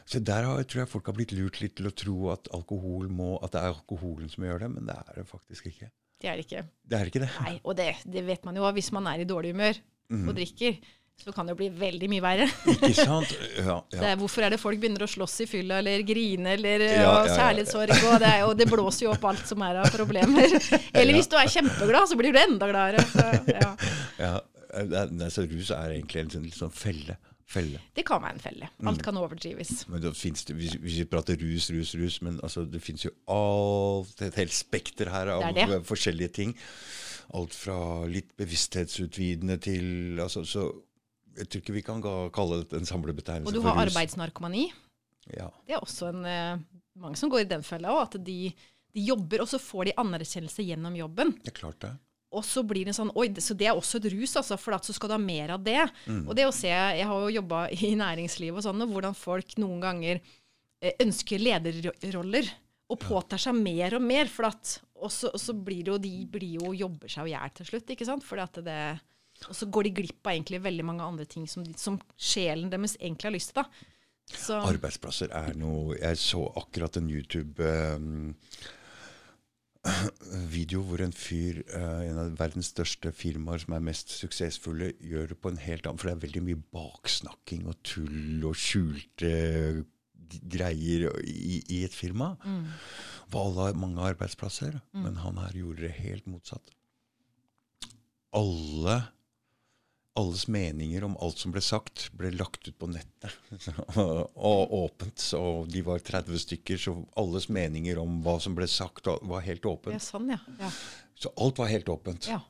så 0.08 0.22
der 0.24 0.46
har, 0.48 0.64
tror 0.64 0.86
jeg 0.86 0.90
folk 0.90 1.10
har 1.10 1.16
blitt 1.18 1.34
lurt 1.36 1.58
litt 1.60 1.76
til 1.76 1.90
å 1.90 1.96
tro 1.96 2.18
at, 2.32 2.48
alkohol 2.56 3.10
må, 3.12 3.34
at 3.44 3.52
det 3.52 3.60
er 3.60 3.74
alkoholen 3.74 4.30
som 4.32 4.46
gjør 4.48 4.64
det, 4.64 4.70
men 4.78 4.88
det 4.88 4.96
er 4.96 5.18
det 5.20 5.26
faktisk 5.28 5.68
ikke. 5.68 5.90
Det 6.18 6.30
er 6.32 6.40
det 6.40 6.46
ikke. 6.48 6.62
Det 6.88 6.98
er 6.98 7.10
ikke 7.12 7.22
det. 7.26 7.34
Nei, 7.44 7.58
Og 7.62 7.76
det, 7.78 7.90
det 8.08 8.24
vet 8.26 8.48
man 8.48 8.56
jo 8.58 8.70
hvis 8.78 8.94
man 8.96 9.10
er 9.12 9.22
i 9.22 9.28
dårlig 9.28 9.52
humør 9.54 9.82
mm. 10.14 10.24
og 10.24 10.40
drikker. 10.40 10.80
Så 11.18 11.34
kan 11.34 11.48
det 11.48 11.56
jo 11.56 11.58
bli 11.58 11.68
veldig 11.74 12.08
mye 12.12 12.22
verre. 12.22 12.46
Ikke 12.76 12.94
sant? 12.94 13.32
Ja, 13.58 13.78
ja. 13.96 14.02
Er, 14.12 14.18
hvorfor 14.22 14.46
er 14.46 14.54
det 14.54 14.60
folk 14.62 14.80
begynner 14.80 15.02
å 15.02 15.10
slåss 15.10 15.40
i 15.44 15.48
fylla 15.50 15.80
eller 15.82 16.04
grine 16.06 16.54
eller 16.54 16.84
ja, 16.86 17.14
kjærlighetssorg? 17.26 17.94
Og 17.98 18.20
det, 18.22 18.34
og 18.46 18.52
det, 18.60 18.68
blåser 18.70 19.08
jo 19.08 19.14
opp 19.16 19.26
alt 19.26 19.42
som 19.50 19.64
er 19.66 19.82
av 19.82 19.90
problemer. 19.94 20.46
Eller 20.98 21.18
hvis 21.18 21.30
du 21.32 21.34
er 21.42 21.50
kjempeglad, 21.50 22.06
så 22.12 22.18
blir 22.20 22.38
du 22.38 22.40
enda 22.42 22.70
gladere. 22.70 23.02
Så, 23.10 23.26
ja. 24.22 24.38
Så 25.34 25.48
rus 25.50 25.72
er 25.74 25.96
egentlig 25.96 26.22
en 26.22 26.32
sånn, 26.36 26.48
sånn 26.54 26.74
felle. 26.76 27.18
Felle. 27.48 27.80
Det 27.96 28.04
kan 28.04 28.20
være 28.20 28.36
en 28.36 28.42
felle. 28.44 28.68
Alt 28.84 29.00
mm. 29.00 29.04
kan 29.06 29.18
overdrives. 29.22 29.86
Men 29.88 30.02
det 30.04 30.12
det, 30.12 30.56
hvis, 30.58 30.74
hvis, 30.84 30.98
vi 31.00 31.06
prater 31.08 31.38
rus, 31.40 31.70
rus, 31.72 31.94
rus 31.96 32.18
Men 32.22 32.42
altså, 32.44 32.66
det 32.68 32.82
fins 32.84 33.06
jo 33.06 33.12
alt, 33.32 34.20
et 34.22 34.36
helt 34.36 34.54
spekter 34.54 35.08
her 35.14 35.32
av 35.32 35.46
det 35.56 35.68
det. 35.70 35.78
forskjellige 35.88 36.34
ting. 36.36 36.58
Alt 37.40 37.56
fra 37.56 38.04
litt 38.08 38.36
bevissthetsutvidende 38.36 39.58
til 39.64 40.20
altså, 40.20 40.44
Så 40.44 40.66
jeg 41.38 41.48
tror 41.48 41.64
ikke 41.64 41.78
vi 41.78 41.86
kan 41.86 42.04
kalle 42.04 42.64
det 42.66 42.82
en 42.82 42.90
samlebetegnelse 42.90 43.48
for 43.48 43.56
rus. 43.56 43.64
Og 43.64 43.64
du 43.64 43.68
har 43.70 43.84
arbeidsnarkomani. 43.86 44.66
Ja. 45.32 45.48
Det 45.68 45.78
er 45.78 45.84
også 45.84 46.12
en, 46.12 46.26
uh, 46.28 46.60
mange 47.00 47.20
som 47.20 47.32
går 47.32 47.46
i 47.46 47.50
den 47.52 47.64
fella 47.64 47.94
òg. 47.96 48.10
At 48.10 48.20
de, 48.28 48.52
de, 48.52 49.06
jobber, 49.08 49.46
og 49.46 49.52
så 49.52 49.60
får 49.62 49.88
de 49.88 49.96
anerkjennelse 50.04 50.68
gjennom 50.68 51.00
jobben. 51.00 51.32
Det 51.46 51.54
er 51.54 51.60
klart 51.62 51.80
det. 51.86 51.94
Og 52.38 52.46
så 52.46 52.62
blir 52.68 52.88
det 52.88 52.96
sånn 52.98 53.12
Oi, 53.18 53.30
så 53.42 53.56
det 53.58 53.70
er 53.70 53.78
også 53.78 54.02
et 54.02 54.12
rus, 54.14 54.36
altså, 54.40 54.60
for 54.62 54.78
så 54.84 54.96
skal 54.96 55.12
du 55.12 55.16
ha 55.16 55.22
mer 55.22 55.56
av 55.56 55.64
det. 55.66 55.82
Mm. 56.06 56.24
Og 56.28 56.38
det 56.38 56.46
å 56.48 56.56
se 56.56 56.70
Jeg 56.70 57.08
har 57.10 57.26
jo 57.26 57.36
jobba 57.40 57.66
i 57.74 57.96
næringslivet 57.98 58.62
og 58.62 58.68
sånn, 58.68 58.86
og 58.86 58.94
hvordan 58.94 59.18
folk 59.18 59.58
noen 59.62 59.82
ganger 59.84 60.22
eh, 60.22 60.94
ønsker 61.04 61.42
lederroller 61.42 62.54
og 62.88 63.02
påtar 63.04 63.42
seg 63.42 63.58
mer 63.58 63.98
og 63.98 64.06
mer. 64.06 64.30
For 64.32 64.48
at, 64.50 64.78
og, 64.96 65.12
så, 65.14 65.32
og 65.34 65.42
så 65.42 65.56
blir 65.58 65.84
det 65.84 65.94
jo 65.94 66.00
De 66.08 66.16
blir 66.38 66.62
jo, 66.62 66.72
jobber 66.86 67.12
seg 67.12 67.30
i 67.30 67.36
hjel 67.36 67.54
til 67.58 67.72
slutt, 67.72 67.94
ikke 67.96 68.08
sant? 68.08 68.26
Fordi 68.28 68.46
at 68.46 68.62
det, 68.68 68.80
og 69.46 69.54
så 69.58 69.68
går 69.70 69.90
de 69.90 69.96
glipp 70.02 70.26
av 70.26 70.34
egentlig 70.36 70.64
veldig 70.64 70.88
mange 70.88 71.06
andre 71.06 71.28
ting 71.30 71.46
som, 71.50 71.66
som 71.78 72.00
sjelen 72.16 72.72
deres 72.74 72.98
egentlig 73.00 73.30
har 73.30 73.38
lyst 73.38 73.56
til. 73.58 73.86
Arbeidsplasser 74.58 75.32
er 75.32 75.54
noe 75.56 75.96
Jeg 75.96 76.20
så 76.20 76.42
akkurat 76.60 76.98
en 77.00 77.08
YouTube 77.08 77.64
um, 77.64 78.34
video 80.58 80.84
hvor 80.86 81.02
en 81.04 81.14
fyr, 81.16 81.62
uh, 81.74 82.04
en 82.06 82.22
av 82.22 82.38
verdens 82.40 82.72
største 82.74 83.12
firmaer 83.16 83.64
som 83.64 83.76
er 83.78 83.86
mest 83.86 84.14
suksessfulle, 84.16 84.94
gjør 85.00 85.34
det 85.34 85.40
på 85.42 85.52
en 85.54 85.62
helt 85.62 85.88
annen 85.88 86.02
For 86.02 86.10
det 86.10 86.16
er 86.18 86.26
veldig 86.26 86.44
mye 86.48 86.64
baksnakking 86.76 87.68
og 87.70 87.80
tull 87.88 88.48
og 88.48 88.58
skjulte 88.60 89.32
greier 90.44 91.08
i, 91.24 91.62
i 91.72 91.84
et 91.88 91.96
firma. 91.96 92.34
Mm. 92.44 92.66
Alle 93.38 93.68
har 93.68 93.80
mange 93.80 94.04
arbeidsplasser, 94.04 94.80
mm. 94.92 95.04
men 95.06 95.22
han 95.24 95.40
her 95.40 95.56
gjorde 95.56 95.86
det 95.86 95.94
helt 96.00 96.28
motsatt. 96.28 96.74
Alle 98.36 98.98
alles 100.18 100.48
meninger 100.50 101.04
om 101.06 101.16
alt 101.22 101.38
som 101.38 101.54
ble 101.54 101.62
sagt, 101.62 102.08
ble 102.18 102.32
lagt 102.34 102.68
ut 102.68 102.78
på 102.80 102.90
nettet. 102.90 103.34
og 103.98 104.74
åpent. 104.80 105.22
Så 105.22 105.40
de 105.70 105.84
var 105.86 106.02
30 106.04 106.42
stykker, 106.44 106.82
så 106.82 106.96
alles 107.20 107.50
meninger 107.54 108.02
om 108.02 108.20
hva 108.26 108.38
som 108.44 108.58
ble 108.58 108.68
sagt, 108.72 109.08
var 109.08 109.46
helt 109.46 109.66
åpent. 109.70 109.96
Ja, 109.96 110.04
sånn, 110.04 110.32
ja. 110.34 110.40
ja. 110.62 110.72
Så 111.18 111.34
alt 111.38 111.62
var 111.62 111.72
helt 111.72 111.90
åpent. 111.94 112.30
Ja. 112.32 112.42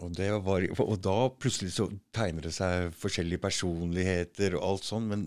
Og, 0.00 0.16
var, 0.46 0.64
og, 0.80 0.96
da 1.04 1.18
plutselig 1.36 1.74
så 1.76 1.90
tegner 2.16 2.46
det 2.46 2.54
seg 2.56 2.94
forskjellige 2.96 3.42
personligheter 3.42 4.56
og 4.56 4.66
alt 4.70 4.88
sånn. 4.88 5.08
Men 5.12 5.26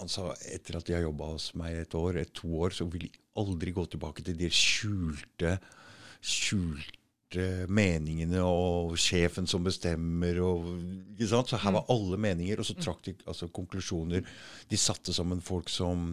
han 0.00 0.12
sa 0.12 0.30
etter 0.48 0.78
at 0.78 0.88
de 0.88 0.96
har 0.96 1.04
jobba 1.04 1.34
hos 1.34 1.50
meg 1.58 1.82
et 1.82 1.96
år, 1.98 2.22
et 2.22 2.32
to 2.36 2.48
år, 2.64 2.72
så 2.76 2.88
vil 2.88 3.06
de 3.06 3.12
aldri 3.36 3.76
gå 3.76 3.84
tilbake 3.92 4.24
til 4.24 4.38
de 4.40 4.48
skjulte, 4.52 5.58
skjulte 6.24 7.05
meningene 7.68 8.42
og 8.46 8.94
sjefen 9.00 9.48
som 9.50 9.64
bestemmer. 9.66 10.38
Og, 10.44 10.70
så 11.18 11.58
her 11.58 11.74
var 11.74 11.82
mm. 11.82 11.90
alle 11.96 12.20
meninger, 12.22 12.60
og 12.60 12.68
så 12.68 12.76
trakk 12.78 13.02
de 13.08 13.16
altså, 13.26 13.48
konklusjoner. 13.48 14.24
De 14.70 14.78
satte 14.80 15.14
sammen 15.16 15.42
folk 15.44 15.70
som 15.72 16.12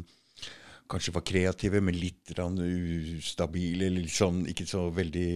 kanskje 0.89 1.13
var 1.15 1.25
kreative, 1.25 1.81
men 1.81 1.97
litt 1.97 2.33
ustabile, 2.35 3.87
eller 3.87 4.09
sånn, 4.11 4.43
ikke 4.51 4.67
så 4.69 4.87
veldig 4.93 5.29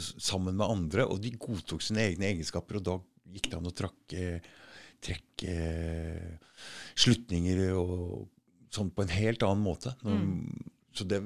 sammen 0.00 0.58
med 0.58 0.66
andre. 0.66 1.06
Og 1.08 1.22
de 1.24 1.34
godtok 1.38 1.82
sine 1.82 2.04
egne 2.10 2.30
egenskaper, 2.32 2.80
og 2.80 2.86
da 2.88 2.98
gikk 3.34 3.50
det 3.50 3.58
an 3.58 3.70
å 3.70 3.74
trakke, 3.74 4.28
trekke 5.04 5.56
slutninger 6.94 7.66
og 7.78 8.28
sånn 8.74 8.92
på 8.94 9.04
en 9.04 9.14
helt 9.14 9.42
annen 9.46 9.64
måte. 9.64 9.94
Mm. 10.02 10.70
Så 10.94 11.06
det 11.08 11.22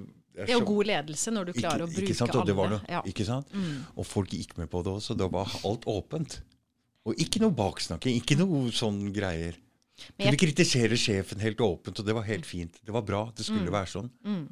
det 0.46 0.52
er 0.52 0.58
jo 0.58 0.66
god 0.68 0.88
ledelse 0.90 1.32
når 1.34 1.48
du 1.48 1.52
klarer 1.56 1.84
ikke, 1.84 1.88
å 1.88 1.96
bruke 1.96 2.16
sant, 2.18 2.36
alle. 2.38 2.68
Det, 2.74 2.80
ja. 2.94 3.00
Ikke 3.10 3.26
sant? 3.26 3.54
Mm. 3.54 3.80
Og 3.96 4.06
folk 4.06 4.34
gikk 4.36 4.54
med 4.60 4.70
på 4.70 4.82
det 4.86 4.92
også. 5.00 5.16
Da 5.18 5.28
var 5.32 5.50
alt 5.66 5.88
åpent. 5.90 6.38
Og 7.08 7.18
ikke 7.24 7.42
noe 7.42 7.54
baksnakking. 7.56 8.20
Ikke 8.20 8.36
noe 8.38 8.68
sånn 8.74 9.00
greier. 9.14 9.58
Men 10.14 10.28
Kunne 10.28 10.40
kritisere 10.44 10.98
sjefen 11.00 11.42
helt 11.42 11.60
åpent, 11.64 11.98
og 11.98 12.06
det 12.06 12.14
var 12.14 12.26
helt 12.28 12.46
fint. 12.46 12.78
Det 12.84 12.94
var 12.94 13.04
bra. 13.06 13.24
Det 13.34 13.46
skulle 13.46 13.66
mm. 13.66 13.74
være 13.74 13.90
sånn. 13.94 14.10
Mm. 14.22 14.44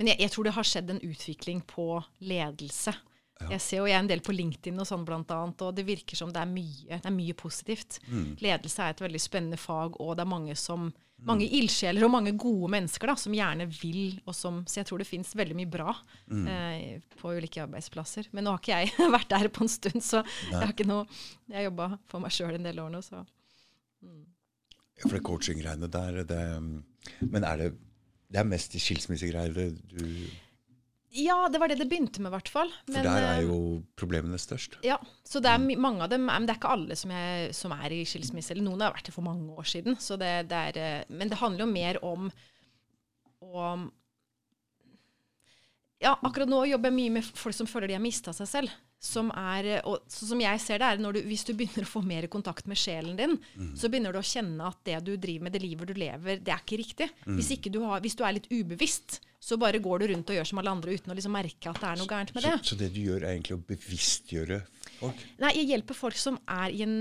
Men 0.00 0.12
jeg, 0.12 0.20
jeg, 0.24 0.32
tror 0.34 0.48
det 0.48 0.54
har 0.56 0.68
skjedd 0.68 0.92
en 0.94 1.02
utvikling 1.06 1.62
på 1.68 1.86
ledelse. 2.24 2.94
Ja. 3.42 3.48
Jeg 3.54 3.64
ser 3.64 3.82
jo 3.82 3.86
jeg 3.90 3.96
er 3.96 4.04
en 4.04 4.10
del 4.10 4.22
på 4.24 4.34
LinkedIn 4.34 4.78
og 4.80 4.88
sånn 4.88 5.06
blant 5.06 5.30
annet, 5.34 5.62
og 5.66 5.76
det 5.76 5.84
virker 5.86 6.18
som 6.18 6.32
det 6.34 6.42
er 6.42 6.50
mye, 6.50 6.98
det 6.98 7.08
er 7.08 7.14
mye 7.14 7.36
positivt. 7.38 7.98
Mm. 8.08 8.36
Ledelse 8.42 8.84
er 8.84 8.94
et 8.94 9.02
veldig 9.04 9.22
spennende 9.22 9.60
fag, 9.60 9.98
og 10.02 10.16
det 10.16 10.24
er 10.24 10.32
mange 10.32 10.56
som 10.58 10.90
mange 11.28 11.46
ildsjeler 11.58 12.06
og 12.06 12.12
mange 12.14 12.32
gode 12.40 12.70
mennesker 12.74 13.10
da, 13.12 13.16
som 13.18 13.34
gjerne 13.36 13.66
vil. 13.70 14.18
og 14.26 14.34
som, 14.36 14.62
Så 14.68 14.80
jeg 14.80 14.88
tror 14.88 15.02
det 15.02 15.08
fins 15.08 15.32
veldig 15.38 15.56
mye 15.58 15.70
bra 15.70 15.94
mm. 16.26 16.46
eh, 16.50 17.14
på 17.20 17.34
ulike 17.36 17.62
arbeidsplasser. 17.62 18.28
Men 18.32 18.46
nå 18.46 18.54
har 18.54 18.62
ikke 18.62 18.80
jeg 18.82 19.12
vært 19.16 19.30
der 19.32 19.48
på 19.54 19.66
en 19.66 19.72
stund, 19.72 20.02
så 20.02 20.22
Nei. 20.24 20.50
jeg 20.50 20.60
har 20.64 20.74
ikke 20.74 20.90
noe, 20.90 21.06
jeg 21.52 21.68
jobba 21.70 21.88
for 22.10 22.24
meg 22.24 22.34
sjøl 22.34 22.58
en 22.58 22.68
del 22.68 22.82
år 22.82 22.92
nå. 22.94 23.02
så... 23.06 23.24
Mm. 24.02 24.22
Ja, 24.98 25.08
for 25.08 25.16
det 25.16 25.24
coaching-greiene 25.26 25.88
der 25.90 26.22
det, 26.28 26.42
Men 27.24 27.46
er 27.48 27.58
det, 27.58 27.68
det 28.30 28.40
er 28.42 28.46
mest 28.46 28.74
skilsmissegreier 28.78 29.54
du 29.56 30.04
Ja, 31.12 31.48
det 31.52 31.58
var 31.60 31.68
det 31.68 31.76
det 31.76 31.88
begynte 31.90 32.22
med, 32.22 32.30
i 32.30 32.36
hvert 32.38 32.48
fall. 32.48 32.70
For 32.88 33.04
der 33.04 33.24
er 33.26 33.40
eh, 33.42 33.44
jo 33.44 33.56
problemene 34.00 34.38
størst. 34.40 34.78
Ja, 34.86 34.96
så 35.28 35.42
det 35.44 35.50
er 35.52 35.60
mange 35.76 36.06
av 36.06 36.08
dem, 36.12 36.24
men 36.24 36.46
det 36.48 36.54
er 36.54 36.60
ikke 36.60 36.70
alle 36.72 36.96
som, 36.96 37.12
er, 37.12 37.50
som 37.56 37.74
er 37.76 37.92
i 37.92 38.00
skilsmisse. 38.08 38.54
Eller 38.54 38.64
noen 38.64 38.80
har 38.80 38.94
vært 38.94 39.10
det 39.10 39.12
for 39.12 39.26
mange 39.26 39.52
år 39.52 39.68
siden. 39.68 39.98
Så 40.00 40.16
det, 40.20 40.30
det 40.48 40.62
er, 40.70 40.78
eh, 40.80 41.10
men 41.12 41.28
det 41.28 41.40
handler 41.42 41.66
jo 41.66 41.72
mer 41.74 42.00
om 42.06 42.30
å 43.42 43.66
Ja, 46.02 46.16
akkurat 46.16 46.50
nå 46.50 46.64
jobber 46.66 46.90
jeg 46.90 46.96
mye 46.96 47.14
med 47.18 47.28
folk 47.38 47.54
som 47.54 47.68
føler 47.70 47.92
de 47.92 47.98
har 47.98 48.02
mista 48.02 48.32
seg 48.34 48.48
selv. 48.50 48.72
Som 49.02 49.32
er, 49.34 49.66
eh, 49.66 49.88
og 49.88 50.04
som 50.06 50.38
jeg 50.38 50.60
ser 50.62 50.78
det, 50.78 50.88
er 50.92 51.02
når 51.02 51.18
du, 51.18 51.20
hvis 51.26 51.42
du 51.48 51.52
begynner 51.58 51.82
å 51.82 51.90
få 51.90 52.04
mer 52.06 52.28
kontakt 52.30 52.68
med 52.70 52.78
sjelen 52.78 53.16
din, 53.18 53.34
så 53.74 53.90
begynner 53.90 54.14
du 54.14 54.20
å 54.20 54.26
kjenne 54.26 54.68
at 54.68 54.78
det 54.86 55.00
du 55.08 55.16
driver 55.16 55.48
med, 55.48 55.56
det 55.56 55.62
livet 55.64 55.90
du 55.90 55.98
lever, 55.98 56.38
det 56.38 56.54
er 56.54 56.62
ikke 56.62 56.78
riktig. 56.78 57.10
Hvis, 57.26 57.50
ikke 57.56 57.72
du 57.74 57.80
har, 57.82 58.00
hvis 58.04 58.14
du 58.14 58.22
er 58.22 58.36
litt 58.38 58.46
ubevisst, 58.52 59.18
så 59.42 59.58
bare 59.58 59.82
går 59.82 60.04
du 60.04 60.06
rundt 60.12 60.30
og 60.30 60.38
gjør 60.38 60.46
som 60.46 60.62
alle 60.62 60.70
andre 60.70 60.94
uten 60.94 61.10
å 61.10 61.18
liksom 61.18 61.34
merke 61.34 61.66
at 61.72 61.80
det 61.82 61.88
er 61.88 61.98
noe 61.98 62.06
gærent 62.06 62.30
med 62.36 62.44
det. 62.46 62.54
så 62.62 62.78
det 62.78 62.92
du 62.94 63.00
gjør, 63.02 63.24
er 63.24 63.34
egentlig 63.34 63.56
å 63.58 63.64
bevisstgjøre 63.72 64.58
folk? 65.00 65.24
Nei, 65.42 65.54
jeg 65.58 65.72
hjelper 65.72 65.98
folk 65.98 66.20
som 66.20 66.38
er 66.46 66.70
i 66.70 66.84
en 66.86 66.98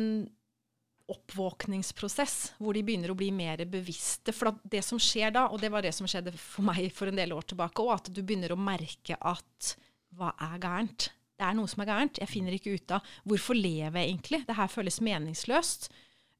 oppvåkningsprosess, 1.12 2.36
hvor 2.58 2.74
de 2.74 2.84
begynner 2.88 3.12
å 3.12 3.18
bli 3.20 3.30
mer 3.36 3.62
bevisste. 3.70 4.34
For 4.34 4.56
det 4.64 4.82
som 4.88 5.00
skjer 5.02 5.34
da, 5.36 5.48
og 5.52 5.62
det 5.62 5.72
var 5.74 5.86
det 5.86 5.94
som 5.96 6.08
skjedde 6.10 6.34
for 6.40 6.66
meg 6.66 6.90
for 6.96 7.12
en 7.12 7.20
del 7.20 7.34
år 7.36 7.46
tilbake 7.52 7.84
òg, 7.84 7.94
at 7.98 8.12
du 8.14 8.22
begynner 8.24 8.56
å 8.56 8.60
merke 8.60 9.18
at 9.20 9.74
hva 10.18 10.34
er 10.50 10.58
gærent? 10.62 11.12
Det 11.42 11.48
er 11.48 11.58
noe 11.58 11.70
som 11.70 11.82
er 11.82 11.90
gærent. 11.90 12.22
Jeg 12.22 12.30
finner 12.30 12.54
ikke 12.54 12.76
ut 12.78 12.96
av 12.98 13.14
hvorfor 13.26 13.58
lever 13.58 13.98
jeg 13.98 14.12
egentlig. 14.12 14.44
Det 14.46 14.58
her 14.58 14.70
føles 14.70 15.02
meningsløst. 15.02 15.90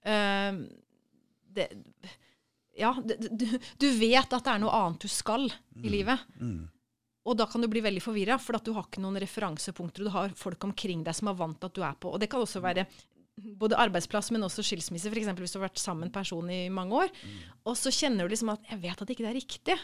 Uh, 0.06 0.62
det, 1.52 1.68
ja, 2.78 2.94
det, 3.06 3.18
du, 3.28 3.48
du 3.82 3.88
vet 3.98 4.30
at 4.30 4.46
det 4.46 4.54
er 4.54 4.62
noe 4.62 4.76
annet 4.78 5.02
du 5.04 5.10
skal 5.12 5.50
i 5.82 5.92
livet. 5.92 6.28
Og 7.22 7.38
da 7.38 7.46
kan 7.50 7.62
du 7.62 7.70
bli 7.70 7.84
veldig 7.86 8.02
forvirra, 8.02 8.38
for 8.42 8.58
at 8.58 8.66
du 8.66 8.74
har 8.74 8.88
ikke 8.88 9.02
noen 9.04 9.20
referansepunkter. 9.22 10.02
og 10.02 10.10
Du 10.10 10.16
har 10.16 10.38
folk 10.38 10.64
omkring 10.66 11.04
deg 11.06 11.18
som 11.18 11.30
er 11.30 11.38
vant 11.38 11.60
til 11.60 11.70
at 11.70 11.78
du 11.78 11.84
er 11.86 11.98
på. 12.02 12.14
Og 12.14 12.22
det 12.22 12.32
kan 12.32 12.42
også 12.42 12.64
være 12.64 12.88
både 13.62 13.78
arbeidsplass, 13.80 14.32
men 14.34 14.46
også 14.48 14.66
skilsmisse. 14.66 15.12
F.eks. 15.12 15.30
hvis 15.38 15.54
du 15.54 15.60
har 15.60 15.68
vært 15.68 15.82
sammen 15.82 16.06
med 16.06 16.12
en 16.12 16.18
person 16.18 16.50
i 16.50 16.64
mange 16.74 17.04
år. 17.04 17.14
Og 17.66 17.78
så 17.78 17.94
kjenner 17.94 18.26
du 18.26 18.34
liksom 18.34 18.54
at 18.54 18.62
'jeg 18.70 18.82
vet 18.82 19.02
at 19.02 19.10
ikke 19.10 19.26
det 19.26 19.32
er 19.32 19.42
riktig'. 19.42 19.80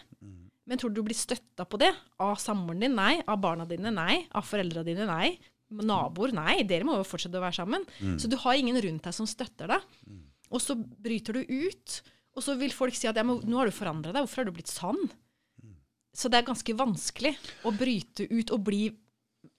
Men 0.67 0.79
tror 0.81 0.91
du 0.91 0.99
du 0.99 1.07
blir 1.07 1.17
støtta 1.17 1.65
på 1.65 1.79
det? 1.79 1.93
Av 2.23 2.35
samboeren 2.41 2.83
din? 2.83 2.97
Nei. 2.97 3.21
Av 3.27 3.39
barna 3.41 3.65
dine? 3.69 3.91
Nei. 3.95 4.25
Av 4.35 4.45
foreldra 4.45 4.83
dine? 4.87 5.07
Nei. 5.07 5.37
Naboer? 5.71 6.33
Nei. 6.35 6.59
Dere 6.67 6.87
må 6.87 6.97
jo 6.99 7.07
fortsette 7.07 7.39
å 7.39 7.43
være 7.43 7.59
sammen. 7.61 7.87
Så 8.19 8.29
du 8.31 8.35
har 8.43 8.59
ingen 8.59 8.77
rundt 8.83 9.07
deg 9.07 9.15
som 9.15 9.29
støtter 9.29 9.71
deg. 9.71 9.87
Og 10.51 10.63
så 10.63 10.75
bryter 10.75 11.39
du 11.39 11.47
ut. 11.47 11.97
Og 12.37 12.43
så 12.45 12.53
vil 12.59 12.75
folk 12.75 12.95
si 12.95 13.07
at 13.09 13.17
ja, 13.17 13.23
men 13.25 13.39
nå 13.47 13.61
har 13.61 13.71
du 13.71 13.75
forandra 13.75 14.11
deg. 14.11 14.27
Hvorfor 14.27 14.43
har 14.43 14.51
du 14.51 14.55
blitt 14.59 14.71
sann? 14.71 14.99
Så 16.17 16.29
det 16.33 16.39
er 16.39 16.47
ganske 16.47 16.73
vanskelig 16.77 17.35
å 17.67 17.71
bryte 17.77 18.25
ut 18.31 18.51
og 18.55 18.63
bli 18.65 18.87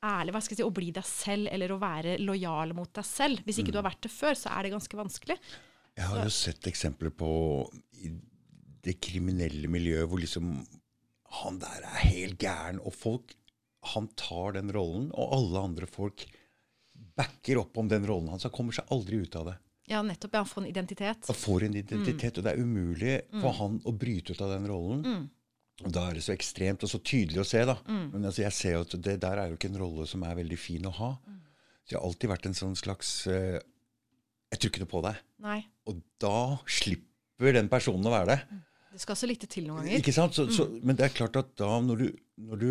ærlig, 0.04 0.32
hva 0.34 0.40
skal 0.42 0.54
jeg 0.54 0.60
si, 0.60 0.66
å 0.66 0.74
bli 0.74 0.90
deg 0.94 1.06
selv, 1.06 1.48
eller 1.54 1.72
å 1.72 1.78
være 1.80 2.16
lojal 2.20 2.74
mot 2.76 2.90
deg 2.94 3.06
selv. 3.06 3.42
Hvis 3.46 3.60
ikke 3.62 3.72
du 3.74 3.78
har 3.80 3.86
vært 3.86 4.02
det 4.04 4.10
før, 4.12 4.34
så 4.38 4.50
er 4.52 4.66
det 4.66 4.72
ganske 4.74 4.98
vanskelig. 4.98 5.36
Jeg 5.98 6.10
har 6.10 6.26
jo 6.26 6.34
sett 6.34 6.66
eksempler 6.70 7.14
på 7.14 7.30
det 8.86 8.98
kriminelle 9.02 9.70
miljøet 9.70 10.10
hvor 10.10 10.20
liksom 10.22 10.52
Han 11.42 11.58
der 11.62 11.84
er 11.84 12.02
helt 12.08 12.38
gæren, 12.40 12.80
og 12.80 12.94
folk 12.96 13.34
Han 13.94 14.08
tar 14.18 14.56
den 14.56 14.72
rollen, 14.74 15.10
og 15.14 15.32
alle 15.36 15.60
andre 15.70 15.86
folk 15.86 16.24
backer 17.16 17.60
opp 17.62 17.78
om 17.78 17.88
den 17.88 18.06
rollen 18.08 18.28
hans. 18.32 18.44
Han 18.48 18.52
kommer 18.52 18.74
seg 18.74 18.90
aldri 18.92 19.20
ut 19.22 19.36
av 19.38 19.46
det. 19.52 19.54
Ja, 19.88 20.02
nettopp. 20.04 20.34
Ja, 20.34 20.42
får 20.44 20.64
en 20.64 20.68
identitet. 20.68 21.28
Han 21.30 21.38
får 21.38 21.64
en 21.68 21.76
identitet, 21.78 22.38
og 22.38 22.44
det 22.44 22.52
er 22.52 22.60
umulig 22.60 23.14
for 23.38 23.54
han 23.56 23.78
å 23.88 23.94
bryte 23.96 24.34
ut 24.34 24.42
av 24.44 24.50
den 24.52 24.66
rollen. 24.68 25.28
Og 25.86 25.92
Da 25.94 26.08
er 26.08 26.18
det 26.18 26.24
så 26.26 26.34
ekstremt 26.34 26.82
og 26.84 26.90
så 26.90 26.98
tydelig 26.98 27.40
å 27.40 27.46
se, 27.46 27.62
da. 27.64 27.78
Men 27.86 28.26
altså, 28.26 28.42
jeg 28.42 28.56
ser 28.56 28.76
jo 28.76 28.84
at 28.84 28.96
det 29.06 29.16
der 29.22 29.40
er 29.40 29.48
jo 29.52 29.56
ikke 29.56 29.70
en 29.70 29.80
rolle 29.80 30.06
som 30.10 30.26
er 30.26 30.36
veldig 30.40 30.58
fin 30.60 30.90
å 30.90 30.94
ha. 30.98 31.10
Så 31.86 31.94
jeg 31.94 32.00
har 32.00 32.08
alltid 32.10 32.32
vært 32.34 32.48
en 32.50 32.58
sånn 32.58 32.74
slags 32.76 33.10
uh, 33.32 33.56
Jeg 34.52 34.58
tror 34.58 34.72
ikke 34.72 34.82
noe 34.82 34.90
på 34.92 35.04
deg. 35.06 35.22
Nei. 35.46 35.60
Og 35.88 36.02
da 36.20 36.58
slipper 36.66 37.54
den 37.56 37.70
personen 37.72 38.10
å 38.10 38.12
være 38.12 38.34
det. 38.34 38.58
Det 38.98 39.04
skal 39.04 39.18
så 39.20 39.28
lite 39.30 39.46
til 39.46 39.68
noen 39.68 39.84
ganger. 39.84 40.00
Ikke 40.02 40.10
sant? 40.10 40.34
Så, 40.34 40.48
så, 40.50 40.64
men 40.82 40.96
det 40.98 41.04
er 41.06 41.12
klart 41.14 41.36
at 41.38 41.52
da, 41.60 41.68
når 41.86 42.00
du, 42.00 42.08
når 42.48 42.58
du 42.58 42.70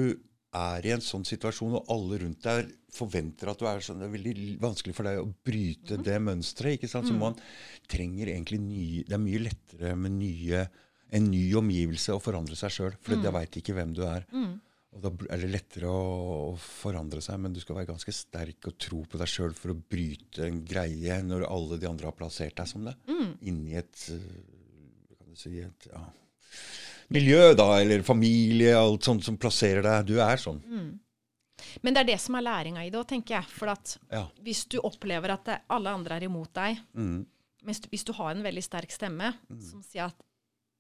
er 0.57 0.84
i 0.84 0.91
en 0.91 1.03
sånn 1.03 1.23
situasjon, 1.28 1.78
og 1.80 1.91
alle 1.93 2.19
rundt 2.25 2.43
deg 2.43 2.73
forventer 2.91 3.47
at 3.47 3.61
du 3.61 3.67
er 3.69 3.84
sånn, 3.86 4.01
det 4.01 4.09
er 4.09 4.15
veldig 4.17 4.34
vanskelig 4.59 4.95
for 4.97 5.07
deg 5.07 5.21
å 5.21 5.30
bryte 5.47 5.99
det 6.03 6.17
mønsteret. 6.23 6.75
ikke 6.75 6.89
sant? 6.91 7.07
Så 7.07 7.15
man 7.15 7.38
trenger 7.88 8.34
egentlig 8.34 8.59
nye 8.63 9.05
Det 9.07 9.15
er 9.15 9.23
mye 9.23 9.43
lettere 9.45 9.95
med 9.95 10.17
nye, 10.17 10.65
en 11.15 11.30
ny 11.32 11.45
omgivelse 11.61 12.15
å 12.15 12.23
forandre 12.23 12.59
seg 12.59 12.75
sjøl, 12.75 12.97
for 12.99 13.23
da 13.23 13.32
veit 13.32 13.61
ikke 13.61 13.78
hvem 13.78 13.95
du 13.95 14.03
er. 14.09 14.28
Og 14.97 15.03
da 15.03 15.13
er 15.32 15.43
det 15.43 15.53
lettere 15.53 15.88
å, 15.91 16.57
forandre 16.59 17.21
seg, 17.23 17.39
men 17.39 17.55
du 17.55 17.61
skal 17.63 17.80
være 17.80 17.91
ganske 17.93 18.11
sterk 18.15 18.67
og 18.67 18.78
tro 18.82 19.03
på 19.07 19.19
deg 19.23 19.32
sjøl 19.32 19.55
for 19.55 19.71
å 19.71 19.80
bryte 19.80 20.47
en 20.47 20.59
greie 20.67 21.21
når 21.23 21.47
alle 21.47 21.80
de 21.80 21.88
andre 21.88 22.11
har 22.11 22.17
plassert 22.17 22.59
deg 22.59 22.67
som 22.67 22.88
det. 22.88 22.95
Inni 23.47 23.78
et 23.78 24.07
øh, 24.15 24.23
hva 25.11 25.19
kan 25.19 25.26
du 25.26 25.26
si, 25.38 25.59
et 25.63 25.88
ja, 25.91 26.03
miljø, 27.13 27.53
da, 27.57 27.69
eller 27.81 28.03
familie, 28.07 28.73
alt 28.77 29.03
sånt 29.07 29.23
som 29.27 29.38
plasserer 29.39 29.85
deg. 29.85 30.07
Du 30.09 30.17
er 30.23 30.38
sånn. 30.41 30.61
Men 31.81 31.93
det 31.95 32.01
er 32.03 32.09
det 32.11 32.19
som 32.21 32.35
er 32.38 32.45
læringa 32.45 32.83
i 32.85 32.91
det 32.93 32.99
òg, 32.99 33.07
tenker 33.09 33.38
jeg. 33.39 33.45
For 33.49 33.69
at 33.73 33.97
Ja. 34.11 34.25
hvis 34.43 34.65
du 34.69 34.77
opplever 34.79 35.29
at 35.33 35.45
det, 35.45 35.61
alle 35.69 35.89
andre 35.89 36.15
er 36.17 36.23
imot 36.27 36.53
deg, 36.53 36.77
Mm. 36.95 37.25
mens 37.63 37.79
du, 37.79 37.89
hvis 37.89 38.03
du 38.05 38.13
har 38.13 38.31
en 38.31 38.43
veldig 38.43 38.63
sterk 38.63 38.91
stemme 38.91 39.33
som 39.61 39.81
sier 39.81 40.05
at 40.05 40.15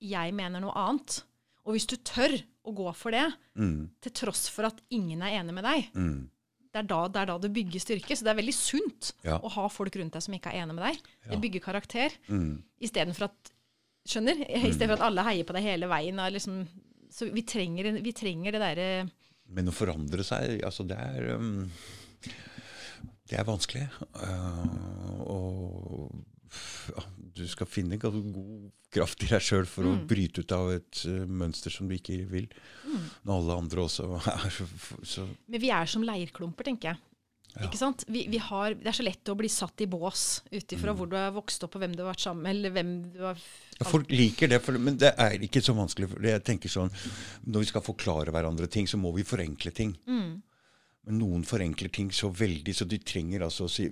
'jeg 0.01 0.33
mener 0.33 0.59
noe 0.59 0.73
annet', 0.73 1.23
og 1.65 1.73
hvis 1.73 1.87
du 1.87 1.95
tør 1.97 2.43
å 2.65 2.73
gå 2.75 2.95
for 2.95 3.11
det, 3.11 3.33
Mm. 3.55 3.89
til 4.01 4.11
tross 4.11 4.49
for 4.49 4.65
at 4.65 4.81
ingen 4.91 5.21
er 5.21 5.39
enig 5.41 5.53
med 5.53 5.63
deg, 5.63 5.91
Mm. 5.93 6.29
det 6.73 6.75
er, 6.79 6.83
da, 6.83 7.07
det 7.07 7.15
er 7.21 7.25
da 7.25 7.37
du 7.39 7.49
bygger 7.49 7.79
styrke. 7.79 8.15
Så 8.15 8.23
det 8.23 8.37
er 8.37 8.41
veldig 8.41 8.53
sunt 8.53 9.13
Ja. 9.23 9.39
å 9.39 9.49
ha 9.49 9.67
folk 9.67 9.93
rundt 9.95 10.11
deg 10.13 10.21
som 10.21 10.33
ikke 10.33 10.53
er 10.53 10.61
enig 10.65 10.75
med 10.75 10.83
deg. 10.93 11.01
Ja. 11.25 11.35
Det 11.35 11.41
bygger 11.41 11.61
karakter. 11.61 12.11
Mm. 12.29 12.63
Istedenfor 12.81 13.23
at 13.23 13.51
Skjønner? 14.07 14.43
I 14.47 14.71
stedet 14.71 14.93
for 14.93 14.97
at 14.99 15.07
alle 15.09 15.25
heier 15.27 15.47
på 15.47 15.55
deg 15.57 15.67
hele 15.67 15.89
veien. 15.91 16.21
Liksom, 16.33 16.61
så 17.11 17.29
vi 17.33 17.43
trenger, 17.47 17.91
vi 18.03 18.15
trenger 18.15 18.55
det 18.55 18.63
derre 18.63 18.87
Men 19.51 19.71
å 19.71 19.75
forandre 19.75 20.25
seg, 20.27 20.61
altså 20.65 20.85
det 20.87 20.97
er 20.99 21.33
um, 21.39 21.67
Det 23.27 23.37
er 23.39 23.47
vanskelig. 23.47 23.85
Uh, 24.15 25.21
og 25.27 26.23
ja, 26.95 27.03
du 27.35 27.43
skal 27.51 27.67
finne 27.69 27.99
god 27.99 28.69
kraft 28.93 29.25
i 29.25 29.29
deg 29.29 29.43
sjøl 29.43 29.67
for 29.67 29.89
å 29.89 29.97
bryte 30.07 30.43
ut 30.43 30.53
av 30.55 30.71
et 30.77 31.03
uh, 31.09 31.25
mønster 31.27 31.73
som 31.73 31.89
du 31.89 31.97
ikke 31.97 32.21
vil. 32.31 32.47
Når 33.27 33.33
alle 33.33 33.59
andre 33.65 33.83
også 33.83 34.07
er 34.37 34.47
så, 34.55 34.67
så 35.03 35.27
Men 35.51 35.63
vi 35.63 35.73
er 35.75 35.91
som 35.91 36.05
leirklumper, 36.07 36.69
tenker 36.71 36.93
jeg. 36.93 37.06
Ikke 37.65 37.79
sant? 37.79 38.03
Vi, 38.11 38.25
vi 38.29 38.37
har, 38.37 38.75
det 38.77 38.91
er 38.91 38.97
så 38.97 39.05
lett 39.05 39.31
å 39.31 39.35
bli 39.39 39.49
satt 39.49 39.81
i 39.81 39.87
bås 39.89 40.25
ut 40.51 40.75
ifra 40.75 40.93
hvor 40.93 41.09
du 41.09 41.15
har 41.17 41.31
vokst 41.35 41.63
opp 41.65 41.77
og 41.77 41.81
hvem 41.81 41.95
du 41.95 42.03
har 42.03 42.11
vært 42.11 42.25
sammen 42.27 42.43
med. 42.45 42.55
eller 42.55 42.75
hvem 42.75 42.91
du 43.15 43.23
har... 43.25 43.41
Ja, 43.79 43.87
Folk 43.89 44.11
liker 44.11 44.51
det, 44.51 44.59
for, 44.65 44.77
men 44.81 44.97
det 45.01 45.13
er 45.17 45.37
ikke 45.47 45.61
så 45.65 45.73
vanskelig. 45.77 46.11
For 46.13 46.27
jeg 46.29 46.43
tenker 46.45 46.69
sånn, 46.71 46.93
Når 47.45 47.65
vi 47.65 47.69
skal 47.71 47.85
forklare 47.85 48.33
hverandre 48.33 48.67
ting, 48.67 48.87
så 48.89 48.99
må 49.01 49.11
vi 49.15 49.25
forenkle 49.27 49.71
ting. 49.71 49.95
Men 50.07 51.19
noen 51.21 51.43
forenkler 51.47 51.89
ting 51.93 52.09
så 52.11 52.29
veldig, 52.29 52.73
så 52.75 52.85
de 52.89 52.97
trenger 52.99 53.45
altså 53.47 53.65
å 53.67 53.71
si 53.71 53.87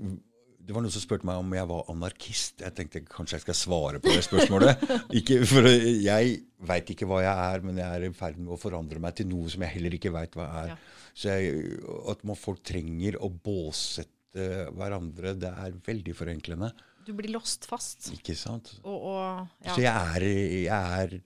Det 0.66 0.74
var 0.74 0.82
noen 0.82 0.94
som 0.94 1.04
spurte 1.04 1.28
meg 1.30 1.38
om 1.38 1.52
jeg 1.54 1.68
var 1.70 1.90
anarkist. 1.94 2.64
Jeg 2.64 2.74
tenkte 2.74 3.04
kanskje 3.06 3.38
jeg 3.38 3.44
skal 3.44 3.58
svare 3.60 4.00
på 4.02 4.10
det 4.10 4.24
spørsmålet. 4.26 4.82
ikke, 5.20 5.38
for 5.46 5.68
Jeg 5.70 6.40
veit 6.66 6.90
ikke 6.90 7.08
hva 7.10 7.22
jeg 7.22 7.52
er, 7.54 7.66
men 7.68 7.78
jeg 7.82 8.00
er 8.00 8.08
i 8.08 8.10
ferd 8.18 8.40
med 8.42 8.56
å 8.56 8.60
forandre 8.60 9.02
meg 9.04 9.18
til 9.20 9.30
noe 9.30 9.52
som 9.54 9.66
jeg 9.66 9.76
heller 9.76 9.98
ikke 9.98 10.14
veit 10.16 10.34
hva 10.38 10.48
er. 10.64 10.74
Ja. 10.74 10.80
Så 11.16 11.36
jeg, 11.36 11.78
at 12.12 12.26
man, 12.26 12.40
folk 12.40 12.64
trenger 12.66 13.20
å 13.22 13.30
båsette 13.30 14.48
hverandre, 14.76 15.36
det 15.40 15.54
er 15.54 15.78
veldig 15.86 16.16
forenklende. 16.18 16.72
Du 17.06 17.14
blir 17.14 17.30
låst 17.36 17.70
fast. 17.70 18.10
Ikke 18.16 18.34
sant? 18.36 18.74
Og, 18.82 18.98
og 19.14 19.22
ja. 19.62 19.76
Så 19.76 19.86
jeg 19.86 19.94
er, 19.94 20.26
jeg 20.66 21.06
er 21.06 21.20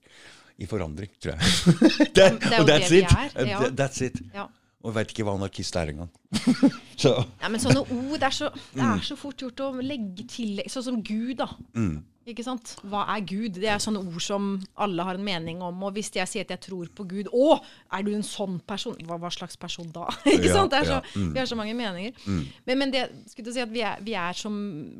i 0.60 0.68
forandring, 0.68 1.12
tror 1.24 1.38
jeg. 1.38 1.80
det, 2.12 2.28
Det 2.44 2.52
er 2.52 2.58
jo 2.60 2.68
det 2.68 2.80
vi 2.92 3.02
er, 3.08 3.36
ja. 3.48 3.62
That's 3.72 4.04
it. 4.04 4.20
ja. 4.36 4.50
Og 4.84 4.94
veit 4.96 5.10
ikke 5.12 5.26
hva 5.28 5.34
anarkist 5.36 5.76
er 5.76 5.90
engang. 5.92 6.10
så 7.02 7.12
Ja, 7.42 7.50
men 7.52 7.60
sånne 7.60 7.82
ord, 7.84 8.14
det 8.20 8.24
er 8.30 8.36
så, 8.38 8.50
det 8.74 8.80
Mm. 8.84 8.94
er 8.94 9.02
så 9.04 9.18
fort 9.20 9.38
gjort 9.44 9.60
å 9.66 9.72
legge 9.84 10.24
til 10.32 10.62
Sånn 10.72 10.84
som 10.86 11.02
Gud, 11.04 11.36
da. 11.42 11.48
mm, 11.76 11.98
Ikke 12.30 12.46
sant? 12.46 12.76
Hva 12.90 13.06
er 13.16 13.24
Gud? 13.28 13.58
Det 13.60 13.70
er 13.70 13.82
sånne 13.82 14.02
ord 14.02 14.22
som 14.24 14.50
alle 14.80 15.06
har 15.06 15.18
en 15.18 15.26
mening 15.26 15.64
om. 15.66 15.84
Og 15.88 15.96
hvis 15.98 16.12
jeg 16.16 16.30
sier 16.30 16.46
at 16.46 16.54
jeg 16.56 16.64
tror 16.70 16.92
på 16.96 17.06
Gud 17.10 17.30
Å, 17.36 17.58
er 17.96 18.06
du 18.06 18.12
en 18.14 18.26
sånn 18.26 18.60
person? 18.68 18.98
Hva, 19.08 19.20
hva 19.22 19.32
slags 19.34 19.58
person 19.60 19.90
da? 19.96 20.08
ikke 20.34 20.54
sant? 20.54 20.74
Det 20.74 20.82
er 20.82 20.90
så, 20.90 21.00
mm. 21.16 21.32
Vi 21.36 21.42
har 21.42 21.50
så 21.50 21.58
mange 21.60 21.76
meninger. 21.78 22.16
Men, 22.68 22.82
men 22.82 22.94
det, 22.96 23.06
skulle 23.32 23.50
du 23.50 23.56
si 23.56 23.64
at 23.64 23.74
vi 23.74 23.84
er, 23.86 24.02
vi 24.06 24.16
er 24.20 24.38
som 24.38 24.56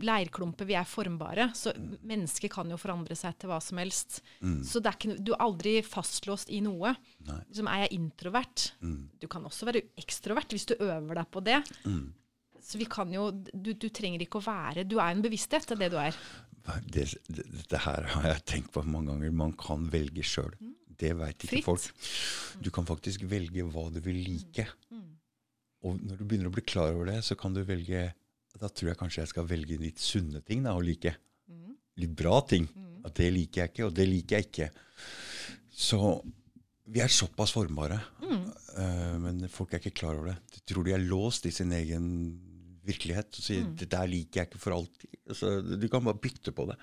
leirklumper, 0.06 0.68
vi 0.70 0.78
er 0.80 0.90
formbare. 0.90 1.50
Så 1.58 1.74
mennesker 2.10 2.52
kan 2.54 2.70
jo 2.72 2.80
forandre 2.82 3.18
seg 3.20 3.38
til 3.40 3.52
hva 3.52 3.60
som 3.64 3.82
helst. 3.82 4.22
Så 4.66 4.82
det 4.82 4.92
er 4.92 5.00
ikke, 5.00 5.18
du 5.20 5.34
er 5.36 5.44
aldri 5.46 5.76
fastlåst 5.86 6.52
i 6.54 6.62
noe. 6.66 6.94
Liksom, 7.28 7.70
er 7.70 7.86
jeg 7.86 8.00
introvert? 8.00 8.72
Du 9.20 9.28
kan 9.32 9.46
også 9.48 9.70
være 9.70 9.86
ekstrovert 10.00 10.56
hvis 10.56 10.70
du 10.70 10.78
øver 10.80 11.22
deg 11.22 11.30
på 11.34 11.44
det. 11.46 11.60
Så 12.70 12.78
vi 12.78 12.86
kan 12.92 13.10
jo, 13.14 13.30
du, 13.32 13.72
du 13.74 13.88
trenger 13.90 14.22
ikke 14.22 14.42
å 14.42 14.46
være 14.46 14.84
Du 14.86 14.98
er 15.00 15.14
en 15.14 15.24
bevissthet, 15.24 15.66
det 15.70 15.78
er 15.78 15.80
det 15.86 15.92
du 15.94 16.00
er. 16.02 16.18
Det, 16.86 17.06
det, 17.28 17.46
Dette 17.54 17.80
her 17.86 18.08
har 18.16 18.28
jeg 18.34 18.46
tenkt 18.46 18.72
på 18.76 18.84
mange 18.86 19.12
ganger. 19.14 19.32
Man 19.32 19.54
kan 19.60 19.88
velge 19.94 20.24
sjøl. 20.26 20.54
det 21.00 21.14
veit 21.16 21.38
ikke 21.46 21.54
Fritt. 21.54 21.66
folk. 21.66 21.86
Du 22.60 22.70
kan 22.76 22.86
faktisk 22.88 23.24
velge 23.32 23.64
hva 23.72 23.86
du 23.94 24.02
vil 24.04 24.18
like. 24.26 24.66
Og 25.88 25.96
når 26.04 26.18
du 26.20 26.26
begynner 26.28 26.50
å 26.50 26.56
bli 26.58 26.66
klar 26.68 26.92
over 26.92 27.06
det, 27.14 27.22
så 27.24 27.38
kan 27.40 27.54
du 27.56 27.62
velge 27.64 28.10
Da 28.60 28.68
tror 28.68 28.90
jeg 28.92 28.98
kanskje 29.00 29.22
jeg 29.22 29.30
skal 29.32 29.46
velge 29.48 29.78
litt 29.80 30.00
sunne 30.04 30.42
ting 30.44 30.64
da, 30.66 30.74
å 30.76 30.82
like. 30.84 31.14
Litt 32.00 32.16
bra 32.20 32.42
ting. 32.48 32.68
At 33.06 33.16
det 33.16 33.30
liker 33.32 33.62
jeg 33.64 33.72
ikke, 33.72 33.86
og 33.88 33.94
det 33.96 34.08
liker 34.10 34.36
jeg 34.42 34.50
ikke. 34.50 34.70
Så 35.72 36.00
vi 36.90 37.00
er 37.00 37.08
såpass 37.14 37.54
formbare. 37.56 38.02
eh, 38.82 39.16
men 39.24 39.48
folk 39.48 39.74
er 39.74 39.80
ikke 39.80 39.96
klar 40.02 40.18
over 40.20 40.34
det. 40.34 40.38
De 40.58 40.60
tror 40.74 40.84
de 40.84 40.92
er 40.98 41.06
låst 41.06 41.46
i 41.46 41.52
sin 41.56 41.72
egen 41.72 42.10
virkelighet. 42.90 43.30
Og 43.38 43.46
sier 43.46 43.70
'det 43.70 43.90
der 43.92 44.10
liker 44.10 44.42
jeg 44.42 44.50
ikke 44.50 44.62
for 44.62 44.76
alltid'. 44.76 45.14
Altså, 45.30 45.62
du 45.62 45.88
kan 45.88 46.04
bare 46.04 46.22
bytte 46.26 46.52
på 46.52 46.66
det. 46.70 46.78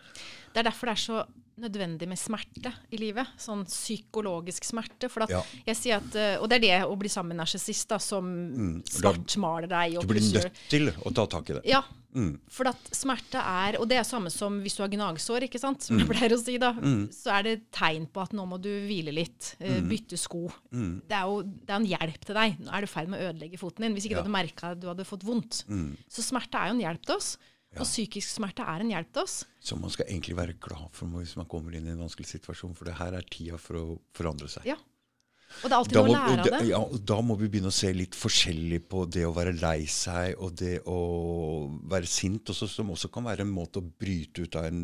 Det 0.55 0.63
er 0.63 0.71
derfor 0.71 0.87
det 0.87 0.97
er 0.97 1.05
så 1.07 1.25
nødvendig 1.59 2.07
med 2.09 2.19
smerte 2.19 2.73
i 2.93 2.99
livet. 3.01 3.27
Sånn 3.41 3.65
psykologisk 3.65 4.65
smerte. 4.65 5.09
For 5.11 5.23
at 5.25 5.31
Ja. 5.31 5.43
jeg 5.67 5.77
sier 5.77 5.97
at, 5.97 6.15
eh, 6.15 6.37
og 6.41 6.49
det 6.51 6.57
er 6.57 6.61
det 6.83 6.89
å 6.89 6.97
bli 6.99 7.09
sammen 7.09 7.29
med 7.35 7.41
en 7.41 7.45
narsissist 7.47 7.89
som 8.01 8.25
mm. 8.25 8.83
svartmaler 8.85 9.69
deg. 9.69 10.01
Du 10.01 10.07
blir 10.07 10.21
nødt 10.21 10.53
til 10.69 10.91
å 10.93 11.13
ta 11.15 11.27
tak 11.27 11.51
i 11.51 11.55
det. 11.55 11.63
Ja. 11.67 11.83
Mm. 12.17 12.39
For 12.49 12.65
at 12.67 12.79
smerte 12.97 13.37
er 13.37 13.77
Og 13.79 13.87
det 13.91 13.99
er 13.99 14.03
samme 14.09 14.31
som 14.33 14.63
hvis 14.63 14.75
du 14.77 14.83
har 14.83 14.89
gnagsår, 14.89 15.43
ikke 15.51 15.61
sant? 15.61 15.83
som 15.83 15.97
Mm. 15.97 16.01
jeg 16.01 16.09
pleier 16.09 16.33
å 16.33 16.43
si. 16.43 16.57
da, 16.59 16.73
Så 16.73 17.27
er 17.31 17.43
det 17.43 17.71
tegn 17.73 18.07
på 18.11 18.23
at 18.23 18.31
nå 18.33 18.47
må 18.49 18.61
du 18.61 18.71
hvile 18.89 19.13
litt. 19.13 19.55
eh, 19.61 19.81
Mm. 19.81 19.89
Bytte 19.91 20.17
sko. 20.19 20.51
Det 20.73 21.11
er 21.13 21.25
jo 21.25 21.43
det 21.43 21.69
er 21.71 21.75
en 21.77 21.87
hjelp 21.87 22.25
til 22.25 22.35
deg. 22.35 22.59
Nå 22.61 22.73
er 22.73 22.81
du 22.81 22.85
i 22.85 22.87
ferd 22.87 23.09
med 23.09 23.21
å 23.21 23.33
ødelegge 23.35 23.59
foten 23.59 23.81
din. 23.81 23.95
Hvis 23.95 24.07
ikke 24.07 24.17
Ja. 24.17 24.23
Mm. 24.23 24.25
du 24.25 24.31
hadde 24.33 24.47
merka 24.47 24.71
at 24.73 24.81
du 24.81 24.87
hadde 24.89 25.05
fått 25.05 25.25
vondt. 25.25 25.65
Så 26.09 26.23
smerte 26.23 26.55
er 26.57 26.69
jo 26.73 26.75
en 26.75 26.81
hjelp 26.81 27.03
til 27.05 27.17
oss. 27.17 27.37
Og 27.83 27.89
psykisk 27.89 28.37
smerte 28.39 28.65
er 28.67 28.83
en 28.85 28.91
hjelp 28.93 29.13
til 29.13 29.23
oss. 29.27 29.39
Så 29.61 29.77
man 29.81 29.93
skal 29.93 30.09
egentlig 30.09 30.37
være 30.39 30.57
glad 30.63 30.91
for 30.97 31.11
hvis 31.21 31.37
man 31.39 31.49
kommer 31.51 31.75
inn 31.77 31.89
i 31.89 31.95
en 31.95 32.03
vanskelig 32.05 32.29
situasjon, 32.31 32.77
for 32.79 32.89
det 32.89 32.97
her 33.01 33.17
er 33.19 33.27
tida 33.31 33.59
for 33.61 33.81
å 33.81 33.87
forandre 34.17 34.49
seg. 34.53 34.69
Ja. 34.73 34.79
Og 35.63 35.71
det 35.71 35.73
er 35.73 35.79
alltid 35.79 35.95
Da 35.95 36.03
noe 36.03 36.09
må, 36.09 36.15
å 36.15 36.17
lære 36.17 36.43
av 36.43 36.49
det. 36.51 36.69
ja, 36.69 36.81
og 36.83 37.03
da 37.07 37.17
må 37.23 37.37
vi 37.41 37.49
begynne 37.49 37.71
å 37.71 37.75
se 37.75 37.93
litt 37.95 38.17
forskjellig 38.19 38.81
på 38.91 39.05
det 39.09 39.23
å 39.29 39.35
være 39.37 39.55
lei 39.61 39.87
seg 39.91 40.41
og 40.43 40.57
det 40.59 40.81
å 40.91 40.99
være 41.89 42.11
sint, 42.11 42.51
også, 42.53 42.69
som 42.69 42.91
også 42.93 43.11
kan 43.15 43.29
være 43.29 43.47
en 43.47 43.55
måte 43.55 43.81
å 43.81 43.87
bryte 43.87 44.43
ut 44.45 44.59
av 44.59 44.69
en 44.69 44.83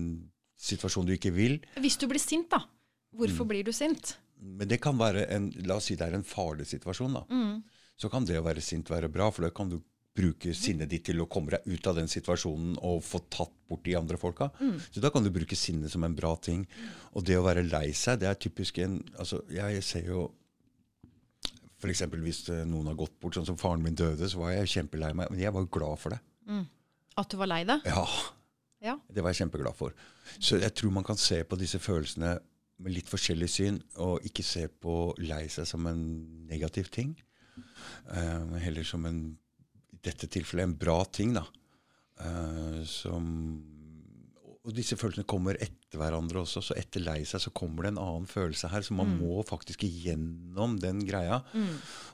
situasjon 0.63 1.09
du 1.09 1.17
ikke 1.17 1.35
vil. 1.35 1.59
Hvis 1.83 1.99
du 1.99 2.07
blir 2.11 2.23
sint, 2.23 2.49
da. 2.53 2.63
Mm. 2.63 3.19
Hvorfor 3.21 3.49
blir 3.51 3.67
du 3.67 3.73
sint? 3.75 4.15
Men 4.43 4.71
det 4.71 4.81
kan 4.83 4.97
være 4.99 5.27
en, 5.35 5.51
la 5.67 5.77
oss 5.79 5.91
si 5.91 5.99
det 5.99 6.07
er 6.07 6.17
en 6.17 6.27
farlig 6.27 6.69
situasjon. 6.71 7.19
da. 7.19 7.27
Mm. 7.31 7.59
Så 7.99 8.09
kan 8.11 8.25
det 8.27 8.39
å 8.39 8.47
være 8.47 8.63
sint 8.65 8.89
være 8.91 9.11
bra, 9.13 9.29
for 9.35 9.47
da 9.47 9.51
kan 9.55 9.69
du 9.71 9.81
bruke 10.13 10.53
sinnet 10.55 10.91
ditt 10.93 11.07
til 11.09 11.23
å 11.23 11.27
komme 11.31 11.55
deg 11.55 11.65
ut 11.73 11.87
av 11.89 11.97
den 11.97 12.09
situasjonen 12.13 12.75
og 12.85 12.99
få 13.07 13.23
tatt 13.33 13.53
bort 13.69 13.85
de 13.87 13.95
andre 13.97 14.19
folka. 14.21 14.51
Mm. 14.61 14.75
Så 14.93 15.01
da 15.01 15.09
kan 15.15 15.25
du 15.25 15.31
bruke 15.33 15.57
sinnet 15.57 15.91
som 15.95 16.05
en 16.05 16.15
bra 16.19 16.35
ting. 16.37 16.67
Og 17.17 17.25
det 17.25 17.39
å 17.41 17.47
være 17.47 17.65
lei 17.65 17.93
seg, 17.97 18.21
det 18.21 18.29
er 18.29 18.37
typisk 18.41 18.79
en 18.85 18.99
altså 19.17 19.41
Jeg 19.53 19.81
ser 19.87 20.05
jo 20.11 20.27
F.eks. 21.83 22.05
hvis 22.23 22.43
eh, 22.55 22.61
noen 22.69 22.93
har 22.93 22.99
gått 23.01 23.17
bort, 23.19 23.35
sånn 23.35 23.49
som 23.49 23.57
faren 23.59 23.83
min 23.83 23.97
døde, 23.99 24.29
så 24.31 24.39
var 24.39 24.53
jeg 24.55 24.69
kjempelei 24.77 25.11
meg. 25.19 25.33
Men 25.33 25.41
jeg 25.43 25.51
var 25.57 25.65
glad 25.75 25.99
for 25.99 26.15
det. 26.15 26.21
At 27.19 27.33
du 27.33 27.37
var 27.41 27.51
lei 27.51 27.65
deg? 27.69 27.83
Ja, 27.91 28.05
Ja. 28.83 28.95
det 29.11 29.23
var 29.23 29.33
jeg 29.35 29.41
kjempeglad 29.45 29.75
for. 29.79 29.95
Så 30.39 30.61
jeg 30.63 30.75
tror 30.79 30.93
man 30.95 31.05
kan 31.07 31.19
se 31.19 31.41
på 31.47 31.59
disse 31.59 31.79
følelsene 31.83 32.37
med 32.83 32.95
litt 32.97 33.11
forskjellig 33.11 33.49
syn, 33.51 33.77
og 34.03 34.25
ikke 34.27 34.43
se 34.47 34.65
på 34.83 34.95
lei 35.23 35.45
seg 35.51 35.67
som 35.71 35.87
en 35.91 36.01
negativ 36.51 36.89
ting. 36.95 37.17
Eh, 38.11 38.57
heller 38.63 38.87
som 38.87 39.05
en, 39.07 39.21
dette 40.05 40.29
tilfellet, 40.31 40.69
en 40.69 40.79
bra 40.79 40.99
ting, 41.05 41.37
da. 41.37 41.45
Uh, 42.23 42.83
som 42.87 43.25
Og 44.63 44.71
disse 44.77 44.95
følelsene 44.95 45.27
kommer 45.27 45.57
etter 45.59 45.99
hverandre 45.99 46.45
også. 46.45 46.61
Så 46.63 46.77
etter 46.79 47.03
lei 47.03 47.25
seg 47.27 47.43
så 47.43 47.51
kommer 47.51 47.83
det 47.83 47.95
en 47.95 48.03
annen 48.05 48.29
følelse 48.31 48.71
her. 48.71 48.85
Så 48.87 48.95
man 48.95 49.17
må 49.19 49.41
faktisk 49.49 49.83
igjennom 49.89 50.77
den 50.79 51.01
greia. 51.03 51.41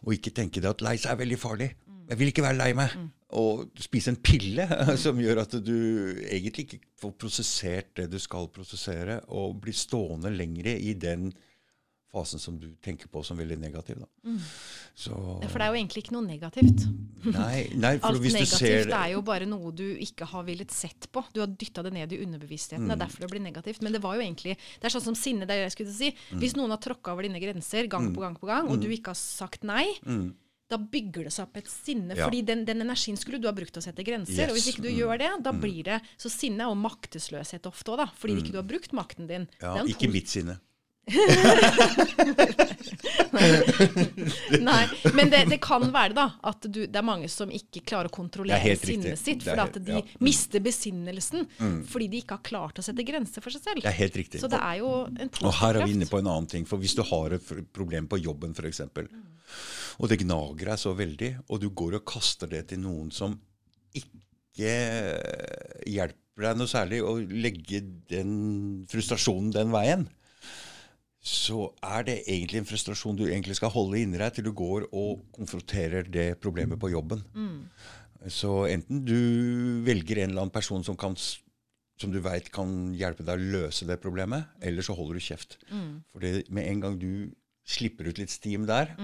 Og 0.00 0.14
ikke 0.16 0.32
tenke 0.32 0.62
det 0.64 0.70
at 0.70 0.84
lei 0.84 0.94
seg 0.96 1.12
er 1.12 1.20
veldig 1.20 1.38
farlig. 1.42 1.68
Jeg 2.08 2.16
vil 2.16 2.32
ikke 2.32 2.46
være 2.46 2.56
lei 2.56 2.70
meg. 2.78 2.94
Og 3.36 3.66
spise 3.76 4.14
en 4.14 4.20
pille 4.24 4.64
som 5.04 5.20
gjør 5.20 5.42
at 5.42 5.58
du 5.60 5.76
egentlig 6.24 6.64
ikke 6.64 6.80
får 7.02 7.12
prosessert 7.20 7.92
det 8.00 8.08
du 8.14 8.16
skal 8.22 8.48
prosessere, 8.54 9.20
og 9.28 9.60
blir 9.60 9.76
stående 9.76 10.32
lengre 10.32 10.72
i 10.72 10.94
den 10.96 11.28
fasen 12.12 12.40
som 12.40 12.56
du 12.60 12.70
tenker 12.84 13.10
på 13.12 13.22
som 13.26 13.36
veldig 13.38 13.58
negativ. 13.60 14.00
Da. 14.00 14.36
Så 14.96 15.12
For 15.12 15.60
det 15.60 15.66
er 15.66 15.74
jo 15.74 15.78
egentlig 15.78 16.04
ikke 16.04 16.14
noe 16.16 16.24
negativt. 16.26 16.86
Nei, 17.34 17.66
nei 17.74 17.96
for 17.98 18.12
Alt 18.12 18.22
hvis 18.22 18.32
du 18.32 18.38
negativt 18.38 18.62
ser 18.62 18.92
er 18.94 19.12
jo 19.12 19.20
bare 19.26 19.46
noe 19.48 19.72
du 19.74 19.84
ikke 20.00 20.28
har 20.30 20.44
villet 20.46 20.72
sett 20.72 21.08
på. 21.12 21.24
Du 21.34 21.42
har 21.42 21.50
dytta 21.50 21.82
det 21.84 21.92
ned 21.96 22.14
i 22.14 22.20
underbevisstheten. 22.24 22.86
Mm. 22.86 22.92
Det 22.92 22.96
er 22.96 23.02
derfor 23.02 23.24
det 23.26 23.30
blir 23.34 23.44
negativt. 23.44 23.82
Men 23.84 23.96
det 23.96 24.02
var 24.04 24.16
jo 24.16 24.24
egentlig 24.24 24.54
Det 24.56 24.88
er 24.88 24.94
sånn 24.94 25.08
som 25.10 25.16
sinne. 25.18 25.48
Det 25.48 25.56
jeg 25.58 25.74
skulle 25.74 25.94
si. 25.94 26.12
Mm. 26.30 26.42
Hvis 26.42 26.54
noen 26.56 26.72
har 26.74 26.80
tråkka 26.82 27.12
over 27.12 27.26
dine 27.26 27.42
grenser 27.42 27.90
gang 27.90 28.12
på 28.14 28.22
gang 28.24 28.36
på 28.38 28.48
gang, 28.48 28.70
og 28.70 28.78
du 28.80 28.88
ikke 28.94 29.12
har 29.12 29.18
sagt 29.18 29.66
nei, 29.66 29.84
da 30.68 30.76
bygger 30.76 31.28
det 31.28 31.32
seg 31.34 31.48
opp 31.48 31.58
et 31.60 31.68
sinne. 31.72 32.12
Mm. 32.12 32.18
Ja. 32.20 32.28
fordi 32.28 32.44
den, 32.46 32.64
den 32.68 32.84
energien 32.84 33.18
skulle 33.20 33.40
du 33.42 33.48
ha 33.48 33.54
brukt 33.56 33.74
til 33.74 33.82
å 33.82 33.86
sette 33.88 34.06
grenser. 34.06 34.48
Og 34.48 34.58
hvis 34.58 34.70
ikke 34.72 34.86
du 34.86 34.92
gjør 34.92 35.20
det, 35.20 35.32
da 35.44 35.52
blir 35.56 35.82
det 35.86 36.00
Så 36.20 36.30
sinne 36.32 36.64
er 36.64 36.72
jo 36.72 36.78
maktesløshet 36.78 37.68
ofte 37.68 37.94
òg, 37.94 38.02
da. 38.04 38.08
Fordi 38.20 38.38
ikke 38.42 38.54
du 38.54 38.60
har 38.60 38.68
brukt 38.68 38.94
makten 38.96 39.28
din. 39.30 39.48
ja, 39.60 39.76
Ikke 39.88 40.10
mitt 40.12 40.30
sinne. 40.30 40.58
Nei, 44.60 44.82
men 45.14 45.30
det, 45.32 45.44
det 45.50 45.58
kan 45.62 45.84
være 45.92 46.14
da 46.16 46.26
at 46.48 46.66
du, 46.68 46.80
det 46.86 46.98
er 47.00 47.06
mange 47.06 47.28
som 47.32 47.50
ikke 47.54 47.82
klarer 47.88 48.10
å 48.10 48.14
kontrollere 48.14 48.60
er 48.72 48.78
sinnet 48.80 49.20
sitt, 49.20 49.44
helt- 49.48 49.62
at 49.64 49.78
de 49.80 49.98
ja. 49.98 50.02
Mm. 50.04 50.24
mister 50.28 50.60
besinnelsen 50.64 51.46
fordi 51.88 52.06
de 52.12 52.22
ikke 52.22 52.38
har 52.38 52.44
klart 52.46 52.80
å 52.80 52.84
sette 52.84 53.04
grenser 53.06 53.44
for 53.44 53.50
seg 53.54 53.62
selv. 53.64 53.82
Det 53.84 53.90
er 53.92 53.98
helt 54.02 54.18
riktig. 54.20 54.42
Så 54.42 54.50
det 54.52 54.60
er 54.60 54.76
jo 54.82 54.92
en 55.08 55.30
Og 55.42 55.52
her 55.62 55.72
er 55.78 55.86
vi 55.88 55.96
inne 55.96 56.08
på 56.10 56.20
en 56.20 56.30
annen 56.30 56.48
ting. 56.50 56.64
For 56.68 56.80
hvis 56.82 56.96
du 56.98 57.02
har 57.08 57.26
et 57.36 57.46
problem 57.74 58.08
på 58.10 58.20
jobben 58.22 58.52
f.eks., 58.56 58.84
og 59.98 60.06
det 60.10 60.20
gnager 60.20 60.68
deg 60.70 60.78
så 60.78 60.92
veldig, 60.94 61.30
og 61.48 61.56
du 61.62 61.68
går 61.74 61.92
og 61.98 62.04
kaster 62.06 62.46
det 62.50 62.66
til 62.70 62.78
noen 62.84 63.08
som 63.14 63.32
ikke 63.96 64.74
hjelper 65.88 66.44
deg 66.44 66.58
noe 66.60 66.70
særlig 66.70 67.00
å 67.02 67.16
legge 67.18 67.80
den 68.12 68.30
frustrasjonen 68.90 69.50
den 69.56 69.72
veien, 69.74 70.04
så 71.28 71.58
er 71.84 72.04
det 72.08 72.14
egentlig 72.30 72.62
en 72.62 72.68
frustrasjon 72.70 73.16
du 73.18 73.26
egentlig 73.28 73.56
skal 73.58 73.72
holde 73.74 73.98
inni 74.00 74.16
deg 74.20 74.32
til 74.38 74.46
du 74.48 74.52
går 74.56 74.86
og 74.96 75.20
konfronterer 75.36 76.06
det 76.08 76.28
problemet 76.40 76.80
på 76.80 76.88
jobben. 76.94 77.20
Så 78.32 78.52
enten 78.70 79.04
du 79.06 79.14
velger 79.86 80.22
en 80.24 80.30
eller 80.32 80.42
annen 80.46 80.54
person 80.54 80.82
som, 80.86 80.96
kan, 80.98 81.14
som 82.00 82.14
du 82.14 82.18
veit 82.24 82.48
kan 82.54 82.72
hjelpe 82.98 83.26
deg 83.28 83.36
å 83.38 83.50
løse 83.58 83.86
det 83.88 84.00
problemet, 84.02 84.48
eller 84.64 84.82
så 84.86 84.96
holder 84.98 85.18
du 85.20 85.26
kjeft. 85.28 85.58
For 86.12 86.24
med 86.48 86.64
en 86.72 86.80
gang 86.86 86.96
du 87.02 87.10
slipper 87.68 88.08
ut 88.08 88.18
litt 88.22 88.32
steam 88.32 88.64
der, 88.66 88.94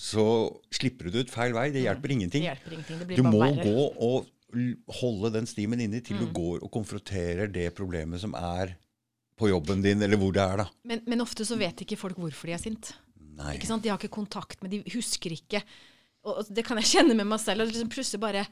så 0.00 0.26
slipper 0.74 1.08
du 1.12 1.20
ut 1.22 1.30
feil 1.32 1.54
vei. 1.54 1.68
Det 1.70 1.84
hjelper 1.86 2.16
ingenting. 2.16 2.42
Det 2.44 2.50
hjelper 2.50 2.76
ingenting. 2.76 2.98
Det 3.04 3.08
blir 3.12 3.16
Du 3.20 3.22
bare 3.22 3.32
må 3.32 3.42
verre. 3.46 3.64
gå 3.64 3.88
og 4.10 4.30
holde 5.00 5.30
den 5.38 5.46
stimen 5.46 5.80
inni 5.80 6.00
til 6.02 6.16
Mm. 6.18 6.26
du 6.26 6.32
går 6.34 6.62
og 6.64 6.70
konfronterer 6.74 7.46
det 7.52 7.68
problemet 7.78 8.18
som 8.20 8.34
er 8.34 8.74
på 9.40 9.48
jobben 9.50 9.80
din, 9.84 10.02
eller 10.04 10.20
hvor 10.20 10.34
det 10.36 10.42
er, 10.44 10.60
da. 10.62 10.68
Men, 10.84 11.00
men 11.08 11.24
ofte 11.24 11.46
så 11.48 11.56
vet 11.60 11.80
ikke 11.86 11.96
folk 12.00 12.18
hvorfor 12.20 12.50
de 12.50 12.54
er 12.58 12.60
sint. 12.62 12.92
Nei. 13.40 13.54
Ikke 13.56 13.70
sant? 13.70 13.82
De 13.82 13.88
har 13.92 13.96
ikke 14.00 14.12
kontakt 14.12 14.60
med, 14.62 14.70
de 14.74 14.82
husker 14.92 15.32
ikke. 15.32 15.62
Og 16.28 16.44
det 16.52 16.66
kan 16.68 16.76
jeg 16.76 16.90
kjenne 16.90 17.14
med 17.16 17.24
meg 17.30 17.40
selv. 17.40 17.64
Og 17.64 17.70
liksom 17.70 17.88
plutselig 17.88 18.20
bare 18.20 18.42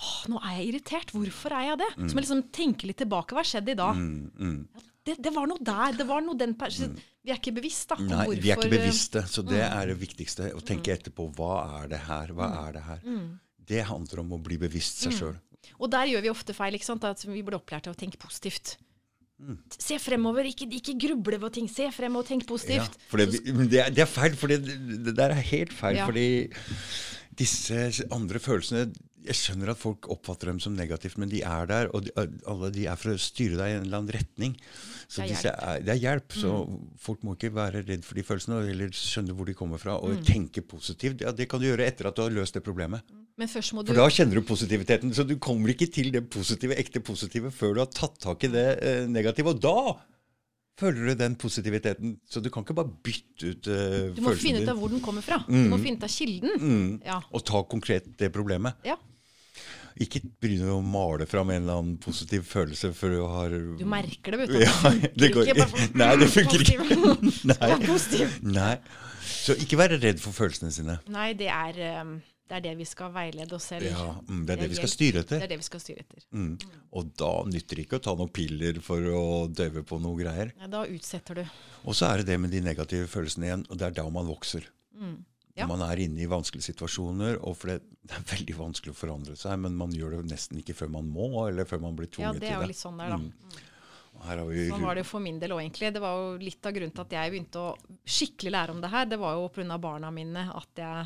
Åh, 0.00 0.12
nå 0.32 0.38
er 0.40 0.54
jeg 0.62 0.68
irritert. 0.70 1.10
Hvorfor 1.12 1.52
er 1.52 1.66
jeg 1.74 1.80
det? 1.82 1.88
Så 1.98 2.06
må 2.06 2.22
jeg 2.22 2.24
liksom 2.24 2.40
tenke 2.56 2.88
litt 2.88 2.96
tilbake. 3.02 3.36
Hva 3.36 3.44
skjedde 3.44 3.74
i 3.74 3.76
dag? 3.76 3.98
Mm, 3.98 4.30
mm. 4.32 4.62
Ja, 4.78 4.84
det, 5.10 5.16
det 5.26 5.32
var 5.36 5.50
noe 5.50 5.60
der. 5.60 5.98
Det 5.98 6.06
var 6.08 6.24
noe 6.24 6.38
den 6.40 6.54
pers- 6.56 6.80
Vi 6.88 7.34
er 7.34 7.36
ikke 7.36 7.52
bevisst, 7.58 7.90
da. 7.92 7.98
på 8.00 8.06
Nei, 8.08 8.24
vi 8.40 8.48
er 8.54 8.56
ikke 8.56 8.70
eh, 8.70 8.72
bevisste, 8.78 9.22
så 9.28 9.44
det 9.44 9.60
er 9.66 9.92
det 9.92 9.98
viktigste. 10.00 10.48
Å 10.56 10.64
tenke 10.64 10.94
etterpå. 10.96 11.28
Hva 11.36 11.52
er 11.82 11.92
det 11.92 12.00
her? 12.08 12.32
Hva 12.32 12.48
Mm. 12.48 12.56
er 12.64 12.72
det 12.78 12.84
her? 12.88 13.04
Det 13.68 13.84
handler 13.92 14.24
om 14.24 14.32
å 14.38 14.40
bli 14.48 14.56
bevisst 14.64 15.04
seg 15.04 15.12
sjøl. 15.12 15.36
Og 15.76 15.90
der 15.92 16.08
gjør 16.08 16.22
vi 16.24 16.30
ofte 16.32 16.54
feil. 16.56 16.72
ikke 16.80 16.88
sant? 16.88 17.04
At 17.04 17.20
vi 17.28 17.42
blir 17.44 17.58
opplært 17.60 17.84
til 17.84 17.92
å 17.92 17.98
tenke 18.00 18.16
positivt. 18.16 18.78
Mm. 19.38 19.58
Se 19.78 19.98
fremover, 20.02 20.48
ikke, 20.50 20.66
ikke 20.74 20.96
gruble 21.06 21.38
på 21.38 21.48
ting. 21.54 21.68
Se 21.70 21.86
fremover, 21.94 22.26
tenk 22.26 22.42
Ja, 22.42 22.48
positivt. 22.50 22.96
for 23.08 23.22
det, 23.22 23.28
det, 23.70 23.78
er, 23.84 23.92
det 23.94 24.02
er 24.02 24.10
feil, 24.10 24.34
for 24.36 24.50
det, 24.50 24.64
det 25.06 25.14
der 25.16 25.30
er 25.36 25.44
helt 25.52 25.72
feil. 25.72 25.96
Ja. 26.00 26.06
Fordi 26.08 26.24
disse 27.38 28.04
andre 28.14 28.40
følelsene 28.42 28.88
Jeg 29.28 29.34
skjønner 29.34 29.72
at 29.72 29.80
folk 29.80 30.06
oppfatter 30.08 30.48
dem 30.48 30.60
som 30.62 30.76
negativt, 30.78 31.18
men 31.18 31.28
de 31.28 31.40
er 31.44 31.66
der, 31.68 31.88
og 31.92 32.04
de, 32.06 32.12
alle 32.48 32.68
de 32.72 32.84
er 32.88 32.96
for 32.96 33.12
å 33.12 33.18
styre 33.20 33.58
deg 33.58 33.72
i 33.72 33.74
en 33.76 33.82
eller 33.84 33.98
annen 33.98 34.12
retning. 34.14 34.54
Så 35.10 35.20
Det 35.20 35.34
er 35.34 35.34
hjelp. 35.34 35.42
Mm. 35.58 35.68
er, 35.68 35.82
det 35.84 35.92
er 35.92 36.00
hjelp. 36.04 36.36
Så 36.38 36.52
folk 37.02 37.24
må 37.26 37.34
ikke 37.34 37.50
være 37.52 37.82
redd 37.84 38.06
for 38.06 38.16
de 38.16 38.24
følelsene, 38.24 38.60
eller 38.72 38.94
skjønne 38.94 39.34
hvor 39.36 39.50
de 39.50 39.56
kommer 39.58 39.82
fra, 39.82 39.98
Mm. 39.98 40.04
og 40.06 40.24
tenke 40.24 40.62
positivt. 40.62 41.20
Ja, 41.26 41.32
det 41.32 41.48
kan 41.50 41.60
du 41.60 41.66
gjøre 41.66 41.84
etter 41.90 42.08
at 42.08 42.16
du 42.16 42.22
har 42.22 42.30
løst 42.30 42.54
det 42.56 42.62
problemet. 42.64 43.02
Men 43.36 43.48
først 43.50 43.74
må 43.74 43.82
du 43.84 43.92
For 43.92 44.00
da 44.00 44.08
kjenner 44.08 44.38
du 44.40 44.46
positiviteten. 44.48 45.12
Så 45.14 45.26
du 45.28 45.36
kommer 45.36 45.74
ikke 45.74 45.90
til 45.92 46.10
det 46.14 46.24
positive, 46.30 46.78
ekte 46.78 47.02
positive 47.04 47.50
før 47.54 47.74
du 47.74 47.80
har 47.84 47.90
tatt 47.92 48.16
tak 48.22 48.44
i 48.44 48.54
det 48.54 48.68
eh, 48.82 49.04
negative. 49.06 49.52
Og 49.52 49.60
da 49.60 49.76
føler 50.78 51.10
du 51.10 51.18
den 51.18 51.34
positiviteten. 51.40 52.16
Så 52.28 52.42
du 52.44 52.48
kan 52.54 52.64
ikke 52.64 52.76
bare 52.78 52.92
bytte 53.04 53.52
ut 53.52 53.68
følelsen 53.68 54.06
din. 54.06 54.16
Du 54.18 54.24
må 54.26 54.34
finne 54.38 54.62
ut 54.62 54.72
av 54.72 54.80
hvor 54.80 54.94
den 54.94 55.02
kommer 55.04 55.26
fra. 55.26 55.40
Du 55.48 55.68
må 55.72 55.80
finne 55.82 55.98
ut 56.00 56.06
av 56.06 56.14
kilden. 56.14 56.98
Ja. 57.06 57.20
Og 57.34 57.44
ta 57.46 57.62
konkret 57.66 58.10
det 58.20 58.32
problemet. 58.34 58.78
ja. 58.86 58.98
Ikke 59.98 60.20
begynne 60.22 60.76
å 60.76 60.82
male 60.84 61.26
fram 61.26 61.48
en 61.50 61.64
eller 61.64 61.80
annen 61.80 61.96
positiv 61.98 62.44
følelse 62.46 62.92
før 62.94 63.14
du 63.16 63.22
har 63.26 63.54
Du 63.80 63.84
merker 63.88 64.36
det, 64.36 64.44
vet 64.44 64.52
du. 64.52 64.60
Ja, 64.62 64.92
det 65.18 65.30
går 65.34 65.48
Ikke 65.50 65.64
bare 65.64 65.88
Nei, 65.98 66.10
det 66.20 66.28
funker 66.30 66.62
ikke. 66.62 66.86
Nei. 67.50 67.70
Nei. 68.46 68.74
Så 69.28 69.56
ikke 69.58 69.78
være 69.80 69.98
redd 69.98 70.22
for 70.22 70.36
følelsene 70.36 70.70
sine. 70.74 70.98
Nei, 71.10 71.32
det 71.38 71.48
er, 71.50 71.80
um, 72.02 72.14
det 72.48 72.56
er 72.56 72.64
det 72.64 72.74
vi 72.78 72.86
skal 72.88 73.12
veilede 73.12 73.54
oss 73.56 73.68
selv. 73.72 73.84
Ja, 73.90 74.14
mm, 74.24 74.44
det 74.48 74.54
er 74.54 74.62
det 74.62 74.68
vi 74.72 74.78
skal 74.78 74.90
styre 74.92 75.08
styre 75.08 75.22
Det 75.22 75.26
etter. 75.26 75.44
er 75.44 75.52
det 75.52 75.58
vi 75.60 75.66
skal 75.66 75.82
styre 75.82 76.04
etter. 76.04 76.26
Mm. 76.32 76.52
Og 76.98 77.10
da 77.20 77.32
nytter 77.48 77.78
det 77.78 77.86
ikke 77.86 78.00
å 78.00 78.04
ta 78.04 78.14
noen 78.18 78.32
piller 78.34 78.80
for 78.84 79.08
å 79.12 79.24
døve 79.48 79.84
på 79.86 79.98
noe 80.02 80.18
greier. 80.18 80.52
Ja, 80.58 80.70
da 80.72 80.84
utsetter 80.88 81.40
du. 81.40 81.44
Og 81.84 81.96
så 81.96 82.10
er 82.10 82.22
det 82.22 82.32
det 82.32 82.38
med 82.40 82.54
de 82.54 82.62
negative 82.64 83.08
følelsene 83.10 83.50
igjen, 83.50 83.66
og 83.68 83.80
det 83.80 83.88
er 83.88 83.98
da 84.00 84.06
man 84.12 84.28
vokser. 84.28 84.68
Mm. 84.98 85.18
Ja. 85.58 85.66
Når 85.66 85.72
man 85.74 85.86
er 85.88 86.02
inne 86.04 86.22
i 86.22 86.28
vanskelige 86.30 86.68
situasjoner, 86.70 87.40
og 87.42 87.56
for 87.58 87.72
det, 87.72 87.80
det 88.08 88.18
er 88.18 88.28
veldig 88.34 88.58
vanskelig 88.58 88.94
å 88.94 88.98
forandre 88.98 89.38
seg, 89.38 89.58
men 89.64 89.78
man 89.78 89.94
gjør 89.94 90.18
det 90.18 90.28
nesten 90.32 90.60
ikke 90.62 90.76
før 90.78 90.92
man 91.00 91.08
må, 91.10 91.30
eller 91.46 91.68
før 91.68 91.82
man 91.88 91.98
blir 91.98 92.10
tvunget 92.10 92.38
til 92.38 92.46
det 92.46 92.52
Ja, 92.52 92.60
det 92.60 92.62
er 92.62 92.68
jo 92.68 92.74
litt 92.74 92.84
sånn 92.84 93.02
der, 93.02 93.16
da. 93.16 93.22
Mm. 93.22 93.64
Vi 94.18 94.64
Sånn 94.66 94.82
var 94.82 94.96
det 94.98 95.04
jo 95.04 95.10
for 95.12 95.22
min 95.22 95.36
del 95.38 95.52
òg, 95.54 95.60
egentlig. 95.62 95.92
Det 95.94 96.00
var 96.02 96.16
jo 96.18 96.30
litt 96.42 96.66
av 96.66 96.72
grunnen 96.74 96.90
til 96.90 97.04
at 97.04 97.12
jeg 97.14 97.30
begynte 97.30 97.60
å 97.62 97.98
skikkelig 98.02 98.50
lære 98.50 98.74
om 98.74 98.80
det 98.82 98.90
her. 98.90 99.04
Det 99.06 99.18
var 99.20 99.36
jo 99.38 99.44
pga. 99.54 99.76
barna 99.78 100.10
mine 100.10 100.42
at 100.58 100.80
jeg 100.82 101.04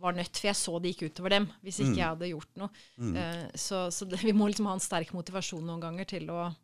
var 0.00 0.12
nødt, 0.16 0.32
for 0.36 0.48
jeg 0.48 0.56
så 0.56 0.80
det 0.82 0.94
gikk 0.94 1.10
utover 1.12 1.30
dem 1.36 1.46
hvis 1.62 1.78
ikke 1.80 1.90
Mm. 1.92 1.96
jeg 2.00 2.08
hadde 2.08 2.30
gjort 2.32 2.56
noe. 2.56 2.70
Eh, 3.16 3.50
så 3.54 3.86
så 3.92 4.08
det, 4.08 4.20
vi 4.24 4.32
må 4.32 4.48
liksom 4.48 4.66
ha 4.66 4.72
en 4.74 4.80
sterk 4.80 5.12
motivasjon 5.12 5.62
noen 5.66 5.80
ganger 5.80 6.04
til 6.08 6.26
å, 6.30 6.54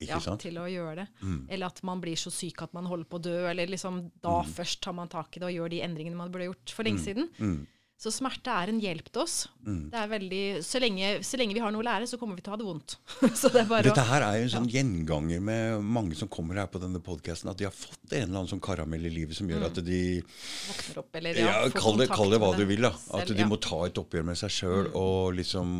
ja, 0.00 0.18
til 0.38 0.54
å 0.62 0.66
gjøre 0.70 0.94
det. 1.02 1.08
Mm. 1.22 1.46
Eller 1.50 1.66
at 1.66 1.82
man 1.82 2.00
blir 2.00 2.16
så 2.16 2.30
syk 2.30 2.62
at 2.62 2.72
man 2.72 2.86
holder 2.86 3.04
på 3.10 3.18
å 3.18 3.22
dø, 3.22 3.48
eller 3.50 3.66
liksom 3.66 4.10
da 4.22 4.42
først 4.42 4.80
tar 4.80 4.92
man 4.94 5.08
tak 5.08 5.36
i 5.36 5.40
det 5.40 5.48
og 5.48 5.54
gjør 5.56 5.70
de 5.70 5.80
endringene 5.82 6.16
man 6.16 6.30
burde 6.30 6.46
gjort 6.52 6.70
for 6.70 6.84
lenge 6.84 7.00
siden. 7.04 7.66
Mm. 7.98 8.02
Så 8.04 8.12
smerte 8.14 8.52
er 8.54 8.70
en 8.70 8.76
hjelp 8.78 9.08
til 9.10 9.22
oss. 9.24 9.32
Mm. 9.66 9.78
Det 9.90 9.98
er 9.98 10.10
veldig, 10.12 10.42
så, 10.62 10.78
lenge, 10.78 11.08
så 11.26 11.38
lenge 11.40 11.56
vi 11.56 11.62
har 11.64 11.72
noe 11.74 11.82
å 11.82 11.86
lære, 11.88 12.06
så 12.06 12.14
kommer 12.20 12.38
vi 12.38 12.44
til 12.46 12.52
å 12.52 12.54
ha 12.54 12.58
det 12.60 12.66
vondt. 12.68 12.94
så 13.40 13.50
det 13.50 13.64
er 13.64 13.66
bare 13.66 13.88
Dette 13.88 14.04
her 14.06 14.22
er 14.22 14.36
jo 14.38 14.44
en 14.46 14.52
sånn 14.52 14.68
gjenganger 14.70 15.40
med 15.42 15.82
mange 15.82 16.14
som 16.14 16.30
kommer 16.30 16.60
her 16.62 16.68
på 16.70 16.78
denne 16.78 17.00
podkasten, 17.02 17.50
at 17.50 17.58
de 17.58 17.66
har 17.66 17.74
fått 17.74 17.98
en 18.14 18.22
eller 18.28 18.36
annen 18.38 18.52
sånn 18.52 18.62
karamell 18.62 19.02
i 19.10 19.10
livet 19.16 19.34
som 19.34 19.50
gjør 19.50 19.66
at 19.66 19.80
de 19.82 19.98
Våkner 20.22 21.00
opp, 21.02 21.10
eller 21.18 21.42
ja, 21.42 21.48
Mm. 21.48 21.50
ja, 21.66 21.74
Kall 21.82 21.98
det, 21.98 22.06
kall 22.14 22.30
det 22.30 22.38
hva 22.44 22.52
du 22.54 22.62
vil. 22.70 22.86
da. 22.86 22.92
selv, 22.94 23.18
At 23.18 23.32
de 23.34 23.40
ja. 23.42 23.48
Mm. 23.48 23.50
må 23.50 23.58
ta 23.66 23.80
et 23.88 23.98
oppgjør 23.98 24.28
med 24.30 24.38
seg 24.38 24.54
sjøl, 24.60 24.92
og 24.94 25.34
liksom 25.40 25.74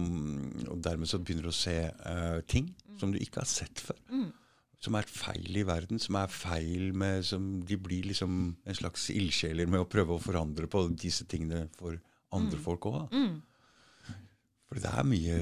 Og 0.73 0.83
dermed 0.83 1.07
så 1.09 1.23
begynner 1.23 1.47
du 1.47 1.53
å 1.55 1.55
se 1.55 1.79
uh, 2.03 2.41
ting 2.51 2.75
Mm. 2.89 2.99
som 2.99 3.13
du 3.15 3.19
ikke 3.23 3.39
har 3.45 3.47
sett 3.47 3.79
før. 3.79 3.95
Som 4.83 4.95
er 4.99 5.07
feil 5.07 5.57
i 5.59 5.63
verden, 5.67 5.99
som 6.03 6.17
er 6.19 6.27
feil 6.31 6.93
med 6.95 7.25
som 7.27 7.61
De 7.67 7.77
blir 7.79 8.03
liksom 8.11 8.57
en 8.67 8.75
slags 8.75 9.09
ildsjeler 9.15 9.67
med 9.71 9.81
å 9.85 9.89
prøve 9.91 10.17
å 10.17 10.23
forandre 10.23 10.67
på 10.71 10.83
disse 10.99 11.23
tingene 11.31 11.69
for 11.79 11.95
andre 12.33 12.59
Mm. 12.59 12.63
folk 12.65 12.87
òg. 12.91 13.17
For 14.69 14.75
det 14.83 14.91
er 14.93 15.05
mye 15.09 15.39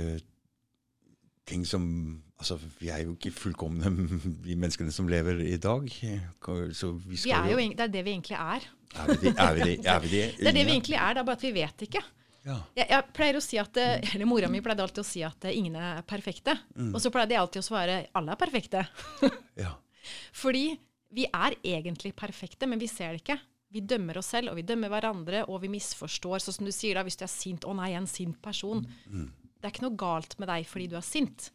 ting 1.47 1.65
som 1.67 2.23
Altså, 2.37 2.59
vi 2.81 2.91
er 2.93 2.99
jo 3.07 3.15
ikke 3.15 3.31
fullkomne, 3.33 3.89
vi 4.45 4.53
menneskene 4.61 4.93
som 4.93 5.07
lever 5.09 5.39
i 5.41 5.57
dag. 5.57 5.87
Så 6.77 6.91
vi 7.01 7.17
Vi 7.17 7.31
er 7.33 7.47
jo, 7.49 7.57
det 7.57 7.81
er 7.81 7.89
det 7.89 8.03
vi 8.05 8.13
egentlig 8.13 8.37
er. 8.37 8.67
Er 8.93 9.07
vi 9.09 9.17
det? 9.23 9.33
Er 9.41 9.55
vi 9.55 9.63
det? 9.65 9.87
Er 9.87 10.01
vi 10.05 10.09
det? 10.11 10.25
Det 10.39 10.49
er 10.51 10.53
det 10.53 10.67
vi 10.67 10.73
egentlig 10.75 10.99
er, 11.01 11.15
det 11.17 11.23
er 11.23 11.25
bare 11.25 11.39
at 11.39 11.47
vi 11.47 11.53
vet 11.57 11.85
ikke. 11.87 12.03
Ja. 12.45 12.59
Jeg, 12.77 12.87
jeg 12.93 13.07
pleier 13.17 13.39
å 13.39 13.43
si 13.43 13.57
at, 13.59 13.77
eh, 13.81 14.05
eller 14.15 14.29
Mora 14.29 14.51
mi 14.53 14.61
pleide 14.61 14.85
alltid 14.85 15.01
å 15.01 15.07
si 15.09 15.23
at 15.25 15.49
eh, 15.49 15.57
ingen 15.57 15.75
er 15.81 16.03
perfekte. 16.07 16.53
Mm. 16.77 16.93
Og 16.95 17.01
så 17.01 17.11
pleide 17.11 17.33
jeg 17.33 17.41
alltid 17.41 17.63
å 17.65 17.67
svare 17.71 17.97
alle 18.13 18.37
er 18.37 18.43
perfekte. 18.45 18.85
ja. 19.57 19.73
Fordi 20.43 20.67
vi 21.17 21.25
er 21.33 21.57
egentlig 21.65 22.13
perfekte, 22.21 22.69
men 22.69 22.79
vi 22.79 22.87
ser 22.87 23.17
det 23.17 23.25
ikke. 23.25 23.39
Vi 23.73 23.83
dømmer 23.83 24.21
oss 24.21 24.31
selv, 24.31 24.53
og 24.53 24.61
vi 24.61 24.63
dømmer 24.67 24.93
hverandre, 24.93 25.43
og 25.51 25.61
vi 25.65 25.71
misforstår. 25.73 26.39
Sånn 26.45 26.55
som 26.61 26.69
du 26.69 26.73
sier 26.75 26.95
da, 26.95 27.03
hvis 27.07 27.19
du 27.19 27.25
er 27.27 27.33
sint 27.33 27.67
'Å 27.67 27.75
nei, 27.75 27.91
jeg 27.91 27.99
er 27.99 28.05
en 28.05 28.07
sint 28.07 28.39
person'. 28.43 28.87
Mm. 29.11 29.27
Det 29.57 29.65
er 29.65 29.75
ikke 29.75 29.89
noe 29.89 29.99
galt 29.99 30.39
med 30.39 30.49
deg 30.49 30.67
fordi 30.67 30.87
du 30.93 30.97
er 30.97 31.05
sint. 31.07 31.51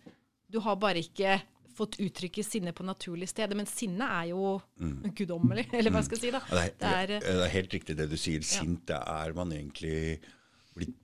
Du 0.51 0.59
har 0.59 0.75
bare 0.75 0.99
ikke 0.99 1.39
fått 1.71 1.95
uttrykke 2.03 2.43
sinne 2.43 2.73
på 2.75 2.83
naturlig 2.83 3.29
sted. 3.31 3.53
Men 3.55 3.65
sinne 3.69 4.03
er 4.03 4.31
jo 4.33 4.59
guddommelig, 5.15 5.69
eller 5.77 5.93
hva 5.93 6.03
skal 6.03 6.19
jeg 6.19 6.25
si. 6.27 6.31
da. 6.35 6.41
Ja, 6.51 6.55
Det 6.67 6.91
er, 6.91 7.07
Det 7.07 7.15
er, 7.21 7.37
det 7.39 7.45
er 7.47 7.55
helt 7.55 7.73
riktig 7.77 7.97
det 7.97 8.09
du 8.11 8.17
sier. 8.19 8.43
Sint 8.43 8.85
det 8.91 8.99
er 8.99 9.33
man 9.37 9.53
egentlig 9.55 10.19
blitt 10.75 10.97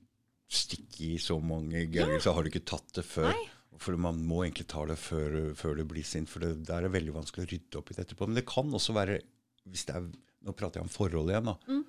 stikket 0.48 1.00
i 1.02 1.18
så 1.20 1.40
mange 1.44 1.86
ganger, 1.92 2.20
så 2.24 2.34
har 2.36 2.44
du 2.44 2.52
ikke 2.52 2.68
tatt 2.68 2.92
det 3.00 3.06
før. 3.08 3.32
Nei. 3.32 3.48
For 3.78 3.98
man 4.02 4.24
må 4.26 4.42
egentlig 4.44 4.68
ta 4.72 4.86
det 4.90 4.98
før, 4.98 5.54
før 5.56 5.76
du 5.78 5.84
blir 5.86 6.06
sint, 6.08 6.30
for 6.32 6.42
det, 6.42 6.66
det 6.66 6.74
er 6.74 6.88
veldig 6.90 7.14
vanskelig 7.14 7.46
å 7.46 7.50
rydde 7.52 7.78
opp 7.78 7.92
i 7.92 7.98
det 7.98 8.06
etterpå. 8.08 8.28
Men 8.28 8.40
det 8.40 8.48
kan 8.50 8.72
også 8.74 8.96
være 8.98 9.20
hvis 9.68 9.84
det 9.90 9.98
er, 10.00 10.08
Nå 10.48 10.56
prater 10.56 10.80
jeg 10.80 10.88
om 10.88 10.94
forhold 10.94 11.30
igjen, 11.34 11.50
da. 11.52 11.58
Mm. 11.68 11.84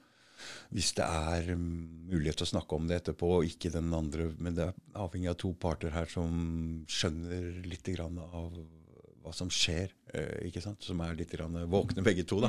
Hvis 0.75 0.93
det 0.95 1.07
er 1.07 1.49
um, 1.55 1.63
mulighet 2.11 2.39
til 2.41 2.47
å 2.47 2.51
snakke 2.53 2.77
om 2.77 2.87
det 2.91 3.01
etterpå, 3.01 3.31
og 3.41 3.47
ikke 3.49 3.73
den 3.75 3.89
andre 3.97 4.29
Men 4.39 4.55
det 4.55 4.69
er 4.69 4.77
avhengig 5.03 5.33
av 5.33 5.39
to 5.41 5.51
parter 5.59 5.91
her 5.95 6.07
som 6.11 6.85
skjønner 6.91 7.65
litt 7.67 7.89
grann 7.95 8.19
av 8.23 8.53
hva 9.25 9.33
som 9.35 9.51
skjer, 9.53 9.91
eh, 10.15 10.47
ikke 10.49 10.63
sant? 10.65 10.81
som 10.87 11.01
er 11.05 11.17
litt 11.19 11.35
grann 11.35 11.57
våkne 11.69 12.05
begge 12.07 12.23
to. 12.27 12.39
Da 12.41 12.49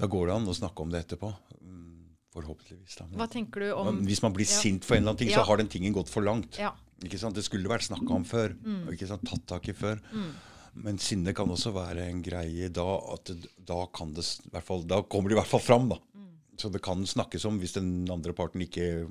Da 0.00 0.08
går 0.10 0.26
det 0.26 0.34
an 0.34 0.48
å 0.50 0.56
snakke 0.56 0.82
om 0.82 0.90
det 0.90 1.04
etterpå. 1.04 1.30
Mm, 1.60 2.08
Forhåpentligvis. 2.34 2.96
da. 2.98 3.06
Men- 3.06 3.20
hva 3.20 3.28
tenker 3.30 3.60
du 3.60 3.72
om 3.74 4.00
Hvis 4.06 4.22
man 4.22 4.32
blir 4.32 4.46
Ja. 4.48 4.56
sint 4.60 4.84
for 4.84 4.96
en 4.96 5.02
eller 5.02 5.12
annen 5.12 5.18
ting, 5.18 5.30
Ja. 5.30 5.42
så 5.42 5.46
har 5.46 5.56
den 5.58 5.68
tingen 5.68 5.92
gått 5.94 6.08
for 6.08 6.22
langt. 6.22 6.58
Ja. 6.58 6.72
Ikke 7.02 7.18
sant? 7.18 7.34
Det 7.34 7.44
skulle 7.44 7.68
vært 7.68 7.86
snakka 7.88 8.10
om 8.10 8.24
før. 8.24 8.56
Mm. 8.56 8.88
Ikke 8.88 9.06
sant? 9.06 9.22
Tatt 9.22 9.46
tak 9.46 9.68
i 9.68 9.72
før. 9.72 10.00
Men 10.84 10.98
sinne 11.00 11.32
kan 11.36 11.50
også 11.52 11.72
være 11.74 12.08
en 12.10 12.20
greie 12.24 12.68
da 12.74 12.84
at 13.14 13.32
da 13.68 13.78
kan 13.96 14.12
det 14.16 14.24
i 14.44 14.50
hvert 14.52 14.66
fall, 14.66 14.84
Da 14.88 15.00
kommer 15.02 15.30
det 15.30 15.36
i 15.36 15.40
hvert 15.40 15.50
fall 15.50 15.64
fram, 15.64 15.88
da. 15.92 15.98
Mm. 16.14 16.34
Så 16.60 16.70
det 16.72 16.82
kan 16.84 17.06
snakkes 17.06 17.46
om 17.48 17.60
hvis 17.62 17.76
den 17.78 18.08
andre 18.12 18.34
parten 18.36 18.64
ikke 18.64 19.06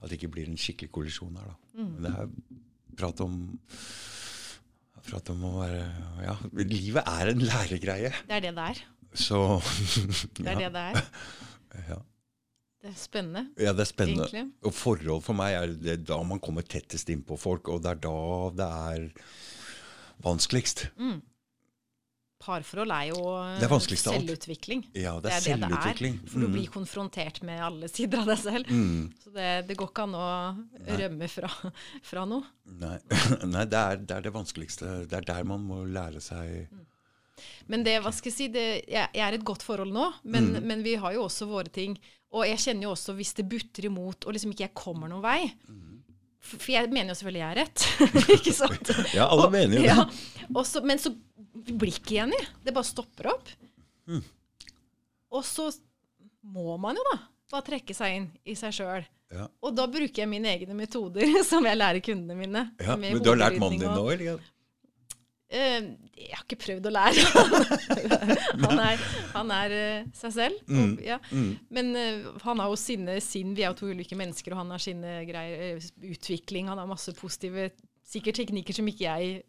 At 0.00 0.08
det 0.08 0.18
ikke 0.20 0.32
blir 0.36 0.50
en 0.50 0.60
skikkelig 0.60 0.92
kollisjon 0.94 1.36
her, 1.40 1.50
da. 1.50 1.58
Mm. 1.80 1.90
Men 1.90 2.06
det 2.06 2.14
er 2.14 2.94
prat 3.00 3.24
om 3.26 3.42
Prat 5.10 5.30
om 5.32 5.44
å 5.48 5.56
være 5.62 5.84
Ja, 6.26 6.36
livet 6.60 7.06
er 7.08 7.32
en 7.32 7.42
læregreie. 7.42 8.12
Det 8.28 8.36
er 8.36 8.44
det 8.44 8.54
det 8.58 8.66
er. 8.74 8.82
Så 9.16 9.38
Det 10.36 10.46
er 10.46 10.60
det 10.66 10.72
det 10.76 10.86
er. 10.92 11.04
ja. 11.88 12.00
Det 12.80 12.88
er 12.88 12.96
spennende. 12.96 13.42
Ja, 13.60 13.72
det 13.76 13.84
er 13.84 13.88
spennende. 13.90 14.26
Egentlig. 14.28 14.52
Og 14.64 14.72
forhold 14.72 15.24
for 15.24 15.36
meg 15.36 15.56
er 15.56 15.72
det 15.76 15.96
da 16.08 16.16
man 16.24 16.40
kommer 16.40 16.64
tettest 16.64 17.10
innpå 17.12 17.36
folk, 17.36 17.68
og 17.68 17.82
det 17.84 17.90
er 17.90 17.98
da 18.06 18.20
det 18.56 18.68
er 18.68 19.08
vanskeligst. 20.22 20.88
Parforhold 22.40 22.88
er 22.94 23.08
jo 23.10 23.20
Det 23.60 23.66
er 23.68 23.96
selvutvikling. 24.00 24.84
Ja, 24.96 25.18
det 25.20 25.28
er, 25.28 25.40
det 25.42 25.42
selvutvikling. 25.44 26.14
det 26.16 26.24
er. 26.24 26.30
For 26.32 26.40
du 26.40 26.46
Mm. 26.48 26.52
blir 26.54 26.68
konfrontert 26.72 27.42
med 27.44 27.60
alle 27.60 27.88
sider 27.88 28.18
av 28.22 28.26
deg 28.30 28.38
selv. 28.38 28.66
Mm. 28.70 29.12
Så 29.22 29.32
det, 29.34 29.66
det 29.68 29.76
går 29.76 29.90
ikke 29.90 30.06
an 30.06 30.14
å 30.16 30.28
rømme 31.02 31.28
fra, 31.28 31.50
fra 32.02 32.24
noe. 32.24 32.46
Nei, 32.64 32.96
Nei 33.44 33.64
det, 33.68 33.76
er, 33.82 33.96
det 34.00 34.16
er 34.16 34.20
det 34.22 34.32
vanskeligste. 34.32 35.06
Det 35.06 35.18
er 35.20 35.28
der 35.34 35.44
man 35.44 35.60
må 35.60 35.82
lære 35.84 36.20
seg 36.24 36.68
Men 37.68 37.84
det, 37.84 37.98
hva 38.02 38.10
skal 38.12 38.30
jeg 38.32 38.36
si, 38.36 38.48
det, 38.48 38.64
jeg, 38.88 39.08
er 39.14 39.32
et 39.36 39.44
godt 39.44 39.62
forhold 39.62 39.92
nå, 39.92 40.08
men, 40.24 40.54
Mm. 40.56 40.64
men 40.66 40.82
vi 40.82 40.94
har 40.94 41.12
jo 41.12 41.26
også 41.28 41.46
våre 41.46 41.68
ting. 41.68 41.98
Og 42.32 42.46
jeg 42.46 42.56
kjenner 42.58 42.82
jo 42.88 42.90
også 42.94 43.12
hvis 43.16 43.34
det 43.36 43.48
butter 43.50 43.84
imot, 43.88 44.24
og 44.24 44.32
liksom 44.32 44.52
ikke 44.52 44.64
jeg 44.68 44.74
kommer 44.74 45.08
noen 45.10 45.22
vei 45.24 45.52
For 45.66 45.89
for 46.40 46.72
jeg 46.72 46.88
mener 46.90 47.12
jo 47.12 47.18
selvfølgelig 47.20 47.42
jeg 47.42 47.50
er 47.50 47.60
rett. 47.60 47.86
ikke 48.38 48.54
sant? 48.56 48.92
Ja, 49.14 49.26
alle 49.28 49.46
Og- 49.48 49.52
mener 49.54 49.76
jo 49.76 49.82
det. 49.84 49.90
ja. 49.92 50.48
også, 50.56 50.82
men 50.88 50.98
så 51.02 51.12
blir 51.70 51.92
ikke 51.92 52.22
enig. 52.24 52.40
Det 52.64 52.72
bare 52.74 52.88
stopper 52.88 53.28
opp. 53.34 53.50
Mm. 54.08 54.22
Og 55.36 55.44
så 55.46 55.68
må 56.42 56.76
man 56.80 56.96
jo 56.98 57.04
da 57.12 57.18
bare 57.52 57.66
trekke 57.66 57.94
seg 57.94 58.16
inn 58.16 58.28
i 58.48 58.54
seg 58.58 58.72
sjøl. 58.74 59.04
Ja. 59.30 59.44
Og 59.62 59.74
da 59.78 59.84
bruker 59.90 60.24
jeg 60.24 60.30
mine 60.30 60.50
egne 60.50 60.74
metoder, 60.74 61.22
som 61.50 61.66
jeg 61.68 61.78
lærer 61.78 62.00
kundene 62.02 62.34
mine. 62.38 62.64
Ja, 62.82 62.96
men 62.98 63.20
du 63.22 63.30
har 63.30 63.38
lært 63.44 63.60
mannen 63.62 63.78
din 63.82 63.92
nå, 63.94 64.06
eller? 64.16 64.40
Eh, 65.50 65.86
jeg 66.14 66.36
har 66.36 66.44
ikke 66.44 66.60
prøvd 66.62 66.86
å 66.86 66.92
lære. 66.94 67.24
han 68.62 68.82
er, 68.88 69.04
han 69.32 69.52
er 69.54 69.74
uh, 69.74 70.10
seg 70.14 70.34
selv. 70.36 70.60
Mm. 70.70 70.80
Og, 70.82 71.00
ja. 71.02 71.18
Men 71.74 71.90
uh, 71.96 72.28
han 72.44 72.62
har 72.62 72.70
jo 72.70 72.78
sine, 72.78 73.16
sin 73.24 73.56
Vi 73.58 73.64
er 73.64 73.72
jo 73.72 73.80
to 73.80 73.90
ulike 73.90 74.18
mennesker, 74.18 74.54
og 74.54 74.62
han 74.62 74.70
har 74.76 74.82
sine 74.82 75.20
greier, 75.26 75.80
eh, 75.80 75.88
utvikling. 76.12 76.70
Han 76.70 76.78
har 76.78 76.90
masse 76.90 77.14
positive 77.18 77.72
sikkert 78.06 78.38
teknikker 78.42 78.78
som 78.78 78.88
ikke 78.90 79.06
jeg 79.06 79.40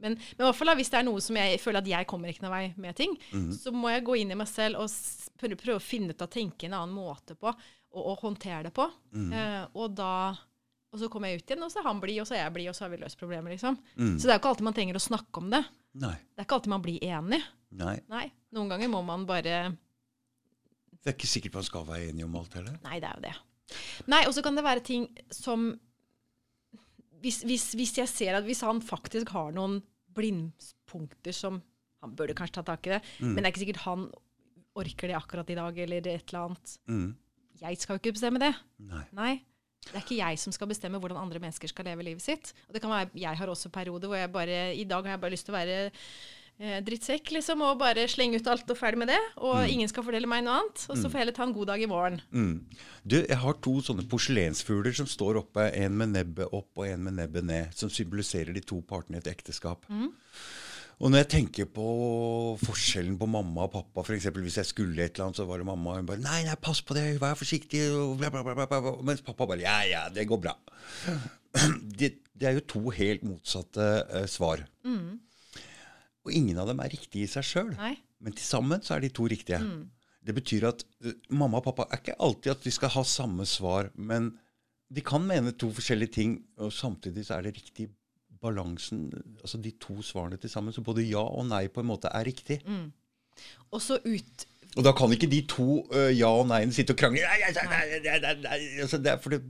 men, 0.00 0.14
men 0.16 0.44
i 0.44 0.46
hvert 0.46 0.56
fall 0.56 0.70
da, 0.70 0.74
hvis 0.78 0.88
det 0.92 0.96
er 0.96 1.04
noe 1.04 1.20
som 1.20 1.36
jeg 1.36 1.58
føler 1.60 1.82
at 1.82 1.88
jeg 1.90 2.06
kommer 2.08 2.30
ikke 2.32 2.46
noen 2.46 2.54
vei 2.54 2.62
med 2.80 2.96
ting, 2.96 3.18
så 3.52 3.68
må 3.74 3.90
jeg 3.92 4.04
gå 4.06 4.14
inn 4.16 4.32
i 4.32 4.38
meg 4.40 4.48
selv 4.48 4.80
og 4.80 4.88
prøve, 5.36 5.58
prøve 5.60 5.76
å 5.76 5.84
finne 5.84 6.14
ut 6.14 6.24
av 6.24 6.30
tenke 6.32 6.70
en 6.70 6.76
annen 6.78 6.94
måte 6.96 7.36
på, 7.36 7.52
og, 7.52 8.00
og 8.00 8.22
håndtere 8.24 8.70
det 8.70 8.72
på. 8.76 8.86
Eh, 9.12 9.64
og 9.76 9.92
da 9.98 10.14
og 10.90 10.98
så 10.98 11.08
kommer 11.12 11.30
jeg 11.30 11.40
ut 11.40 11.50
igjen, 11.52 11.62
og 11.62 11.70
så 11.70 11.80
er 11.80 11.86
han 11.86 12.00
blid, 12.02 12.20
og 12.22 12.26
så 12.26 12.34
er 12.34 12.42
jeg 12.44 12.54
blid, 12.56 12.68
og 12.70 12.74
så 12.76 12.84
har 12.86 12.90
vi 12.92 12.98
løst 13.02 13.18
problemet, 13.20 13.54
liksom. 13.54 13.76
Så 13.94 14.26
det 14.26 14.32
er 14.32 14.38
jo 14.38 14.40
ikke 14.42 14.50
alltid 14.54 14.66
man 14.66 14.76
trenger 14.76 14.98
å 14.98 15.02
snakke 15.04 15.42
om 15.42 15.52
det. 15.52 15.60
Nei. 16.02 16.16
Det 16.18 16.42
er 16.42 16.48
ikke 16.48 16.56
alltid 16.58 16.72
man 16.72 16.82
blir 16.84 17.04
enig. 17.06 17.38
Nei. 17.80 17.94
Nei, 18.10 18.24
noen 18.56 18.72
ganger 18.72 18.90
må 18.90 19.02
man 19.06 19.22
bare 19.28 19.60
Det 20.98 21.12
er 21.12 21.14
ikke 21.14 21.30
sikkert 21.30 21.60
man 21.60 21.66
skal 21.68 21.86
være 21.86 22.08
enig 22.10 22.26
om 22.26 22.34
alt 22.40 22.56
heller. 22.58 22.80
Nei, 22.82 22.98
det 23.02 23.10
er 23.10 23.20
jo 23.20 23.24
det. 23.28 23.36
Nei, 24.10 24.24
og 24.26 24.34
så 24.34 24.42
kan 24.42 24.58
det 24.58 24.66
være 24.66 24.82
ting 24.86 25.06
som 25.30 25.70
hvis, 27.20 27.42
hvis, 27.46 27.68
hvis 27.76 27.94
jeg 28.00 28.10
ser 28.10 28.38
at 28.38 28.46
hvis 28.48 28.64
han 28.66 28.80
faktisk 28.82 29.30
har 29.36 29.52
noen 29.54 29.78
blindpunkter 30.16 31.36
som 31.36 31.60
Han 32.00 32.14
burde 32.16 32.32
kanskje 32.32 32.56
ta 32.56 32.62
tak 32.64 32.86
i 32.88 32.94
det, 32.94 32.98
men 33.20 33.36
det 33.36 33.42
er 33.44 33.50
ikke 33.52 33.60
sikkert 33.60 33.82
han 33.84 34.06
orker 34.80 35.10
det 35.10 35.16
akkurat 35.18 35.50
i 35.52 35.56
dag, 35.58 35.78
eller 35.84 35.98
et 36.08 36.30
eller 36.30 36.46
annet. 36.46 36.70
Mm. 36.88 37.10
Jeg 37.60 37.76
skal 37.76 37.92
jo 37.92 38.00
ikke 38.00 38.14
bestemme 38.16 38.40
det. 38.40 38.54
Nei. 38.88 39.02
Nei. 39.18 39.32
Det 39.86 39.94
er 39.96 40.02
ikke 40.04 40.18
jeg 40.20 40.38
som 40.42 40.52
skal 40.54 40.68
bestemme 40.70 41.00
hvordan 41.00 41.22
andre 41.22 41.40
mennesker 41.42 41.70
skal 41.70 41.88
leve 41.88 42.04
livet 42.06 42.22
sitt. 42.24 42.52
Og 42.68 42.76
det 42.76 42.82
kan 42.84 42.92
være, 42.92 43.10
Jeg 43.16 43.38
har 43.40 43.48
også 43.48 43.72
perioder 43.72 44.10
hvor 44.10 44.20
jeg 44.20 44.32
bare 44.32 44.60
I 44.76 44.84
dag 44.84 45.02
har 45.08 45.16
jeg 45.16 45.22
bare 45.24 45.32
lyst 45.34 45.48
til 45.48 45.54
å 45.54 45.58
være 45.58 45.78
eh, 46.60 46.78
drittsekk, 46.84 47.32
liksom, 47.38 47.64
og 47.64 47.78
bare 47.80 48.04
slenge 48.12 48.36
ut 48.38 48.50
alt 48.52 48.70
og 48.70 48.76
ferdig 48.78 49.00
med 49.00 49.08
det. 49.08 49.18
Og 49.40 49.64
ingen 49.72 49.88
skal 49.88 50.04
fordele 50.06 50.28
meg 50.30 50.44
noe 50.44 50.58
annet. 50.60 50.84
Og 50.92 51.00
så 51.00 51.08
får 51.08 51.16
jeg 51.16 51.24
heller 51.24 51.38
ta 51.40 51.46
en 51.48 51.56
god 51.56 51.72
dag 51.72 51.82
i 51.82 51.88
morgen. 51.90 52.20
Du, 53.02 53.16
jeg 53.24 53.40
har 53.40 53.60
to 53.64 53.78
sånne 53.88 54.04
porselensfugler 54.12 54.92
som 55.00 55.08
står 55.08 55.40
oppe, 55.42 55.70
en 55.72 55.96
med 55.96 56.12
nebbet 56.12 56.52
opp 56.52 56.70
og 56.76 56.86
en 56.86 57.08
med 57.08 57.16
nebbet 57.16 57.48
ned, 57.48 57.72
som 57.74 57.88
symboliserer 57.90 58.52
de 58.52 58.60
to 58.60 58.82
partene 58.84 59.16
i 59.18 59.24
et 59.24 59.32
ekteskap. 59.32 59.88
Og 61.00 61.08
når 61.08 61.22
jeg 61.22 61.28
tenker 61.32 61.68
på 61.72 61.84
forskjellen 62.60 63.14
på 63.20 63.28
mamma 63.30 63.64
og 63.64 63.72
pappa, 63.72 64.02
for 64.04 64.12
eksempel, 64.12 64.44
hvis 64.44 64.58
jeg 64.60 64.68
skulle 64.68 65.00
et 65.00 65.14
eller 65.14 65.30
annet, 65.30 65.38
så 65.38 65.46
var 65.48 65.62
det 65.62 65.68
mamma 65.68 65.94
hun 65.96 66.08
bare 66.08 66.20
'Nei, 66.20 66.42
nei, 66.44 66.56
pass 66.60 66.82
på 66.84 66.92
det, 66.96 67.04
vær 67.22 67.38
forsiktig', 67.40 67.86
bla, 68.20 68.28
bla, 68.28 68.42
bla, 68.44 68.54
bla, 68.54 68.66
bla. 68.68 68.92
Mens 69.00 69.24
pappa 69.24 69.46
bare 69.48 69.64
'Ja, 69.64 69.78
ja, 69.88 70.02
det 70.12 70.26
går 70.28 70.40
bra'. 70.44 70.58
Det, 71.98 72.12
det 72.38 72.46
er 72.46 72.52
jo 72.54 72.60
to 72.68 72.90
helt 72.94 73.24
motsatte 73.26 73.86
uh, 74.06 74.26
svar. 74.30 74.60
Og 76.24 76.32
ingen 76.32 76.60
av 76.62 76.68
dem 76.68 76.78
er 76.78 76.92
riktige 76.92 77.24
i 77.24 77.30
seg 77.32 77.42
sjøl. 77.42 77.72
Men 78.20 78.36
til 78.36 78.44
sammen 78.44 78.84
så 78.84 78.94
er 78.94 79.00
de 79.00 79.08
to 79.08 79.26
riktige. 79.26 79.58
Det 80.22 80.34
betyr 80.36 80.68
at 80.68 80.84
uh, 81.02 81.16
mamma 81.32 81.58
og 81.58 81.64
pappa 81.64 81.88
er 81.90 82.04
ikke 82.04 82.20
alltid 82.20 82.52
at 82.52 82.62
de 82.62 82.70
skal 82.70 82.92
ha 82.94 83.02
samme 83.02 83.48
svar, 83.48 83.90
men 83.96 84.36
de 84.94 85.00
kan 85.00 85.24
mene 85.26 85.56
to 85.58 85.72
forskjellige 85.72 86.12
ting, 86.12 86.38
og 86.58 86.72
samtidig 86.72 87.26
så 87.26 87.38
er 87.38 87.48
det 87.48 87.56
riktig 87.56 87.88
balansen, 88.42 89.10
altså 89.42 89.60
de 89.62 89.70
to 89.80 90.00
svarene 90.02 90.38
til 90.40 90.50
sammen. 90.50 90.72
Så 90.72 90.82
både 90.84 91.04
ja 91.08 91.20
og 91.22 91.46
nei 91.50 91.66
på 91.68 91.80
en 91.82 91.86
måte 91.90 92.08
er 92.12 92.24
riktig. 92.24 92.60
Og 93.72 93.80
så 93.82 93.98
ut 94.04 94.46
Og 94.76 94.84
da 94.86 94.92
kan 94.94 95.10
ikke 95.10 95.26
de 95.30 95.40
to 95.50 95.80
uh, 95.90 96.10
ja 96.14 96.28
og 96.30 96.46
nei-ene 96.46 96.72
sitte 96.72 96.92
og 96.94 96.98
krangle. 97.00 97.24
Nei. 97.26 97.40
Altså, 98.84 98.98
det 99.02 99.10
er 99.10 99.18
for 99.18 99.30
det, 99.34 99.40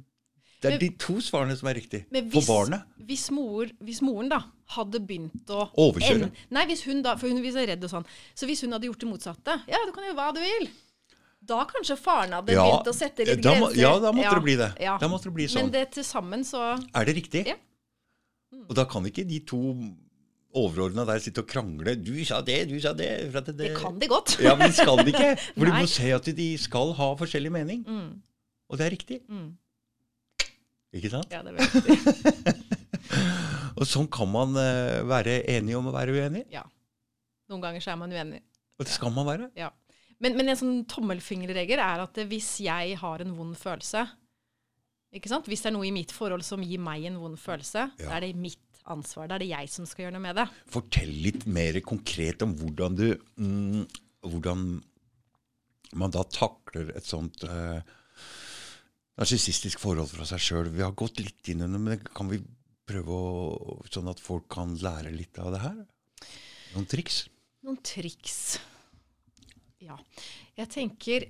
det 0.62 0.68
er 0.68 0.70
Men- 0.76 0.80
de 0.80 0.88
to 0.98 1.18
svarene 1.20 1.56
som 1.56 1.68
er 1.68 1.74
riktig. 1.76 2.04
Men 2.10 2.30
For 2.32 2.40
barnet. 2.46 2.82
Hvis, 3.04 3.30
mor, 3.30 3.66
hvis 3.84 4.00
moren 4.02 4.28
da 4.32 4.38
hadde 4.76 5.00
begynt 5.04 5.44
å 5.52 5.66
Overkjøre. 5.76 6.22
En- 6.30 6.32
nei, 6.56 6.64
hvis 6.66 6.84
hun 6.84 7.02
da, 7.02 7.16
for 7.16 7.28
hun 7.28 7.36
er 7.44 7.66
redd 7.74 7.84
og 7.84 7.90
sånn. 7.90 8.06
Så 8.34 8.46
hvis 8.48 8.60
hun 8.64 8.72
hadde 8.72 8.86
gjort 8.88 9.00
det 9.00 9.08
motsatte 9.10 9.58
Ja, 9.68 9.78
du 9.86 9.92
kan 9.92 10.04
gjøre 10.04 10.16
hva 10.16 10.32
du 10.34 10.40
vil. 10.40 10.70
Da 11.42 11.64
kanskje 11.64 11.96
faren 11.96 12.32
hadde 12.36 12.52
Ja, 12.52 12.64
begynt 12.64 12.88
å 12.88 12.94
sette 12.94 13.24
litt 13.26 13.42
da 13.42 13.54
grenser. 13.58 13.76
ja, 13.80 13.98
da 13.98 14.12
måtte 14.12 14.34
det 14.34 14.42
bli 14.44 14.56
det. 14.56 14.72
Da 14.78 15.08
måtte 15.08 15.24
det 15.24 15.34
bli 15.34 15.46
sånn. 15.48 15.62
Men 15.62 15.70
det 15.72 15.90
til 15.92 16.04
sammen 16.04 16.40
så 16.44 16.78
Er 16.94 17.04
det 17.04 17.16
riktig? 17.16 17.46
Ja. 17.46 17.56
Og 18.68 18.76
da 18.78 18.84
kan 18.90 19.06
ikke 19.06 19.24
de 19.28 19.40
to 19.46 19.60
overordna 20.56 21.04
der 21.06 21.20
sitte 21.22 21.44
og 21.44 21.48
krangle. 21.50 21.94
'Du 21.94 22.24
sa 22.26 22.40
det, 22.42 22.68
du 22.70 22.80
sa 22.82 22.92
det.' 22.92 23.30
Det, 23.32 23.58
Det 23.58 23.76
kan 23.76 24.00
de 24.00 24.08
godt. 24.08 24.38
Ja, 24.42 24.56
men 24.56 24.70
de 24.70 24.74
skal 24.74 24.98
det 24.98 25.14
ikke. 25.14 25.36
For 25.56 25.64
du 25.64 25.72
må 25.72 25.86
se 25.86 26.10
at 26.10 26.26
de 26.26 26.58
skal 26.58 26.92
ha 26.98 27.14
forskjellig 27.14 27.52
mening. 27.52 27.84
Mm. 27.86 28.22
Og 28.68 28.78
det 28.78 28.86
er 28.86 28.90
riktig. 28.90 29.20
Mm. 29.28 29.56
Ikke 30.92 31.10
sant? 31.10 31.30
Ja, 31.30 31.42
det 31.42 31.54
er 31.54 31.58
veldig 31.60 32.54
Og 33.80 33.86
sånn 33.86 34.08
kan 34.12 34.28
man 34.28 34.56
uh, 34.58 35.06
være 35.08 35.40
enig 35.48 35.76
om 35.78 35.88
å 35.88 35.94
være 35.94 36.12
uenig. 36.12 36.44
Ja. 36.52 36.64
Noen 37.48 37.62
ganger 37.62 37.82
så 37.82 37.94
er 37.94 38.00
man 38.02 38.12
uenig. 38.12 38.42
Og 38.78 38.86
det 38.86 38.92
skal 38.92 39.14
man 39.14 39.26
være. 39.28 39.50
Ja. 39.58 39.70
Men, 40.20 40.34
men 40.36 40.50
en 40.52 40.58
sånn 40.58 40.82
tommelfingerregel 40.90 41.80
er 41.80 42.02
at 42.02 42.18
hvis 42.28 42.58
jeg 42.60 42.98
har 43.00 43.22
en 43.22 43.32
vond 43.38 43.56
følelse 43.56 44.04
ikke 45.16 45.30
sant? 45.32 45.48
Hvis 45.50 45.62
det 45.64 45.70
er 45.72 45.74
noe 45.76 45.88
i 45.88 45.94
mitt 45.94 46.12
forhold 46.14 46.44
som 46.46 46.62
gir 46.62 46.78
meg 46.82 47.04
en 47.08 47.18
vond 47.22 47.38
følelse, 47.40 47.88
Ja. 47.98 48.08
da 48.08 48.16
er 48.16 48.20
det 48.28 48.36
mitt 48.38 48.58
ansvar. 48.90 49.28
Da 49.28 49.34
er 49.36 49.42
det 49.44 49.48
jeg 49.50 49.68
som 49.72 49.86
skal 49.86 50.04
gjøre 50.06 50.14
noe 50.16 50.24
med 50.24 50.36
det. 50.38 50.46
Fortell 50.70 51.10
litt 51.24 51.46
mer 51.46 51.80
konkret 51.80 52.42
om 52.46 52.54
hvordan 52.56 52.96
du 52.98 53.08
mm, 53.36 53.86
Hvordan 54.20 54.82
man 55.96 56.10
da 56.12 56.20
takler 56.28 56.90
et 56.94 57.06
sånt 57.08 57.42
eh, 57.48 57.80
narsissistisk 59.18 59.80
forhold 59.80 60.10
fra 60.12 60.26
seg 60.28 60.42
sjøl. 60.44 60.68
Vi 60.74 60.82
har 60.84 60.92
gått 60.92 61.22
litt 61.24 61.48
inn 61.48 61.64
under 61.66 61.80
men 61.80 62.04
kan 62.14 62.28
vi 62.30 62.38
prøve 62.86 63.16
å 63.16 63.78
Sånn 63.90 64.10
at 64.12 64.20
folk 64.22 64.46
kan 64.52 64.76
lære 64.78 65.10
litt 65.14 65.38
av 65.40 65.54
det 65.54 65.62
her? 65.64 65.78
Noen 66.74 66.86
triks? 66.90 67.22
Noen 67.66 67.80
triks. 67.82 68.58
Ja. 69.82 69.96
Jeg 70.60 70.68
tenker 70.70 71.26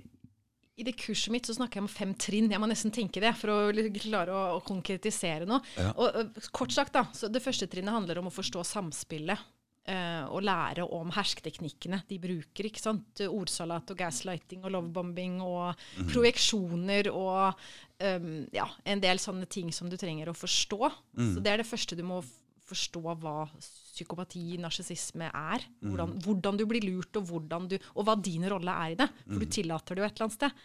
I 0.81 0.87
det 0.87 0.95
kurset 0.97 1.29
mitt 1.35 1.45
så 1.45 1.53
snakker 1.53 1.77
jeg 1.77 1.85
om 1.85 1.91
fem 1.93 2.11
trinn. 2.17 2.49
Jeg 2.49 2.59
må 2.63 2.67
nesten 2.71 2.89
tenke 2.95 3.21
det 3.21 3.35
for 3.37 3.53
å 3.53 3.57
klare 4.01 4.33
å, 4.33 4.43
å 4.57 4.61
konkretisere 4.65 5.45
noe. 5.45 5.61
Ja. 5.77 5.91
Og, 5.93 6.37
kort 6.51 6.73
sagt 6.73 6.95
da, 6.97 7.05
så 7.13 7.29
Det 7.29 7.43
første 7.45 7.69
trinnet 7.69 7.93
handler 7.93 8.17
om 8.23 8.31
å 8.31 8.33
forstå 8.33 8.65
samspillet. 8.73 9.49
Uh, 9.81 10.27
og 10.29 10.43
lære 10.45 10.83
om 10.93 11.09
hersketeknikkene 11.09 12.03
de 12.05 12.19
bruker. 12.21 12.67
ikke 12.69 12.83
sant? 12.83 13.23
Ordsalat 13.25 13.89
og 13.89 13.97
gaslighting 13.97 14.61
og 14.61 14.69
lovebombing 14.75 15.39
og 15.41 15.73
projeksjoner 16.11 17.09
og 17.11 17.57
um, 18.05 18.27
ja, 18.53 18.67
en 18.85 19.01
del 19.01 19.19
sånne 19.21 19.47
ting 19.49 19.71
som 19.73 19.89
du 19.89 19.97
trenger 19.97 20.29
å 20.31 20.37
forstå. 20.37 20.79
Så 21.17 21.41
Det 21.41 21.51
er 21.55 21.63
det 21.63 21.67
første 21.69 21.97
du 21.97 22.03
må 22.07 22.21
f- 22.21 22.37
forstå 22.71 23.01
hva 23.21 23.35
psykopati, 23.59 24.57
narsissisme 24.63 25.29
er. 25.29 25.65
Hvordan, 25.83 26.17
hvordan 26.25 26.59
du 26.59 26.65
blir 26.69 26.85
lurt, 26.87 27.19
og, 27.19 27.31
du, 27.69 27.77
og 27.95 28.07
hva 28.07 28.17
din 28.17 28.47
rolle 28.51 28.75
er 28.85 28.95
i 28.95 28.99
det. 28.99 29.09
For 29.27 29.43
du 29.43 29.49
tillater 29.59 29.97
det 29.97 30.03
jo 30.03 30.09
et 30.09 30.15
eller 30.15 30.27
annet 30.29 30.37
sted. 30.39 30.63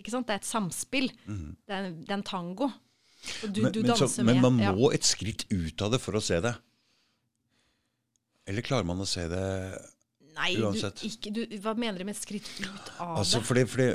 Ikke 0.00 0.14
sant? 0.14 0.28
Det 0.28 0.36
er 0.36 0.42
et 0.42 0.52
samspill. 0.52 1.10
Det, 1.26 1.74
er, 1.74 1.90
det 1.98 2.12
er 2.12 2.20
en 2.20 2.28
tango. 2.30 2.70
Du, 3.42 3.62
men, 3.64 3.72
du 3.74 3.82
men, 3.82 3.94
så, 3.98 4.08
men 4.22 4.36
med. 4.38 4.42
man 4.44 4.58
ja. 4.62 4.72
må 4.74 4.92
et 4.94 5.06
skritt 5.06 5.44
ut 5.50 5.82
av 5.82 5.94
det 5.94 6.00
for 6.02 6.18
å 6.18 6.22
se 6.22 6.38
det. 6.44 6.54
Eller 8.48 8.64
klarer 8.64 8.86
man 8.88 9.02
å 9.02 9.06
se 9.08 9.26
det 9.28 9.46
Nei, 10.38 10.52
uansett. 10.62 11.02
Nei, 11.02 11.58
hva 11.62 11.74
mener 11.74 11.98
du 11.98 12.06
med 12.06 12.14
et 12.14 12.20
skritt 12.20 12.48
ut 12.62 12.92
av 13.02 13.18
Altså, 13.18 13.40
det? 13.40 13.48
fordi, 13.48 13.64
fordi, 13.68 13.88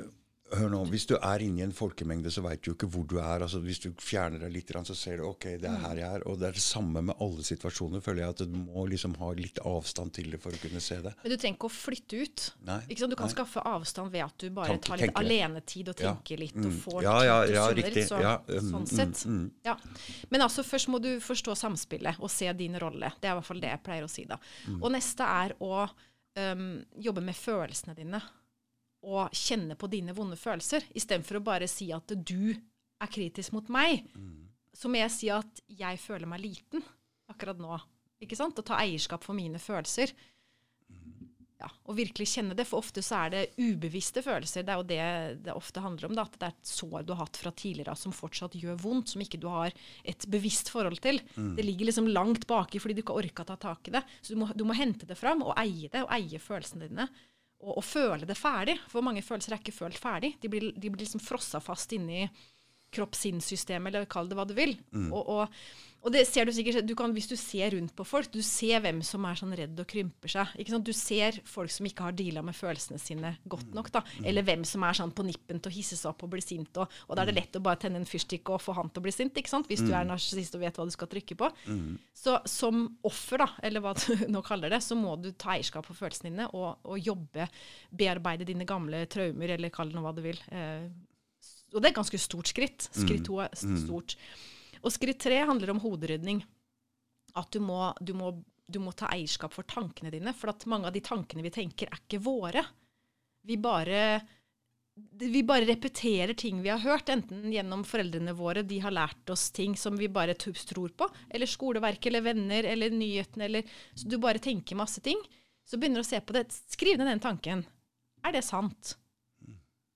hør 0.58 0.70
nå, 0.70 0.80
Hvis 0.90 1.06
du 1.10 1.16
er 1.18 1.40
inni 1.44 1.62
en 1.64 1.72
folkemengde, 1.74 2.32
så 2.32 2.42
veit 2.46 2.62
du 2.64 2.72
jo 2.72 2.76
ikke 2.76 2.88
hvor 2.94 3.06
du 3.08 3.18
er. 3.20 3.42
altså 3.46 3.60
Hvis 3.64 3.80
du 3.84 3.92
fjerner 4.00 4.40
deg 4.40 4.52
litt, 4.54 4.68
så 4.68 4.96
ser 4.96 5.18
du 5.18 5.24
ok, 5.28 5.44
det 5.62 5.66
er 5.70 5.78
her 5.84 5.96
jeg 5.96 6.10
er. 6.20 6.24
Og 6.28 6.40
det 6.40 6.48
er 6.50 6.52
det 6.58 6.62
samme 6.64 7.02
med 7.02 7.16
alle 7.20 7.44
situasjoner. 7.44 8.02
føler 8.02 8.22
jeg 8.24 8.30
at 8.30 8.38
Du 8.38 8.58
må 8.58 8.88
liksom 8.90 9.16
ha 9.18 9.32
litt 9.34 9.60
avstand 9.66 10.14
til 10.14 10.32
det 10.32 10.42
for 10.42 10.52
å 10.52 10.62
kunne 10.62 10.80
se 10.82 10.96
det. 11.02 11.14
Men 11.24 11.32
du 11.32 11.38
trenger 11.38 11.58
ikke 11.58 11.70
å 11.70 11.76
flytte 11.76 12.22
ut. 12.24 12.46
Nei, 12.66 12.80
Ikke 12.90 13.00
sant? 13.00 13.10
Du 13.12 13.16
kan 13.16 13.28
nei. 13.28 13.34
skaffe 13.36 13.64
avstand 13.66 14.12
ved 14.12 14.24
at 14.26 14.38
du 14.38 14.50
bare 14.50 14.68
Tanke- 14.78 14.86
tar 14.88 14.98
litt 14.98 15.16
alenetid 15.16 15.90
og 15.90 16.00
Ja. 16.00 16.14
tenker 16.16 16.38
litt 16.40 16.56
Mm. 16.56 16.66
og 16.66 16.72
får 16.94 17.02
Ja, 17.04 17.18
ja, 17.24 17.44
ja, 17.46 17.54
ja, 17.54 17.68
riktig. 17.74 18.08
Så, 18.08 18.20
Ja, 18.22 18.36
um, 18.48 18.72
sånn 18.72 18.86
mm, 18.86 18.88
sett. 18.88 19.26
mm. 19.28 19.52
Ja. 19.66 19.76
Men 20.30 20.42
altså, 20.42 20.64
først 20.64 20.88
må 20.90 21.02
du 21.02 21.20
forstå 21.20 21.56
samspillet 21.58 22.20
og 22.20 22.30
se 22.32 22.52
din 22.54 22.74
rolle. 22.80 23.12
Det 23.22 23.30
er 23.30 23.34
i 23.36 23.40
hvert 23.40 23.46
fall 23.46 23.60
det 23.60 23.70
jeg 23.70 23.84
pleier 23.84 24.04
å 24.04 24.10
si. 24.10 24.26
da. 24.26 24.38
Mm. 24.68 24.82
Og 24.84 24.92
neste 24.92 25.22
er 25.24 25.54
å 25.62 25.90
um, 26.36 26.84
jobbe 27.00 27.22
med 27.22 27.36
følelsene 27.36 27.96
dine. 27.96 28.22
Og 29.04 29.34
kjenne 29.36 29.76
på 29.76 29.90
dine 29.92 30.16
vonde 30.16 30.38
følelser, 30.40 30.86
istedenfor 30.96 31.40
å 31.42 31.46
bare 31.46 31.68
si 31.68 31.90
at 31.96 32.14
du 32.16 32.54
er 32.54 33.12
kritisk 33.12 33.56
mot 33.56 33.68
meg. 33.74 34.06
Mm. 34.16 34.46
Så 34.74 34.90
må 34.90 35.02
jeg 35.02 35.14
si 35.14 35.32
at 35.34 35.64
jeg 35.68 36.00
føler 36.02 36.30
meg 36.30 36.44
liten 36.46 36.84
akkurat 37.32 37.60
nå. 37.60 37.78
Ikke 38.24 38.38
sant? 38.40 38.58
Og 38.58 38.68
ta 38.68 38.80
eierskap 38.80 39.26
for 39.26 39.36
mine 39.38 39.60
følelser. 39.62 40.14
Ja, 41.64 41.70
og 41.88 41.96
virkelig 41.96 42.26
kjenne 42.28 42.56
det, 42.60 42.66
for 42.68 42.84
ofte 42.84 43.00
så 43.06 43.22
er 43.24 43.30
det 43.32 43.44
ubevisste 43.56 44.20
følelser. 44.26 44.66
Det 44.68 44.74
er 44.74 44.80
jo 44.82 44.88
det 44.90 45.44
det 45.46 45.54
ofte 45.56 45.84
handler 45.84 46.10
om. 46.10 46.16
Da, 46.18 46.26
at 46.28 46.36
det 46.40 46.48
er 46.50 46.56
et 46.58 46.72
sår 46.74 47.06
du 47.08 47.14
har 47.14 47.22
hatt 47.22 47.40
fra 47.40 47.54
tidligere 47.56 47.94
av 47.94 48.00
som 48.02 48.16
fortsatt 48.16 48.58
gjør 48.60 48.82
vondt, 48.84 49.14
som 49.14 49.24
ikke 49.24 49.40
du 49.40 49.48
har 49.52 49.76
et 50.04 50.28
bevisst 50.32 50.74
forhold 50.74 51.00
til. 51.04 51.22
Det 51.56 51.64
ligger 51.64 51.88
liksom 51.88 52.10
langt 52.12 52.48
baki 52.50 52.82
fordi 52.84 52.98
du 52.98 53.04
ikke 53.04 53.16
har 53.16 53.24
orka 53.24 53.48
ta 53.48 53.56
tak 53.62 53.88
i 53.88 53.96
det. 53.96 54.04
Så 54.20 54.36
du 54.36 54.42
må, 54.42 54.50
du 54.52 54.66
må 54.68 54.76
hente 54.76 55.08
det 55.08 55.20
fram 55.20 55.46
og 55.46 55.56
eie 55.62 55.88
det, 55.88 56.04
og 56.04 56.12
eie 56.18 56.42
følelsene 56.42 56.90
dine. 56.92 57.08
Og, 57.64 57.77
å, 57.80 57.84
føle 57.85 58.27
det 58.27 58.35
ferdig. 58.35 58.76
For 58.91 59.06
mange 59.06 59.23
følelser 59.23 59.56
er 59.56 59.64
ikke 59.64 59.76
følt 59.76 59.99
ferdig. 59.99 60.34
De 60.44 60.52
blir, 60.52 60.72
de 60.76 60.91
blir 60.91 61.06
liksom 61.06 61.23
frossa 61.23 61.61
fast 61.64 61.95
inni 61.95 62.27
kropp-sinn-systemet, 62.94 63.90
eller 63.90 64.10
kall 64.11 64.27
det 64.30 64.38
hva 64.38 64.45
du 64.45 64.53
vil. 64.57 64.76
Og, 65.10 65.22
og, 65.23 65.64
og 66.04 66.12
det 66.12 66.26
ser 66.28 66.44
du 66.48 66.52
sikkert 66.52 66.84
du 66.84 66.94
kan, 67.00 67.14
hvis 67.16 67.30
du 67.32 67.36
ser 67.40 67.72
rundt 67.78 67.94
på 67.96 68.04
folk. 68.04 68.28
Du 68.34 68.42
ser 68.44 68.82
hvem 68.84 69.00
som 69.08 69.24
er 69.28 69.38
sånn 69.40 69.54
redd 69.56 69.78
og 69.80 69.88
krymper 69.88 70.32
seg. 70.34 70.50
Ikke 70.60 70.74
sant? 70.74 70.84
Du 70.88 70.92
ser 70.96 71.38
folk 71.48 71.72
som 71.72 71.88
ikke 71.88 72.10
har 72.10 72.16
deala 72.18 72.44
med 72.44 72.58
følelsene 72.58 73.00
sine 73.00 73.32
godt 73.48 73.72
nok. 73.76 73.88
da. 73.94 74.02
Eller 74.28 74.44
hvem 74.44 74.66
som 74.68 74.84
er 74.84 74.98
sånn 75.00 75.14
på 75.16 75.24
nippen 75.24 75.62
til 75.64 75.72
å 75.72 75.76
hisse 75.76 75.96
seg 75.96 76.12
opp 76.12 76.26
og 76.28 76.34
bli 76.34 76.44
sint. 76.44 76.76
Og, 76.76 76.92
og 77.08 77.16
da 77.16 77.24
er 77.24 77.32
det 77.32 77.38
lett 77.38 77.56
å 77.56 77.64
bare 77.64 77.80
tenne 77.86 78.02
en 78.02 78.10
fyrstikk 78.10 78.52
og 78.52 78.60
få 78.62 78.76
han 78.76 78.92
til 78.92 79.00
å 79.00 79.06
bli 79.08 79.14
sint. 79.16 79.40
ikke 79.40 79.54
sant? 79.54 79.70
Hvis 79.72 79.86
du 79.88 79.94
er 79.96 80.10
narsissist 80.10 80.58
og 80.60 80.66
vet 80.66 80.76
hva 80.82 80.88
du 80.90 80.92
skal 80.92 81.08
trykke 81.14 81.38
på. 81.40 81.50
Så 82.24 82.36
som 82.52 82.84
offer, 83.08 83.46
da, 83.46 83.48
eller 83.64 83.84
hva 83.86 83.94
du 83.96 84.28
nå 84.36 84.44
kaller 84.44 84.76
det, 84.76 84.82
så 84.84 85.00
må 85.00 85.16
du 85.24 85.32
ta 85.32 85.56
eierskap 85.56 85.88
for 85.88 85.96
følelsene 85.96 86.34
dine 86.34 86.50
og, 86.52 86.84
og 86.84 87.00
jobbe, 87.00 87.48
bearbeide 87.96 88.48
dine 88.50 88.68
gamle 88.68 89.06
traumer, 89.08 89.56
eller 89.56 89.72
kall 89.72 89.88
det 89.88 89.96
nå 89.96 90.04
hva 90.04 90.12
du 90.16 90.22
vil. 90.26 90.40
Eh, 90.52 90.90
og 91.74 91.80
det 91.80 91.88
er 91.88 91.94
et 91.94 92.02
ganske 92.02 92.20
stort 92.22 92.52
skritt. 92.52 92.90
Skritt 92.92 93.24
to 93.26 93.40
er 93.40 93.56
stort. 93.56 94.18
Og 94.84 94.91
skritt 94.91 95.22
tre 95.23 95.39
handler 95.47 95.73
om 95.73 95.81
hoderydning. 95.84 96.43
At 97.39 97.51
du 97.55 97.61
må, 97.64 97.93
du, 98.03 98.14
må, 98.18 98.34
du 98.68 98.80
må 98.84 98.93
ta 98.97 99.10
eierskap 99.14 99.55
for 99.55 99.68
tankene 99.68 100.11
dine. 100.14 100.35
For 100.38 100.51
at 100.51 100.68
mange 100.69 100.89
av 100.89 100.95
de 100.95 101.03
tankene 101.03 101.45
vi 101.45 101.53
tenker, 101.53 101.89
er 101.89 102.01
ikke 102.03 102.22
våre. 102.23 102.65
Vi 103.47 103.57
bare, 103.60 104.01
vi 105.23 105.43
bare 105.47 105.68
repeterer 105.68 106.35
ting 106.39 106.61
vi 106.64 106.72
har 106.72 106.84
hørt, 106.84 107.10
enten 107.11 107.51
gjennom 107.51 107.84
foreldrene 107.88 108.35
våre, 108.38 108.64
de 108.64 108.77
har 108.84 108.95
lært 108.95 109.34
oss 109.34 109.49
ting 109.55 109.76
som 109.80 109.97
vi 109.99 110.07
bare 110.07 110.35
tror 110.39 110.93
på, 110.95 111.10
eller 111.30 111.49
skoleverket, 111.49 112.07
eller 112.11 112.27
venner, 112.30 112.68
eller 112.72 112.93
nyhetene, 112.93 113.49
eller 113.49 113.80
Så 113.95 114.07
du 114.07 114.18
bare 114.18 114.39
tenker 114.39 114.80
masse 114.80 115.01
ting. 115.03 115.19
Så 115.64 115.80
begynner 115.80 116.03
du 116.03 116.07
å 116.07 116.11
se 116.11 116.19
på 116.19 116.35
det. 116.35 116.49
Skriv 116.51 116.99
ned 116.99 117.07
den 117.07 117.23
tanken. 117.23 117.64
Er 118.23 118.35
det 118.35 118.43
sant? 118.47 118.97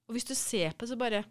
Og 0.07 0.15
hvis 0.15 0.27
du 0.27 0.35
ser 0.35 0.71
på 0.71 0.85
det, 0.85 0.93
så 0.95 0.99
bare 0.99 1.25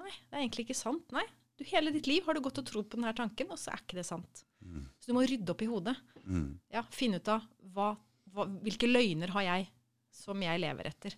Nei, 0.00 0.12
det 0.30 0.36
er 0.36 0.40
egentlig 0.40 0.64
ikke 0.64 0.78
sant. 0.78 1.04
Nei. 1.12 1.26
Du, 1.60 1.66
hele 1.68 1.92
ditt 1.92 2.08
liv 2.08 2.24
har 2.24 2.36
du 2.36 2.40
gått 2.40 2.62
og 2.62 2.68
trodd 2.70 2.88
på 2.88 2.96
denne 2.96 3.12
tanken, 3.16 3.50
og 3.52 3.60
så 3.60 3.74
er 3.74 3.82
ikke 3.82 3.98
det 3.98 4.06
sant. 4.08 4.46
Så 5.00 5.10
du 5.10 5.16
må 5.16 5.24
rydde 5.28 5.52
opp 5.52 5.62
i 5.64 5.68
hodet. 5.68 5.96
Mm. 6.24 6.54
Ja, 6.72 6.84
Finne 6.94 7.20
ut 7.20 7.28
av 7.32 7.44
hva, 7.74 7.90
hva, 8.32 8.46
hvilke 8.64 8.88
løgner 8.88 9.32
har 9.34 9.46
jeg 9.46 9.68
som 10.14 10.40
jeg 10.44 10.62
lever 10.62 10.88
etter. 10.90 11.16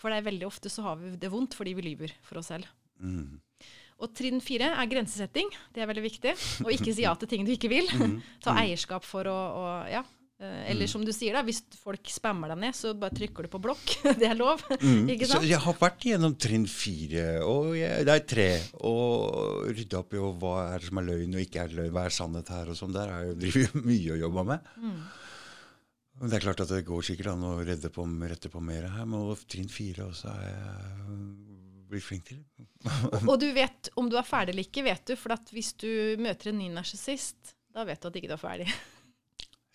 For 0.00 0.10
det 0.10 0.20
er 0.20 0.28
veldig 0.30 0.48
ofte 0.48 0.72
så 0.72 0.84
har 0.86 0.98
vi 1.00 1.12
det 1.20 1.30
vondt 1.32 1.56
fordi 1.58 1.74
vi 1.76 1.86
lyver 1.90 2.14
for 2.24 2.40
oss 2.40 2.50
selv. 2.52 2.68
Mm. 3.00 3.40
Og 4.00 4.14
trinn 4.16 4.40
fire 4.40 4.70
er 4.72 4.88
grensesetting. 4.88 5.50
Det 5.74 5.82
er 5.82 5.90
veldig 5.90 6.06
viktig. 6.06 6.32
Og 6.64 6.72
ikke 6.72 6.94
si 6.96 7.04
ja 7.04 7.12
til 7.20 7.28
ting 7.28 7.44
du 7.44 7.52
ikke 7.52 7.70
vil. 7.72 7.90
Mm. 8.00 8.16
Ta 8.44 8.56
eierskap 8.62 9.04
for 9.04 9.28
å, 9.28 9.36
å 9.36 9.64
ja. 9.92 10.02
Eh, 10.40 10.70
Eller 10.72 10.88
som 10.88 11.02
du 11.04 11.12
sier, 11.12 11.36
da, 11.36 11.42
hvis 11.44 11.60
folk 11.82 12.08
spammer 12.08 12.48
deg 12.54 12.62
ned, 12.62 12.76
så 12.76 12.94
bare 12.96 13.12
trykker 13.16 13.44
du 13.44 13.50
på 13.52 13.60
blokk. 13.60 13.92
Det 14.20 14.24
er 14.24 14.38
lov. 14.38 14.62
Ikke 14.80 15.28
sant? 15.28 15.42
Så 15.44 15.48
jeg 15.50 15.60
har 15.60 15.76
vært 15.76 16.06
gjennom 16.08 16.36
trinn 16.40 16.64
fire, 16.70 17.26
og 17.44 17.74
jeg, 17.76 18.06
er 18.08 18.24
tre, 18.24 18.50
og 18.88 19.68
rydda 19.68 20.00
opp 20.00 20.16
i 20.16 20.22
og 20.22 20.38
hva 20.40 20.54
er 20.70 20.80
det 20.80 20.88
som 20.88 21.02
er 21.02 21.08
løgn 21.10 21.36
og 21.36 21.44
ikke 21.44 21.66
er 21.66 21.76
løgn, 21.76 21.92
hva 21.96 22.06
er 22.08 22.16
sannhet 22.16 22.52
her 22.54 22.72
og 22.72 22.80
sånn. 22.80 22.96
Der 22.96 23.12
er 23.12 23.28
jo, 23.28 23.36
driver 23.44 23.84
mye 23.84 24.16
å 24.16 24.20
jobbe 24.24 24.48
med. 24.54 24.72
Mm. 24.80 24.98
Men 26.20 26.32
det 26.32 26.36
er 26.36 26.48
klart 26.48 26.64
at 26.64 26.72
det 26.72 26.82
går 26.88 27.04
sikkert 27.04 27.32
an 27.34 27.46
å 27.48 27.54
redde 27.64 27.92
på, 27.92 28.04
rette 28.32 28.52
på 28.52 28.64
mer 28.64 28.88
her, 28.96 29.06
men 29.08 29.30
trinn 29.48 29.70
fire 29.72 30.08
også 30.08 30.32
er 30.32 30.48
jeg 30.48 31.22
blitt 31.90 32.04
flink 32.06 32.28
til. 32.28 32.40
Og 33.26 33.34
du 33.40 33.48
vet 33.52 33.88
om 34.00 34.08
du 34.08 34.16
er 34.16 34.24
ferdig 34.24 34.54
eller 34.54 34.68
ikke, 34.68 34.84
vet 34.88 35.04
du. 35.10 35.16
For 35.20 35.36
at 35.36 35.52
hvis 35.52 35.72
du 35.80 35.90
møter 36.22 36.52
en 36.52 36.60
ny 36.60 36.68
narsissist, 36.72 37.56
da 37.74 37.84
vet 37.88 38.00
du 38.00 38.08
at 38.08 38.20
ikke 38.20 38.30
du 38.30 38.36
er 38.36 38.40
ferdig. 38.40 38.68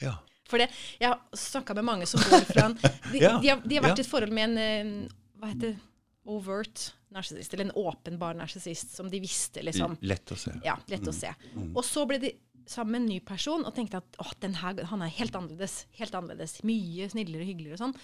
Ja. 0.02 0.18
For 0.50 0.62
det, 0.62 0.70
jeg 1.02 1.10
har 1.10 1.42
snakka 1.42 1.76
med 1.78 1.88
mange 1.88 2.08
som 2.10 2.22
går 2.22 2.46
fra 2.50 2.68
en 2.70 2.78
De, 3.12 3.22
Ja, 3.22 3.38
de, 3.42 3.50
har, 3.50 3.62
de 3.66 3.80
har 3.80 3.86
vært 3.88 3.98
ja. 3.98 4.04
i 4.04 4.06
et 4.06 4.12
forhold 4.12 4.34
med 4.36 4.58
en 4.58 4.96
hva 5.36 5.52
heter 5.52 5.74
det, 5.74 5.92
overt 6.26 6.88
narsissist, 7.14 7.54
eller 7.54 7.68
en 7.68 7.76
åpenbar 7.78 8.34
narsissist, 8.38 8.96
som 8.96 9.10
de 9.12 9.20
visste, 9.22 9.62
liksom. 9.62 9.94
Lett 10.02 10.32
å 10.34 10.38
se. 10.40 10.56
Ja, 10.66 10.74
lett 10.90 11.06
å 11.08 11.14
se. 11.14 11.30
Og 11.68 11.84
så 11.86 12.06
ble 12.10 12.18
de 12.24 12.32
sammen 12.66 12.96
med 12.96 13.02
en 13.04 13.12
ny 13.14 13.20
person 13.22 13.62
og 13.62 13.76
tenkte 13.78 14.00
at 14.02 14.18
åh, 14.24 14.32
den 14.42 14.58
her, 14.58 14.80
han 14.90 15.04
er 15.06 15.12
helt 15.20 15.36
annerledes. 15.38 15.84
Helt 16.00 16.16
annerledes. 16.18 16.58
Mye 16.66 17.06
snillere, 17.14 17.46
og 17.46 17.52
hyggeligere 17.52 17.78
og 17.78 17.84
sånn. 17.84 17.96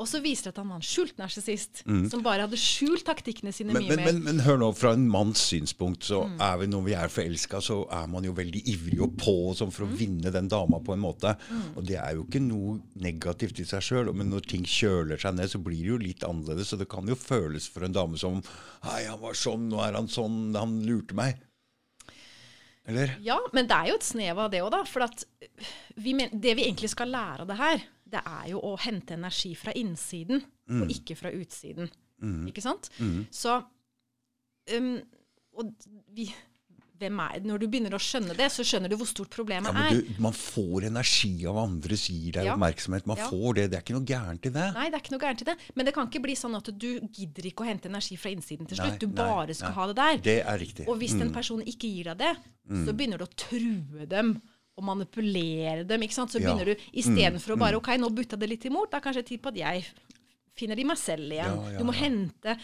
Og 0.00 0.08
så 0.08 0.16
viste 0.24 0.48
det 0.48 0.54
at 0.54 0.60
han 0.62 0.70
var 0.72 0.78
en 0.80 0.84
skjult 0.86 1.18
narsissist, 1.20 1.82
som 2.08 2.22
bare 2.24 2.46
hadde 2.46 2.56
skjult 2.56 3.02
taktikkene 3.04 3.52
sine 3.52 3.74
Men, 3.74 3.82
mye 3.84 3.90
men, 3.92 4.00
mer. 4.00 4.12
men, 4.14 4.22
men 4.24 4.38
hør 4.46 4.56
nå, 4.62 4.70
fra 4.74 4.94
en 4.96 5.04
manns 5.12 5.42
synspunkt, 5.50 6.06
så 6.08 6.22
Mm. 6.24 6.38
er 6.40 6.56
vi 6.62 6.66
når 6.72 6.84
vi 6.86 6.94
er 6.96 7.12
forelska, 7.12 7.60
så 7.60 7.76
er 7.92 8.06
man 8.08 8.24
jo 8.24 8.32
veldig 8.32 8.62
ivrig 8.72 9.00
og 9.04 9.12
på 9.20 9.34
sånn 9.58 9.68
Mm. 9.68 9.74
for 9.76 9.84
å 9.84 9.90
vinne 10.00 10.32
den 10.32 10.48
dama 10.48 10.80
på 10.80 10.94
en 10.96 11.04
måte. 11.04 11.36
Og 11.76 11.84
det 11.84 11.98
er 12.00 12.14
jo 12.16 12.24
ikke 12.24 12.40
noe 12.40 12.80
negativt 12.96 13.60
i 13.60 13.64
seg 13.68 13.82
sjøl, 13.82 14.12
men 14.14 14.30
når 14.30 14.46
ting 14.48 14.64
kjøler 14.64 15.20
seg 15.20 15.34
ned, 15.36 15.50
så 15.52 15.62
blir 15.62 15.82
det 15.84 15.92
jo 15.92 15.98
litt 15.98 16.20
annerledes. 16.24 16.68
Så 16.72 16.78
det 16.78 16.88
kan 16.88 17.06
jo 17.06 17.14
føles 17.14 17.68
for 17.68 17.84
en 17.84 17.92
dame 17.92 18.16
som 18.18 18.42
Hei, 18.82 19.04
han 19.04 19.20
var 19.20 19.34
sånn, 19.34 19.68
nå 19.68 19.78
er 19.86 19.92
han 20.00 20.08
sånn, 20.08 20.54
han 20.56 20.80
lurte 20.86 21.12
meg. 21.14 21.36
Eller? 22.88 23.12
Ja, 23.22 23.36
men 23.52 23.68
det 23.68 23.76
er 23.76 23.90
jo 23.92 23.98
et 24.00 24.06
snev 24.06 24.38
av 24.40 24.50
det 24.50 24.62
òg, 24.64 24.70
da. 24.72 24.82
For 24.88 25.04
vi 26.00 26.14
det 26.32 26.54
vi 26.56 26.64
egentlig 26.64 26.88
skal 26.90 27.12
lære 27.12 27.44
av 27.44 27.50
det 27.50 27.56
her, 27.60 27.82
det 28.10 28.20
er 28.26 28.48
jo 28.50 28.60
å 28.60 28.74
hente 28.78 29.14
energi 29.18 29.54
fra 29.56 29.72
innsiden, 29.78 30.42
Mm. 30.70 30.82
og 30.84 30.88
ikke 30.94 31.16
fra 31.18 31.30
utsiden. 31.34 31.88
Ikke 32.46 32.62
sant? 32.62 32.90
Så 33.32 33.56
um, 34.76 35.00
Og 35.58 35.72
vi 36.14 36.28
Når 37.00 37.58
du 37.58 37.64
begynner 37.66 37.94
å 37.96 37.98
skjønne 37.98 38.34
det, 38.36 38.50
så 38.52 38.60
skjønner 38.62 38.90
du 38.92 38.96
hvor 39.00 39.08
stort 39.08 39.30
problemet 39.32 39.70
Ja, 39.70 39.72
men 39.72 39.86
er. 39.96 40.02
du, 40.04 40.20
man 40.20 40.34
får 40.36 40.84
energi 40.90 41.46
av 41.48 41.56
andre 41.56 41.96
som 41.96 42.14
gir 42.14 42.32
deg 42.36 42.44
Ja. 42.44 42.54
oppmerksomhet. 42.54 43.06
Man 43.06 43.16
Ja. 43.16 43.26
får 43.30 43.54
det. 43.54 43.70
Det 43.70 43.78
er 43.78 43.82
ikke 43.82 43.96
noe 43.96 44.04
gærent 44.04 44.44
i 44.46 44.50
det. 44.50 44.66
Nei, 44.74 44.90
det 44.90 44.94
er 44.94 45.00
ikke 45.00 45.12
noe 45.16 45.20
gærent 45.24 45.40
i 45.40 45.44
det. 45.48 45.56
Men 45.74 45.86
det 45.86 45.94
kan 45.94 46.06
ikke 46.10 46.20
bli 46.22 46.34
sånn 46.36 46.54
at 46.58 46.68
du 46.78 47.00
gidder 47.08 47.42
ikke 47.48 47.64
å 47.64 47.68
hente 47.72 47.88
energi 47.88 48.16
fra 48.20 48.30
innsiden 48.30 48.68
til 48.68 48.76
Nei, 48.76 48.90
slutt. 48.90 48.98
Du 49.00 49.06
nei, 49.06 49.14
bare 49.16 49.54
skal 49.54 49.70
nei. 49.70 49.74
ha 49.80 49.86
det 49.86 49.96
der. 49.96 50.16
Det 50.18 50.38
er 50.44 50.58
riktig. 50.58 50.88
Og 50.88 50.98
hvis 51.00 51.14
en 51.18 51.32
person 51.32 51.62
ikke 51.62 51.88
gir 51.88 52.04
deg 52.14 52.18
det, 52.18 52.36
så 52.84 52.92
begynner 52.92 53.16
du 53.18 53.24
å 53.24 53.34
true 53.34 54.06
dem 54.06 54.42
og 54.80 54.86
manipulere 54.88 55.84
dem. 55.88 56.06
ikke 56.06 56.16
sant? 56.16 56.32
Så 56.32 56.40
Ja. 56.40 56.48
begynner 56.48 56.72
du 56.72 56.86
istedenfor 56.92 57.54
å 57.54 57.60
bare 57.60 57.76
OK, 57.76 57.92
nå 58.00 58.10
butta 58.16 58.38
det 58.40 58.48
litt 58.48 58.64
imot, 58.64 58.90
da 58.90 58.98
er 58.98 59.06
kanskje 59.06 59.26
tid 59.34 59.42
på 59.44 59.52
at 59.52 59.60
jeg 59.60 59.84
finner 60.60 60.76
de 60.76 60.84
meg 60.84 60.98
selv 61.00 61.30
igjen. 61.32 61.56
Ja, 61.56 61.70
ja, 61.72 61.78
du 61.78 61.86
må 61.88 61.94
ja. 61.94 62.02
hente 62.04 62.56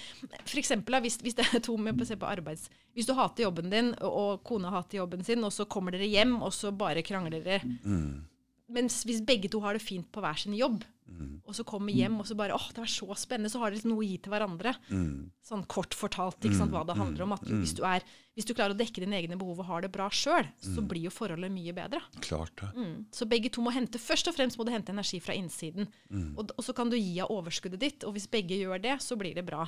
For 0.44 0.60
eksempel, 0.60 0.98
hvis, 1.04 1.18
hvis 1.24 1.36
det 1.38 1.46
er 1.46 1.62
to 1.68 1.76
med 1.80 1.98
på, 1.98 2.08
på 2.08 2.28
arbeids... 2.28 2.68
Hvis 2.96 3.08
du 3.08 3.12
hater 3.12 3.44
jobben 3.44 3.68
din, 3.68 3.92
og 4.00 4.42
kona 4.48 4.70
hater 4.72 5.02
jobben 5.02 5.22
sin, 5.24 5.44
og 5.44 5.52
så 5.52 5.66
kommer 5.68 5.92
dere 5.92 6.08
hjem, 6.08 6.38
og 6.40 6.52
så 6.56 6.72
bare 6.72 7.04
krangler 7.04 7.44
dere. 7.44 7.60
Mm. 7.84 8.24
Mens 8.72 9.02
hvis 9.04 9.20
begge 9.20 9.50
to 9.52 9.60
har 9.60 9.76
det 9.76 9.84
fint 9.84 10.08
på 10.10 10.22
hver 10.24 10.38
sin 10.40 10.56
jobb, 10.56 10.80
Mm. 11.06 11.40
og 11.46 11.54
så 11.54 11.62
kommer 11.62 11.94
hjem 11.94 12.16
og 12.18 12.26
så 12.26 12.34
bare 12.34 12.54
åh, 12.56 12.64
det 12.74 12.82
var 12.82 12.90
så 12.90 13.14
spennende, 13.14 13.50
så 13.52 13.60
har 13.60 13.70
dere 13.70 13.78
liksom 13.78 13.92
noe 13.92 14.02
å 14.02 14.06
gi 14.06 14.16
til 14.22 14.32
hverandre. 14.32 14.72
Mm. 14.90 15.28
Sånn 15.46 15.62
kort 15.70 15.94
fortalt 15.94 16.42
ikke 16.42 16.58
sant, 16.58 16.74
hva 16.74 16.82
det 16.88 16.96
handler 16.98 17.26
om. 17.26 17.34
at 17.36 17.44
du, 17.46 17.52
hvis, 17.60 17.74
du 17.78 17.84
er, 17.86 18.04
hvis 18.34 18.48
du 18.48 18.52
klarer 18.56 18.74
å 18.74 18.78
dekke 18.78 19.04
dine 19.04 19.18
egne 19.20 19.38
behov 19.38 19.62
og 19.62 19.68
har 19.70 19.86
det 19.86 19.92
bra 19.94 20.08
sjøl, 20.10 20.48
så 20.62 20.82
blir 20.82 21.06
jo 21.06 21.14
forholdet 21.14 21.52
mye 21.54 21.74
bedre. 21.76 22.02
Klart 22.24 22.56
det. 22.62 22.72
Mm. 22.74 22.96
Så 23.14 23.28
begge 23.30 23.52
to 23.54 23.64
må 23.64 23.74
hente 23.74 24.02
Først 24.02 24.28
og 24.30 24.36
fremst 24.36 24.58
må 24.58 24.66
du 24.66 24.72
hente 24.74 24.92
energi 24.92 25.20
fra 25.22 25.34
innsiden. 25.38 25.88
Og, 26.36 26.50
og 26.52 26.64
så 26.66 26.74
kan 26.76 26.90
du 26.90 26.98
gi 26.98 27.16
av 27.22 27.30
overskuddet 27.32 27.80
ditt, 27.80 28.04
og 28.06 28.16
hvis 28.16 28.28
begge 28.30 28.58
gjør 28.58 28.82
det, 28.82 28.98
så 29.02 29.18
blir 29.18 29.36
det 29.36 29.46
bra. 29.46 29.64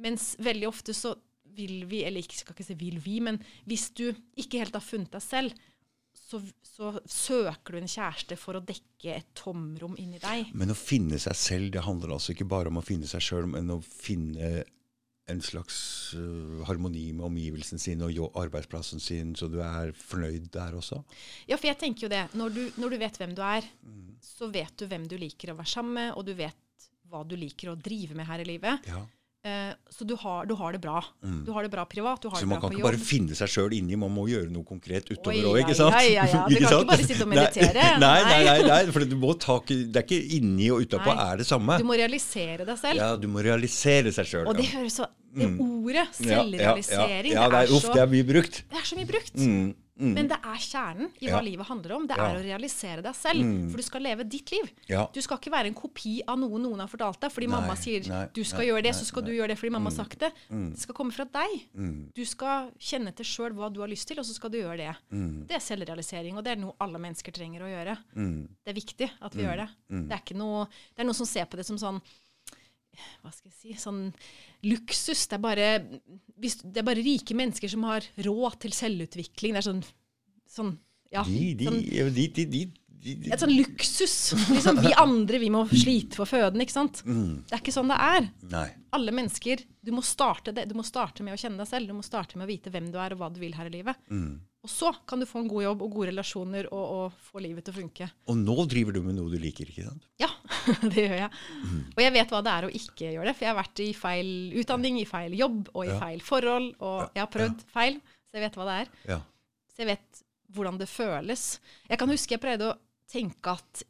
Mens 0.00 0.34
veldig 0.44 0.68
ofte 0.68 0.94
så 0.96 1.16
vil 1.58 1.82
vi, 1.90 2.04
eller 2.06 2.22
ikke 2.22 2.38
skal 2.38 2.54
ikke 2.54 2.66
si 2.66 2.76
vil 2.78 3.00
vi, 3.02 3.18
men 3.24 3.40
hvis 3.68 3.88
du 3.96 4.06
ikke 4.38 4.62
helt 4.62 4.76
har 4.76 4.84
funnet 4.84 5.12
deg 5.14 5.24
selv, 5.24 5.67
så, 6.28 6.40
så 6.64 6.92
søker 7.08 7.74
du 7.74 7.80
en 7.80 7.90
kjæreste 7.90 8.36
for 8.36 8.58
å 8.58 8.64
dekke 8.64 9.14
et 9.14 9.30
tomrom 9.38 9.94
inni 10.00 10.20
deg. 10.20 10.50
Men 10.52 10.74
å 10.74 10.76
finne 10.76 11.20
seg 11.22 11.36
selv, 11.38 11.70
det 11.72 11.86
handler 11.86 12.12
altså 12.18 12.34
ikke 12.34 12.48
bare 12.48 12.72
om 12.72 12.80
å 12.80 12.84
finne 12.84 13.08
seg 13.08 13.24
sjøl, 13.24 13.48
men 13.48 13.72
å 13.72 13.80
finne 13.80 14.66
en 15.28 15.40
slags 15.44 15.78
uh, 16.16 16.64
harmoni 16.68 17.10
med 17.16 17.26
omgivelsen 17.26 17.80
sin 17.80 18.04
og 18.04 18.38
arbeidsplassen 18.40 19.00
sin, 19.02 19.34
så 19.36 19.48
du 19.52 19.58
er 19.64 19.92
fornøyd 19.96 20.48
der 20.54 20.76
også. 20.78 21.02
Ja, 21.48 21.58
for 21.58 21.68
jeg 21.68 21.80
tenker 21.80 22.06
jo 22.06 22.12
det. 22.12 22.22
Når 22.36 22.54
du, 22.54 22.62
når 22.80 22.94
du 22.94 23.00
vet 23.02 23.20
hvem 23.20 23.34
du 23.36 23.42
er, 23.44 23.68
så 24.24 24.48
vet 24.52 24.72
du 24.80 24.88
hvem 24.88 25.04
du 25.08 25.18
liker 25.20 25.52
å 25.52 25.58
være 25.58 25.72
sammen 25.74 25.96
med, 26.00 26.14
og 26.16 26.24
du 26.28 26.32
vet 26.38 26.88
hva 27.08 27.22
du 27.24 27.36
liker 27.40 27.72
å 27.72 27.78
drive 27.80 28.16
med 28.16 28.28
her 28.28 28.44
i 28.44 28.48
livet. 28.48 28.88
Ja. 28.88 29.04
Eh, 29.48 29.72
så 29.94 30.04
du 30.08 30.12
har, 30.20 30.44
du 30.50 30.54
har 30.58 30.74
det 30.76 30.80
bra. 30.82 31.00
Du 31.46 31.50
har 31.56 31.64
det 31.64 31.70
bra 31.72 31.84
privat, 31.88 32.20
du 32.22 32.28
har 32.28 32.36
Så 32.36 32.44
det 32.44 32.50
man 32.50 32.58
bra 32.58 32.68
kan 32.68 32.72
på 32.72 32.76
ikke 32.76 32.82
jobb. 32.84 32.90
bare 32.98 33.06
finne 33.08 33.38
seg 33.38 33.50
sjøl 33.54 33.76
inni, 33.78 33.96
man 34.00 34.12
må 34.14 34.26
gjøre 34.30 34.50
noe 34.52 34.66
konkret 34.68 35.08
utover 35.12 35.48
òg, 35.52 35.60
ikke 35.64 35.76
sant? 35.78 35.96
ja, 35.96 36.24
ja, 36.24 36.26
ja. 36.28 36.42
Du 36.50 36.56
kan 36.58 36.68
ikke 36.78 36.90
bare 36.92 37.06
sitte 37.08 37.24
og 37.26 37.30
meditere. 37.32 37.86
Nei, 38.04 38.18
nei, 38.28 38.40
Nei. 38.44 38.58
nei, 38.68 38.80
for 38.94 39.06
du 39.08 39.16
må 39.18 39.32
ta, 39.40 39.56
det 39.70 39.96
er 40.02 40.04
ikke 40.04 40.20
inni 40.38 40.68
og 40.74 40.84
utapå 40.84 41.14
er 41.14 41.40
det 41.42 41.48
samme. 41.48 41.78
Du 41.80 41.88
må 41.88 41.96
realisere 41.98 42.66
deg 42.68 42.78
selv. 42.80 43.00
Ja, 43.00 43.10
du 43.16 43.28
må 43.32 43.42
realisere 43.46 44.12
seg 44.14 44.28
sjøl. 44.34 44.46
Og 44.50 44.58
det 44.58 44.68
høres 44.74 45.00
så 45.00 45.08
Det 45.38 45.46
ordet, 45.60 46.06
selvrealisering, 46.16 47.32
ja, 47.34 47.42
ja, 47.44 47.48
det, 47.52 47.58
er 47.68 47.72
uff, 47.76 47.84
så, 47.84 47.92
det 47.94 48.00
er 48.02 48.08
mye 48.10 48.24
brukt. 48.26 48.62
det 48.70 48.78
er 48.80 48.86
så 48.88 48.96
mye 48.98 49.08
brukt. 49.10 49.34
Mm, 49.36 49.66
mm. 49.98 50.12
Men 50.14 50.28
det 50.30 50.38
er 50.38 50.58
kjernen 50.62 51.10
i 51.20 51.26
hva 51.26 51.38
Ja. 51.38 51.40
livet 51.42 51.66
handler 51.66 51.92
om. 51.96 52.06
Det 52.06 52.16
Ja. 52.16 52.22
Mm. 52.22 52.30
er 52.30 52.38
å 52.40 52.44
realisere 52.44 53.02
deg 53.02 53.14
selv. 53.14 53.70
For 53.70 53.76
du 53.76 53.82
skal 53.82 54.02
leve 54.02 54.24
ditt 54.28 54.50
liv. 54.52 54.70
Ja. 54.88 55.06
Du 55.12 55.20
skal 55.20 55.38
ikke 55.38 55.50
være 55.52 55.66
en 55.66 55.74
kopi 55.74 56.22
av 56.26 56.38
noe 56.38 56.58
noen 56.58 56.78
har 56.80 56.88
fortalt 56.88 57.20
deg. 57.20 57.30
Fordi 57.32 57.48
Nei, 57.48 57.60
mamma 57.60 57.74
sier 57.76 58.06
nei, 58.08 58.26
du 58.32 58.42
skal 58.44 58.60
nei, 58.60 58.66
gjøre 58.68 58.82
det, 58.82 58.94
så 58.94 59.04
skal. 59.04 59.22
Mm. 59.22 59.26
du 59.26 59.32
gjøre 59.32 59.48
det 59.48 59.58
fordi 59.58 59.70
mamma 59.72 59.90
har 59.90 59.96
sagt 59.96 60.18
det. 60.20 60.32
Det 60.48 60.78
skal 60.78 60.94
komme 60.94 61.12
fra 61.12 61.24
deg. 61.24 61.66
Mm. 61.76 62.12
Du 62.14 62.24
skal 62.24 62.70
kjenne 62.78 63.08
etter 63.08 63.24
sjøl 63.24 63.52
hva 63.52 63.72
du 63.72 63.80
har 63.80 63.88
lyst 63.88 64.06
til, 64.08 64.18
og 64.18 64.24
så 64.24 64.34
skal 64.34 64.50
du 64.50 64.58
gjøre 64.58 64.76
det. 64.78 64.96
Mm. 65.12 65.46
Det 65.48 65.56
er 65.56 65.60
selvrealisering, 65.60 66.36
og 66.38 66.44
det 66.44 66.52
er 66.52 66.60
noe 66.62 66.74
alle 66.80 66.98
mennesker 66.98 67.32
trenger 67.32 67.62
å 67.62 67.68
gjøre. 67.68 67.98
Mm. 68.16 68.48
Det 68.64 68.70
er 68.70 68.74
viktig 68.80 69.10
at 69.20 69.34
vi 69.34 69.42
gjør 69.42 69.56
det. 69.64 69.68
Det 70.08 70.12
er 70.30 70.34
noe 70.36 70.66
Det 70.68 71.02
er 71.02 71.04
noen 71.04 71.14
som 71.14 71.26
ser 71.26 71.44
på 71.46 71.56
det 71.56 71.66
som 71.66 71.76
sånn 71.76 72.00
hva 73.22 73.32
skal 73.34 73.50
jeg 73.50 73.56
si, 73.58 73.76
sånn 73.80 74.02
luksus. 74.66 75.26
Det 75.30 75.38
er 75.38 75.44
bare, 75.44 75.68
det 76.38 76.82
er 76.82 76.86
bare 76.86 77.04
rike 77.04 77.36
mennesker 77.38 77.72
som 77.72 77.86
har 77.88 78.06
råd 78.26 78.58
til 78.64 78.76
selvutvikling. 78.76 79.56
Det 79.56 79.62
er 79.62 79.68
sånn, 79.68 79.82
sånn 80.48 80.76
ja, 81.14 81.24
De, 81.24 81.54
de, 81.56 81.68
sånn, 81.70 81.80
de, 82.14 82.46
de. 82.52 82.64
Et 83.04 83.40
sånn 83.40 83.54
luksus. 83.54 84.14
Liksom, 84.50 84.80
vi 84.82 84.92
andre 84.98 85.38
vi 85.42 85.50
må 85.54 85.64
slite 85.70 86.18
for 86.18 86.28
føden, 86.28 86.60
ikke 86.64 86.74
sant? 86.74 87.02
Mm. 87.06 87.44
Det 87.48 87.54
er 87.56 87.62
ikke 87.62 87.74
sånn 87.74 87.92
det 87.92 87.98
er. 88.02 88.28
Nei. 88.52 88.66
Alle 88.96 89.12
mennesker, 89.14 89.62
du 89.84 89.92
må, 89.94 90.02
starte 90.04 90.52
det, 90.56 90.66
du 90.70 90.74
må 90.78 90.84
starte 90.86 91.22
med 91.22 91.36
å 91.36 91.40
kjenne 91.40 91.60
deg 91.60 91.68
selv. 91.70 91.88
Du 91.90 91.96
må 91.98 92.04
starte 92.06 92.38
med 92.38 92.48
å 92.48 92.50
vite 92.50 92.72
hvem 92.74 92.90
du 92.92 92.98
er 93.00 93.14
og 93.14 93.20
hva 93.22 93.28
du 93.32 93.40
vil 93.42 93.54
her 93.58 93.68
i 93.70 93.74
livet. 93.78 93.98
Mm. 94.10 94.40
Og 94.66 94.70
så 94.72 94.90
kan 95.06 95.20
du 95.22 95.26
få 95.28 95.44
en 95.44 95.48
god 95.48 95.62
jobb 95.62 95.82
og 95.86 95.92
gode 95.94 96.08
relasjoner 96.10 96.66
og, 96.74 96.84
og 96.98 97.18
få 97.28 97.40
livet 97.44 97.64
til 97.68 97.76
å 97.76 97.78
funke. 97.78 98.08
Og 98.28 98.40
nå 98.40 98.56
driver 98.68 98.96
du 98.96 99.02
med 99.06 99.14
noe 99.20 99.30
du 99.30 99.38
liker, 99.40 99.68
ikke 99.70 99.86
sant? 99.86 100.08
Ja, 100.20 100.28
det 100.92 101.04
gjør 101.06 101.16
jeg. 101.22 101.30
Og 101.94 102.02
jeg 102.02 102.14
vet 102.18 102.34
hva 102.34 102.42
det 102.44 102.54
er 102.56 102.66
å 102.66 102.72
ikke 102.80 103.12
gjøre 103.14 103.30
det, 103.30 103.36
for 103.38 103.46
jeg 103.46 103.52
har 103.54 103.60
vært 103.62 103.84
i 103.84 103.90
feil 103.96 104.32
utdanning, 104.58 104.98
i 104.98 105.06
feil 105.08 105.36
jobb 105.38 105.70
og 105.74 105.84
i 105.86 105.92
Ja. 105.92 106.00
feil 106.02 106.24
forhold, 106.26 106.72
og 106.82 107.04
jeg 107.14 107.22
har 107.22 107.30
prøvd 107.32 107.62
feil, 107.70 108.00
så 108.28 108.40
jeg 108.40 108.48
vet 108.48 108.58
hva 108.58 108.66
det 108.68 108.76
er. 108.82 108.90
Ja. 109.14 109.20
Så 109.72 109.84
jeg 109.84 109.92
vet 109.94 110.24
hvordan 110.56 110.78
det 110.80 110.88
føles. 110.90 111.42
Jeg 111.88 112.00
kan 112.00 112.10
huske 112.10 112.34
jeg 112.34 112.42
pleide 112.42 112.72
å 112.72 112.76
tenke 113.10 113.54
at, 113.56 113.82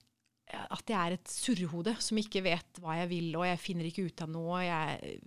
at 0.68 0.84
jeg 0.88 0.98
er 0.98 1.16
et 1.18 1.32
surrehode 1.32 1.96
som 2.04 2.20
ikke 2.20 2.42
vet 2.46 2.80
hva 2.82 2.96
jeg 3.02 3.10
vil, 3.10 3.32
og 3.40 3.44
jeg 3.48 3.60
finner 3.62 3.88
ikke 3.90 4.06
ut 4.08 4.22
av 4.24 4.30
noe. 4.32 4.62
Jeg, 4.64 5.18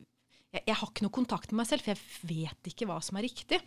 jeg, 0.56 0.64
jeg 0.68 0.78
har 0.80 0.90
ikke 0.94 1.06
noe 1.06 1.16
kontakt 1.20 1.52
med 1.52 1.62
meg 1.64 1.70
selv, 1.70 1.86
for 1.86 1.94
jeg 1.94 2.48
vet 2.50 2.72
ikke 2.74 2.88
hva 2.90 2.98
som 3.04 3.20
er 3.20 3.28
riktig. 3.28 3.60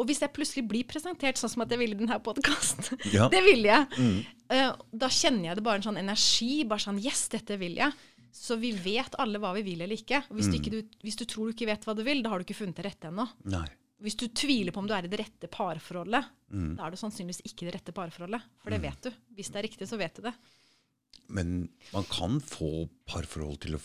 Og 0.00 0.06
hvis 0.08 0.22
jeg 0.22 0.32
plutselig 0.32 0.62
blir 0.70 0.86
presentert 0.88 1.36
sånn 1.36 1.50
som 1.52 1.64
at 1.66 1.72
jeg 1.74 1.80
ville 1.82 1.96
i 1.98 2.00
denne 2.00 2.16
podkasten, 2.24 2.96
Ja. 3.16 3.26
det 3.28 3.42
vil 3.44 3.66
jeg, 3.66 4.06
eh, 4.54 4.70
da 4.96 5.10
kjenner 5.12 5.50
jeg 5.50 5.58
det 5.58 5.64
bare 5.66 5.82
en 5.82 5.88
sånn 5.90 6.00
energi. 6.00 6.62
Bare 6.70 6.80
sånn 6.86 7.02
Yes, 7.02 7.26
dette 7.34 7.58
vil 7.60 7.76
jeg. 7.82 7.92
Så 8.32 8.54
vi 8.62 8.70
vet 8.78 9.16
alle 9.18 9.40
hva 9.42 9.50
vi 9.56 9.64
vil 9.66 9.82
eller 9.82 9.98
ikke. 9.98 10.22
Hvis, 10.30 10.46
hvis, 10.46 10.48
du, 10.48 10.56
ikke 10.60 10.72
du, 10.76 10.96
hvis 11.02 11.18
du 11.18 11.24
tror 11.26 11.50
du 11.50 11.56
ikke 11.56 11.66
vet 11.72 11.84
hva 11.84 11.96
du 11.98 12.04
vil, 12.06 12.22
da 12.22 12.30
har 12.30 12.38
du 12.40 12.46
ikke 12.46 12.60
funnet 12.62 12.78
det 12.78 12.86
rette 12.86 13.10
ennå. 13.10 13.26
Nei. 13.50 13.66
Hvis 14.00 14.16
du 14.16 14.26
tviler 14.32 14.72
på 14.72 14.80
om 14.80 14.88
du 14.88 14.94
er 14.96 15.04
i 15.04 15.10
det 15.12 15.20
rette 15.20 15.48
parforholdet, 15.52 16.28
da 16.50 16.86
er 16.86 16.94
du 16.94 16.96
sannsynligvis 16.98 17.42
ikke 17.44 17.66
i 17.66 17.68
det 17.68 17.74
rette 17.76 17.94
parforholdet. 17.96 18.46
For 18.62 18.72
det 18.72 18.80
vet 18.82 19.06
du. 19.06 19.10
Hvis 19.36 19.52
det 19.52 19.60
er 19.60 19.66
riktig, 19.68 19.88
så 19.90 19.98
vet 20.00 20.16
du 20.16 20.24
det. 20.24 20.32
Men 21.30 21.68
man 21.92 22.06
kan 22.10 22.40
få 22.42 22.88
parforhold 23.08 23.60
til 23.66 23.78
å 23.78 23.82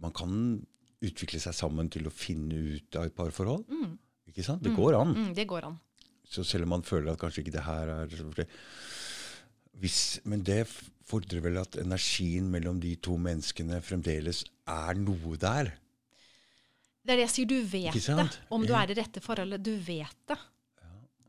Man 0.00 0.14
kan 0.16 0.30
utvikle 1.04 1.36
seg 1.42 1.52
sammen 1.52 1.90
til 1.92 2.06
å 2.08 2.12
finne 2.14 2.56
ut 2.56 2.96
av 2.96 3.10
et 3.10 3.14
parforhold. 3.16 3.66
Ikke 4.30 4.44
sant? 4.46 4.62
Det 4.64 4.72
går 4.72 4.96
an. 4.96 5.10
Mm, 5.12 5.34
det 5.36 5.44
går 5.50 5.66
an. 5.68 5.74
Så 6.24 6.40
selv 6.46 6.64
om 6.64 6.72
man 6.72 6.86
føler 6.86 7.12
at 7.12 7.20
kanskje 7.20 7.42
ikke 7.44 7.52
det 7.58 7.66
her 7.66 7.92
er 7.92 8.46
hvis, 9.80 10.20
Men 10.24 10.40
det 10.44 10.62
fordrer 11.04 11.42
vel 11.44 11.58
at 11.60 11.76
energien 11.80 12.48
mellom 12.52 12.80
de 12.80 12.94
to 12.96 13.18
menneskene 13.20 13.80
fremdeles 13.84 14.44
er 14.68 14.96
noe 15.00 15.36
der. 15.40 15.72
Det 17.04 17.14
er 17.14 17.20
det 17.20 17.26
jeg 17.28 17.32
sier, 17.34 17.48
du 17.48 17.60
vet 17.64 17.96
det. 17.96 18.38
Om 18.52 18.66
du 18.68 18.74
er 18.76 18.90
i 18.92 18.96
rette 18.98 19.22
forholdet. 19.24 19.62
Du 19.64 19.72
vet 19.86 20.16
det. 20.28 20.36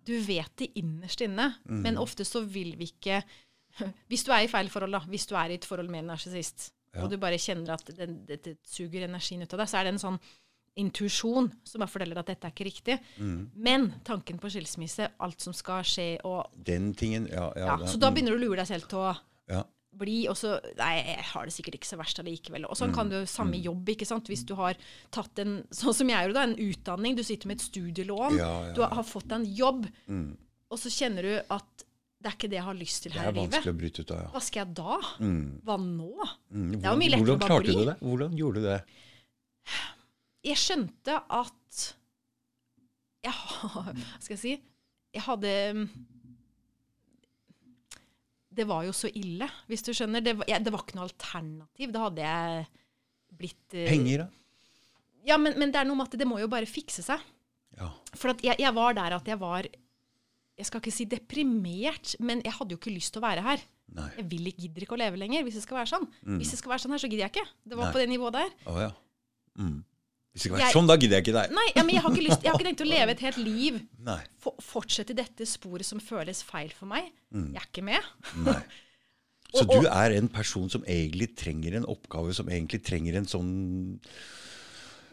Du 0.04 0.16
vet 0.26 0.52
det 0.58 0.72
innerst 0.82 1.22
inne. 1.24 1.54
Mm. 1.70 1.82
Men 1.86 1.98
ofte 2.02 2.26
så 2.28 2.42
vil 2.44 2.74
vi 2.80 2.90
ikke 2.92 3.22
Hvis 4.12 4.26
du 4.28 4.32
er 4.36 4.44
i 4.44 4.50
feil 4.52 4.68
forhold, 4.70 4.92
da. 4.92 5.00
Hvis 5.08 5.26
du 5.30 5.36
er 5.40 5.54
i 5.54 5.56
et 5.56 5.66
forhold 5.66 5.88
med 5.90 6.04
en 6.04 6.10
narsissist, 6.12 6.72
Ja. 6.92 7.06
og 7.06 7.10
du 7.14 7.16
bare 7.18 7.38
kjenner 7.40 7.72
at 7.78 7.86
det, 7.88 8.08
det, 8.28 8.36
det 8.44 8.58
suger 8.68 9.06
energien 9.06 9.40
ut 9.46 9.54
av 9.56 9.62
deg, 9.62 9.70
så 9.72 9.78
er 9.80 9.86
det 9.88 9.94
en 9.94 10.02
sånn 10.02 10.18
intuisjon 10.82 11.48
som 11.64 11.80
bare 11.80 11.92
forteller 11.92 12.20
at 12.20 12.28
dette 12.28 12.48
er 12.50 12.52
ikke 12.52 12.68
riktig. 12.68 12.98
Mm. 13.16 13.38
Men 13.56 13.86
tanken 14.08 14.40
på 14.44 14.52
skilsmisse, 14.52 15.08
alt 15.24 15.40
som 15.44 15.56
skal 15.56 15.86
skje, 15.88 16.18
og 16.28 16.52
Den 16.68 16.92
tingen 17.00 17.28
Ja. 17.32 17.52
ja, 17.56 17.78
ja, 17.80 17.88
Så 17.88 18.00
da 18.00 18.12
begynner 18.12 18.36
du 18.36 18.42
å 18.42 18.44
lure 18.50 18.60
deg 18.60 18.68
selv 18.68 18.90
til 18.92 19.00
å 19.00 19.14
ja. 19.52 19.64
Bli, 19.92 20.22
og 20.32 20.38
så 20.40 20.54
Nei, 20.80 20.94
jeg 21.04 21.26
har 21.34 21.46
det 21.46 21.54
sikkert 21.54 21.76
ikke 21.76 21.90
så 21.90 21.98
verst 22.00 22.20
allikevel. 22.22 22.64
Og 22.70 22.78
sånn 22.80 22.94
kan 22.96 23.10
du 23.12 23.18
samme 23.28 23.60
jobb, 23.60 23.90
ikke 23.92 24.08
sant. 24.08 24.30
Hvis 24.32 24.46
du 24.48 24.54
har 24.56 24.78
tatt 25.12 25.40
en, 25.44 25.58
sånn 25.74 25.94
som 25.98 26.10
jeg 26.10 26.28
gjorde, 26.28 26.38
da, 26.40 26.44
en 26.48 26.56
utdanning, 26.72 27.16
du 27.18 27.24
sitter 27.28 27.48
med 27.52 27.60
et 27.60 27.66
studielån, 27.68 28.38
Ja, 28.40 28.52
ja, 28.70 28.74
du 28.78 28.82
har, 28.86 29.04
fått 29.04 29.28
deg 29.28 29.42
en 29.42 29.50
jobb, 29.56 29.88
Mm. 30.08 30.38
og 30.72 30.80
så 30.80 30.90
kjenner 30.90 31.22
du 31.28 31.34
at 31.50 31.86
det 32.22 32.30
er 32.30 32.36
ikke 32.38 32.50
det 32.54 32.58
jeg 32.60 32.64
har 32.70 32.78
lyst 32.78 33.04
til 33.04 33.12
her 33.18 33.26
er 33.28 33.32
i 33.32 33.34
livet. 33.34 33.50
Det 33.52 33.58
er 33.58 33.62
vanskelig 33.62 33.74
å 33.74 33.80
bryte 33.82 34.02
ut 34.06 34.12
av, 34.12 34.18
ja. 34.22 34.30
Hva 34.36 34.42
skal 34.46 34.60
jeg 34.62 34.74
da? 34.78 34.98
Mm. 35.20 35.62
Hva 35.66 35.78
nå? 35.82 36.12
Mm. 36.54 36.72
Det 36.78 36.86
er 36.86 36.92
jo 36.92 37.00
mye 37.02 37.10
lettere 37.10 37.26
Hvordan 37.26 37.36
å 37.36 37.42
bare 37.42 37.50
klarte 37.50 37.66
bli. 37.66 37.74
du 37.74 37.90
det? 37.90 37.96
Hvordan 38.06 38.38
gjorde 38.38 38.62
du 38.62 38.68
det? 38.68 38.80
Jeg 40.52 40.58
skjønte 40.62 41.16
at 41.42 41.82
jeg 43.26 43.34
Hva 43.62 43.94
skal 44.22 44.36
jeg 44.36 44.42
si? 44.42 44.54
Jeg 45.14 45.26
hadde 45.28 45.56
Det 48.52 48.66
var 48.68 48.84
jo 48.84 48.94
så 48.96 49.08
ille, 49.16 49.48
hvis 49.72 49.86
du 49.88 49.94
skjønner. 49.96 50.24
Det 50.24 50.36
var, 50.42 50.48
jeg, 50.50 50.64
det 50.66 50.74
var 50.74 50.84
ikke 50.84 50.98
noe 50.98 51.08
alternativ. 51.08 51.92
Da 51.94 52.06
hadde 52.06 52.26
jeg 52.26 52.66
blitt 53.42 53.78
uh, 53.78 53.86
Penger, 53.88 54.26
da? 54.26 54.28
Ja, 55.30 55.38
men, 55.40 55.56
men 55.62 55.72
det 55.72 55.80
er 55.80 55.88
noe 55.88 56.00
med 56.00 56.10
at 56.10 56.18
det 56.20 56.28
må 56.28 56.40
jo 56.42 56.50
bare 56.52 56.68
fikse 56.70 57.06
seg. 57.06 57.22
Ja. 57.78 57.88
For 58.18 58.34
jeg, 58.44 58.58
jeg 58.60 58.76
var 58.76 58.98
der 58.98 59.16
at 59.16 59.30
jeg 59.30 59.40
var 59.40 59.64
Jeg 59.64 60.68
skal 60.68 60.82
ikke 60.82 60.92
si 60.92 61.06
deprimert, 61.08 62.18
men 62.20 62.42
jeg 62.44 62.52
hadde 62.58 62.76
jo 62.76 62.80
ikke 62.82 62.92
lyst 62.94 63.16
til 63.16 63.22
å 63.22 63.26
være 63.26 63.46
her. 63.46 63.64
Nei. 63.96 64.10
Jeg 64.20 64.28
vil 64.32 64.50
ikke, 64.52 64.66
gidder 64.66 64.86
ikke 64.86 64.96
å 64.96 65.00
leve 65.02 65.20
lenger 65.20 65.46
hvis 65.48 65.58
det 65.58 65.64
skal 65.66 65.82
være 65.82 65.92
sånn. 65.92 66.10
Hvis 66.40 66.52
det 66.54 66.60
skal 66.60 66.74
være 66.74 66.84
sånn 66.84 66.94
her, 66.96 67.02
så 67.04 67.10
gidder 67.12 67.26
jeg 67.26 67.34
ikke. 67.34 67.48
Det 67.68 67.80
var 67.80 67.88
Nei. 67.88 67.94
på 67.96 68.02
det 68.02 68.10
nivået 68.12 68.38
der. 68.38 68.54
Oh, 68.72 68.78
ja. 68.80 68.92
Mm. 69.60 69.80
Hvis 70.32 70.44
det 70.46 70.50
ikke 70.52 70.60
var 70.62 70.72
sånn, 70.72 70.88
da 70.88 70.96
gidder 70.96 71.18
jeg 71.20 71.26
ikke 71.26 71.34
deg. 71.36 71.52
Nei, 71.58 71.66
ja, 71.76 71.82
men 71.84 71.96
jeg 71.96 72.02
har 72.06 72.14
ikke 72.14 72.24
lyst 72.24 72.44
Jeg 72.46 72.52
har 72.54 72.60
ikke 72.62 72.68
tenkt 72.70 72.84
å 72.86 72.90
leve 72.96 73.12
et 73.12 73.24
helt 73.26 73.40
liv. 73.44 73.82
For, 74.40 74.56
fortsette 74.64 75.12
i 75.12 75.18
dette 75.20 75.48
sporet 75.50 75.86
som 75.86 76.00
føles 76.00 76.40
feil 76.48 76.72
for 76.78 76.88
meg. 76.88 77.10
Mm. 77.36 77.50
Jeg 77.52 77.60
er 77.62 77.68
ikke 77.68 77.84
med. 77.84 78.08
Nei. 78.46 78.62
Så 79.52 79.66
Og- 79.66 79.74
og- 79.76 79.84
du 79.84 79.90
er 79.92 80.14
en 80.16 80.30
person 80.32 80.70
som 80.72 80.86
egentlig 80.88 81.34
trenger 81.36 81.76
en 81.76 81.84
oppgave, 81.92 82.32
som 82.34 82.48
egentlig 82.48 82.80
trenger 82.88 83.18
en 83.20 83.26
sånn 83.28 84.00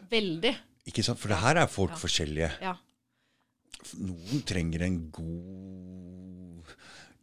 Veldig. 0.09 0.53
Ikke 0.87 1.03
sant? 1.03 1.19
For 1.19 1.27
det 1.33 1.41
her 1.43 1.59
er 1.59 1.67
folk 1.67 1.91
Ja. 1.91 1.99
forskjellige. 1.99 2.51
Ja. 2.63 2.75
Noen 3.99 4.41
trenger 4.47 4.81
en 4.87 4.97
god 5.11 6.63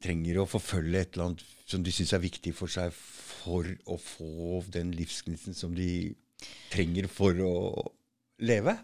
Trenger 0.05 0.43
å 0.43 0.47
forfølge 0.49 1.01
et 1.01 1.15
eller 1.17 1.31
annet 1.31 1.43
som 1.67 1.83
de 1.83 1.91
syns 1.91 2.13
er 2.13 2.21
viktig 2.23 2.53
for 2.55 2.69
seg 2.69 2.93
for 2.93 3.65
å 3.89 3.97
få 3.99 4.61
den 4.71 4.93
livsgnisten 4.93 5.55
som 5.57 5.73
de 5.75 6.15
trenger 6.73 7.09
for 7.13 7.39
å 7.43 7.55
leve. 8.45 8.77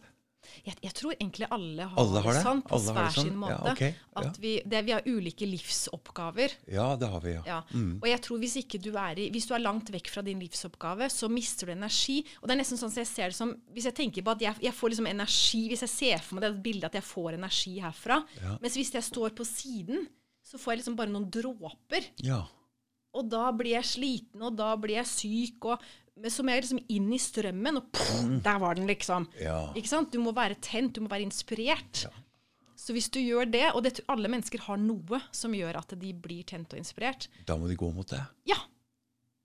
Jeg, 0.62 0.74
jeg 0.82 0.92
tror 0.94 1.14
egentlig 1.14 1.46
alle 1.54 1.84
har, 1.86 1.98
Alle 1.98 2.20
har 2.22 2.36
det 2.36 2.42
sånn, 2.44 2.60
på 2.66 2.74
Alle 2.76 2.92
hver 2.94 3.14
sånn? 3.14 3.28
sin 3.28 3.34
Ja, 3.34 3.40
måte. 3.40 3.88
Ja. 3.88 4.22
At 4.22 4.38
vi, 4.42 4.52
det, 4.68 4.80
vi 4.86 4.94
har 4.94 5.06
ulike 5.06 5.46
livsoppgaver. 5.48 6.54
Ja, 6.70 6.86
det 6.98 7.08
har 7.10 7.22
vi, 7.24 7.32
ja. 7.34 7.42
Ja. 7.46 7.58
Mm. 7.74 7.96
Og 8.00 8.06
jeg 8.10 8.22
tror 8.26 8.40
hvis 8.42 8.56
du 8.58 8.88
i, 8.90 9.28
hvis 9.34 9.46
du 9.48 9.54
er 9.54 9.62
langt 9.62 9.90
vekk 9.94 10.10
fra 10.12 10.22
din 10.26 10.42
livsoppgave, 10.42 11.08
så 11.10 11.30
mister 11.32 11.66
du 11.70 11.74
energi. 11.74 12.20
Og 12.40 12.48
det 12.48 12.56
er 12.56 12.60
nesten 12.62 12.78
sånn 12.80 12.92
at 12.94 13.02
jeg 13.02 13.10
ser 13.10 13.32
det 13.32 13.38
som 13.38 13.54
Hvis 13.74 13.88
jeg 13.90 13.96
tenker 13.98 14.22
på 14.22 14.34
at 14.34 14.42
jeg, 14.44 14.54
jeg 14.66 14.74
får 14.76 14.92
liksom 14.92 15.10
energi 15.10 15.62
Hvis 15.72 15.84
jeg 15.86 15.92
ser 15.94 16.24
for 16.26 16.38
meg 16.38 16.46
det 16.46 16.62
bildet 16.62 16.90
at 16.90 16.98
jeg 17.00 17.06
får 17.10 17.38
energi 17.38 17.76
herfra, 17.82 18.20
mens 18.62 18.78
hvis 18.78 18.92
jeg 18.94 19.06
står 19.08 19.34
på 19.38 19.46
siden, 19.46 20.06
så 20.42 20.58
får 20.58 20.74
jeg 20.74 20.82
liksom 20.82 20.98
bare 20.98 21.10
noen 21.14 21.30
dråper. 21.30 22.10
ja. 22.22 22.42
Og 23.12 23.26
da 23.28 23.50
blir 23.52 23.74
jeg 23.74 23.84
sliten, 23.84 24.40
og 24.40 24.54
da 24.56 24.70
blir 24.80 24.96
jeg 24.96 25.08
syk, 25.10 25.66
og 25.68 25.82
men 26.16 26.48
er 26.52 26.60
liksom 26.60 26.82
inn 26.93 27.12
i 27.14 27.18
strømmen, 27.18 27.78
og 27.80 27.86
pff, 27.94 28.10
der 28.44 28.59
var 28.60 28.74
den, 28.76 28.86
liksom. 28.90 29.24
Mm. 29.32 29.40
Ja. 29.43 29.60
Ikke 29.78 29.89
sant? 29.89 30.12
Du 30.12 30.20
må 30.20 30.34
være 30.36 30.59
tent, 30.60 30.94
du 30.94 31.01
må 31.05 31.09
være 31.12 31.24
inspirert. 31.24 32.05
Så 32.76 32.93
hvis 32.97 33.09
du 33.14 33.20
gjør 33.22 33.47
det, 33.47 33.64
og 33.76 33.84
det, 33.86 34.01
alle 34.10 34.28
mennesker 34.28 34.59
har 34.66 34.76
noe 34.82 35.20
som 35.32 35.55
gjør 35.55 35.78
at 35.78 35.94
de 35.98 36.12
blir 36.18 36.43
tent 36.48 36.72
og 36.74 36.80
inspirert 36.80 37.28
Da 37.47 37.55
må 37.56 37.68
de 37.70 37.76
gå 37.78 37.90
mot 37.94 38.09
det. 38.10 38.18
Ja, 38.51 38.59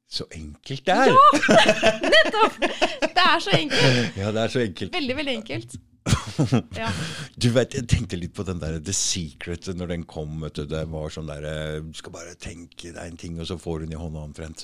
Så 0.10 0.26
enkelt 0.32 0.86
det 0.88 0.96
er! 0.96 1.12
Nettopp, 2.16 2.56
det 3.04 3.26
er 3.26 3.40
så 3.44 3.52
enkelt. 3.58 4.18
Ja, 4.22 4.32
det 4.32 4.42
er 4.42 4.54
så 4.56 4.64
enkelt. 4.64 4.94
Veldig, 4.96 5.18
veldig 5.22 5.36
enkelt. 5.42 5.78
Ja. 6.78 6.88
Du 7.36 7.50
vet, 7.52 7.74
Jeg 7.76 7.88
tenkte 7.92 8.16
litt 8.16 8.34
på 8.38 8.44
den 8.48 8.62
der 8.62 8.78
The 8.80 8.94
Secret 8.96 9.68
når 9.76 9.90
den 9.92 10.06
kom. 10.08 10.38
vet 10.46 10.56
Du 10.56 10.66
det 10.70 10.86
var 10.92 11.12
sånn 11.12 11.28
der, 11.28 11.44
eh, 11.44 11.80
Du 11.84 11.92
skal 11.98 12.14
bare 12.16 12.36
tenke 12.40 12.94
deg 12.96 13.02
en 13.04 13.18
ting, 13.20 13.40
og 13.42 13.50
så 13.50 13.58
får 13.60 13.84
hun 13.84 13.92
i 13.92 14.00
hånda 14.00 14.24
omtrent. 14.24 14.64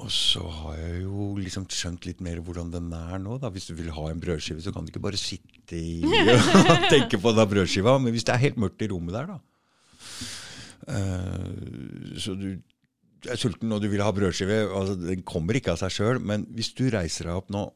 Og 0.00 0.08
så 0.10 0.40
har 0.40 0.78
jeg 0.80 1.02
jo 1.04 1.26
liksom 1.36 1.66
skjønt 1.70 2.06
litt 2.08 2.22
mer 2.24 2.40
hvordan 2.42 2.70
den 2.72 2.88
er 2.96 3.20
nå. 3.20 3.36
da. 3.42 3.50
Hvis 3.52 3.68
du 3.68 3.74
vil 3.76 3.92
ha 3.92 4.08
en 4.08 4.22
brødskive, 4.22 4.62
så 4.64 4.72
kan 4.72 4.86
du 4.86 4.92
ikke 4.92 5.04
bare 5.04 5.20
sitte 5.20 5.76
i 5.76 6.00
og 6.32 6.86
tenke 6.88 7.20
på 7.20 7.34
den 7.36 7.50
brødskiva. 7.50 7.98
Men 8.00 8.14
hvis 8.14 8.24
det 8.26 8.34
er 8.34 8.44
helt 8.46 8.60
mørkt 8.60 8.82
i 8.82 8.88
rommet 8.92 9.14
der, 9.18 9.34
da 9.34 9.38
uh, 10.88 12.16
Så 12.18 12.34
du, 12.40 12.48
er 13.28 13.38
sulten 13.38 13.72
og 13.72 13.84
du 13.84 13.90
vil 13.92 14.02
ha 14.02 14.10
brødskive. 14.16 14.64
altså 14.72 14.96
Den 14.96 15.22
kommer 15.28 15.60
ikke 15.60 15.76
av 15.76 15.82
seg 15.84 15.94
sjøl. 15.94 16.22
Men 16.24 16.48
hvis 16.56 16.72
du 16.78 16.86
reiser 16.88 17.28
deg 17.28 17.42
opp 17.42 17.52
nå 17.52 17.68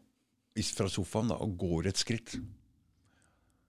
fra 0.72 0.88
sofaen 0.88 1.28
da, 1.28 1.36
og 1.44 1.59
går 1.60 1.90
et 1.90 2.01
skritt, 2.01 2.38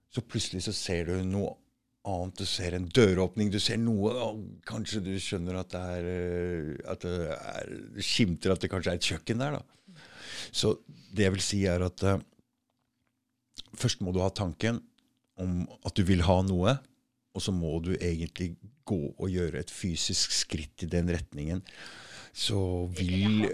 så 0.08 0.24
plutselig 0.24 0.64
så 0.64 0.74
ser 0.74 1.12
du 1.12 1.26
noe 1.28 1.52
annet. 2.08 2.40
Du 2.40 2.48
ser 2.50 2.78
en 2.78 2.88
døråpning, 2.88 3.52
du 3.54 3.60
ser 3.64 3.80
noe 3.82 4.14
og 4.26 4.42
Kanskje 4.68 5.04
du 5.06 5.14
skjønner 5.22 5.60
at 5.62 5.72
det 5.74 5.84
er 5.98 6.10
eh, 6.12 6.72
at 6.94 7.06
det 7.06 7.16
er, 7.36 7.74
skimter 8.04 8.54
at 8.54 8.64
det 8.64 8.72
kanskje 8.72 8.94
er 8.96 9.02
et 9.02 9.12
kjøkken 9.12 9.44
der. 9.44 9.60
da. 9.60 9.98
Så 10.52 10.78
det 10.88 11.28
jeg 11.28 11.36
vil 11.36 11.44
si, 11.44 11.64
er 11.70 11.84
at 11.86 12.04
uh, 12.08 12.20
først 13.78 14.04
må 14.06 14.14
du 14.16 14.22
ha 14.24 14.30
tanken 14.34 14.82
om 15.38 15.64
at 15.86 15.98
du 15.98 16.04
vil 16.08 16.24
ha 16.26 16.40
noe, 16.46 16.78
og 17.36 17.44
så 17.44 17.54
må 17.54 17.78
du 17.86 17.94
egentlig 17.96 18.56
gå 18.88 19.00
og 19.12 19.30
gjøre 19.30 19.62
et 19.62 19.74
fysisk 19.74 20.34
skritt 20.34 20.86
i 20.86 20.90
den 20.90 21.12
retningen. 21.14 21.62
Så 22.38 22.60
vil 22.98 23.48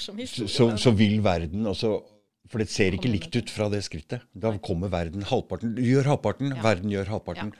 så, 0.00 0.48
så, 0.48 0.66
så 0.80 0.92
vil 0.96 1.18
verden 1.24 1.66
også 1.68 1.90
For 2.48 2.62
det 2.62 2.70
ser 2.72 2.94
ikke 2.96 3.10
likt 3.10 3.34
ut 3.36 3.50
fra 3.52 3.66
det 3.72 3.82
skrittet. 3.84 4.24
Da 4.32 4.50
kommer 4.64 4.90
verden 4.92 5.24
halvparten. 5.24 5.74
Du 5.76 5.82
gjør 5.84 6.14
halvparten, 6.14 6.52
verden 6.64 6.92
gjør 6.92 7.12
halvparten. 7.14 7.52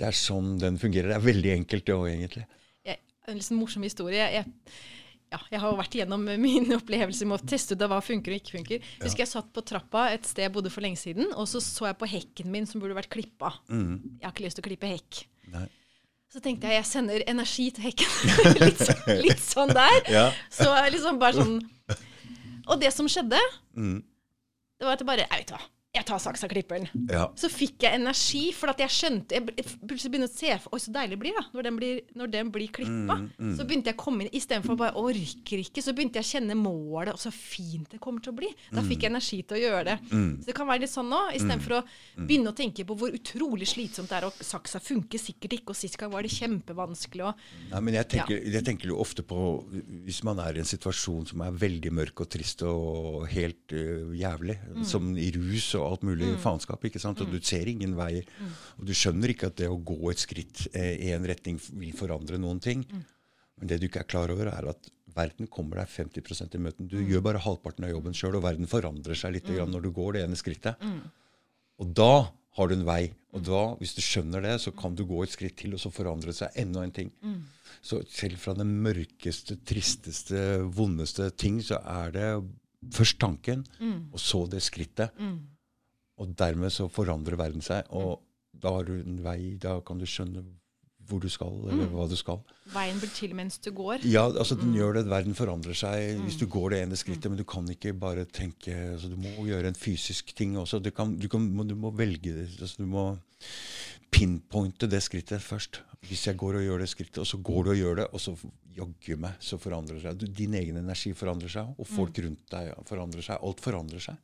Det 0.00 0.06
er 0.08 0.16
sånn 0.16 0.54
den 0.62 0.78
fungerer. 0.80 1.12
Det 1.12 1.18
er 1.20 1.26
veldig 1.28 1.52
enkelt, 1.58 1.84
det 1.86 1.94
òg, 1.96 2.06
egentlig. 2.14 2.46
jeg, 2.88 2.98
en 3.28 3.36
liksom 3.36 3.58
morsom 3.60 3.82
historie. 3.84 4.24
Jeg, 4.32 4.46
ja, 5.30 5.38
jeg 5.52 5.60
har 5.62 5.74
vært 5.78 5.94
igjennom 5.98 6.24
mine 6.46 6.78
opplevelser 6.80 7.28
med 7.28 7.36
å 7.42 7.48
teste 7.52 7.76
ut 7.76 7.84
av 7.84 7.92
hva 7.92 7.98
funker 8.02 8.32
og 8.32 8.40
ikke 8.40 8.56
funker. 8.56 8.86
Husker 9.04 9.22
jeg 9.26 9.30
satt 9.34 9.50
på 9.54 9.62
trappa 9.68 10.06
et 10.14 10.24
sted 10.26 10.46
jeg 10.48 10.54
bodde 10.56 10.72
for 10.72 10.82
lenge 10.86 10.98
siden, 10.98 11.28
og 11.36 11.44
så 11.50 11.60
så 11.62 11.90
jeg 11.90 11.98
på 12.00 12.08
hekken 12.10 12.48
min 12.54 12.66
som 12.66 12.80
burde 12.82 12.96
vært 12.96 13.12
klippa. 13.12 13.52
Jeg 13.68 14.24
har 14.24 14.32
ikke 14.32 14.46
lyst 14.48 14.58
til 14.58 14.64
å 14.64 14.68
klippe 14.70 14.88
hekk. 14.90 15.20
Nei. 15.52 15.66
Så 16.30 16.38
tenkte 16.38 16.68
jeg 16.70 16.78
jeg 16.78 16.86
sender 16.86 17.24
energi 17.28 17.64
til 17.74 17.88
hekken. 17.88 18.10
litt, 18.64 18.82
litt 19.26 19.42
sånn 19.42 19.72
der. 19.74 20.00
Ja. 20.16 20.26
Så 20.54 20.70
liksom 20.94 21.18
bare 21.18 21.34
sånn 21.42 21.56
Og 22.70 22.78
det 22.80 22.92
som 22.94 23.08
skjedde, 23.10 23.40
Mm. 23.74 23.98
det 24.78 24.86
var 24.86 24.94
at 24.96 25.02
jeg 25.02 25.08
bare 25.08 25.24
Jeg 25.26 25.42
vet 25.44 25.50
hva, 25.54 25.60
jeg 25.90 26.06
tar 26.06 26.20
saksa 26.22 26.46
klipperen. 26.46 26.84
Ja. 27.10 27.24
Så 27.34 27.48
fikk 27.50 27.82
jeg 27.82 27.98
energi, 27.98 28.52
for 28.54 28.70
at 28.70 28.78
jeg 28.78 28.92
skjønte 28.94 29.34
Jeg 29.34 29.46
plutselig 29.82 30.12
begynte 30.12 30.28
å 30.30 30.32
se 30.36 30.52
for 30.62 30.76
Oi, 30.76 30.78
så 30.84 30.92
deilig 30.94 31.16
det 31.16 31.18
blir 31.24 31.34
da, 31.34 31.42
når 31.50 31.66
den 31.66 31.78
blir, 31.80 31.96
når 32.14 32.30
den 32.30 32.52
blir 32.54 32.70
klippa. 32.70 33.16
Mm, 33.26 33.56
Så 33.58 33.64
begynte 33.66 33.90
jeg 33.90 33.96
å 33.98 34.02
komme 34.04 34.22
inn 34.22 34.30
istedenfor 34.38 34.78
bare 34.78 34.94
orker 35.00 35.58
ikke, 35.64 35.82
så 35.82 35.90
begynte 35.96 36.20
jeg 36.20 36.28
å 36.28 36.30
kjenne 36.30 36.54
målet, 36.54 37.10
og 37.16 37.18
så 37.18 37.32
fint 37.34 37.90
det 37.90 37.98
kommer 38.04 38.22
til 38.22 38.30
å 38.30 38.36
bli. 38.38 38.50
Da 38.70 38.84
fikk 38.86 39.02
jeg 39.02 39.10
energi 39.10 39.40
til 39.42 39.58
å 39.58 39.60
gjøre 39.64 39.82
det. 39.88 39.96
Så 40.12 40.46
det 40.46 40.54
kan 40.60 40.70
være 40.70 40.84
litt 40.84 40.92
sånn 40.94 41.10
nå, 41.10 41.20
istedenfor 41.40 41.76
å 41.80 41.82
begynne 42.20 42.52
å 42.54 42.58
tenke 42.62 42.86
på 42.86 42.96
hvor 43.00 43.16
utrolig 43.18 43.66
slitsomt 43.72 44.12
det 44.14 44.20
er, 44.20 44.28
og 44.30 44.38
saksa 44.46 44.78
funker 44.84 45.18
sikkert 45.18 45.58
ikke, 45.58 45.74
og 45.74 45.80
sist 45.80 45.98
gang 45.98 46.14
var 46.14 46.22
det 46.22 46.30
kjempevanskelig, 46.36 47.26
og 47.32 47.44
Nei, 47.74 47.82
men 47.88 47.98
jeg 47.98 48.10
tenker, 48.14 48.46
jeg 48.54 48.64
tenker 48.66 48.92
jo 48.92 49.00
ofte 49.02 49.22
på 49.26 49.40
Hvis 50.06 50.22
man 50.26 50.38
er 50.42 50.54
i 50.54 50.62
en 50.62 50.68
situasjon 50.70 51.26
som 51.32 51.42
er 51.44 51.58
veldig 51.66 51.92
mørk 51.98 52.22
og 52.22 52.30
trist 52.30 52.62
og 52.66 53.26
helt 53.34 53.74
øh, 53.74 54.14
jævlig, 54.18 54.56
som 54.86 55.10
i 55.18 55.28
rus 55.34 55.72
og 55.74 55.79
alt 55.86 56.02
mulig 56.06 56.32
faenskap. 56.42 56.84
ikke 56.84 57.00
sant? 57.02 57.20
Og 57.20 57.30
du 57.32 57.38
ser 57.40 57.68
ingen 57.70 57.96
veier. 57.98 58.24
Og 58.78 58.86
du 58.88 58.92
skjønner 58.96 59.32
ikke 59.32 59.50
at 59.50 59.56
det 59.60 59.68
å 59.70 59.78
gå 59.78 59.98
et 60.10 60.22
skritt 60.22 60.66
eh, 60.72 60.96
i 61.08 61.12
en 61.16 61.26
retning 61.26 61.60
vil 61.72 61.92
forandre 61.96 62.38
noen 62.38 62.60
ting. 62.60 62.84
Men 63.60 63.68
det 63.68 63.80
du 63.80 63.86
ikke 63.88 64.00
er 64.04 64.08
klar 64.08 64.32
over, 64.32 64.48
er 64.48 64.70
at 64.72 64.90
verden 65.14 65.48
kommer 65.50 65.80
deg 65.82 65.88
50% 65.90 66.54
i 66.54 66.60
møten. 66.62 66.88
Du 66.88 66.98
gjør 67.02 67.24
bare 67.26 67.42
halvparten 67.42 67.84
av 67.84 67.90
jobben 67.90 68.14
sjøl, 68.14 68.36
og 68.38 68.44
verden 68.46 68.68
forandrer 68.70 69.18
seg 69.18 69.34
litt 69.34 69.48
grann 69.50 69.70
når 69.74 69.82
du 69.88 69.90
går 69.96 70.12
det 70.16 70.22
ene 70.24 70.38
skrittet. 70.38 70.76
Og 71.80 71.90
da 71.96 72.30
har 72.56 72.68
du 72.68 72.74
en 72.74 72.86
vei. 72.86 73.12
Og 73.32 73.42
da, 73.46 73.60
hvis 73.78 73.92
du 73.94 74.00
skjønner 74.02 74.42
det, 74.42 74.56
så 74.62 74.72
kan 74.74 74.94
du 74.98 75.04
gå 75.06 75.22
et 75.22 75.30
skritt 75.30 75.56
til, 75.60 75.74
og 75.76 75.80
så 75.82 75.90
forandrer 75.94 76.32
det 76.32 76.38
seg 76.40 76.56
enda 76.58 76.82
en 76.82 76.90
ting. 76.94 77.10
Så 77.82 78.00
selv 78.10 78.36
fra 78.42 78.54
den 78.58 78.72
mørkeste, 78.82 79.56
tristeste, 79.64 80.40
vondeste 80.74 81.30
ting, 81.38 81.60
så 81.62 81.78
er 81.84 82.10
det 82.16 82.26
først 82.96 83.18
tanken, 83.20 83.62
og 84.12 84.18
så 84.20 84.46
det 84.50 84.62
skrittet. 84.64 85.10
Og 86.20 86.34
dermed 86.38 86.72
så 86.74 86.88
forandrer 86.92 87.38
verden 87.40 87.64
seg. 87.64 87.88
Og 87.96 88.20
da 88.60 88.74
har 88.76 88.88
du 88.88 88.96
en 88.98 89.20
vei, 89.24 89.56
da 89.60 89.78
kan 89.84 90.00
du 90.00 90.08
skjønne 90.08 90.44
hvor 91.10 91.18
du 91.22 91.26
skal, 91.32 91.56
eller 91.72 91.88
hva 91.90 92.04
du 92.06 92.14
skal. 92.18 92.38
Veien 92.70 92.98
blir 93.00 93.10
til 93.10 93.32
mens 93.34 93.58
du 93.62 93.70
går. 93.74 94.04
Ja, 94.06 94.28
altså 94.28 94.54
den 94.58 94.74
gjør 94.76 94.98
det. 94.98 95.04
Verden 95.10 95.34
forandrer 95.34 95.74
seg 95.74 96.20
hvis 96.22 96.38
du 96.38 96.46
går 96.50 96.74
det 96.74 96.82
ene 96.84 96.98
skrittet. 96.98 97.30
Men 97.32 97.40
du 97.40 97.46
kan 97.48 97.66
ikke 97.72 97.94
bare 97.98 98.26
tenke 98.30 98.76
altså 98.92 99.10
Du 99.10 99.16
må 99.18 99.48
gjøre 99.48 99.72
en 99.72 99.78
fysisk 99.78 100.30
ting 100.38 100.54
også. 100.60 100.78
Du, 100.78 100.92
kan, 100.94 101.16
du, 101.18 101.26
kan, 101.32 101.48
du 101.66 101.74
må 101.74 101.90
velge 101.98 102.36
det. 102.36 102.46
Altså, 102.60 102.84
du 102.84 102.90
må 102.90 103.08
pinpointe 104.14 104.86
det 104.90 105.02
skrittet 105.02 105.42
først. 105.42 105.82
Hvis 106.06 106.26
jeg 106.28 106.38
går 106.40 106.60
og 106.60 106.64
gjør 106.64 106.82
det 106.84 106.88
skrittet, 106.90 107.20
og 107.22 107.28
så 107.28 107.38
går 107.44 107.66
du 107.66 107.74
og 107.74 107.78
gjør 107.80 107.98
det, 108.00 108.06
og 108.14 108.22
så 108.22 108.32
jaggu 108.76 109.18
meg 109.20 109.42
så 109.44 109.58
forandrer 109.60 109.98
det 109.98 110.04
seg. 110.06 110.16
Du, 110.20 110.26
din 110.40 110.54
egen 110.56 110.78
energi 110.80 111.12
forandrer 111.16 111.52
seg, 111.52 111.74
og 111.76 111.90
folk 111.90 112.22
rundt 112.24 112.46
deg 112.54 112.70
forandrer 112.88 113.26
seg. 113.26 113.42
Alt 113.44 113.62
forandrer 113.64 114.06
seg. 114.10 114.22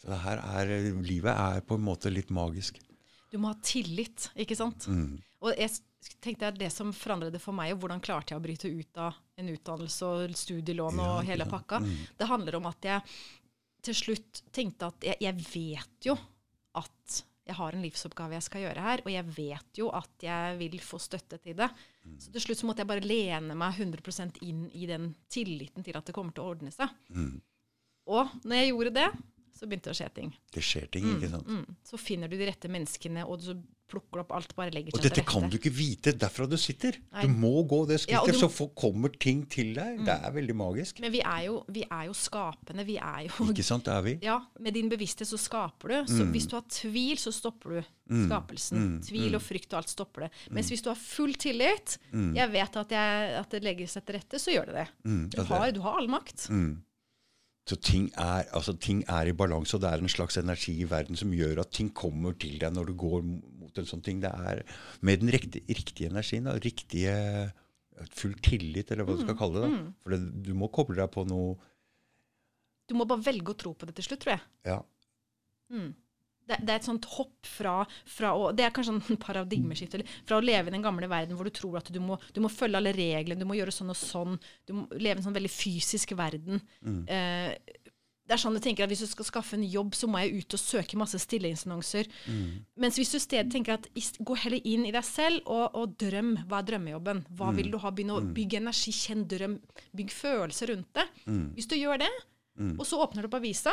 Så 0.00 0.10
det 0.10 0.20
her 0.24 0.42
er, 0.42 0.72
livet 1.04 1.32
er 1.32 1.62
på 1.64 1.78
en 1.78 1.86
måte 1.86 2.12
litt 2.12 2.32
magisk. 2.34 2.80
Du 3.32 3.38
må 3.42 3.50
ha 3.50 3.58
tillit, 3.64 4.28
ikke 4.38 4.56
sant? 4.58 4.86
Og 5.44 5.54
jeg 5.58 5.72
tenkte 6.22 6.50
at 6.50 6.58
det 6.60 6.70
som 6.72 6.92
forandret 6.94 7.34
det 7.34 7.40
for 7.42 7.56
meg, 7.56 7.72
og 7.74 7.82
hvordan 7.82 8.02
klarte 8.04 8.34
jeg 8.34 8.40
å 8.40 8.44
bryte 8.44 8.70
ut 8.70 9.00
av 9.00 9.16
en 9.40 9.48
utdannelse 9.50 10.10
og 10.10 10.36
studielån 10.38 11.00
og 11.00 11.16
Ja, 11.16 11.24
hele 11.32 11.46
ja, 11.46 11.50
pakka, 11.50 11.80
det 12.18 12.28
handler 12.30 12.60
om 12.60 12.68
at 12.70 12.86
jeg 12.86 13.16
til 13.84 13.96
slutt 13.98 14.44
tenkte 14.54 14.88
at 14.92 15.06
jeg, 15.10 15.18
jeg 15.20 15.46
vet 15.50 16.08
jo 16.08 16.14
at 16.80 17.18
jeg 17.44 17.56
har 17.58 17.76
en 17.76 17.82
livsoppgave 17.84 18.38
jeg 18.38 18.46
skal 18.46 18.62
gjøre 18.64 18.84
her, 18.86 19.02
og 19.04 19.10
jeg 19.12 19.24
vet 19.36 19.80
jo 19.82 19.90
at 19.92 20.24
jeg 20.24 20.54
vil 20.62 20.78
få 20.80 20.96
støtte 21.02 21.36
til 21.44 21.58
det. 21.58 21.68
Så 22.22 22.32
til 22.32 22.40
slutt 22.40 22.62
så 22.62 22.68
måtte 22.70 22.80
jeg 22.80 22.88
bare 22.88 23.04
lene 23.04 23.56
meg 23.58 23.76
100% 23.76 24.40
inn 24.46 24.62
i 24.72 24.86
den 24.88 25.10
tilliten 25.28 25.84
til 25.84 25.98
at 25.98 26.08
det 26.08 26.14
kommer 26.16 26.32
til 26.32 26.46
å 26.46 26.54
ordne 26.54 26.72
seg. 26.72 26.88
Og 28.08 28.32
når 28.44 28.62
jeg 28.62 28.70
gjorde 28.70 28.94
det, 28.96 29.10
så 29.64 29.70
begynte 29.70 29.90
det 29.90 29.96
å 29.96 30.00
skje 30.02 30.10
ting. 30.20 30.34
Det 30.54 30.62
skjer 30.64 30.90
ting, 30.92 31.08
ikke 31.16 31.32
sant? 31.32 31.48
Mm. 31.48 31.78
Så 31.88 31.98
finner 32.00 32.28
du 32.28 32.36
de 32.38 32.46
rette 32.52 32.68
menneskene, 32.70 33.24
og 33.26 33.40
så 33.44 33.56
plukker 33.94 34.16
du 34.16 34.20
opp 34.24 34.30
alt, 34.32 34.54
bare 34.56 34.72
legger 34.72 34.94
Og 34.94 34.96
seg 34.96 35.04
dette 35.10 35.20
til 35.20 35.26
kan 35.28 35.44
du 35.52 35.58
ikke 35.58 35.70
vite 35.76 36.14
derfra 36.18 36.46
du 36.48 36.56
sitter. 36.58 36.96
Nei. 37.12 37.26
Du 37.26 37.28
må 37.36 37.50
gå 37.68 37.82
det 37.86 37.98
Ja, 38.08 38.22
og 38.22 38.28
skrittet, 38.30 38.40
du- 38.40 38.40
så 38.40 38.48
får- 38.50 38.70
kommer 38.80 39.12
ting 39.20 39.42
til 39.46 39.74
deg. 39.76 40.00
Det 40.06 40.14
er 40.24 40.32
veldig 40.32 40.56
magisk. 40.56 41.00
Men 41.04 41.12
vi 41.12 41.20
er, 41.20 41.42
jo, 41.46 41.58
vi 41.68 41.82
er 41.84 42.06
jo 42.08 42.14
skapende. 42.16 42.84
Vi 42.88 42.96
er 42.96 43.26
jo 43.28 43.44
Ikke 43.52 43.62
sant, 43.66 43.84
det 43.84 43.92
er 43.94 44.02
vi? 44.02 44.14
Ja, 44.24 44.38
med 44.58 44.72
din 44.74 44.88
bevissthet 44.88 45.28
så 45.28 45.38
skaper 45.38 45.88
du. 45.92 45.96
Mm. 46.00 46.08
Så 46.16 46.26
hvis 46.32 46.48
du 46.48 46.56
har 46.56 46.64
tvil, 46.66 47.16
så 47.20 47.30
stopper 47.36 47.76
du 47.76 47.82
skapelsen. 48.24 49.00
Tvil 49.04 49.36
og 49.36 49.42
frykt 49.44 49.72
og 49.76 49.82
alt 49.82 49.92
stopper 49.92 50.26
det. 50.26 50.30
Mm. 50.48 50.54
Mens 50.58 50.70
hvis 50.72 50.82
du 50.82 50.88
har 50.90 50.96
full 50.98 51.34
tillit, 51.34 51.98
jeg 52.12 52.50
vet 52.56 52.76
at, 52.76 52.88
jeg, 52.90 53.30
at 53.44 53.50
det 53.50 53.62
legger 53.62 53.86
seg 53.86 54.04
til 54.06 54.16
rette, 54.18 54.40
så 54.40 54.50
gjør 54.56 54.66
det 54.72 54.74
det. 54.80 54.88
Mm, 55.04 55.28
Du 55.30 55.42
har, 55.44 55.70
du 55.72 55.80
har 55.84 56.00
all 56.00 56.08
makt. 56.08 56.48
Så 57.66 57.78
ting 57.80 58.10
er, 58.20 58.44
altså, 58.52 58.74
ting 58.76 58.98
er 59.08 59.30
i 59.30 59.32
balanse, 59.32 59.74
og 59.76 59.80
det 59.80 59.88
er 59.90 60.02
en 60.02 60.08
slags 60.12 60.36
energi 60.36 60.74
i 60.82 60.88
verden 60.90 61.16
som 61.16 61.30
gjør 61.32 61.62
at 61.62 61.70
ting 61.72 61.88
kommer 61.96 62.34
til 62.36 62.58
deg 62.60 62.74
når 62.76 62.90
du 62.90 62.94
går 63.00 63.22
mot 63.24 63.78
en 63.80 63.86
sånn 63.88 64.02
ting. 64.04 64.20
Det 64.20 64.28
er 64.36 64.60
med 65.00 65.20
den 65.22 65.32
riktige, 65.32 65.64
riktige 65.72 66.10
energien, 66.12 66.44
da, 66.44 66.58
riktige 66.60 67.14
full 68.12 68.34
tillit, 68.44 68.90
eller 68.92 69.04
hva 69.08 69.14
du 69.16 69.22
Mm, 69.22 69.26
skal 69.28 69.38
kalle 69.38 69.62
det. 69.62 69.70
da. 69.70 69.92
For 70.02 70.10
det, 70.12 70.20
du 70.44 70.52
må 70.54 70.68
koble 70.68 70.96
deg 70.98 71.08
på 71.14 71.24
noe 71.30 71.56
Du 72.86 72.92
må 72.98 73.06
bare 73.08 73.22
velge 73.24 73.54
å 73.54 73.56
tro 73.56 73.72
på 73.72 73.86
det 73.88 73.94
til 73.96 74.04
slutt, 74.10 74.20
tror 74.20 74.34
jeg. 74.36 74.42
ja, 74.68 74.82
det, 76.48 76.58
det 76.60 76.74
er 76.74 76.80
et 76.80 76.88
sånt 76.88 77.06
hopp 77.16 77.48
fra, 77.48 77.76
fra 78.16 78.34
å, 78.36 78.50
Det 78.56 78.66
er 78.66 78.74
kanskje 78.74 78.96
sånn 78.98 79.20
paradigmeskifte. 79.28 80.02
Fra 80.28 80.40
å 80.40 80.44
leve 80.44 80.68
i 80.70 80.74
den 80.74 80.84
gamle 80.84 81.08
verden 81.10 81.38
hvor 81.38 81.48
du 81.48 81.54
tror 81.54 81.78
at 81.80 81.88
du 81.92 82.00
må, 82.04 82.18
du 82.34 82.42
må 82.44 82.50
følge 82.52 82.80
alle 82.80 82.92
reglene, 82.96 83.40
du 83.40 83.48
må 83.48 83.56
gjøre 83.58 83.72
sånn 83.74 83.94
og 83.94 83.98
sånn. 84.00 84.36
Du 84.68 84.76
må 84.76 84.88
leve 84.92 85.16
i 85.16 85.22
en 85.22 85.28
sånn 85.28 85.38
veldig 85.38 85.52
fysisk 85.52 86.12
verden. 86.18 86.60
Eh, 87.08 87.80
det 88.24 88.32
er 88.32 88.40
sånn 88.40 88.54
du 88.56 88.60
tenker 88.64 88.86
at 88.86 88.88
Hvis 88.88 89.02
du 89.04 89.08
skal 89.10 89.26
skaffe 89.28 89.56
en 89.58 89.64
jobb, 89.68 89.92
så 89.92 90.08
må 90.08 90.16
jeg 90.22 90.38
ut 90.40 90.54
og 90.56 90.60
søke 90.62 90.96
masse 90.96 91.18
stillingsannonser. 91.20 92.08
Mens 92.80 92.96
hvis 92.96 93.10
du 93.12 93.18
i 93.18 93.20
stedet 93.20 93.50
tenker 93.52 93.74
at 93.76 93.88
gå 94.24 94.36
heller 94.40 94.64
inn 94.64 94.86
i 94.88 94.92
deg 94.96 95.04
selv 95.04 95.42
og, 95.44 95.76
og 95.76 95.92
drøm. 96.00 96.30
Hva 96.48 96.62
er 96.62 96.68
drømmejobben? 96.70 97.20
Hva 97.36 97.50
vil 97.58 97.68
du 97.72 97.76
ha? 97.82 97.92
Begynn 97.92 98.14
å 98.14 98.22
bygge 98.36 98.62
energi, 98.62 98.94
kjenn 98.96 99.26
drøm, 99.28 99.58
bygg 99.92 100.14
følelser 100.16 100.72
rundt 100.72 100.88
det. 100.96 101.04
Hvis 101.58 101.68
du 101.68 101.76
gjør 101.76 102.00
det, 102.00 102.08
og 102.78 102.84
så 102.88 103.00
åpner 103.04 103.22
du 103.22 103.28
opp 103.28 103.36
avisa 103.40 103.72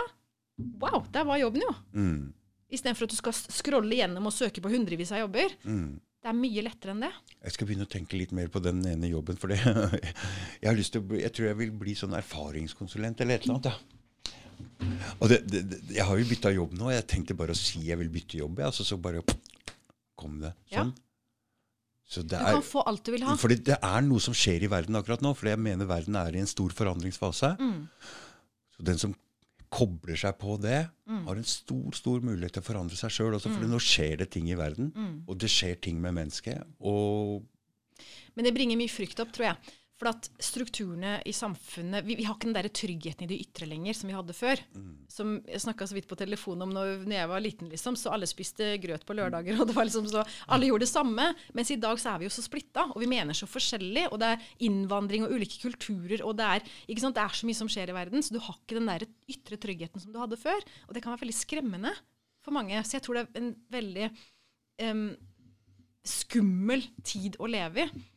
Wow, 0.82 1.06
der 1.14 1.24
var 1.26 1.40
jobben, 1.40 1.62
jo! 1.64 1.72
mm, 1.96 2.34
Istedenfor 2.72 3.08
at 3.08 3.14
du 3.14 3.18
skal 3.20 3.36
scrolle 3.36 3.98
gjennom 4.00 4.30
og 4.30 4.34
søke 4.36 4.64
på 4.64 4.72
hundrevis 4.72 5.12
av 5.16 5.26
jobber. 5.26 5.58
mm. 5.66 5.92
Det 6.22 6.30
er 6.30 6.36
mye 6.38 6.62
lettere 6.62 6.94
enn 6.94 7.00
det. 7.02 7.10
Jeg 7.42 7.54
skal 7.56 7.66
begynne 7.66 7.86
å 7.88 7.90
tenke 7.90 8.14
litt 8.14 8.30
mer 8.38 8.50
på 8.54 8.60
den 8.62 8.84
ene 8.86 9.08
jobben. 9.10 9.40
For 9.42 9.50
det, 9.50 9.56
jeg, 10.62 10.68
har 10.68 10.76
lyst 10.78 10.94
til 10.94 11.02
å 11.02 11.08
bli, 11.10 11.24
jeg 11.24 11.34
tror 11.34 11.48
jeg 11.48 11.58
vil 11.64 11.72
bli 11.82 11.96
sånn 11.98 12.14
erfaringskonsulent 12.14 13.24
eller 13.26 13.40
et 13.40 13.48
eller 13.48 13.56
annet. 13.58 13.72
Ja. 13.72 15.16
Og 15.18 15.32
det, 15.32 15.40
det, 15.50 15.80
jeg 15.96 16.06
har 16.06 16.20
jo 16.22 16.28
bytta 16.30 16.52
jobb 16.54 16.76
nå. 16.78 16.92
Jeg 16.94 17.08
tenkte 17.10 17.38
bare 17.40 17.56
å 17.56 17.58
si 17.58 17.82
jeg 17.88 17.98
vil 18.04 18.12
bytte 18.14 18.38
jobb. 18.38 18.62
Ja. 18.62 18.70
Altså, 18.70 18.86
så 18.86 19.00
bare 19.02 19.24
kom 20.14 20.38
det 20.44 20.54
Ja. 20.70 20.84
sånn. 20.84 20.94
Så 22.12 22.22
det 22.28 22.38
Du 22.38 22.44
er, 22.44 22.58
kan 22.60 22.66
få 22.70 22.84
alt 22.86 23.06
du 23.08 23.12
vil 23.16 23.24
ha. 23.24 23.34
fordi 23.40 23.56
det 23.72 23.78
er 23.82 24.02
noe 24.06 24.20
som 24.22 24.36
skjer 24.36 24.66
i 24.68 24.70
verden 24.70 24.98
akkurat 25.00 25.22
nå. 25.26 25.34
For 25.34 25.50
jeg 25.50 25.58
mener 25.64 25.90
verden 25.90 26.22
er 26.22 26.36
i 26.36 26.42
en 26.44 26.50
stor 26.54 26.70
forandringsfase. 26.76 27.56
Mm. 27.58 27.88
Så 28.76 28.86
den 28.92 29.02
som 29.02 29.18
kobler 29.72 30.20
seg 30.20 30.38
på 30.42 30.58
det, 30.62 30.90
Mm. 31.08 31.26
har 31.28 31.36
en 31.36 31.44
stor 31.44 31.92
stor 31.92 32.22
mulighet 32.24 32.54
til 32.54 32.62
å 32.62 32.66
forandre 32.66 32.96
seg 32.96 33.10
sjøl. 33.12 33.40
For 33.40 33.50
nå 33.68 33.80
skjer 33.80 34.18
det 34.20 34.30
ting 34.32 34.50
i 34.50 34.56
verden. 34.56 34.92
Mm. 34.96 35.24
Og 35.28 35.38
det 35.38 35.50
skjer 35.50 35.80
ting 35.82 36.00
med 36.02 36.14
mennesket. 36.14 36.64
Og 36.80 37.44
Men 38.36 38.46
det 38.46 38.54
bringer 38.56 38.78
mye 38.78 38.88
frykt 38.90 39.20
opp, 39.20 39.32
tror 39.34 39.46
jeg. 39.52 39.58
For 40.02 40.10
at 40.10 40.32
strukturene 40.42 41.20
i 41.30 41.34
samfunnet 41.36 42.08
Vi, 42.08 42.16
vi 42.18 42.26
har 42.26 42.34
ikke 42.34 42.48
den 42.50 42.56
der 42.56 42.68
tryggheten 42.74 43.28
i 43.28 43.30
det 43.30 43.38
ytre 43.44 43.68
lenger 43.70 43.94
som 43.94 44.10
vi 44.10 44.16
hadde 44.18 44.34
før. 44.34 44.62
Som 45.14 45.36
Jeg 45.46 45.62
snakka 45.62 45.86
så 45.86 45.94
vidt 45.94 46.08
på 46.10 46.18
telefonen 46.18 46.66
om 46.66 46.72
når, 46.74 47.04
når 47.06 47.16
jeg 47.20 47.30
var 47.30 47.44
liten, 47.46 47.70
liksom, 47.70 47.98
så 48.00 48.16
alle 48.16 48.30
spiste 48.30 48.72
grøt 48.82 49.06
på 49.06 49.14
lørdager. 49.14 49.60
og 49.62 49.70
det 49.70 49.76
var 49.78 49.86
liksom 49.86 50.08
så, 50.10 50.24
Alle 50.50 50.72
gjorde 50.72 50.88
det 50.88 50.90
samme. 50.90 51.28
Mens 51.54 51.70
i 51.70 51.78
dag 51.78 52.02
så 52.02 52.16
er 52.16 52.24
vi 52.24 52.26
jo 52.26 52.34
så 52.34 52.42
splitta, 52.42 52.88
og 52.90 52.98
vi 53.04 53.10
mener 53.12 53.38
så 53.38 53.46
forskjellig. 53.50 54.08
Og 54.10 54.18
det 54.24 54.32
er 54.34 54.48
innvandring 54.66 55.28
og 55.28 55.36
ulike 55.38 55.62
kulturer, 55.62 56.24
og 56.26 56.34
det 56.40 56.48
er, 56.50 56.72
ikke 56.90 57.04
sant, 57.06 57.20
det 57.20 57.26
er 57.28 57.38
så 57.38 57.50
mye 57.50 57.60
som 57.62 57.70
skjer 57.70 57.92
i 57.94 57.98
verden. 58.00 58.26
Så 58.26 58.34
du 58.34 58.42
har 58.42 58.58
ikke 58.58 58.80
den 58.80 58.90
der 58.90 59.06
ytre 59.30 59.60
tryggheten 59.68 60.02
som 60.02 60.16
du 60.16 60.18
hadde 60.22 60.40
før. 60.42 60.66
Og 60.88 60.98
det 60.98 61.04
kan 61.06 61.14
være 61.14 61.28
veldig 61.28 61.38
skremmende 61.38 61.94
for 62.42 62.58
mange. 62.58 62.82
Så 62.82 62.98
jeg 62.98 63.06
tror 63.06 63.20
det 63.20 63.28
er 63.28 63.44
en 63.44 63.54
veldig 63.78 64.10
um, 64.90 65.06
skummel 66.10 66.90
tid 67.06 67.38
å 67.38 67.52
leve 67.54 67.86
i. 67.86 68.08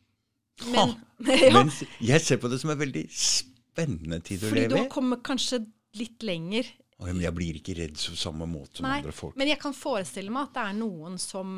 Men, 0.71 0.93
ja, 1.27 1.51
Men 1.63 1.71
jeg 1.99 2.21
ser 2.23 2.37
på 2.39 2.47
det 2.51 2.61
som 2.61 2.71
en 2.71 2.79
veldig 2.79 3.05
spennende 3.11 4.21
tid 4.23 4.43
å 4.43 4.47
leve 4.47 4.53
fordi 4.55 4.67
du 4.71 4.77
har 4.79 4.89
kommet 4.93 5.23
kanskje 5.27 5.59
litt 5.99 6.23
lenger. 6.23 6.69
Oi, 7.03 7.09
Men 7.11 7.19
jeg 7.25 7.35
blir 7.35 7.57
ikke 7.59 7.75
redd 7.75 7.97
på 7.99 8.15
samme 8.15 8.47
måte 8.47 8.79
som 8.79 8.87
Nei, 8.87 9.01
andre 9.01 9.11
folk. 9.15 9.35
men 9.35 9.49
jeg 9.51 9.59
kan 9.59 9.73
forestille 9.75 10.31
meg 10.31 10.47
at 10.47 10.53
det 10.55 10.63
er 10.69 10.77
noen 10.79 11.17
som 11.19 11.49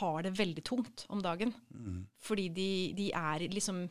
har 0.00 0.22
det 0.22 0.34
veldig 0.38 0.62
tungt 0.68 1.06
om 1.10 1.22
dagen. 1.24 1.54
Mm. 1.74 2.02
Fordi 2.22 2.44
de, 2.54 2.68
de 2.94 3.08
er 3.16 3.46
liksom 3.50 3.86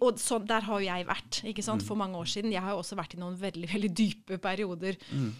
og 0.00 0.16
så, 0.20 0.38
Der 0.40 0.60
har 0.64 0.80
jo 0.80 0.86
jeg 0.86 1.04
vært 1.08 1.40
ikke 1.44 1.62
sant, 1.64 1.82
Mm. 1.82 1.86
for 1.88 1.96
mange 2.00 2.16
år 2.16 2.24
siden. 2.30 2.52
Jeg 2.52 2.62
har 2.64 2.70
jo 2.72 2.78
også 2.80 2.96
vært 2.96 3.14
i 3.16 3.18
noen 3.20 3.34
veldig 3.36 3.68
veldig 3.74 3.90
dype 3.96 4.38
perioder. 4.40 4.96
Mm. 5.12 5.32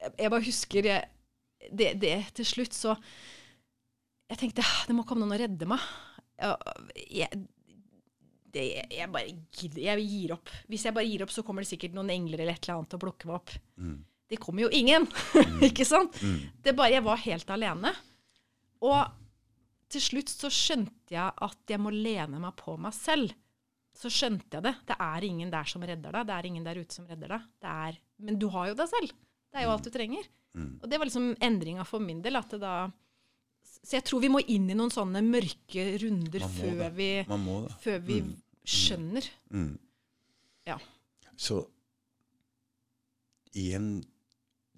Jeg, 0.00 0.12
jeg 0.18 0.30
bare 0.30 0.46
husker 0.46 0.88
jeg, 0.90 1.04
det, 1.72 1.92
det 2.02 2.16
til 2.34 2.44
slutt 2.46 2.74
så 2.74 2.96
Jeg 4.30 4.38
tenkte 4.38 4.62
"Ah, 4.64 4.86
det 4.88 4.94
må 4.96 5.04
komme 5.06 5.22
noen 5.22 5.36
og 5.36 5.40
redde 5.40 5.66
meg. 5.70 5.78
Jeg, 6.36 7.46
det, 8.56 8.64
jeg 8.92 9.12
bare 9.12 9.32
gidder, 9.52 9.82
jeg 9.84 10.08
gir 10.08 10.34
opp. 10.36 10.52
Hvis 10.70 10.86
jeg 10.88 10.96
bare 10.96 11.08
gir 11.08 11.24
opp, 11.26 11.32
så 11.34 11.44
kommer 11.46 11.64
det 11.64 11.70
sikkert 11.70 11.96
noen 11.96 12.12
engler 12.14 12.42
eller 12.42 12.56
et 12.56 12.66
eller 12.66 12.80
annet 12.80 12.92
til 12.92 13.00
å 13.00 13.04
plukke 13.04 13.30
meg 13.30 13.38
opp. 13.38 13.54
Mm. 13.80 13.96
Det 14.26 14.40
kommer 14.42 14.66
jo 14.66 14.70
ingen. 14.74 15.06
ikke 15.68 15.86
sant? 15.86 16.18
Det 16.62 16.74
bare, 16.76 16.94
jeg 16.96 17.06
var 17.06 17.22
helt 17.22 17.52
alene. 17.54 17.92
Og 18.84 19.00
til 19.92 20.02
slutt 20.02 20.32
så 20.32 20.50
skjønte 20.52 21.14
jeg 21.14 21.30
at 21.46 21.72
jeg 21.72 21.82
må 21.82 21.92
lene 21.94 22.40
meg 22.42 22.56
på 22.58 22.74
meg 22.80 22.94
selv. 22.96 23.34
Så 23.96 24.10
skjønte 24.12 24.58
jeg 24.58 24.66
det. 24.66 24.74
Det 24.90 24.96
er 25.00 25.24
ingen 25.24 25.52
der 25.52 25.68
som 25.70 25.84
redder 25.86 26.12
deg. 26.18 26.26
Det 26.28 26.34
er 26.36 26.48
ingen 26.50 26.66
der 26.66 26.80
ute 26.80 26.96
som 26.96 27.06
redder 27.08 27.36
deg. 27.36 27.46
Det 27.62 27.76
er, 27.86 28.00
men 28.26 28.40
du 28.40 28.48
har 28.52 28.70
jo 28.70 28.76
deg 28.76 28.90
selv. 28.90 29.14
Det 29.52 29.60
er 29.60 29.64
jo 29.64 29.72
alt 29.72 29.86
du 29.86 29.92
trenger. 29.94 30.26
Og 30.82 30.88
det 30.90 30.98
var 30.98 31.08
liksom 31.08 31.30
endringa 31.44 31.84
for 31.88 32.02
min 32.02 32.20
del. 32.24 32.36
At 32.40 32.52
det 32.52 32.60
da, 32.64 32.74
så 33.82 33.98
jeg 33.98 34.06
tror 34.06 34.22
vi 34.24 34.32
må 34.32 34.40
inn 34.50 34.68
i 34.70 34.76
noen 34.78 34.92
sånne 34.92 35.22
mørke 35.24 35.86
runder 36.02 36.44
før 36.56 36.82
det. 36.82 36.90
vi, 36.96 37.10
før 37.84 38.02
vi 38.06 38.18
skjønner. 38.66 39.28
Mm. 39.54 39.72
Ja. 40.66 40.78
Så 41.38 41.60
igjen 43.56 44.00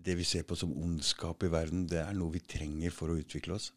det 0.08 0.14
vi 0.18 0.26
ser 0.26 0.44
på 0.46 0.56
som 0.56 0.74
ondskap 0.78 1.42
i 1.44 1.50
verden, 1.52 1.86
det 1.90 2.00
er 2.00 2.14
noe 2.16 2.32
vi 2.36 2.42
trenger 2.44 2.94
for 2.94 3.12
å 3.12 3.18
utvikle 3.18 3.56
oss. 3.56 3.72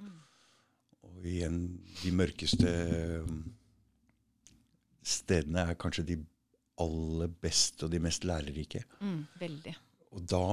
Og 1.07 1.25
igjen, 1.27 1.63
de 2.03 2.11
mørkeste 2.15 2.73
um, 3.25 3.41
stedene 5.01 5.65
er 5.71 5.79
kanskje 5.81 6.05
de 6.11 6.19
aller 6.81 7.31
beste 7.41 7.85
og 7.85 7.93
de 7.93 7.99
mest 8.03 8.25
lærerike. 8.27 8.83
Mm, 9.01 9.25
veldig. 9.41 9.73
Og 10.15 10.23
da, 10.29 10.45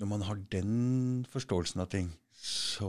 når 0.00 0.10
man 0.12 0.26
har 0.28 0.40
den 0.52 1.26
forståelsen 1.32 1.82
av 1.82 1.90
ting, 1.92 2.12
så 2.40 2.88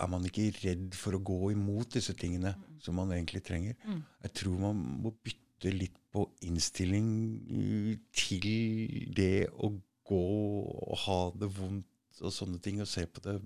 er 0.00 0.08
man 0.08 0.24
ikke 0.24 0.48
redd 0.62 0.94
for 0.96 1.16
å 1.16 1.22
gå 1.22 1.50
imot 1.52 1.92
disse 1.98 2.14
tingene 2.16 2.54
som 2.80 2.96
man 2.96 3.12
egentlig 3.12 3.42
trenger. 3.44 3.76
Jeg 4.24 4.32
tror 4.38 4.58
man 4.62 4.78
må 5.04 5.12
bytte 5.22 5.72
litt 5.74 5.98
på 6.12 6.24
innstilling 6.48 7.08
uh, 7.52 7.92
til 8.16 9.12
det 9.16 9.48
å 9.52 9.68
gå 10.08 10.22
og 10.72 10.96
ha 11.04 11.20
det 11.36 11.50
vondt 11.56 12.22
og 12.22 12.32
sånne 12.32 12.58
ting, 12.64 12.80
og 12.80 12.88
se 12.88 13.04
på 13.08 13.22
det 13.24 13.36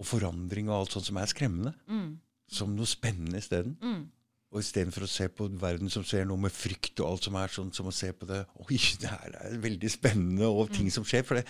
og 0.00 0.06
forandring 0.08 0.70
og 0.70 0.78
alt 0.78 0.94
sånt 0.96 1.06
som 1.10 1.18
er 1.20 1.28
skremmende, 1.28 1.74
Mm, 1.86 2.14
som 2.50 2.72
noe 2.74 2.88
spennende 2.88 3.38
isteden. 3.38 3.76
mm, 3.82 4.06
Og 4.52 4.58
istedenfor 4.64 5.04
å 5.04 5.08
se 5.08 5.28
på 5.28 5.46
verden 5.60 5.90
som 5.90 6.02
ser 6.02 6.24
noe 6.26 6.40
med 6.40 6.50
frykt 6.50 6.98
og 7.00 7.06
alt 7.10 7.22
som 7.28 7.36
er 7.38 7.48
sånn, 7.52 7.72
som 7.72 7.86
å 7.86 7.92
se 7.94 8.08
på 8.12 8.26
det 8.26 8.40
Oi, 8.64 8.78
det 8.98 9.10
her 9.10 9.36
er 9.44 9.58
veldig 9.62 9.90
spennende, 9.90 10.48
og 10.48 10.72
ting 10.74 10.90
som 10.90 11.04
skjer. 11.04 11.22
For 11.22 11.38
det 11.38 11.44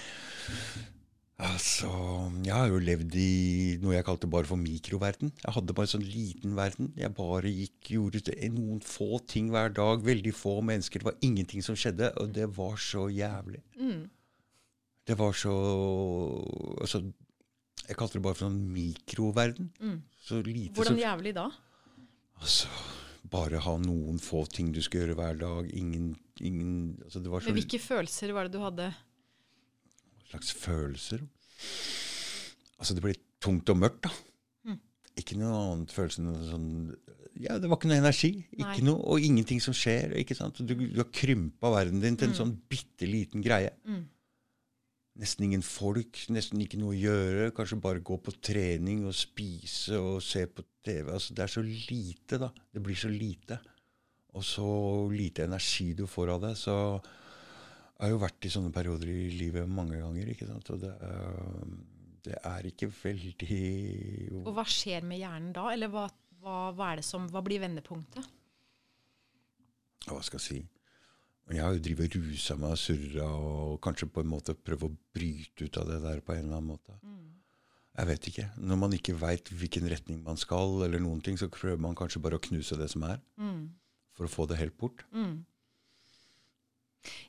Altså, 1.40 1.88
jeg 2.44 2.52
har 2.52 2.68
jo 2.68 2.80
levd 2.84 3.14
i 3.16 3.78
noe 3.80 3.94
jeg 3.94 4.04
kalte 4.04 4.28
bare 4.30 4.48
for 4.48 4.60
mikroverden. 4.60 5.32
Jeg 5.40 5.54
hadde 5.56 5.76
bare 5.76 5.88
en 5.88 5.92
sånn 5.94 6.04
liten 6.04 6.52
verden. 6.58 6.90
Jeg 7.00 7.14
bare 7.16 7.48
gikk, 7.48 7.92
gjorde 7.94 8.34
noen 8.52 8.82
få 8.84 9.22
ting 9.30 9.48
hver 9.54 9.72
dag. 9.72 10.04
Veldig 10.04 10.34
få 10.36 10.58
mennesker. 10.68 11.00
Det 11.00 11.08
var 11.08 11.24
ingenting 11.24 11.64
som 11.64 11.78
skjedde, 11.78 12.12
og 12.20 12.34
det 12.36 12.50
var 12.58 12.76
så 12.80 13.08
jævlig. 13.12 13.62
mm. 13.80 14.08
Det 15.08 15.16
var 15.18 15.32
så 15.34 15.52
Altså, 16.78 17.00
jeg 17.88 17.96
kalte 17.98 18.18
det 18.18 18.22
bare 18.22 18.36
for 18.36 18.46
sånn 18.46 18.60
mikroverden. 18.70 19.72
Mm. 19.80 20.00
Så 20.22 20.42
lite 20.46 20.76
Hvordan 20.76 21.00
jævlig 21.00 21.32
da? 21.34 21.48
Altså, 22.38 22.68
bare 23.32 23.62
ha 23.64 23.76
noen 23.80 24.20
få 24.22 24.44
ting 24.52 24.70
du 24.74 24.80
skal 24.84 25.02
gjøre 25.02 25.16
hver 25.18 25.40
dag. 25.40 25.70
Ingen, 25.72 26.12
ingen 26.38 27.00
altså 27.04 27.24
Det 27.24 27.32
var 27.32 27.40
så 27.40 27.50
Men 27.50 27.58
hvilke 27.62 27.80
følelser 27.82 28.36
var 28.36 28.46
det 28.46 28.54
du 28.54 28.62
hadde? 28.62 28.92
Slags 30.30 30.52
følelser. 30.56 31.24
Altså, 32.80 32.94
det 32.96 33.02
blir 33.04 33.18
tungt 33.42 33.68
og 33.72 33.78
mørkt, 33.80 34.02
da. 34.06 34.12
Mm. 34.70 34.78
Ikke 35.20 35.36
noe 35.40 35.58
annet 35.72 35.92
følelse 35.94 36.22
enn 36.22 36.46
sånn 36.50 36.70
Ja, 37.40 37.56
det 37.62 37.70
var 37.70 37.78
ikke 37.78 37.88
noe 37.88 38.00
energi. 38.02 38.30
Ikke 38.58 38.82
noe, 38.84 39.00
og 39.00 39.22
ingenting 39.24 39.60
som 39.64 39.72
skjer. 39.76 40.12
ikke 40.20 40.36
sant? 40.36 40.58
Du, 40.66 40.74
du 40.74 40.98
har 41.00 41.08
krympa 41.14 41.70
verden 41.72 42.00
din 42.02 42.16
til 42.18 42.28
en 42.28 42.34
Mm. 42.34 42.38
sånn 42.40 42.56
bitte 42.68 43.06
liten 43.08 43.40
greie. 43.44 43.70
Mm. 43.86 44.02
Nesten 45.20 45.44
ingen 45.46 45.62
folk, 45.64 46.18
nesten 46.32 46.60
ikke 46.62 46.78
noe 46.80 46.92
å 46.94 46.98
gjøre. 47.00 47.50
Kanskje 47.56 47.80
bare 47.80 48.00
gå 48.04 48.16
på 48.22 48.32
trening 48.40 49.06
og 49.08 49.14
spise 49.16 49.96
og 49.98 50.20
se 50.22 50.44
på 50.46 50.64
TV. 50.84 51.10
Altså, 51.12 51.34
det 51.34 51.42
er 51.44 51.52
så 51.54 51.62
lite, 51.64 52.38
da. 52.40 52.50
Det 52.72 52.82
blir 52.84 52.96
så 52.96 53.08
lite. 53.10 53.58
Og 54.34 54.44
så 54.46 54.68
lite 55.10 55.44
energi 55.48 55.92
du 55.94 56.04
får 56.06 56.34
av 56.36 56.40
det. 56.44 56.52
Så 56.60 56.74
jeg 58.00 58.06
har 58.06 58.14
jo 58.14 58.20
vært 58.22 58.46
i 58.48 58.50
sånne 58.54 58.72
perioder 58.72 59.08
i 59.12 59.28
livet 59.36 59.68
mange 59.68 59.98
ganger. 60.00 60.28
ikke 60.32 60.46
sant? 60.48 60.70
Og 60.72 60.80
det, 60.80 60.90
er- 61.04 61.70
det 62.24 62.36
er 62.48 62.68
ikke 62.70 62.88
veldig 62.88 64.42
Og 64.46 64.52
hva 64.56 64.64
skjer 64.64 65.04
med 65.04 65.20
hjernen 65.20 65.52
da? 65.52 65.66
Eller 65.74 65.88
hva, 65.92 66.06
hva, 66.40 66.58
hva 66.72 66.94
det 66.96 67.04
som 67.04 67.28
Hva 67.28 67.42
blir 67.44 67.60
vendepunktet? 67.60 68.24
Hva 70.08 70.22
skal 70.24 70.40
jeg 70.40 70.46
si? 70.46 70.60
Jeg 71.50 71.64
har 71.64 71.74
jo 71.74 71.82
drevet 71.82 72.14
rusa 72.14 72.54
meg 72.56 72.76
og 72.76 72.78
surra 72.78 73.26
og 73.26 73.80
kanskje 73.82 74.06
på 74.14 74.22
en 74.22 74.30
måte 74.30 74.54
prøvd 74.54 74.84
å 74.86 74.90
bryte 75.16 75.66
ut 75.66 75.78
av 75.80 75.88
det 75.90 75.98
der 76.04 76.20
på 76.22 76.32
en 76.36 76.44
eller 76.44 76.60
annen 76.60 76.70
måte. 76.76 76.94
Jeg 77.98 78.06
vet 78.06 78.28
ikke. 78.30 78.44
Når 78.62 78.78
man 78.78 78.94
ikke 78.96 79.16
veit 79.18 79.50
hvilken 79.50 79.88
retning 79.90 80.20
man 80.24 80.38
skal, 80.38 80.78
eller 80.86 81.02
noen 81.02 81.20
ting, 81.26 81.36
så 81.36 81.50
prøver 81.50 81.80
man 81.82 81.96
kanskje 81.98 82.22
bare 82.22 82.38
å 82.38 82.44
knuse 82.46 82.78
det 82.78 82.88
som 82.92 83.02
er, 83.02 83.18
Mm. 83.36 83.72
for 84.14 84.24
å 84.24 84.30
få 84.30 84.46
det 84.48 84.58
helt 84.60 84.76
bort. 84.78 85.02
Mm. 85.12 85.44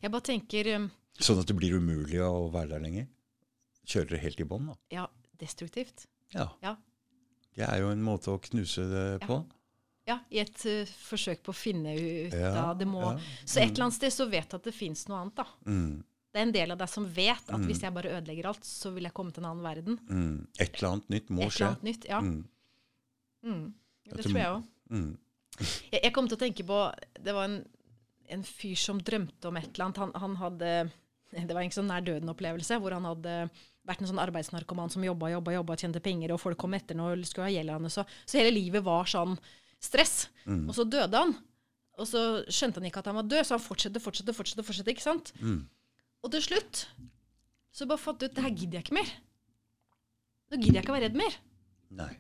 Jeg 0.02 0.12
bare 0.12 0.22
tenker 0.28 0.68
um, 0.76 0.90
Sånn 1.22 1.40
at 1.42 1.48
det 1.48 1.56
blir 1.58 1.76
umulig 1.78 2.20
å 2.24 2.50
være 2.52 2.70
der 2.76 2.84
lenger. 2.84 3.08
Kjøre 3.86 4.10
det 4.16 4.20
helt 4.24 4.40
i 4.40 4.46
bånn, 4.48 4.68
da. 4.72 4.76
Ja, 4.92 5.08
destruktivt. 5.42 6.06
Ja. 6.34 6.48
Ja. 6.64 6.76
Det 7.56 7.66
er 7.68 7.82
jo 7.84 7.90
en 7.92 8.02
måte 8.04 8.32
å 8.32 8.40
knuse 8.42 8.86
det 8.90 9.06
på. 9.28 9.42
Ja, 10.08 10.20
I 10.34 10.40
et 10.42 10.64
uh, 10.66 10.86
forsøk 11.06 11.44
på 11.46 11.52
å 11.54 11.56
finne 11.58 11.92
ut 11.94 12.34
Ja, 12.34 12.54
av 12.72 12.78
det 12.80 12.88
må 12.90 13.02
ja. 13.04 13.18
Så 13.46 13.60
et 13.62 13.70
eller 13.76 13.86
annet 13.90 13.98
sted 14.00 14.14
så 14.16 14.26
vet 14.32 14.50
du 14.50 14.56
at 14.58 14.66
det 14.66 14.74
fins 14.74 15.04
noe 15.12 15.20
annet, 15.22 15.36
da. 15.38 15.46
Mm, 15.68 16.00
Det 16.32 16.40
er 16.40 16.46
en 16.48 16.54
del 16.56 16.72
av 16.74 16.80
deg 16.80 16.90
som 16.90 17.06
vet 17.12 17.52
at 17.54 17.66
hvis 17.68 17.82
jeg 17.84 17.94
bare 17.94 18.14
ødelegger 18.18 18.48
alt, 18.50 18.64
så 18.66 18.90
vil 18.96 19.04
jeg 19.04 19.14
komme 19.14 19.32
til 19.36 19.44
en 19.44 19.50
annen 19.52 19.66
verden. 19.68 20.00
mm. 20.10 20.48
Et 20.64 20.72
eller 20.80 20.90
annet 20.94 21.10
nytt 21.18 21.30
må 21.30 21.44
Et 21.46 21.52
skje. 21.52 21.60
eller 21.66 21.76
annet 21.76 21.84
nytt. 21.92 22.08
Ja. 22.10 22.22
Mm, 22.24 22.42
Mm. 23.44 23.74
Jo, 24.06 24.16
det 24.16 24.24
tror 24.26 24.38
jeg 24.38 24.50
òg. 24.56 24.64
mm, 24.90 25.18
Jeg, 25.92 26.02
jeg 26.04 26.14
kom 26.14 26.28
til 26.30 26.38
å 26.38 26.40
tenke 26.42 26.64
på 26.66 26.78
Det 27.24 27.34
var 27.34 27.46
en, 27.50 27.56
en 28.32 28.46
fyr 28.48 28.80
som 28.80 29.02
drømte 29.04 29.50
om 29.50 29.60
et 29.60 29.70
eller 29.74 29.88
annet. 29.88 30.02
Han, 30.02 30.14
han 30.24 30.38
hadde 30.40 30.72
Det 31.32 31.56
var 31.56 31.64
en 31.64 31.74
sånn 31.76 31.88
nær 31.92 32.04
døden-opplevelse, 32.04 32.80
hvor 32.84 32.96
han 32.96 33.08
hadde 33.08 33.36
vært 33.88 34.04
en 34.04 34.10
sånn 34.12 34.22
arbeidsnarkoman 34.22 34.92
som 34.94 35.04
jobba 35.06 35.32
jobba, 35.32 35.54
jobba, 35.56 35.78
tjente 35.80 36.02
penger, 36.04 36.34
og 36.34 36.42
folk 36.44 36.60
kom 36.60 36.76
etter 36.78 37.00
ham 37.00 37.08
og 37.08 37.24
skulle 37.28 37.48
ha 37.48 37.54
gjeld 37.54 37.72
av 37.72 37.80
ham. 37.80 37.88
Så, 37.92 38.04
så 38.28 38.40
hele 38.42 38.54
livet 38.54 38.84
var 38.86 39.10
sånn 39.10 39.38
stress. 39.82 40.28
Mm. 40.46 40.66
Og 40.68 40.76
så 40.78 40.86
døde 40.86 41.24
han. 41.24 41.34
Og 42.02 42.08
så 42.10 42.22
skjønte 42.52 42.82
han 42.82 42.90
ikke 42.90 43.02
at 43.02 43.10
han 43.12 43.18
var 43.20 43.30
død, 43.30 43.46
så 43.48 43.56
han 43.58 43.64
fortsatte, 43.64 44.04
fortsatte, 44.04 44.36
fortsatte. 44.36 44.66
fortsatte, 44.68 44.94
ikke 44.94 45.06
sant? 45.08 45.34
mm. 45.42 45.62
Og 46.22 46.30
til 46.36 46.44
slutt 46.46 46.86
så 47.74 47.88
bare 47.90 48.02
fant 48.02 48.22
jeg 48.22 48.30
ut 48.30 48.36
det 48.38 48.44
her 48.46 48.54
gidder 48.54 48.78
jeg 48.78 48.86
ikke 48.86 48.98
mer. 49.00 49.12
Nå 50.52 50.60
gidder 50.60 50.78
jeg 50.78 50.84
ikke 50.84 50.94
å 50.94 50.98
være 50.98 51.08
redd 51.08 51.18
mer. 51.18 51.38
Nei. 52.02 52.12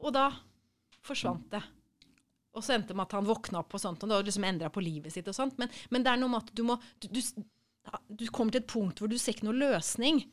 Og 0.00 0.14
da 0.14 0.28
forsvant 1.06 1.48
det. 1.52 1.60
Og 2.56 2.64
så 2.64 2.76
endte 2.76 2.92
det 2.92 2.98
med 2.98 3.08
at 3.08 3.16
han 3.18 3.28
våkna 3.28 3.60
opp 3.60 3.76
og 3.76 3.82
sånt, 3.82 4.02
og 4.02 4.12
det 4.12 4.22
liksom 4.30 4.46
endra 4.48 4.70
på 4.72 4.84
livet 4.84 5.12
sitt. 5.14 5.28
og 5.28 5.36
sånt. 5.36 5.58
Men, 5.60 5.72
men 5.92 6.06
det 6.06 6.12
er 6.12 6.22
noe 6.22 6.32
med 6.32 6.46
at 6.46 6.54
du 6.56 6.64
må 6.66 6.78
du, 7.02 7.10
du, 7.12 7.20
du 8.08 8.24
kommer 8.32 8.56
til 8.56 8.64
et 8.64 8.70
punkt 8.70 9.02
hvor 9.02 9.12
du 9.12 9.18
ser 9.20 9.36
ikke 9.36 9.48
noe 9.50 9.60
løsning. 9.60 10.24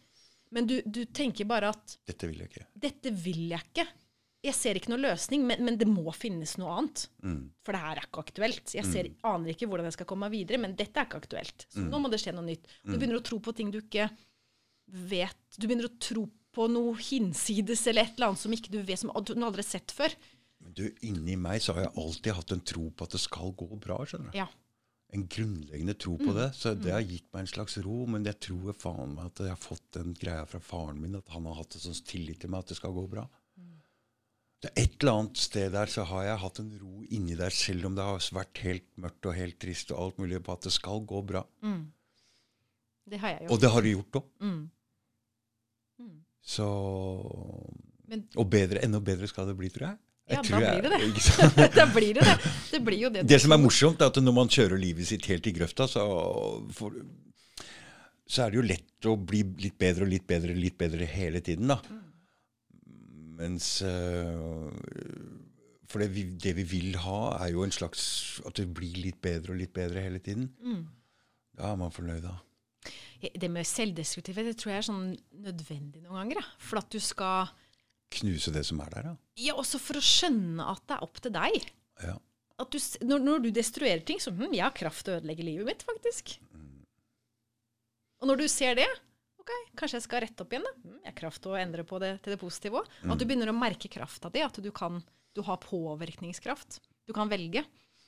Men 0.53 0.69
du, 0.69 0.77
du 0.85 1.03
tenker 1.09 1.49
bare 1.49 1.73
at 1.73 1.97
Dette 2.07 2.29
vil 2.29 2.43
jeg 2.43 2.51
ikke. 2.51 2.65
'dette 2.77 3.13
vil 3.23 3.43
jeg 3.51 3.69
ikke'. 3.71 3.87
Jeg 4.43 4.55
ser 4.57 4.75
ikke 4.75 4.91
noe 4.91 4.99
løsning, 4.99 5.45
men, 5.47 5.61
men 5.63 5.77
det 5.79 5.87
må 5.87 6.11
finnes 6.11 6.57
noe 6.59 6.73
annet. 6.75 7.05
Mm. 7.23 7.43
For 7.63 7.75
det 7.75 7.79
her 7.79 7.99
er 8.01 8.07
ikke 8.09 8.23
aktuelt. 8.25 8.73
Jeg 8.75 8.83
ser, 8.89 9.07
aner 9.23 9.53
ikke 9.53 9.69
hvordan 9.71 9.87
jeg 9.87 9.95
skal 9.95 10.07
komme 10.09 10.27
meg 10.27 10.33
videre, 10.35 10.59
men 10.59 10.73
dette 10.75 10.99
er 10.99 11.07
ikke 11.07 11.21
aktuelt. 11.23 11.63
Så 11.71 11.85
nå 11.87 12.01
må 12.03 12.11
det 12.11 12.19
skje 12.19 12.33
noe 12.35 12.49
nytt. 12.49 12.67
Og 12.83 12.91
du 12.91 12.97
begynner 12.97 13.21
å 13.21 13.23
tro 13.23 13.39
på 13.39 13.53
ting 13.55 13.71
du 13.71 13.79
ikke 13.79 14.09
vet. 15.07 15.39
Du 15.55 15.63
begynner 15.63 15.87
å 15.87 15.95
tro 15.95 16.25
på 16.53 16.67
noe 16.69 16.93
hinsides 16.99 17.87
eller 17.87 18.03
et 18.03 18.17
eller 18.17 18.33
annet 18.33 18.43
som 18.43 18.53
ikke 18.53 18.73
du 18.75 18.81
vet, 18.83 18.99
som 18.99 19.13
du 19.15 19.33
aldri 19.33 19.63
har 19.63 19.69
sett 19.69 19.95
før. 19.95 20.13
Men 20.63 20.73
du, 20.77 20.83
inni 21.03 21.35
meg 21.39 21.61
så 21.61 21.73
har 21.75 21.87
jeg 21.87 21.95
alltid 21.99 22.33
hatt 22.37 22.51
en 22.55 22.61
tro 22.73 22.89
på 22.91 23.03
at 23.07 23.15
det 23.17 23.19
skal 23.23 23.51
gå 23.59 23.67
bra. 23.83 23.97
skjønner 24.07 24.31
du? 24.31 24.37
Ja. 24.39 24.47
En 25.13 25.27
grunnleggende 25.29 25.93
tro 25.99 26.15
på 26.17 26.33
det. 26.33 26.47
Så 26.57 26.71
det 26.79 26.89
har 26.95 27.03
gitt 27.05 27.27
meg 27.35 27.43
en 27.43 27.51
slags 27.51 27.75
ro. 27.85 28.05
Men 28.09 28.23
jeg 28.25 28.39
tror 28.47 28.73
faen 28.73 29.13
meg 29.13 29.27
at 29.29 29.43
jeg 29.43 29.51
har 29.53 29.61
fått 29.61 29.91
den 29.99 30.13
greia 30.17 30.45
fra 30.49 30.59
faren 30.63 31.01
min, 31.03 31.15
at 31.19 31.27
han 31.35 31.45
har 31.45 31.59
hatt 31.59 31.75
en 31.77 31.83
sånn 31.83 31.99
tillit 32.07 32.39
til 32.41 32.49
meg 32.49 32.63
at 32.63 32.71
det 32.73 32.77
skal 32.79 32.95
gå 32.95 33.03
bra. 33.11 33.27
Det 34.63 34.71
er 34.71 34.83
Et 34.85 34.93
eller 35.03 35.11
annet 35.19 35.37
sted 35.43 35.73
der 35.75 35.89
så 35.91 36.05
har 36.07 36.23
jeg 36.23 36.39
hatt 36.39 36.59
en 36.63 36.71
ro 36.79 37.01
inni 37.11 37.35
der, 37.35 37.51
selv 37.51 37.85
om 37.89 37.95
det 37.97 38.03
har 38.07 38.23
vært 38.31 38.61
helt 38.63 38.85
mørkt 38.95 39.27
og 39.27 39.35
helt 39.35 39.57
trist 39.59 39.91
og 39.91 39.99
alt 40.05 40.21
mulig, 40.23 40.39
på 40.41 40.53
at 40.55 40.61
det 40.69 40.71
skal 40.71 41.03
gå 41.03 41.19
bra. 41.27 41.41
Det 43.11 43.19
har 43.19 43.33
jeg 43.33 43.41
gjort. 43.43 43.51
Og 43.51 43.59
det 43.59 43.71
har 43.73 43.81
du 43.83 43.89
gjort 43.91 44.17
òg. 44.21 44.29
Mm. 44.39 44.61
Så 46.41 46.67
Men- 48.07 48.27
Og 48.35 48.49
bedre, 48.49 48.81
enda 48.83 48.99
bedre 48.99 49.27
skal 49.27 49.47
det 49.47 49.57
bli, 49.57 49.69
tror 49.69 49.87
jeg. 49.89 49.97
Ja, 50.31 50.39
da 50.39 50.59
blir 50.59 50.85
det 50.85 50.91
det. 50.93 51.67
da 51.79 51.85
blir 51.91 52.13
det 52.13 52.23
det. 52.27 52.37
Det 52.71 52.79
blir 52.85 53.01
jo 53.01 53.11
det. 53.11 53.25
Det 53.27 53.39
som 53.43 53.55
er 53.55 53.59
morsomt, 53.59 54.01
er 54.01 54.11
at 54.11 54.21
når 54.23 54.35
man 54.37 54.51
kjører 54.51 54.79
livet 54.79 55.09
sitt 55.09 55.27
helt 55.31 55.47
i 55.49 55.53
grøfta, 55.55 55.87
så, 55.89 56.05
for, 56.75 56.95
så 58.23 58.45
er 58.45 58.53
det 58.53 58.61
jo 58.61 58.65
lett 58.69 59.09
å 59.09 59.17
bli 59.19 59.43
litt 59.65 59.75
bedre 59.81 60.07
og 60.07 60.13
litt 60.13 60.27
bedre 60.29 60.55
litt 60.55 60.77
bedre 60.79 61.07
hele 61.09 61.43
tiden. 61.43 61.73
da. 61.73 61.79
Mens 63.33 63.81
øh, 63.81 64.69
For 65.89 66.03
det 66.03 66.11
vi, 66.13 66.23
det 66.39 66.55
vi 66.61 66.63
vil 66.69 66.97
ha, 67.03 67.19
er 67.43 67.49
jo 67.55 67.63
en 67.65 67.73
slags 67.73 68.03
At 68.45 68.59
det 68.59 68.67
blir 68.77 68.93
litt 69.01 69.17
bedre 69.25 69.55
og 69.55 69.57
litt 69.59 69.73
bedre 69.73 70.03
hele 70.05 70.21
tiden. 70.23 70.51
Da 71.57 71.73
er 71.73 71.79
man 71.81 71.91
fornøyd, 71.93 72.23
da. 72.23 72.37
Det 73.23 73.49
med 73.51 73.67
selvdestruktivitet 73.67 74.51
det 74.51 74.59
tror 74.59 74.73
jeg 74.73 74.81
er 74.81 74.87
sånn 74.87 75.03
nødvendig 75.43 76.01
noen 76.03 76.21
ganger. 76.21 76.41
Da. 76.41 76.55
For 76.63 76.81
at 76.81 76.89
du 76.91 76.99
skal 77.03 77.51
Knuse 78.13 78.53
det 78.53 78.65
som 78.67 78.81
er 78.83 78.91
der, 78.93 79.09
da. 79.11 79.15
Ja, 79.41 79.55
også 79.59 79.81
for 79.81 79.99
å 79.99 80.03
skjønne 80.03 80.67
at 80.73 80.83
det 80.89 80.97
er 80.97 81.05
opp 81.07 81.21
til 81.23 81.33
deg. 81.35 81.71
Ja. 82.03 82.17
At 82.61 82.73
du, 82.73 82.79
når, 83.09 83.23
når 83.25 83.47
du 83.47 83.49
destruerer 83.55 84.03
ting, 84.05 84.21
så 84.21 84.33
hm, 84.33 84.51
jeg 84.53 84.63
har 84.65 84.75
kraft 84.77 85.05
til 85.05 85.15
å 85.15 85.21
ødelegge 85.21 85.47
livet 85.47 85.69
mitt, 85.71 85.87
faktisk. 85.87 86.35
Og 88.23 88.29
når 88.29 88.39
du 88.39 88.45
ser 88.47 88.77
det, 88.79 88.87
ok, 89.41 89.51
kanskje 89.79 89.99
jeg 89.99 90.05
skal 90.05 90.23
rette 90.23 90.45
opp 90.45 90.53
igjen, 90.53 90.63
da. 90.63 90.75
Hm, 90.85 90.99
jeg 91.01 91.11
har 91.11 91.17
kraft 91.17 91.43
til 91.43 91.55
å 91.55 91.59
endre 91.59 91.83
på 91.87 91.99
det 92.03 92.13
til 92.23 92.35
det 92.35 92.39
positive 92.41 92.83
òg. 92.83 92.93
At 93.09 93.19
du 93.19 93.25
begynner 93.27 93.51
å 93.51 93.57
merke 93.57 93.91
krafta 93.91 94.31
di, 94.31 94.45
at 94.45 94.61
du 94.63 94.71
kan 94.75 95.01
du 95.33 95.41
har 95.41 95.57
påvirkningskraft. 95.57 96.81
Du 97.07 97.13
kan 97.13 97.29
velge. 97.29 97.63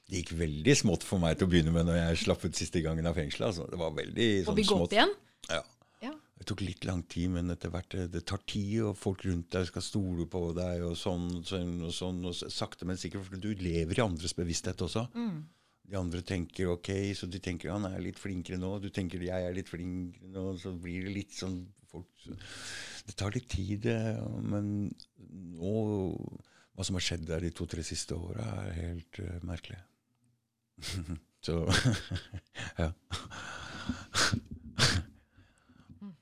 Det 0.05 0.21
gikk 0.21 0.35
veldig 0.37 0.75
smått 0.77 1.05
for 1.05 1.21
meg 1.21 1.39
til 1.39 1.47
å 1.47 1.51
begynne 1.51 1.73
med 1.73 1.87
når 1.89 1.97
jeg 1.97 2.19
slapp 2.27 2.43
ut 2.45 2.57
siste 2.57 2.81
gangen 2.85 3.07
av 3.09 3.17
fengselet. 3.17 3.47
Altså. 3.49 3.65
Det 3.71 3.79
var 3.81 3.95
veldig 3.97 4.27
sånn 4.45 4.59
smått. 4.61 4.83
opp 4.85 4.93
igjen? 4.93 5.13
Ja. 5.49 5.63
Det 6.35 6.43
tok 6.49 6.65
litt 6.65 6.83
lang 6.83 7.01
tid, 7.07 7.29
men 7.31 7.51
etter 7.53 7.71
hvert 7.71 7.93
det, 7.95 8.09
det 8.11 8.25
tar 8.27 8.41
tid, 8.43 8.81
og 8.89 8.97
folk 8.99 9.23
rundt 9.23 9.53
deg 9.55 9.69
skal 9.69 9.83
stole 9.85 10.25
på 10.27 10.41
deg, 10.57 10.83
og 10.83 10.97
sånn 10.99 11.29
sånn 11.47 11.77
og 11.87 11.93
sånn. 11.95 12.23
og 12.27 12.35
Sakte, 12.35 12.87
men 12.87 12.99
sikkert, 12.99 13.29
for 13.29 13.39
du 13.39 13.53
lever 13.55 14.01
i 14.01 14.03
andres 14.03 14.35
bevissthet 14.35 14.83
også. 14.83 15.05
De 15.85 15.97
andre 15.99 16.21
tenker 16.25 16.71
ok, 16.73 16.89
så 17.15 17.29
de 17.29 17.39
tenker 17.43 17.71
han 17.71 17.85
er 17.87 18.01
litt 18.01 18.19
flinkere 18.19 18.57
nå. 18.59 18.73
Du 18.81 18.89
tenker 18.93 19.21
jeg 19.21 19.47
er 19.47 19.55
litt 19.55 19.69
flinkere 19.69 20.31
nå. 20.33 20.45
Så 20.59 20.73
blir 20.81 21.05
det 21.05 21.13
litt 21.13 21.35
sånn 21.35 21.59
folk, 21.91 22.09
Det 23.05 23.15
tar 23.15 23.35
litt 23.35 23.47
tid, 23.53 23.85
men 24.41 24.89
nå 25.55 25.75
Hva 26.75 26.83
som 26.83 26.97
har 26.97 27.05
skjedd 27.05 27.27
der 27.29 27.45
de 27.45 27.53
to-tre 27.55 27.85
siste 27.87 28.17
åra, 28.17 28.43
er 28.65 28.73
helt 28.75 29.19
uh, 29.23 29.37
merkelig. 29.47 29.77
så 31.45 31.61
ja. 32.81 32.89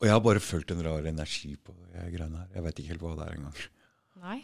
Og 0.03 0.09
jeg 0.09 0.17
har 0.17 0.19
bare 0.19 0.43
følt 0.43 0.71
en 0.73 0.81
rar 0.83 1.05
energi 1.07 1.53
på 1.55 1.71
de 1.71 2.09
greiene 2.11 2.41
her. 2.41 2.47
Jeg 2.57 2.63
vet 2.65 2.79
ikke 2.81 2.91
helt 2.91 3.03
hva 3.05 3.13
det 3.15 3.23
er 3.23 3.37
engang. 3.37 3.61
Nei. 4.19 4.39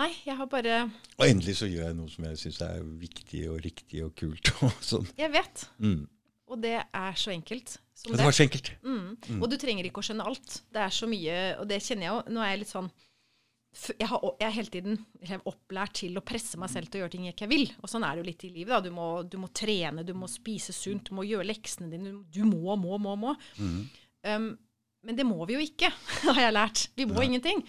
Nei, 0.00 0.08
jeg 0.24 0.38
har 0.38 0.48
bare 0.50 0.78
Og 1.18 1.26
endelig 1.26 1.58
så 1.58 1.68
gjør 1.68 1.90
jeg 1.90 1.96
noe 1.98 2.08
som 2.08 2.24
jeg 2.26 2.38
syns 2.40 2.62
er 2.64 2.80
viktig 3.02 3.42
og 3.52 3.60
riktig 3.66 4.00
og 4.06 4.14
kult. 4.16 4.54
og 4.64 4.80
sånn. 4.80 5.04
Jeg 5.20 5.28
vet. 5.36 5.66
Mm. 5.84 6.00
Og 6.48 6.62
det 6.64 6.78
er 6.80 7.20
så 7.20 7.34
enkelt 7.34 7.76
det. 7.76 8.16
det 8.16 8.24
var 8.24 8.38
så 8.38 8.46
enkelt. 8.46 8.72
Mm. 8.88 9.36
Og 9.36 9.46
du 9.52 9.58
trenger 9.60 9.90
ikke 9.90 10.00
å 10.00 10.08
skjønne 10.08 10.30
alt. 10.32 10.56
Det 10.72 10.80
er 10.80 10.96
så 10.96 11.10
mye, 11.10 11.36
og 11.60 11.68
det 11.68 11.82
kjenner 11.84 12.08
jeg 12.08 12.14
jo. 12.14 12.24
Nå 12.32 12.40
er 12.40 12.50
jeg 12.54 12.62
litt 12.64 12.72
sånn 12.72 12.90
jeg, 13.74 14.06
har, 14.06 14.22
jeg 14.38 14.46
er 14.46 14.54
hele 14.54 14.70
tiden 14.70 15.46
opplært 15.50 15.96
til 15.98 16.18
å 16.18 16.22
presse 16.24 16.58
meg 16.60 16.70
selv 16.70 16.90
til 16.90 17.00
å 17.00 17.04
gjøre 17.04 17.14
ting 17.14 17.24
jeg 17.26 17.34
ikke 17.34 17.50
vil. 17.50 17.64
Og 17.82 17.90
sånn 17.90 18.06
er 18.06 18.14
det 18.14 18.22
jo 18.22 18.28
litt 18.28 18.44
i 18.46 18.52
livet. 18.54 18.70
da. 18.70 18.80
Du 18.84 18.94
må, 18.94 19.08
du 19.26 19.36
må 19.42 19.50
trene, 19.50 20.04
du 20.06 20.12
må 20.16 20.28
spise 20.30 20.74
sunt, 20.76 21.10
du 21.10 21.18
må 21.18 21.26
gjøre 21.26 21.48
leksene 21.48 21.90
dine. 21.90 22.14
Du 22.30 22.44
må, 22.46 22.76
må, 22.80 23.00
må, 23.02 23.16
må. 23.18 23.34
Um, 23.58 24.52
men 25.04 25.18
det 25.18 25.26
må 25.28 25.42
vi 25.48 25.58
jo 25.58 25.64
ikke, 25.64 25.90
har 26.28 26.40
jeg 26.46 26.54
lært. 26.54 26.86
Vi 26.96 27.08
må 27.10 27.24
ingenting. 27.26 27.64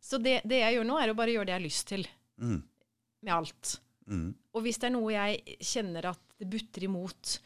Så 0.00 0.20
det, 0.22 0.40
det 0.48 0.62
jeg 0.62 0.78
gjør 0.78 0.88
nå, 0.88 1.00
er 1.02 1.12
å 1.12 1.18
bare 1.18 1.34
gjøre 1.34 1.50
det 1.50 1.56
jeg 1.56 1.60
har 1.60 1.66
lyst 1.66 1.88
til. 1.90 2.06
Mm. 2.38 2.60
Med 3.26 3.34
alt. 3.34 3.74
Mm. 4.08 4.28
Og 4.54 4.64
hvis 4.64 4.78
det 4.80 4.88
er 4.88 4.94
noe 4.94 5.12
jeg 5.12 5.58
kjenner 5.74 6.12
at 6.14 6.22
det 6.38 6.48
butter 6.54 6.86
imot, 6.86 7.38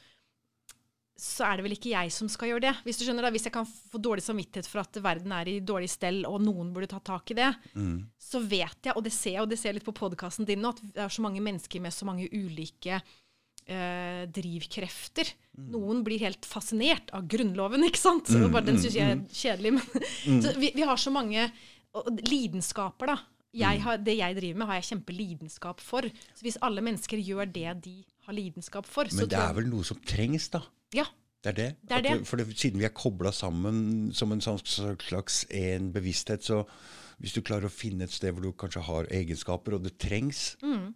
så 1.19 1.45
er 1.47 1.57
det 1.61 1.65
vel 1.67 1.75
ikke 1.77 1.91
jeg 1.93 2.11
som 2.15 2.29
skal 2.33 2.49
gjøre 2.51 2.65
det. 2.65 2.73
Hvis 2.87 2.99
du 2.99 3.05
skjønner 3.05 3.23
da, 3.27 3.31
hvis 3.35 3.45
jeg 3.47 3.53
kan 3.55 3.67
få 3.69 3.99
dårlig 4.03 4.23
samvittighet 4.25 4.67
for 4.67 4.81
at 4.83 4.97
verden 5.05 5.33
er 5.37 5.51
i 5.53 5.59
dårlig 5.61 5.91
stell, 5.93 6.23
og 6.27 6.41
noen 6.43 6.73
burde 6.75 6.89
ta 6.91 6.99
tak 7.05 7.31
i 7.31 7.37
det, 7.39 7.51
Mm. 7.77 8.07
så 8.19 8.41
vet 8.41 8.79
jeg, 8.89 8.97
og 8.97 9.05
det 9.05 9.13
ser 9.13 9.37
jeg, 9.37 9.43
og 9.43 9.49
det 9.53 9.59
ser 9.61 9.71
jeg 9.71 9.81
litt 9.81 9.87
på 9.91 9.95
podkasten 9.95 10.47
din 10.49 10.61
nå, 10.65 10.71
at 10.73 10.81
det 10.83 11.03
er 11.05 11.09
så 11.13 11.23
mange 11.23 11.41
mennesker 11.45 11.81
med 11.85 11.93
så 11.93 12.09
mange 12.09 12.27
ulike 12.33 13.03
eh, 13.69 14.25
drivkrefter. 14.27 15.31
Noen 15.71 16.03
blir 16.03 16.19
helt 16.25 16.45
fascinert 16.49 17.13
av 17.15 17.29
Grunnloven, 17.29 17.85
ikke 17.87 18.01
sant? 18.01 18.27
Så 18.27 18.49
bare 18.51 18.65
den 18.73 18.81
syns 18.81 18.97
jeg 18.97 19.13
er 19.13 19.21
kjedelig. 19.29 19.75
Men, 19.77 20.43
så 20.43 20.57
vi, 20.59 20.73
vi 20.75 20.83
har 20.89 20.97
så 20.99 21.13
mange 21.13 21.51
lidenskaper, 22.27 23.13
da. 23.13 23.19
Jeg 23.53 23.83
har, 23.85 23.99
det 24.01 24.15
jeg 24.17 24.37
driver 24.39 24.59
med, 24.63 24.67
har 24.71 24.79
jeg 24.81 24.87
kjempelidenskap 24.95 25.81
for. 25.85 26.07
Så 26.33 26.41
hvis 26.47 26.57
alle 26.65 26.81
mennesker 26.81 27.21
gjør 27.21 27.51
det 27.53 27.75
de 27.85 27.99
har 28.27 28.35
lidenskap 28.37 28.87
for, 28.87 29.05
så 29.11 29.17
Men 29.25 29.29
det 29.33 29.39
er 29.39 29.53
vel 29.55 29.67
noe 29.71 29.85
som 29.85 29.99
trengs, 30.07 30.49
da. 30.51 30.63
Ja. 30.95 31.05
Det 31.43 31.51
er 31.51 31.57
det. 31.59 31.69
Det 31.83 31.97
er 31.97 32.03
det. 32.07 32.27
For 32.29 32.37
det, 32.39 32.47
siden 32.57 32.79
vi 32.79 32.85
er 32.87 32.93
kobla 32.95 33.33
sammen 33.35 34.13
som 34.15 34.31
en 34.31 34.41
sånn 34.45 34.61
slags 34.63 35.45
en 35.51 35.89
bevissthet, 35.93 36.45
så 36.47 36.61
hvis 37.19 37.35
du 37.35 37.41
klarer 37.43 37.67
å 37.67 37.73
finne 37.73 38.05
et 38.07 38.15
sted 38.15 38.33
hvor 38.35 38.43
du 38.47 38.53
kanskje 38.53 38.83
har 38.87 39.09
egenskaper, 39.11 39.75
og 39.75 39.83
det 39.83 39.97
trengs, 39.99 40.57
Mm. 40.63 40.95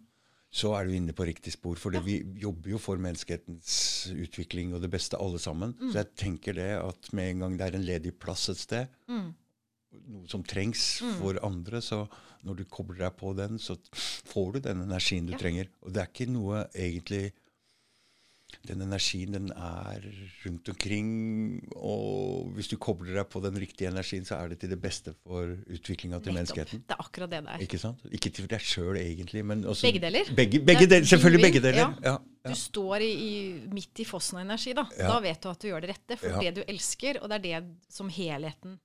så 0.51 0.71
er 0.79 0.85
du 0.87 0.93
inne 0.95 1.11
på 1.13 1.25
riktig 1.27 1.51
spor. 1.53 1.75
For 1.75 1.91
ja. 1.91 1.99
vi 1.99 2.21
jobber 2.39 2.69
jo 2.71 2.77
for 2.79 2.95
menneskehetens 2.97 4.07
utvikling 4.15 4.73
og 4.73 4.81
det 4.81 4.89
beste, 4.89 5.19
alle 5.19 5.37
sammen. 5.39 5.73
Mm. 5.81 5.91
Så 5.91 5.99
jeg 5.99 6.15
tenker 6.15 6.53
det 6.55 6.71
at 6.79 7.11
med 7.13 7.29
en 7.33 7.39
gang 7.39 7.57
det 7.57 7.67
er 7.67 7.75
en 7.77 7.85
ledig 7.85 8.17
plass 8.19 8.47
et 8.49 8.57
sted, 8.57 8.87
Mm. 9.09 9.33
Noe 10.07 10.27
som 10.29 10.43
trengs 10.43 10.99
for 11.19 11.39
andre, 11.45 11.81
så 11.81 12.03
når 12.45 12.61
du 12.61 12.63
kobler 12.69 13.05
deg 13.07 13.17
på 13.19 13.33
den, 13.37 13.57
så 13.59 13.77
får 14.29 14.53
du 14.57 14.59
den 14.69 14.83
energien 14.85 15.25
du 15.27 15.33
Ja. 15.33 15.37
trenger. 15.41 15.67
Og 15.81 15.93
det 15.93 16.01
er 16.03 16.07
ikke 16.11 16.31
noe 16.31 16.67
egentlig 16.75 17.33
Den 18.63 18.79
energien, 18.81 19.33
den 19.33 19.49
er 19.51 19.99
rundt 20.45 20.69
omkring, 20.71 21.07
og 21.75 22.47
hvis 22.55 22.69
du 22.71 22.77
kobler 22.79 23.13
deg 23.19 23.27
på 23.29 23.41
den 23.43 23.57
riktige 23.59 23.89
energien, 23.91 24.23
så 24.23 24.37
er 24.39 24.47
det 24.53 24.59
til 24.61 24.69
det 24.71 24.79
beste 24.81 25.13
for 25.23 25.51
utviklinga 25.67 26.21
til 26.23 26.31
menneskeheten. 26.33 26.79
Det 26.87 26.95
er 26.95 27.03
akkurat 27.03 27.29
det 27.29 27.41
det 27.43 27.51
er. 27.57 27.65
Ikke 27.67 27.79
sant? 27.81 27.99
Ikke 28.09 28.31
til 28.31 28.47
deg 28.47 28.63
sjøl, 28.63 28.95
egentlig, 29.01 29.43
men 29.45 29.65
også 29.67 29.89
Begge 29.91 29.99
deler. 29.99 30.31
Begge, 30.35 30.61
begge 30.63 30.87
deler, 30.87 31.05
selvfølgelig 31.11 31.43
begge 31.43 31.59
deler. 31.61 31.83
Ja. 32.01 32.15
Ja. 32.15 32.17
Du 32.47 32.55
står 32.55 33.03
i, 33.03 33.11
i, 33.11 33.67
midt 33.67 33.99
i 33.99 34.07
fossen 34.07 34.39
av 34.39 34.45
energi, 34.47 34.73
da. 34.73 34.87
Da 34.97 35.19
vet 35.19 35.43
du 35.43 35.49
at 35.51 35.59
du 35.59 35.67
gjør 35.67 35.81
det 35.83 35.89
rette. 35.97 36.17
For 36.23 36.39
det 36.39 36.55
du 36.55 36.63
elsker, 36.67 37.19
og 37.21 37.29
det 37.29 37.39
er 37.41 37.47
det 37.47 37.93
som 37.93 38.07
helheten 38.09 38.79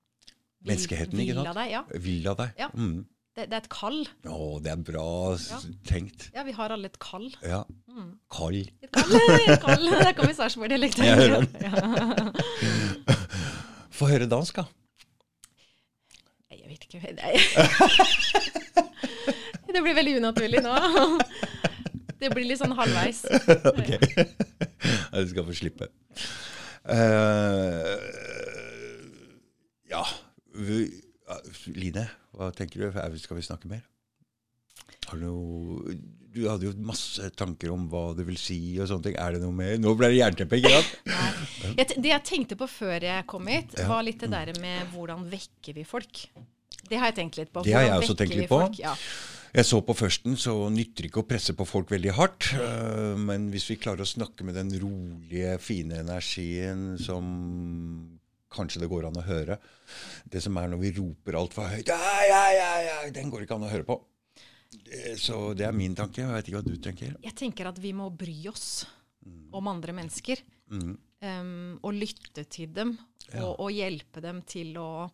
vil, 0.63 0.71
Menneskeheten, 0.73 1.19
ikke 1.23 1.35
sant? 1.39 1.55
deg. 1.59 1.71
Ja. 1.75 1.83
Vil 2.05 2.29
av 2.33 2.37
deg. 2.39 2.51
Ja. 2.63 2.69
Mm. 2.75 3.01
Det, 3.33 3.47
det 3.49 3.57
er 3.57 3.63
et 3.63 3.69
kall. 3.73 4.01
Å, 4.29 4.39
det 4.61 4.71
er 4.75 4.81
bra 4.85 5.05
Ja. 5.41 5.59
tenkt. 5.89 6.27
Ja, 6.37 6.43
vi 6.45 6.53
har 6.53 6.69
alle 6.75 6.91
et 6.91 6.99
kall. 7.01 7.31
Ja. 7.43 7.63
Mm. 7.89 8.11
Kall. 8.31 8.59
Et 8.85 8.91
kall, 8.93 9.15
et 9.49 9.63
kall. 9.65 9.87
Der 9.89 10.13
kommer 10.19 10.35
Sarpsborg-dialekten. 10.37 11.05
Jeg 11.09 11.17
hører 11.17 11.47
Ja. 11.65 11.73
Få 13.93 14.09
høre 14.11 14.27
dansk, 14.29 14.61
da. 14.61 14.67
Nei, 16.53 16.61
Jeg 16.61 16.69
vet 16.69 16.83
ikke. 16.87 17.01
Nei. 17.17 17.35
Det 19.73 19.81
blir 19.81 19.97
veldig 19.97 20.19
unaturlig 20.21 20.61
nå. 20.65 20.73
Det 22.21 22.29
blir 22.35 22.45
litt 22.51 22.61
sånn 22.61 22.75
halvveis. 22.77 23.23
ok. 23.73 23.91
Du 25.17 25.29
skal 25.33 25.47
få 25.49 25.55
slippe. 25.57 25.89
Uh, 26.85 27.97
ja, 29.89 30.03
Line, 31.73 32.07
hva 32.37 32.51
tenker 32.57 32.83
du? 32.83 33.19
Skal 33.23 33.39
vi 33.39 33.45
snakke 33.47 33.71
mer? 33.71 33.83
Har 35.09 35.19
du 35.19 35.25
noe 35.27 35.95
Du 36.33 36.47
hadde 36.49 36.65
jo 36.65 36.73
masse 36.81 37.27
tanker 37.37 37.73
om 37.75 37.85
hva 37.93 38.15
det 38.17 38.25
vil 38.25 38.39
si 38.41 38.59
og 38.81 38.89
sånne 38.89 39.05
ting. 39.11 39.17
Er 39.21 39.35
det 39.37 39.43
noe 39.43 39.53
mer? 39.53 39.75
Nå 39.81 39.93
ble 39.99 40.09
det 40.13 40.21
jernteppe, 40.23 40.61
ikke 40.63 40.73
sant? 40.73 41.99
Det 42.03 42.09
jeg 42.09 42.25
tenkte 42.25 42.57
på 42.59 42.67
før 42.71 43.05
jeg 43.05 43.27
kom 43.29 43.47
hit, 43.53 43.77
var 43.89 44.03
litt 44.07 44.23
det 44.25 44.31
der 44.33 44.53
med 44.63 44.89
hvordan 44.95 45.27
vekker 45.31 45.77
vi 45.77 45.85
folk. 45.89 46.23
Det 46.89 46.99
har 46.99 47.13
jeg 47.13 47.19
tenkt 47.21 47.39
litt 47.39 47.53
på. 47.53 47.63
Det 47.67 47.77
har 47.77 47.85
jeg 47.87 47.99
også 48.01 48.17
tenkt 48.19 48.35
litt 48.37 48.49
på. 48.51 48.59
folk? 48.65 48.81
Ja. 48.81 48.95
Jeg 49.53 49.69
så 49.69 49.83
på 49.85 49.93
førsten, 49.93 50.39
så 50.41 50.55
nytter 50.73 51.07
ikke 51.11 51.21
å 51.21 51.27
presse 51.29 51.53
på 51.57 51.67
folk 51.69 51.91
veldig 51.93 52.15
hardt. 52.17 52.49
eh, 52.57 53.13
Men 53.21 53.51
hvis 53.53 53.69
vi 53.69 53.77
klarer 53.77 54.01
å 54.07 54.09
snakke 54.09 54.45
med 54.49 54.57
den 54.57 54.73
rolige, 54.81 55.59
fine 55.61 56.01
energien 56.01 56.97
som 56.99 57.29
kanskje 58.55 58.83
det 58.83 58.91
går 58.93 59.09
an 59.09 59.19
å 59.21 59.25
høre 59.27 59.59
Det 60.25 60.43
som 60.45 60.57
er 60.61 60.71
når 60.73 60.81
vi 60.83 60.95
roper 60.99 61.39
altfor 61.41 61.69
høyt 61.73 61.91
ja, 61.91 62.15
ja, 62.29 62.43
ja, 62.57 62.73
ja, 62.87 62.97
Den 63.15 63.33
går 63.33 63.47
ikke 63.47 63.59
an 63.59 63.67
å 63.69 63.73
høre 63.73 63.87
på. 63.89 63.99
Så 65.21 65.53
det 65.57 65.67
er 65.69 65.75
min 65.77 65.93
tanke. 65.97 66.23
Jeg 66.23 66.33
vet 66.33 66.49
ikke 66.49 66.57
hva 66.57 66.65
du 66.65 66.77
tenker. 66.81 67.17
Jeg 67.21 67.35
tenker 67.37 67.69
at 67.69 67.81
vi 67.81 67.91
må 67.97 68.07
bry 68.17 68.39
oss 68.49 68.87
om 69.53 69.69
andre 69.69 69.93
mennesker. 69.97 70.41
Mm. 70.73 70.95
um, 71.21 71.75
og 71.85 71.93
lytte 71.93 72.47
til 72.49 72.73
dem. 72.73 72.95
Ja. 73.29 73.45
Og, 73.45 73.67
og 73.67 73.75
hjelpe 73.75 74.23
dem 74.25 74.41
til 74.49 74.73
å 74.81 75.11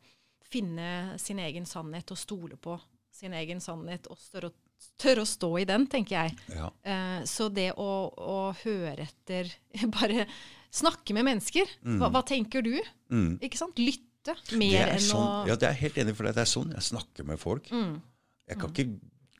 finne 0.48 1.18
sin 1.20 1.42
egen 1.42 1.66
sannhet 1.68 2.14
og 2.14 2.20
stole 2.20 2.56
på 2.56 2.78
sin 3.10 3.34
egen 3.34 3.60
sannhet. 3.60 4.06
Og 4.12 4.22
tørre 4.30 4.52
tørre 4.98 5.24
å 5.24 5.28
stå 5.28 5.50
i 5.58 5.66
den, 5.68 5.86
tenker 5.90 6.16
jeg. 6.20 6.36
Ja. 6.54 6.70
Uh, 6.86 7.24
så 7.28 7.48
det 7.52 7.72
å, 7.78 7.90
å 8.14 8.38
høre 8.62 9.08
etter 9.08 9.50
Bare 9.96 10.26
snakke 10.78 11.16
med 11.16 11.26
mennesker. 11.28 11.76
Hva, 11.98 12.10
hva 12.14 12.22
tenker 12.26 12.64
du? 12.64 12.74
Mm. 13.12 13.36
Ikke 13.44 13.60
sant? 13.60 13.78
Lytte 13.78 14.34
mer 14.60 14.80
er 14.82 14.96
enn 14.96 15.04
sånn, 15.04 15.24
å 15.24 15.48
ja, 15.48 15.56
det 15.56 15.68
er 15.68 15.76
jeg 15.76 15.86
helt 15.86 16.02
enig, 16.02 16.16
for 16.18 16.28
det 16.28 16.42
er 16.42 16.50
sånn 16.50 16.74
jeg 16.74 16.88
snakker 16.90 17.28
med 17.28 17.40
folk. 17.40 17.70
Mm. 17.72 17.94
Jeg 18.48 18.60
kan 18.60 18.72
ikke 18.72 18.88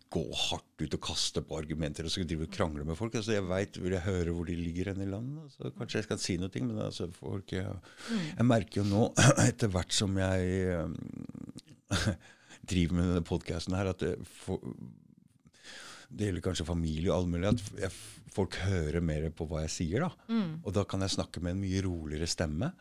gå 0.09 0.23
hardt 0.33 0.81
ut 0.81 0.95
og 0.97 1.03
kaste 1.05 1.43
på 1.45 1.57
argumenter 1.59 2.07
og 2.09 2.13
så 2.13 2.25
drive 2.25 2.47
og 2.47 2.55
krangle 2.55 2.85
med 2.89 2.97
folk. 2.97 3.19
Altså, 3.19 3.35
jeg 3.37 3.45
vet, 3.49 3.77
Vil 3.83 3.97
jeg 3.97 4.07
høre 4.07 4.35
hvor 4.35 4.49
de 4.49 4.57
ligger 4.57 4.93
hen 4.93 5.05
i 5.05 5.11
landet, 5.11 5.53
så 5.53 5.73
kanskje 5.77 6.01
jeg 6.01 6.09
skal 6.09 6.21
si 6.23 6.39
noe. 6.41 6.65
Men 6.65 6.81
altså, 6.87 7.11
folk, 7.13 7.53
jeg, 7.53 7.75
jeg 8.31 8.47
merker 8.49 8.83
jo 8.83 8.87
nå, 8.89 9.05
etter 9.49 9.73
hvert 9.75 9.93
som 9.95 10.17
jeg 10.17 10.79
um, 10.81 10.97
driver 12.73 12.97
med 12.97 13.11
denne 13.13 13.27
podkasten 13.29 13.77
her, 13.77 13.93
at 13.93 14.01
det, 14.05 14.15
for, 14.41 14.65
det 16.09 16.29
gjelder 16.31 16.45
kanskje 16.45 16.65
familie 16.69 17.11
og 17.13 17.19
all 17.19 17.27
mulig, 17.29 17.51
at 17.51 17.83
jeg, 17.83 17.91
folk 18.33 18.55
hører 18.65 19.03
mer 19.05 19.27
på 19.37 19.47
hva 19.51 19.65
jeg 19.67 19.75
sier. 19.75 20.07
da. 20.07 20.39
Og 20.65 20.73
da 20.77 20.85
kan 20.89 21.03
jeg 21.05 21.15
snakke 21.17 21.43
med 21.45 21.57
en 21.57 21.61
mye 21.61 21.83
roligere 21.85 22.29
stemme. 22.31 22.73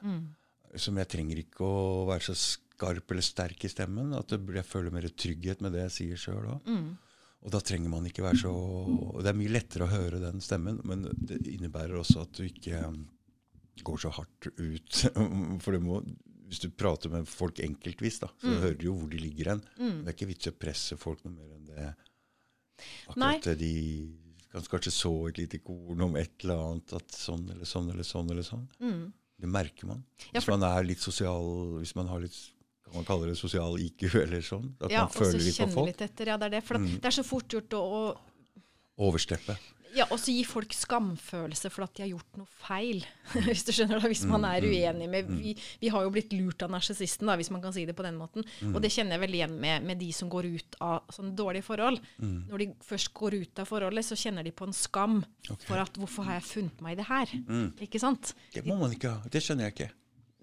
Som 0.78 0.98
jeg 1.02 1.08
trenger 1.12 1.42
ikke 1.42 1.66
å 1.66 2.06
være 2.08 2.28
så 2.30 2.36
skarp 2.38 3.12
eller 3.12 3.26
sterk 3.26 3.66
i 3.66 3.72
stemmen. 3.72 4.14
At 4.16 4.32
jeg 4.32 4.66
føler 4.68 4.94
mer 4.94 5.08
trygghet 5.10 5.62
med 5.66 5.74
det 5.76 5.86
jeg 5.88 5.96
sier 5.98 6.24
sjøl 6.24 6.48
òg. 6.56 6.72
Og 7.48 7.52
da 7.54 7.60
trenger 7.62 7.90
man 7.92 8.06
ikke 8.10 8.24
være 8.26 8.40
så 8.42 8.50
og 8.52 9.20
Det 9.24 9.30
er 9.30 9.38
mye 9.38 9.52
lettere 9.54 9.86
å 9.86 9.92
høre 9.92 10.20
den 10.24 10.42
stemmen, 10.42 10.80
men 10.84 11.06
det 11.20 11.38
innebærer 11.52 12.00
også 12.00 12.24
at 12.26 12.34
du 12.40 12.48
ikke 12.48 12.80
um, 12.88 13.04
går 13.86 13.98
så 14.02 14.10
hardt 14.16 14.48
ut. 14.58 15.04
For 15.64 15.72
det 15.76 15.82
må, 15.84 16.00
hvis 16.48 16.64
du 16.64 16.70
prater 16.74 17.12
med 17.14 17.28
folk 17.30 17.60
enkeltvis, 17.64 18.20
da, 18.24 18.32
så 18.42 18.56
hører 18.64 18.76
du 18.80 18.88
jo 18.90 18.96
hvor 18.98 19.12
de 19.12 19.20
ligger 19.22 19.52
hen. 19.54 19.62
Det 20.02 20.12
er 20.12 20.16
ikke 20.18 20.32
vits 20.34 20.48
i 20.50 20.54
å 20.56 20.58
presse 20.60 20.98
folk 20.98 21.24
noe 21.28 21.36
mer 21.36 21.54
enn 21.56 21.68
det. 21.70 21.94
Akkurat 23.08 23.48
det 23.50 23.56
de 23.62 23.74
kan 24.52 24.68
kanskje 24.72 24.94
så 24.96 25.14
et 25.30 25.40
lite 25.42 25.60
korn 25.64 26.02
om 26.08 26.16
et 26.20 26.44
eller 26.44 26.62
annet, 26.68 26.94
at 26.98 27.16
sånn 27.16 27.48
eller 27.54 27.68
sånn 27.68 27.90
eller 27.94 28.08
sånn. 28.08 28.30
eller 28.32 28.46
sånn. 28.48 28.68
Mm. 28.80 29.02
Det 29.38 29.50
merker 29.54 29.90
man. 29.90 30.06
Ja, 30.32 30.40
Hvis 30.40 30.48
man 30.50 30.64
er 30.66 30.88
litt 30.88 31.04
sosial, 31.04 31.50
hvis 31.82 31.94
man 31.98 32.08
har 32.10 32.24
litt 32.24 32.38
kan 32.88 33.02
man 33.02 33.06
kalle 33.06 33.28
det 33.28 33.36
sosial 33.36 33.76
IQ 33.84 34.08
eller 34.24 34.42
sånn? 34.46 34.70
At 34.80 34.94
Ja, 34.94 35.04
man 35.06 35.12
føler 35.12 35.44
litt 35.44 35.60
på 35.60 35.68
folk? 35.74 35.92
Litt 35.92 36.04
etter. 36.06 36.32
Ja, 36.32 36.38
det 36.40 36.48
er 36.48 36.56
det. 36.58 36.64
For 36.66 36.80
mm. 36.80 36.94
det 37.04 37.10
er 37.10 37.18
så 37.18 37.26
fort 37.28 37.52
gjort 37.52 37.76
å, 37.78 37.84
å 37.84 38.02
Oversteppe. 38.98 39.54
Ja, 39.96 40.06
og 40.12 40.20
så 40.20 40.34
gi 40.34 40.44
folk 40.48 40.74
skamfølelse 40.76 41.70
for 41.74 41.86
at 41.86 41.94
de 41.98 42.04
har 42.04 42.12
gjort 42.12 42.40
noe 42.40 42.50
feil. 42.62 43.04
hvis 43.48 43.66
du 43.68 43.72
skjønner 43.76 44.02
da, 44.02 44.10
hvis 44.10 44.26
man 44.30 44.46
er 44.50 44.66
uenig 44.66 45.10
med 45.12 45.30
vi, 45.32 45.54
vi 45.82 45.92
har 45.94 46.06
jo 46.06 46.14
blitt 46.14 46.34
lurt 46.36 46.66
av 46.66 46.74
narsissisten, 46.74 47.32
hvis 47.40 47.52
man 47.54 47.64
kan 47.64 47.76
si 47.76 47.86
det 47.88 47.96
på 47.98 48.06
den 48.06 48.20
måten. 48.20 48.46
Og 48.72 48.80
det 48.84 48.92
kjenner 48.94 49.18
jeg 49.18 49.26
veldig 49.26 49.40
igjen 49.42 49.60
med, 49.62 49.88
med 49.88 50.02
de 50.02 50.10
som 50.16 50.32
går 50.32 50.50
ut 50.50 50.80
av 50.84 51.14
sånne 51.14 51.36
dårlige 51.38 51.68
forhold. 51.68 52.02
Når 52.22 52.64
de 52.64 52.70
først 52.88 53.14
går 53.18 53.40
ut 53.42 53.64
av 53.64 53.70
forholdet, 53.70 54.08
så 54.08 54.20
kjenner 54.20 54.48
de 54.48 54.56
på 54.56 54.68
en 54.68 54.76
skam 54.76 55.22
for 55.68 55.78
at 55.82 55.94
'hvorfor 55.98 56.28
har 56.28 56.40
jeg 56.40 56.50
funnet 56.52 56.82
meg 56.82 56.98
i 56.98 57.02
det 57.02 57.08
her'? 57.08 57.38
Ikke 57.88 58.00
sant? 58.02 58.34
Det 58.54 58.66
må 58.66 58.78
man 58.80 58.92
ikke 58.92 59.10
ha. 59.14 59.30
Det 59.32 59.44
skjønner 59.44 59.68
jeg 59.70 59.76
ikke. 59.76 59.92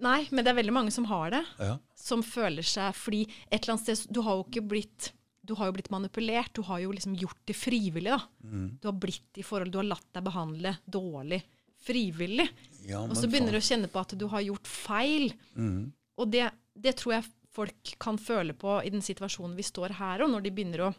Nei, 0.03 0.27
men 0.31 0.43
det 0.43 0.51
er 0.51 0.57
veldig 0.59 0.75
mange 0.75 0.91
som 0.91 1.07
har 1.07 1.31
det. 1.31 1.43
Ja. 1.59 1.77
Som 1.95 2.23
føler 2.25 2.65
seg 2.67 2.95
Fordi 2.97 3.21
et 3.47 3.63
eller 3.63 3.77
annet 3.77 3.85
sted 3.87 4.11
Du 4.11 4.21
har 4.25 4.35
jo 4.35 4.43
ikke 4.43 4.65
blitt 4.75 5.13
du 5.45 5.53
har 5.57 5.69
jo 5.69 5.75
blitt 5.77 5.91
manipulert. 5.93 6.53
Du 6.57 6.63
har 6.67 6.81
jo 6.83 6.93
liksom 6.95 7.15
gjort 7.19 7.41
det 7.45 7.55
frivillig. 7.57 8.11
da. 8.11 8.21
Mm. 8.43 8.67
Du 8.81 8.87
har 8.89 8.97
blitt 8.97 9.41
i 9.41 9.45
forhold, 9.45 9.71
du 9.73 9.79
har 9.81 9.87
latt 9.87 10.07
deg 10.15 10.25
behandle 10.25 10.75
dårlig 10.85 11.41
frivillig. 11.85 12.47
Ja, 12.87 13.03
og 13.03 13.15
så 13.17 13.29
begynner 13.29 13.53
du 13.55 13.59
å 13.59 13.65
kjenne 13.65 13.89
på 13.91 14.01
at 14.01 14.15
du 14.17 14.25
har 14.31 14.45
gjort 14.45 14.69
feil. 14.69 15.31
Mm. 15.53 15.91
Og 16.21 16.31
det, 16.33 16.47
det 16.73 16.95
tror 16.99 17.17
jeg 17.17 17.29
folk 17.55 17.95
kan 18.01 18.17
føle 18.19 18.55
på 18.57 18.79
i 18.83 18.91
den 18.91 19.03
situasjonen 19.05 19.55
vi 19.55 19.63
står 19.63 19.95
her 19.99 20.25
og 20.25 20.31
når 20.33 20.43
de 20.43 20.51
begynner 20.55 20.87
å 20.89 20.93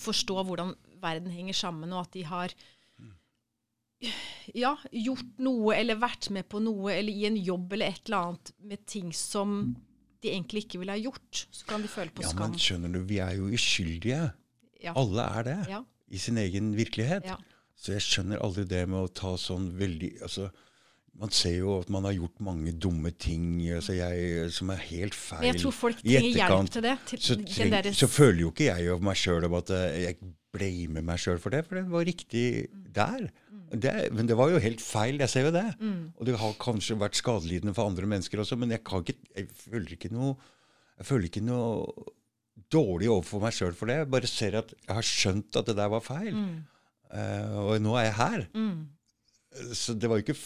forstå 0.00 0.38
hvordan 0.46 0.72
verden 1.02 1.34
henger 1.34 1.56
sammen, 1.58 1.92
og 1.92 2.06
at 2.06 2.14
de 2.16 2.22
har 2.24 2.54
ja, 4.54 4.74
gjort 4.92 5.40
noe 5.42 5.74
eller 5.76 5.98
vært 6.00 6.30
med 6.34 6.48
på 6.48 6.60
noe 6.64 6.94
eller 6.94 7.12
i 7.12 7.26
en 7.28 7.36
jobb 7.36 7.72
eller 7.76 7.92
et 7.92 8.02
eller 8.06 8.30
annet 8.30 8.52
med 8.70 8.84
ting 8.88 9.12
som 9.16 9.58
de 10.26 10.32
egentlig 10.34 10.66
ikke 10.66 10.82
ville 10.82 10.94
ha 10.96 11.00
gjort. 11.00 11.46
Så 11.54 11.66
kan 11.70 11.84
de 11.86 11.90
føle 11.90 12.10
på 12.12 12.26
Ja, 12.26 12.34
skam. 12.34 12.50
men 12.50 12.60
skjønner 12.66 12.92
du, 12.98 13.00
vi 13.06 13.22
er 13.22 13.36
jo 13.38 13.48
uskyldige. 13.54 14.22
Ja. 14.82 14.92
Alle 14.98 15.24
er 15.38 15.46
det. 15.46 15.58
Ja. 15.72 15.82
I 16.10 16.18
sin 16.22 16.38
egen 16.42 16.74
virkelighet. 16.76 17.24
Ja. 17.26 17.38
Så 17.76 17.92
jeg 17.92 18.04
skjønner 18.04 18.40
aldri 18.44 18.64
det 18.68 18.86
med 18.88 19.04
å 19.04 19.08
ta 19.12 19.34
sånn 19.36 19.70
veldig 19.76 20.14
altså, 20.24 20.50
Man 21.16 21.30
ser 21.32 21.54
jo 21.58 21.78
at 21.80 21.88
man 21.92 22.04
har 22.04 22.12
gjort 22.12 22.40
mange 22.44 22.72
dumme 22.76 23.08
ting 23.16 23.62
altså 23.72 23.94
jeg, 23.96 24.50
som 24.52 24.68
er 24.74 24.82
helt 24.90 25.14
feil. 25.16 25.40
Men 25.40 25.48
jeg 25.48 25.62
tror 25.62 25.72
folk 25.72 26.02
trenger 26.02 26.26
hjelp 26.28 26.72
til 26.74 26.84
det. 26.84 26.92
Til 27.08 27.22
så, 27.24 27.36
treng, 27.40 27.86
så 27.96 28.08
føler 28.12 28.40
jo 28.42 28.50
ikke 28.52 28.66
jeg 28.68 28.90
av 28.92 29.04
meg 29.08 29.16
sjøl 29.16 29.46
at 29.48 29.72
eh, 29.72 29.96
jeg 30.02 30.18
blamer 30.56 31.04
meg 31.04 31.20
sjøl 31.22 31.38
for 31.42 31.54
det, 31.54 31.62
for 31.68 31.78
det 31.78 31.84
var 31.92 32.08
riktig 32.08 32.46
der. 32.96 33.28
Det, 33.66 33.92
men 34.14 34.28
det 34.30 34.36
var 34.38 34.52
jo 34.52 34.60
helt 34.62 34.80
feil, 34.82 35.18
jeg 35.20 35.30
ser 35.32 35.48
jo 35.48 35.54
det. 35.54 35.66
Og 36.16 36.26
det 36.28 36.36
har 36.40 36.58
kanskje 36.62 36.98
vært 37.00 37.18
skadelidende 37.18 37.74
for 37.76 37.90
andre 37.90 38.06
mennesker 38.10 38.40
også, 38.42 38.56
men 38.58 38.72
jeg, 38.74 38.82
kan 38.86 39.02
ikke, 39.04 39.18
jeg 39.36 39.48
føler 39.62 39.96
ikke 39.98 40.12
noe 40.14 40.36
jeg 40.96 41.04
føler 41.10 41.28
ikke 41.28 41.42
noe 41.44 42.06
dårlig 42.72 43.10
overfor 43.12 43.42
meg 43.42 43.52
sjøl 43.52 43.74
for 43.76 43.90
det. 43.90 43.98
Jeg 44.00 44.08
bare 44.14 44.30
ser 44.30 44.54
at 44.62 44.70
jeg 44.78 44.94
har 44.96 45.04
skjønt 45.04 45.58
at 45.60 45.66
det 45.68 45.74
der 45.76 45.90
var 45.92 46.00
feil. 46.00 46.32
Eh, 47.12 47.56
og 47.60 47.74
nå 47.84 47.92
er 48.00 48.06
jeg 48.08 48.14
her. 48.16 48.46
Så 49.76 49.92
det 49.94 50.08
var 50.08 50.16
jo 50.22 50.24
ikke 50.24 50.38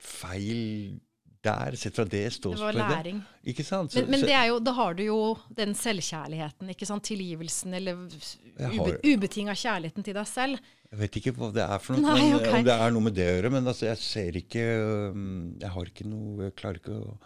feil 0.00 1.00
der, 1.42 1.76
sett 1.76 1.94
fra 1.96 2.04
det 2.04 2.26
Det 2.42 2.58
var 2.58 2.72
læring. 2.76 3.22
Ikke 3.46 3.64
sant? 3.64 3.92
Så- 3.92 4.00
Men, 4.02 4.10
men 4.10 4.20
det 4.20 4.34
er 4.36 4.46
jo, 4.50 4.58
da 4.60 4.72
har 4.72 4.94
du 4.94 5.02
jo 5.04 5.38
den 5.56 5.74
selvkjærligheten, 5.74 6.68
ikke 6.74 6.86
sant? 6.86 7.02
tilgivelsen, 7.04 7.74
eller 7.74 7.94
ube, 7.96 8.98
ubetinga 9.04 9.54
kjærligheten 9.56 10.04
til 10.04 10.14
deg 10.14 10.26
selv. 10.28 10.58
Jeg 10.90 10.98
vet 10.98 11.16
ikke 11.20 11.32
hva 11.38 11.52
det 11.54 11.62
er 11.62 11.78
for 11.78 11.94
noe, 11.96 12.02
Nei, 12.18 12.34
okay. 12.34 12.58
om 12.58 12.64
det 12.64 12.74
er 12.74 12.90
noe 12.90 13.00
med 13.06 13.14
det 13.14 13.26
å 13.28 13.34
gjøre. 13.40 13.50
Men 13.52 13.64
altså, 13.70 13.86
jeg 13.86 13.98
ser 13.98 14.32
ikke 14.40 14.64
Jeg 15.60 15.70
har 15.70 15.84
ikke 15.86 16.06
noe 16.10 16.48
Jeg 16.48 16.56
klarer 16.56 16.80
ikke 16.80 16.96
å 16.98 17.18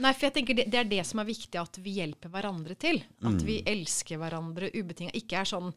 Nei, 0.00 0.12
for 0.12 0.26
jeg 0.26 0.34
tenker 0.34 0.56
det, 0.56 0.64
det 0.70 0.78
er 0.80 0.88
det 0.90 1.06
som 1.06 1.20
er 1.20 1.24
viktig, 1.28 1.54
at 1.60 1.76
vi 1.80 1.92
hjelper 2.00 2.28
hverandre 2.28 2.74
til. 2.76 2.96
At 3.22 3.36
Mm. 3.38 3.44
vi 3.46 3.62
elsker 3.62 4.18
hverandre 4.18 4.70
ubetinga. 4.74 5.12
Ikke 5.14 5.38
er 5.40 5.44
sånn 5.44 5.72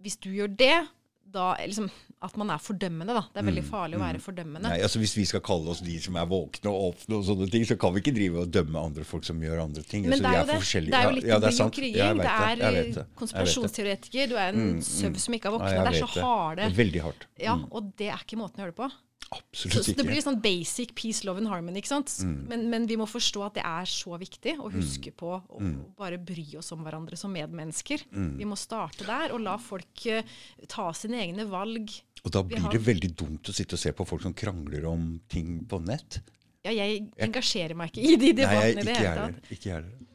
Hvis 0.00 0.16
du 0.20 0.30
gjør 0.30 0.56
det, 0.56 0.86
da 1.32 1.54
liksom 1.60 1.90
At 2.20 2.34
man 2.34 2.50
er 2.50 2.58
fordømmende, 2.58 3.14
da. 3.14 3.20
Det 3.30 3.38
er 3.38 3.46
veldig 3.46 3.62
farlig 3.68 3.94
å 3.94 4.00
være 4.02 4.18
fordømmende. 4.18 4.64
Mm. 4.66 4.72
Nei, 4.72 4.78
altså 4.82 4.98
Hvis 4.98 5.12
vi 5.14 5.24
skal 5.30 5.42
kalle 5.46 5.70
oss 5.70 5.78
de 5.86 5.94
som 6.02 6.16
er 6.18 6.26
våkne 6.26 6.72
og 6.72 6.88
åpne, 6.88 7.14
og 7.20 7.26
sånne 7.28 7.46
ting, 7.52 7.66
så 7.68 7.76
kan 7.78 7.94
vi 7.94 8.02
ikke 8.02 8.14
drive 8.16 8.42
og 8.42 8.50
dømme 8.50 8.82
andre 8.90 9.04
folk 9.06 9.22
som 9.28 9.38
gjør 9.44 9.62
andre 9.68 9.84
ting. 9.86 10.08
Men 10.08 10.18
altså, 10.18 10.24
det 10.26 10.32
er 10.34 10.40
jo 10.40 10.48
det. 10.48 10.88
Det 10.88 10.98
er 10.98 11.06
jo 11.06 11.14
litt 11.14 11.28
ja, 11.30 11.38
det 11.38 11.50
er 11.52 11.56
sant. 11.60 11.74
kriging. 11.78 12.00
Ja, 12.02 12.10
det 12.18 12.32
er 12.32 12.64
Jeg 12.64 12.74
vet 12.78 12.98
det. 12.98 13.06
Konspirasjonsteoretiker. 13.22 14.32
Du 14.32 14.34
er 14.34 14.48
en 14.58 14.82
søv 14.82 15.20
som 15.22 15.38
ikke 15.38 15.52
har 15.52 15.54
Ja, 15.54 15.58
våkna. 15.58 15.74
jeg 15.76 15.86
det 15.86 15.94
er 15.94 16.06
så 16.06 16.24
harde. 16.26 16.62
Det 16.64 16.72
er 16.72 16.78
veldig 16.82 17.04
hardt. 17.06 17.28
Ja, 17.38 17.54
og 17.70 17.92
det 18.02 18.10
er 18.10 18.24
ikke 18.26 18.40
måten 18.42 18.58
å 18.58 18.66
gjøre 18.66 18.74
det 18.74 18.80
på. 18.82 18.90
Så, 19.28 19.68
ikke. 19.68 19.82
så 19.84 19.92
det 19.98 20.04
blir 20.06 20.22
sånn 20.24 20.38
basic 20.40 20.94
peace, 20.96 21.24
love 21.26 21.42
and 21.42 21.50
harmony. 21.50 21.82
ikke 21.82 21.90
sant? 21.90 22.12
Mm. 22.24 22.36
Men, 22.48 22.64
men 22.72 22.86
vi 22.88 22.96
må 22.96 23.04
forstå 23.08 23.42
at 23.44 23.58
det 23.58 23.64
er 23.66 23.90
så 23.90 24.16
viktig 24.20 24.54
å 24.56 24.70
huske 24.72 25.12
på 25.12 25.34
å 25.36 25.60
mm. 25.60 25.74
bare 25.98 26.20
bry 26.22 26.46
oss 26.60 26.72
om 26.72 26.84
hverandre 26.86 27.18
som 27.20 27.34
medmennesker. 27.34 28.06
Mm. 28.08 28.30
Vi 28.40 28.48
må 28.48 28.56
starte 28.56 29.04
der 29.08 29.34
og 29.36 29.42
la 29.44 29.58
folk 29.60 30.06
uh, 30.08 30.38
ta 30.70 30.88
sine 30.96 31.20
egne 31.26 31.44
valg. 31.50 31.92
Og 32.24 32.34
da 32.34 32.42
blir 32.46 32.70
det 32.72 32.80
veldig 32.86 33.12
dumt 33.20 33.52
å 33.52 33.54
sitte 33.54 33.76
og 33.76 33.82
se 33.82 33.92
på 33.96 34.08
folk 34.08 34.24
som 34.24 34.36
krangler 34.36 34.88
om 34.88 35.10
ting 35.30 35.58
på 35.68 35.82
nett. 35.84 36.22
Ja, 36.64 36.72
jeg 36.74 37.10
engasjerer 37.28 37.76
meg 37.78 37.92
ikke 37.92 38.04
i 38.04 38.16
de 38.20 38.32
debattene 38.40 38.82
i 38.82 38.88
det 38.88 38.96
hele 38.96 39.26
tatt. 39.26 39.52
Ikke 39.52 39.70
jeg 39.70 39.76
heller. 39.76 40.07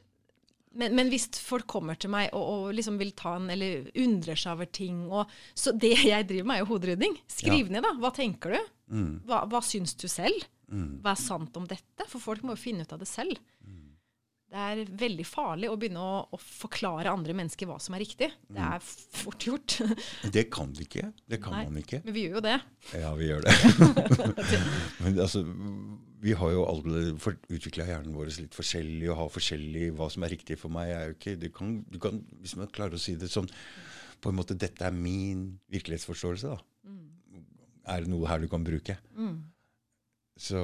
Men, 0.80 0.96
men 0.98 1.12
hvis 1.14 1.28
folk 1.44 1.68
kommer 1.70 1.98
til 2.00 2.10
meg 2.14 2.32
og, 2.34 2.44
og 2.44 2.74
liksom 2.74 2.98
vil 3.02 3.14
ta 3.18 3.36
en, 3.38 3.50
eller 3.54 3.92
undrer 4.04 4.40
seg 4.40 4.56
over 4.56 4.70
ting 4.74 5.04
og, 5.06 5.30
Så 5.54 5.76
det 5.78 5.96
jeg 6.14 6.30
driver 6.30 6.50
med, 6.50 6.58
er 6.58 6.66
jo 6.66 6.72
hoderydding. 6.74 7.18
Skriv 7.30 7.70
ned, 7.74 7.86
da. 7.86 7.94
Hva 8.02 8.14
tenker 8.16 8.58
du? 8.58 8.74
Hva, 9.28 9.44
hva 9.50 9.62
syns 9.66 9.96
du 9.98 10.08
selv? 10.12 10.46
Hva 10.74 11.14
er 11.14 11.22
sant 11.22 11.58
om 11.60 11.66
dette? 11.70 12.08
For 12.10 12.22
folk 12.22 12.46
må 12.46 12.56
jo 12.56 12.64
finne 12.64 12.86
ut 12.86 12.94
av 12.96 13.02
det 13.02 13.10
selv. 13.10 13.38
Det 14.54 14.62
er 14.62 14.82
veldig 14.86 15.24
farlig 15.26 15.66
å 15.66 15.76
begynne 15.82 15.98
å, 15.98 16.18
å 16.30 16.38
forklare 16.38 17.10
andre 17.10 17.34
mennesker 17.34 17.66
hva 17.66 17.80
som 17.82 17.96
er 17.98 18.04
riktig. 18.04 18.28
Det 18.54 18.62
er 18.62 18.84
fort 18.86 19.48
gjort. 19.48 19.80
Det 20.30 20.44
kan 20.54 20.70
vi 20.78 20.86
ikke. 20.86 21.08
Det 21.26 21.40
kan 21.42 21.56
Nei. 21.58 21.64
man 21.72 21.80
ikke. 21.82 22.04
Men 22.06 22.14
vi 22.14 22.28
gjør 22.28 22.38
jo 22.38 22.44
det. 22.46 22.60
Ja, 23.02 23.14
vi 23.18 23.32
gjør 23.32 23.48
det. 23.48 23.56
Men 25.02 25.18
altså, 25.26 25.42
vi 26.24 26.34
har 26.40 26.52
jo 26.56 26.64
alle 26.66 27.02
utvikla 27.52 27.86
hjernen 27.90 28.16
vår 28.16 28.32
litt 28.40 28.56
forskjellig 28.56 29.10
og 29.12 29.18
har 29.20 29.32
forskjellig 29.34 29.90
Hva 29.98 30.08
som 30.14 30.24
er 30.24 30.32
riktig 30.34 30.56
for 30.62 30.72
meg, 30.72 30.92
er 30.96 31.10
jo 31.10 31.16
ikke 31.18 31.34
du 31.42 31.50
kan, 31.52 31.74
du 31.92 31.98
kan, 32.00 32.22
Hvis 32.40 32.56
man 32.60 32.70
klarer 32.72 32.96
å 32.96 33.02
si 33.02 33.18
det 33.20 33.28
sånn 33.34 33.50
på 34.24 34.32
en 34.32 34.38
måte, 34.40 34.56
Dette 34.56 34.86
er 34.88 34.96
min 34.96 35.50
virkelighetsforståelse, 35.74 36.54
da. 36.54 36.62
Er 37.92 38.06
det 38.06 38.14
noe 38.14 38.30
her 38.32 38.40
du 38.40 38.48
kan 38.48 38.64
bruke? 38.64 38.96
Så 40.40 40.60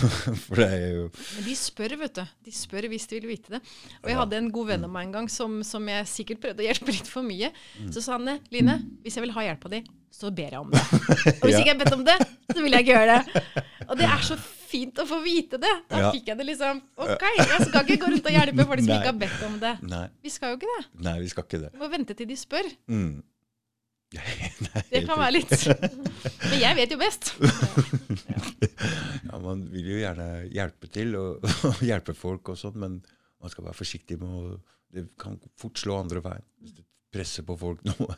For 0.46 0.56
det 0.62 0.66
er 0.70 0.84
jo 0.94 1.02
Men 1.10 1.44
de 1.48 1.54
spør, 1.58 1.96
vet 2.00 2.14
du. 2.20 2.22
De 2.46 2.52
spør 2.56 2.86
hvis 2.92 3.04
de 3.10 3.18
vil 3.18 3.32
vite 3.34 3.52
det. 3.56 3.60
Og 4.04 4.08
jeg 4.12 4.16
hadde 4.20 4.38
en 4.38 4.52
god 4.54 4.70
venn 4.70 4.86
av 4.86 4.92
meg 4.94 5.08
en 5.08 5.16
gang 5.18 5.28
som, 5.32 5.58
som 5.66 5.90
jeg 5.90 6.06
sikkert 6.08 6.40
prøvde 6.46 6.62
å 6.64 6.68
hjelpe 6.70 6.94
litt 6.94 7.10
for 7.10 7.26
mye. 7.26 7.50
Så 7.92 8.00
sa 8.06 8.14
han 8.16 8.30
Line, 8.54 8.78
hvis 9.02 9.18
jeg 9.18 9.26
vil 9.26 9.34
ha 9.36 9.44
hjelp 9.50 9.66
av 9.68 9.74
di, 9.74 9.82
så 10.14 10.30
ber 10.32 10.54
jeg 10.56 10.62
om 10.62 10.70
det. 10.72 10.86
Og 11.42 11.44
hvis 11.50 11.58
Ja. 11.58 11.60
ikke 11.60 11.72
jeg 11.74 11.80
bedt 11.82 11.98
om 11.98 12.06
det, 12.08 12.16
så 12.54 12.58
vil 12.62 12.78
jeg 12.78 12.86
ikke 12.86 12.96
gjøre 12.96 13.18
det. 13.18 13.44
Og 13.90 13.98
det 14.00 14.08
er 14.08 14.24
så 14.30 14.38
fint 14.70 15.00
å 15.02 15.06
få 15.10 15.18
vite 15.24 15.58
det. 15.62 15.72
Da 15.90 15.98
Ja. 16.04 16.10
fikk 16.14 16.30
jeg 16.32 16.38
det 16.40 16.46
liksom 16.48 16.80
OK, 17.02 17.24
jeg 17.38 17.66
skal 17.68 17.82
ikke 17.84 17.98
gå 18.04 18.12
rundt 18.14 18.28
og 18.30 18.36
hjelpe 18.38 18.66
folk 18.70 18.80
som 18.84 18.94
ikke 18.96 19.10
har 19.10 19.18
bedt 19.24 19.42
om 19.48 19.58
det. 19.62 19.74
Nei, 19.90 20.04
Vi 20.22 20.30
skal 20.34 20.54
jo 20.54 20.60
ikke 20.60 20.76
det. 20.78 20.86
nei 21.08 21.16
vi 21.20 21.28
skal 21.32 21.44
ikke 21.48 21.60
det. 21.66 21.72
Vi 21.74 21.82
må 21.82 21.90
vente 21.92 22.16
til 22.18 22.30
de 22.30 22.38
spør. 22.40 22.70
Mm. 22.90 23.10
Nei, 24.16 24.80
Det 24.90 25.04
kan 25.06 25.20
være 25.20 25.36
litt 25.36 25.52
Men 26.50 26.56
jeg 26.58 26.74
vet 26.80 26.90
jo 26.90 26.98
best. 26.98 27.28
Ja, 29.30 29.38
Man 29.38 29.64
vil 29.70 29.86
jo 29.92 29.98
gjerne 30.00 30.26
hjelpe 30.50 30.88
til 30.92 31.14
og, 31.18 31.44
og 31.68 31.82
hjelpe 31.86 32.14
folk 32.18 32.50
og 32.52 32.58
sånn, 32.58 32.78
men 32.82 32.96
man 33.40 33.52
skal 33.52 33.66
være 33.68 33.78
forsiktig 33.78 34.18
med 34.20 34.30
å 34.34 34.58
Det 34.90 35.04
kan 35.20 35.36
fort 35.60 35.78
slå 35.78 36.00
andre 36.00 36.22
veien 36.24 36.42
hvis 36.60 36.74
du 36.80 36.82
presser 37.14 37.46
på 37.46 37.54
folk 37.58 37.82
noe. 37.86 38.16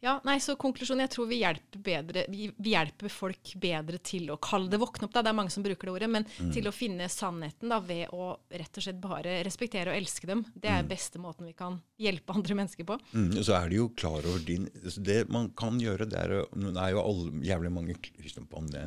Ja, 0.00 0.20
nei, 0.22 0.36
så 0.38 0.54
konklusjonen, 0.60 1.02
jeg 1.06 1.12
tror 1.16 1.26
vi 1.26 1.40
hjelper, 1.40 1.80
bedre, 1.82 2.22
vi, 2.30 2.48
vi 2.54 2.74
hjelper 2.74 3.10
folk 3.10 3.54
bedre 3.58 3.98
til 3.98 4.28
å 4.30 4.36
kalle 4.42 4.70
det 4.70 4.78
våkne 4.78 5.08
opp, 5.08 5.14
da. 5.16 5.24
det 5.26 5.32
er 5.32 5.38
mange 5.40 5.50
som 5.50 5.64
bruker 5.66 5.90
det 5.90 5.94
ordet, 5.96 6.10
men 6.14 6.26
til 6.54 6.68
å 6.70 6.74
finne 6.74 7.08
sannheten 7.10 7.72
da, 7.72 7.80
ved 7.82 8.14
å 8.14 8.30
rett 8.52 8.78
og 8.78 8.86
slett 8.86 9.00
bare 9.02 9.40
respektere 9.46 9.90
og 9.90 9.98
elske 9.98 10.30
dem. 10.30 10.44
Det 10.54 10.70
er 10.70 10.86
beste 10.86 11.18
måten 11.22 11.48
vi 11.48 11.56
kan 11.58 11.80
hjelpe 11.98 12.36
andre 12.36 12.60
mennesker 12.60 12.86
på. 12.86 12.98
Mm, 13.10 13.40
så 13.42 13.56
er 13.58 13.72
de 13.72 13.80
jo 13.80 13.88
klar 13.98 14.22
over 14.22 14.44
din 14.46 14.68
Det 15.02 15.24
man 15.32 15.50
kan 15.58 15.80
gjøre, 15.82 16.06
det 16.08 16.18
er 16.20 16.34
Nå 16.58 16.70
er 16.78 16.92
jo 16.94 17.02
alle, 17.02 17.32
jævlig 17.46 17.72
mange 17.74 17.96
det, 17.98 18.84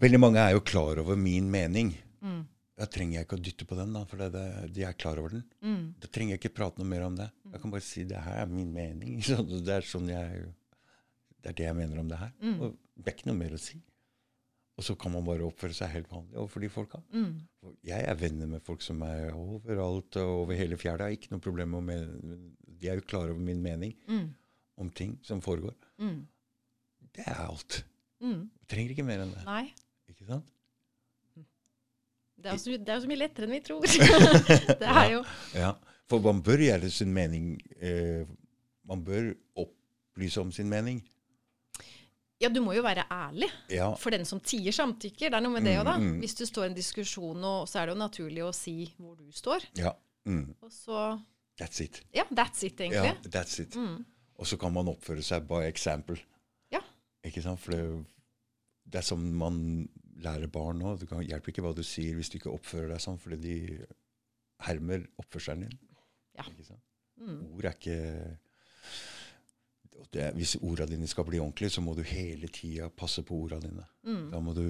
Veldig 0.00 0.20
mange 0.20 0.40
er 0.40 0.56
jo 0.56 0.64
klar 0.64 1.00
over 1.02 1.18
min 1.18 1.50
mening. 1.52 1.92
Da 2.82 2.88
trenger 2.90 3.20
jeg 3.20 3.26
ikke 3.28 3.36
å 3.38 3.42
dytte 3.46 3.66
på 3.70 3.76
den, 3.78 3.92
da, 3.94 4.00
for 4.10 4.18
det, 4.18 4.32
det, 4.34 4.44
de 4.74 4.82
er 4.88 4.96
klar 4.98 5.20
over 5.22 5.36
den. 5.36 5.44
Da 6.02 6.08
trenger 6.10 6.34
jeg 6.34 6.40
ikke 6.42 6.56
prate 6.56 6.82
noe 6.82 6.90
mer 6.90 7.04
om 7.06 7.14
det. 7.20 7.28
Jeg 7.52 7.62
kan 7.62 7.70
bare 7.76 7.84
si 7.86 8.02
det 8.10 8.18
her 8.24 8.40
er 8.42 8.50
min 8.50 8.72
mening. 8.74 9.20
Det 9.68 9.76
er 9.76 9.86
sånn 9.86 10.10
jeg 10.10 10.42
Det 11.38 11.52
er 11.52 11.56
det 11.60 11.66
jeg 11.68 11.78
mener 11.78 12.00
om 12.02 12.10
det 12.10 12.18
her. 12.18 12.32
Og 12.58 12.74
det 12.98 13.12
er 13.12 13.14
ikke 13.16 13.30
noe 13.30 13.38
mer 13.38 13.54
å 13.54 13.60
si. 13.62 13.78
Og 14.80 14.86
så 14.86 14.96
kan 14.98 15.12
man 15.14 15.22
bare 15.26 15.44
oppføre 15.46 15.76
seg 15.76 15.90
helt 15.92 16.08
vanlig 16.10 16.38
overfor 16.40 16.64
de 16.64 16.70
folka. 16.72 16.98
Mm. 17.12 17.32
Jeg 17.86 18.06
er 18.08 18.18
venner 18.18 18.48
med 18.50 18.64
folk 18.66 18.82
som 18.82 19.02
er 19.06 19.30
overalt 19.36 20.16
og 20.22 20.32
over 20.42 20.58
hele 20.58 20.78
fjæra. 20.80 21.10
Ikke 21.12 21.30
noe 21.34 21.44
problem 21.44 21.76
med 21.86 22.16
De 22.80 22.88
er 22.90 22.98
jo 22.98 23.06
klar 23.06 23.30
over 23.30 23.38
min 23.42 23.62
mening. 23.62 23.94
om 24.80 24.88
ting 24.90 25.18
som 25.22 25.42
foregår. 25.44 25.74
Mm. 26.00 26.22
Det 27.14 27.26
er 27.28 27.42
alt. 27.44 27.82
Mm. 28.24 28.48
Trenger 28.66 28.94
ikke 28.94 29.04
mer 29.06 29.22
enn 29.22 29.34
det. 29.36 29.44
Nei. 29.46 29.66
Ikke 30.10 30.26
sant? 30.26 30.48
Det 32.42 32.50
er, 32.50 32.58
jo 32.58 32.62
så, 32.64 32.76
det 32.76 32.90
er 32.90 32.98
jo 32.98 33.04
så 33.04 33.10
mye 33.12 33.20
lettere 33.20 33.46
enn 33.48 33.54
vi 33.54 33.62
tror. 33.64 33.86
det 34.82 34.90
er 34.90 35.08
jo 35.12 35.22
Ja, 35.54 35.72
For 36.10 36.24
man 36.24 36.42
bør 36.44 36.62
gjøre 36.64 36.90
sin 36.90 37.12
mening 37.14 37.54
eh, 37.78 38.26
Man 38.88 39.04
bør 39.06 39.32
opplyse 39.62 40.42
om 40.42 40.50
sin 40.52 40.68
mening. 40.68 41.00
Ja, 42.42 42.48
du 42.50 42.58
må 42.64 42.72
jo 42.74 42.82
være 42.82 43.04
ærlig. 43.14 43.46
Ja, 43.70 43.92
For 43.94 44.10
den 44.10 44.24
som 44.26 44.40
tier 44.42 44.74
samtykker. 44.74 45.30
Det 45.30 45.38
er 45.38 45.44
noe 45.44 45.54
med 45.54 45.62
det 45.68 45.76
òg, 45.78 45.84
da. 45.86 45.94
Mm, 46.00 46.08
mm. 46.16 46.22
Hvis 46.24 46.34
du 46.40 46.42
står 46.48 46.66
i 46.66 46.70
en 46.72 46.74
diskusjon, 46.80 47.44
og, 47.46 47.68
så 47.70 47.78
er 47.78 47.86
det 47.86 47.94
jo 47.94 48.00
naturlig 48.00 48.42
å 48.42 48.50
si 48.56 48.76
hvor 48.98 49.14
du 49.20 49.28
står. 49.34 49.68
ja. 49.78 49.94
Mm, 50.24 50.52
Og 50.62 50.70
så 50.70 50.98
that's 51.58 51.80
it. 51.82 51.96
Ja, 52.14 52.22
that's 52.30 52.62
it, 52.62 52.78
egentlig. 52.80 53.10
Ja, 53.10 53.14
that's 53.26 53.58
it. 53.62 53.74
Mm. 53.74 54.04
Og 54.38 54.46
så 54.46 54.56
kan 54.58 54.70
man 54.74 54.90
oppføre 54.90 55.22
seg 55.22 55.48
by 55.48 55.64
example. 55.66 56.14
Ja. 56.70 56.78
Ikke 57.26 57.42
sant? 57.42 57.58
For 57.62 57.74
det, 57.74 57.82
det 58.86 59.00
er 59.00 59.06
som 59.06 59.18
man 59.18 59.88
lærer 60.24 60.50
barn 60.52 60.80
nå. 60.82 60.94
Det 61.00 61.08
hjelper 61.10 61.52
ikke 61.52 61.64
hva 61.64 61.74
du 61.76 61.82
sier 61.86 62.16
hvis 62.18 62.32
du 62.32 62.38
ikke 62.38 62.52
oppfører 62.52 62.92
deg 62.94 63.02
sånn, 63.02 63.20
fordi 63.20 63.40
de 63.42 63.56
hermer 64.66 65.06
oppførselen 65.20 65.66
din. 65.66 65.78
Ja. 66.38 66.46
Mm. 67.22 67.40
Ord 67.52 67.66
er 67.68 67.76
ikke 67.76 67.98
det, 70.12 70.32
Hvis 70.36 70.56
orda 70.60 70.86
dine 70.88 71.06
skal 71.08 71.24
bli 71.28 71.38
ordentlige, 71.40 71.70
så 71.76 71.82
må 71.84 71.94
du 71.94 72.02
hele 72.04 72.48
tida 72.52 72.88
passe 72.90 73.22
på 73.24 73.36
orda 73.44 73.60
dine. 73.62 73.84
Mm. 74.04 74.24
Da 74.32 74.40
må 74.44 74.54
du 74.56 74.64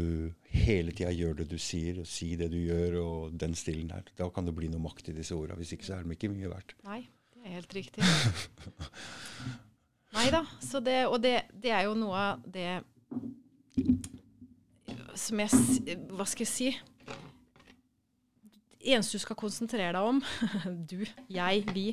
hele 0.53 0.93
tida 0.93 1.11
gjøre 1.15 1.41
det 1.43 1.49
du 1.51 1.59
sier, 1.63 2.03
og 2.03 2.07
si 2.11 2.35
det 2.39 2.51
du 2.53 2.59
gjør, 2.61 2.99
og 3.01 3.39
den 3.41 3.57
stilen 3.59 3.91
her. 3.95 4.07
Da 4.19 4.29
kan 4.35 4.47
det 4.47 4.55
bli 4.55 4.71
noe 4.71 4.83
makt 4.85 5.11
i 5.11 5.17
disse 5.17 5.35
orda. 5.35 5.57
Hvis 5.59 5.75
ikke 5.75 5.89
så 5.89 5.97
er 5.97 6.07
de 6.07 6.15
ikke 6.15 6.31
mye 6.31 6.53
verdt. 6.53 6.77
Nei, 6.87 7.01
det 7.35 7.47
er 7.47 7.57
helt 7.59 7.77
riktig. 7.79 8.07
Nei 10.17 10.29
da. 10.35 10.45
Og 11.09 11.19
det, 11.25 11.37
det 11.63 11.73
er 11.73 11.87
jo 11.89 11.97
noe 11.99 12.27
av 12.29 12.45
det 12.45 12.83
som 15.19 15.41
jeg 15.43 15.99
Hva 16.13 16.27
skal 16.29 16.45
jeg 16.47 16.53
si? 16.53 16.71
Det 18.83 18.91
eneste 18.97 19.19
du 19.21 19.23
skal 19.23 19.39
konsentrere 19.39 19.93
deg 19.95 20.09
om, 20.09 20.19
du, 20.91 21.05
jeg, 21.31 21.63
vi, 21.71 21.85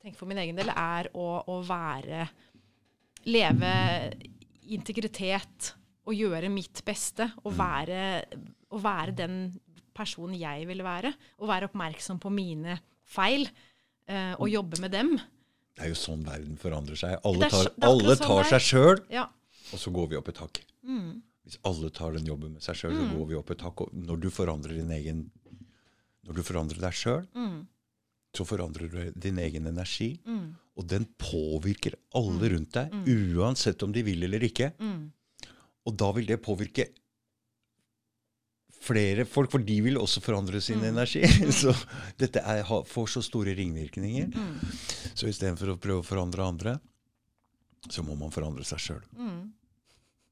tenk 0.00 0.16
for 0.16 0.30
min 0.30 0.40
egen 0.40 0.56
del, 0.56 0.70
er 0.72 1.10
å, 1.12 1.26
å 1.52 1.58
være 1.68 2.24
Leve 3.28 3.72
integritet 4.72 5.74
og 6.08 6.14
gjøre 6.16 6.48
mitt 6.48 6.80
beste. 6.86 7.26
Og 7.44 7.52
være, 7.58 8.22
og 8.72 8.80
være 8.80 9.12
den 9.18 9.34
personen 9.92 10.38
jeg 10.40 10.64
vil 10.70 10.80
være. 10.86 11.10
Og 11.42 11.50
være 11.50 11.68
oppmerksom 11.68 12.16
på 12.22 12.32
mine 12.32 12.78
feil. 13.04 13.44
eh, 14.08 14.32
og 14.40 14.48
jobbe 14.48 14.80
med 14.80 14.94
dem. 14.96 15.12
Det 15.76 15.84
er 15.84 15.92
jo 15.92 15.98
sånn 16.00 16.24
verden 16.24 16.56
forandrer 16.58 16.96
seg. 16.98 17.18
Alle 17.28 17.50
tar, 17.52 17.68
alle 17.84 18.16
sånn 18.16 18.26
tar 18.26 18.48
seg 18.54 18.64
sjøl, 18.70 19.02
Ja. 19.12 19.26
og 19.70 19.78
så 19.78 19.92
går 19.94 20.08
vi 20.10 20.16
opp 20.18 20.28
et 20.32 20.40
hakk. 20.40 20.62
Mm. 20.82 21.20
Hvis 21.46 21.58
alle 21.64 21.90
tar 21.90 22.12
den 22.16 22.26
jobben 22.28 22.52
med 22.54 22.62
seg 22.62 22.76
sjøl, 22.76 22.94
så 22.98 23.06
går 23.16 23.26
vi 23.30 23.36
opp 23.38 23.50
et 23.54 23.62
hakk. 23.64 23.80
Når 23.96 24.20
du 24.20 24.28
forandrer 24.30 24.76
din 24.80 24.90
egen 24.96 25.30
Når 26.28 26.36
du 26.36 26.42
forandrer 26.44 26.78
deg 26.82 26.92
sjøl, 26.94 27.22
Mm. 27.34 27.62
så 28.36 28.44
forandrer 28.46 28.90
du 28.92 29.12
din 29.18 29.38
egen 29.38 29.66
energi. 29.66 30.20
Mm. 30.26 30.54
Og 30.76 30.86
den 30.86 31.06
påvirker 31.18 31.96
alle 32.14 32.50
rundt 32.52 32.72
deg, 32.76 32.92
uansett 33.34 33.82
om 33.82 33.90
de 33.92 34.02
vil 34.06 34.22
eller 34.22 34.44
ikke. 34.46 34.68
Mm. 34.78 35.10
Og 35.88 35.96
da 35.96 36.12
vil 36.12 36.26
det 36.28 36.42
påvirke 36.44 36.86
flere 38.80 39.24
folk, 39.28 39.50
for 39.52 39.58
de 39.64 39.76
vil 39.84 39.98
også 40.00 40.22
forandre 40.24 40.60
sin 40.64 40.82
energi. 40.84 41.22
Så 41.60 41.72
dette 42.20 42.40
er, 42.40 42.62
får 42.64 43.10
så 43.16 43.22
store 43.24 43.54
ringvirkninger. 43.58 44.30
Mm. 44.32 44.54
Så 45.14 45.28
istedenfor 45.28 45.74
å 45.74 45.80
prøve 45.80 46.04
å 46.04 46.06
forandre 46.06 46.46
andre, 46.46 46.76
så 47.90 48.04
må 48.04 48.16
man 48.20 48.32
forandre 48.32 48.64
seg 48.68 48.80
sjøl. 48.86 49.02
Mm. 49.16 49.42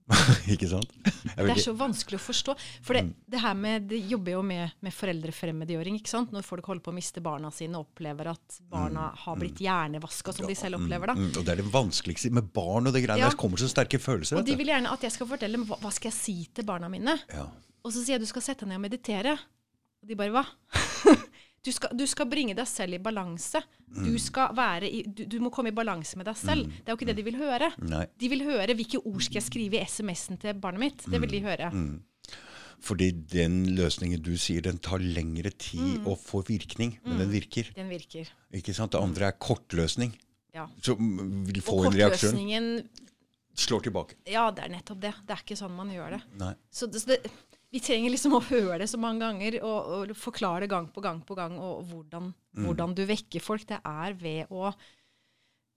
ikke 0.55 0.69
sant? 0.71 0.93
Det 1.37 1.45
er 1.53 1.61
så 1.61 1.75
vanskelig 1.77 2.17
å 2.17 2.23
forstå. 2.23 2.55
For 2.87 2.97
det, 2.97 3.03
det 3.29 3.41
her 3.43 3.57
med, 3.59 3.89
det 3.91 3.99
jobber 4.09 4.33
jo 4.39 4.43
med, 4.47 4.73
med 4.85 4.95
foreldrefremmedgjøring. 4.97 5.99
ikke 6.01 6.13
sant? 6.13 6.33
Når 6.33 6.47
folk 6.47 6.65
holder 6.71 6.85
på 6.87 6.93
å 6.95 6.97
miste 6.97 7.21
barna 7.25 7.51
sine 7.55 7.77
og 7.77 7.91
opplever 7.91 8.31
at 8.33 8.59
barna 8.73 9.11
har 9.25 9.37
blitt 9.41 9.61
hjernevaska, 9.65 10.33
som 10.39 10.49
de 10.49 10.57
selv 10.59 10.81
opplever. 10.81 11.13
da. 11.13 11.19
Mm, 11.19 11.29
og 11.35 11.45
det 11.45 11.55
er 11.55 11.63
det 11.63 11.69
vanskeligste 11.75 12.33
med 12.41 12.49
barn 12.57 12.89
og 12.89 12.97
det 12.97 13.05
greiene 13.05 13.27
Ja. 13.27 13.29
der. 13.29 13.37
kommer 13.39 13.61
så 13.61 13.69
sterke 13.69 14.01
følelser. 14.01 14.41
Og 14.41 14.49
de 14.49 14.57
vil 14.57 14.73
gjerne 14.73 14.93
at 14.93 15.05
jeg 15.05 15.13
skal 15.13 15.29
fortelle 15.29 15.61
hva, 15.67 15.77
hva 15.83 15.93
skal 15.93 16.11
jeg 16.13 16.19
si 16.19 16.37
til 16.55 16.65
barna 16.69 16.89
mine. 16.89 17.19
Ja. 17.35 17.47
Og 17.85 17.93
så 17.93 18.01
sier 18.03 18.17
jeg 18.17 18.25
du 18.25 18.31
skal 18.33 18.43
sette 18.49 18.65
deg 18.65 18.73
ned 18.73 18.81
og 18.81 18.87
meditere. 18.89 19.37
Og 20.03 20.09
de 20.09 20.17
bare 20.19 20.33
hva? 20.33 20.45
Du 21.65 21.71
skal, 21.75 21.93
du 21.97 22.05
skal 22.09 22.29
bringe 22.31 22.55
deg 22.57 22.69
selv 22.71 22.97
i 22.97 23.01
balanse. 23.03 23.61
Du, 23.89 24.13
være 24.57 24.89
i, 24.89 25.03
du, 25.03 25.25
du 25.27 25.39
må 25.43 25.51
komme 25.55 25.73
i 25.73 25.77
balanse 25.77 26.19
med 26.21 26.29
deg 26.29 26.39
selv. 26.39 26.69
Det 26.69 26.87
er 26.87 26.95
jo 26.95 26.99
ikke 27.01 27.09
det 27.11 27.17
de 27.19 27.25
vil 27.27 27.39
høre. 27.41 27.71
Nei. 27.83 28.05
De 28.21 28.31
vil 28.31 28.45
høre 28.47 28.77
hvilke 28.79 29.01
ord 29.01 29.25
skal 29.25 29.41
jeg 29.41 29.49
skrive 29.49 29.81
i 29.81 29.89
SMS-en 29.89 30.39
til 30.41 30.61
barnet 30.61 30.85
mitt. 30.85 31.09
Det 31.09 31.21
vil 31.25 31.35
de 31.35 31.43
høre. 31.47 31.73
Fordi 32.85 33.11
den 33.33 33.65
løsningen 33.75 34.23
du 34.23 34.37
sier, 34.39 34.63
den 34.63 34.79
tar 34.79 35.03
lengre 35.03 35.51
tid 35.51 36.07
å 36.07 36.15
få 36.19 36.45
virkning, 36.47 36.95
men 37.03 37.25
den 37.25 37.33
virker. 37.33 37.73
Den 37.75 37.91
virker. 37.91 38.31
Ikke 38.55 38.77
sant? 38.77 38.95
Det 38.95 39.03
andre 39.03 39.33
er 39.33 39.39
kortløsning. 39.43 40.15
Ja. 40.55 40.69
Som 40.83 41.11
vil 41.49 41.61
få 41.65 41.83
en 41.89 41.95
reaksjon. 41.97 42.07
Og 42.07 42.39
kortløsningen 42.39 42.73
Slår 43.59 43.81
tilbake. 43.89 44.15
Ja, 44.31 44.45
det 44.55 44.63
er 44.63 44.71
nettopp 44.71 45.01
det. 45.03 45.11
Det 45.27 45.35
er 45.35 45.41
ikke 45.43 45.57
sånn 45.59 45.73
man 45.75 45.89
gjør 45.91 46.13
det. 46.15 46.19
Nei. 46.39 46.53
Så 46.71 46.87
det, 46.87 47.01
så 47.03 47.11
det 47.11 47.33
vi 47.73 47.81
trenger 47.85 48.11
liksom 48.15 48.33
å 48.39 48.43
høre 48.49 48.79
det 48.81 48.89
så 48.89 48.97
mange 49.01 49.21
ganger 49.27 49.59
og, 49.63 49.91
og 50.09 50.13
forklare 50.17 50.65
det 50.65 50.71
gang 50.73 50.87
på 50.95 51.03
gang 51.05 51.19
på 51.27 51.37
gang, 51.39 51.59
og 51.61 51.85
hvordan, 51.91 52.33
Mm. 52.59 52.65
hvordan 52.65 52.95
du 52.97 53.03
vekker 53.07 53.41
folk. 53.45 53.67
Det 53.69 53.77
er 53.85 54.15
ved 54.19 54.49
å 54.51 54.73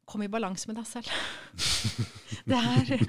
komme 0.08 0.26
i 0.26 0.32
balanse 0.32 0.66
med 0.72 0.80
deg 0.80 0.88
selv. 0.88 1.12
det 2.50 2.58
er 2.58 3.04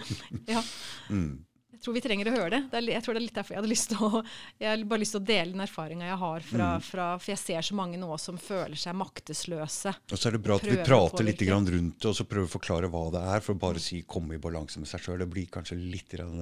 Ja. 0.51 0.63
Mm. 1.09 1.45
Tror 1.83 1.95
vi 1.97 2.01
trenger 2.05 2.29
å 2.31 2.35
høre 2.37 2.51
det. 2.55 2.61
det 2.71 2.79
er, 2.79 2.87
jeg 2.95 3.03
tror 3.03 3.17
det 3.17 3.21
er 3.23 3.27
litt 3.27 3.35
derfor 3.35 3.55
jeg 3.57 3.59
hadde 3.59 3.71
lyst 3.73 3.89
til 3.91 3.99
å 4.07 4.21
jeg 4.63 4.85
bare 4.87 5.03
lyst 5.03 5.17
til 5.17 5.21
å 5.21 5.25
dele 5.27 5.51
den 5.51 5.65
erfaringa 5.65 6.07
jeg 6.07 6.19
har. 6.21 6.41
Fra, 6.47 6.69
Mm. 6.79 6.83
fra, 6.87 7.07
for 7.19 7.33
jeg 7.33 7.39
ser 7.43 7.61
så 7.67 7.75
mange 7.75 7.99
nå 7.99 8.19
som 8.23 8.39
føler 8.39 8.79
seg 8.79 8.95
maktesløse. 8.95 9.95
Og 10.13 10.19
så 10.19 10.29
er 10.29 10.37
det 10.37 10.43
bra 10.45 10.57
at 10.61 10.63
vi 10.63 10.77
prater 10.87 11.25
litt 11.27 11.43
rundt 11.43 11.99
det, 11.99 12.09
og 12.09 12.15
så 12.15 12.25
prøver 12.25 12.47
å 12.47 12.55
forklare 12.55 12.89
hva 12.93 13.11
det 13.11 13.23
er. 13.35 13.41
For 13.41 13.55
bare 13.55 13.81
å 13.81 13.81
si 13.83 14.03
'komme 14.03 14.35
i 14.35 14.39
balanse 14.39 14.79
med 14.79 14.87
seg 14.87 15.01
sjøl', 15.01 15.19
det 15.19 15.31
blir 15.31 15.47
kanskje 15.51 15.75
litt 15.91 16.09
grann, 16.09 16.39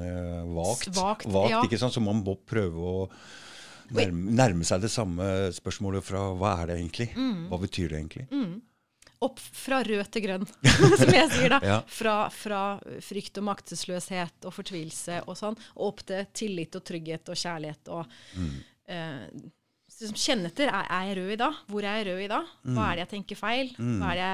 Svagt, 0.92 1.24
vagt. 1.26 1.50
Ja. 1.50 1.62
ikke 1.62 1.78
sant? 1.78 1.94
Så 1.94 2.02
man 2.02 2.22
må 2.22 2.36
prøve 2.36 2.76
å 2.76 3.08
nærme, 3.92 4.30
nærme 4.30 4.64
seg 4.64 4.82
det 4.82 4.90
samme 4.90 5.50
spørsmålet 5.56 6.02
fra 6.02 6.18
'hva 6.36 6.62
er 6.62 6.66
det 6.66 6.76
egentlig'? 6.78 7.14
Mm. 7.16 7.48
Hva 7.48 7.58
betyr 7.60 7.88
det 7.88 7.98
egentlig? 7.98 8.60
Opp 9.20 9.38
fra 9.38 9.82
rød 9.84 10.10
til 10.14 10.22
grønn, 10.24 10.46
som 11.00 11.10
jeg 11.12 11.28
sier 11.34 11.52
da. 11.52 11.60
Ja. 11.60 11.78
Fra, 11.86 12.16
fra 12.32 12.60
frykt 13.04 13.36
og 13.42 13.44
maktesløshet 13.50 14.46
og 14.48 14.54
fortvilelse 14.56 15.22
og 15.28 15.36
sånn, 15.36 15.58
og 15.76 15.86
opp 15.92 16.04
til 16.08 16.24
tillit 16.32 16.76
og 16.80 16.84
trygghet 16.88 17.28
og 17.28 17.36
kjærlighet 17.36 17.88
og 17.92 18.06
Mm. 18.36 18.52
eh, 18.88 19.26
liksom 20.00 20.16
Kjenne 20.16 20.48
etter. 20.48 20.70
Er, 20.72 20.86
er 20.88 21.08
jeg 21.10 21.16
rød 21.18 21.32
i 21.34 21.36
dag? 21.36 21.56
Hvor 21.68 21.84
er 21.84 21.98
jeg 21.98 22.06
rød 22.08 22.20
i 22.24 22.28
dag? 22.30 22.46
Hva 22.64 22.84
er 22.88 22.94
det 22.96 23.02
jeg 23.02 23.10
tenker 23.10 23.36
feil? 23.36 23.72
Hva 23.76 24.12
er 24.14 24.16
det 24.16 24.28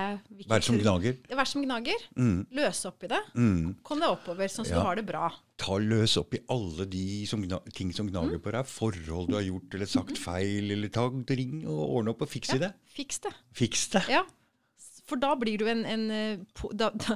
jeg 0.45 0.47
det 0.53 0.59
som 0.69 0.79
gnager? 0.79 1.17
Er 1.33 1.41
det 1.41 1.47
som 1.51 1.65
gnager? 1.65 2.05
Mm. 2.15 2.37
Løs 2.55 2.83
opp 2.87 3.03
i 3.03 3.11
det. 3.11 3.19
Mm. 3.35 3.73
Kom 3.83 3.99
deg 4.05 4.13
oppover, 4.15 4.47
sånn 4.53 4.69
at 4.69 4.71
Ja. 4.71 4.79
du 4.79 4.87
har 4.87 4.95
det 5.01 5.07
bra. 5.09 5.33
Ta 5.59 5.79
løs 5.83 6.15
opp 6.21 6.35
i 6.39 6.43
alle 6.53 6.87
de 6.87 7.27
som 7.27 7.43
ting 7.75 7.91
som 7.97 8.07
Mm. 8.07 8.13
gnager 8.13 8.39
på 8.39 8.53
deg. 8.55 8.67
Forhold 8.71 9.29
du 9.33 9.35
har 9.35 9.43
gjort 9.49 9.75
eller 9.75 9.87
sagt 9.91 10.17
feil, 10.23 10.71
eller 10.71 10.89
ta 10.89 11.09
ring 11.11 11.65
og 11.67 11.83
ordne 11.99 12.11
opp 12.15 12.23
og 12.23 12.29
fiks 12.31 12.55
i 12.55 12.59
det. 12.63 12.73
Fiks 12.95 13.19
det. 13.27 13.35
Fiks 13.53 13.89
det! 13.97 14.05
Ja. 14.09 14.23
For 15.07 15.21
da 15.23 15.33
blir 15.39 15.59
du 15.61 15.69
en, 15.71 15.85
en 15.87 16.05
eh, 16.11 16.39
da, 16.75 16.89
da, 16.91 17.15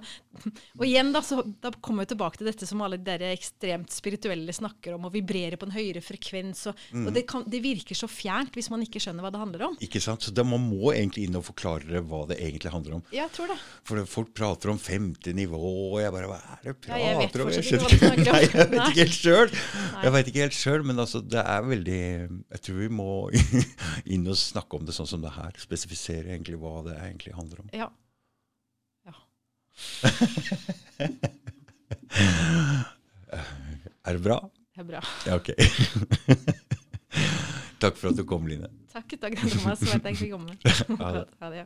Og 0.79 0.85
igjen, 0.87 1.09
da, 1.15 1.21
så, 1.27 1.41
da 1.63 1.73
kommer 1.83 2.05
vi 2.07 2.13
tilbake 2.13 2.39
til 2.39 2.47
dette 2.47 2.67
som 2.69 2.83
alle 2.87 2.99
dere 3.03 3.33
ekstremt 3.35 3.91
spirituelle 3.91 4.53
snakker 4.55 4.95
om, 4.95 5.09
å 5.09 5.13
vibrere 5.13 5.59
på 5.59 5.67
en 5.67 5.75
høyere 5.75 6.03
frekvens. 6.05 6.67
Og, 6.71 6.79
Mm. 6.91 7.05
og 7.07 7.13
det, 7.15 7.23
kan, 7.29 7.43
det 7.51 7.61
virker 7.63 7.95
så 7.99 8.09
fjernt 8.11 8.55
hvis 8.57 8.71
man 8.73 8.83
ikke 8.83 8.99
skjønner 9.03 9.23
hva 9.23 9.31
det 9.35 9.41
handler 9.43 9.63
om. 9.69 9.75
Ikke 9.85 10.01
sant? 10.03 10.23
Så 10.25 10.33
da 10.35 10.43
Man 10.47 10.63
må 10.71 10.91
egentlig 10.95 11.27
inn 11.29 11.37
og 11.39 11.45
forklare 11.47 12.01
hva 12.07 12.23
det 12.31 12.39
egentlig 12.43 12.71
handler 12.73 12.97
om. 12.99 13.03
Ja, 13.15 13.27
Jeg 13.29 13.35
tror 13.37 13.51
det. 13.53 13.59
For 13.87 14.01
folk 14.11 14.33
prater 14.35 14.71
om 14.73 14.79
femte 14.81 15.35
nivå, 15.37 15.59
og 15.93 15.99
jeg 16.03 16.13
bare 16.15 16.31
Hva 16.31 16.39
er 16.41 16.65
det 16.65 16.75
du 16.81 16.89
Ja, 16.91 16.99
jeg 16.99 17.19
vet 17.21 17.37
om? 17.37 17.51
fortsatt 17.51 17.69
skjønner 17.69 17.95
ikke 17.95 18.01
hva 18.07 18.15
om. 18.15 18.23
Nei, 18.31 18.41
jeg 18.41 18.71
vet 18.71 18.89
ikke 18.91 19.05
helt 19.05 19.19
sjøl. 19.19 19.55
Jeg 20.05 20.15
vet 20.17 20.31
ikke 20.33 20.45
helt 20.47 20.59
sjøl, 20.59 20.87
men 20.91 21.03
altså, 21.05 21.23
det 21.27 21.43
er 21.45 21.63
veldig 21.71 22.01
Jeg 22.01 22.61
tror 22.67 22.81
vi 22.81 22.89
må 23.01 23.09
inn 24.15 24.27
og 24.31 24.39
snakke 24.41 24.81
om 24.81 24.87
det 24.89 24.97
sånn 24.97 25.09
som 25.11 25.23
det 25.25 25.33
her. 25.37 25.55
Spesifisere 25.63 26.33
egentlig 26.35 26.59
hva 26.61 26.81
det 26.87 26.97
egentlig 27.01 27.35
handler 27.39 27.63
om. 27.65 27.71
Ja. 27.77 27.80
Er 34.11 34.17
det 34.17 34.23
bra? 34.25 34.41
Det 34.75 34.81
er 34.81 34.85
bra. 34.89 35.01
Ja, 35.27 35.35
ok. 35.37 35.49
Takk 37.81 37.97
for 37.97 38.09
at 38.11 38.17
du 38.19 38.25
kom, 38.29 38.47
Line. 38.49 38.69
Takk, 38.93 39.15
takk, 39.21 39.37
Thomas, 39.41 39.81
var 39.87 40.09
jeg 40.11 40.17
fikk 40.19 40.33
komme. 40.35 40.57
Ha 41.03 41.09
det. 41.15 41.25
Ha 41.41 41.47
det. 41.55 41.65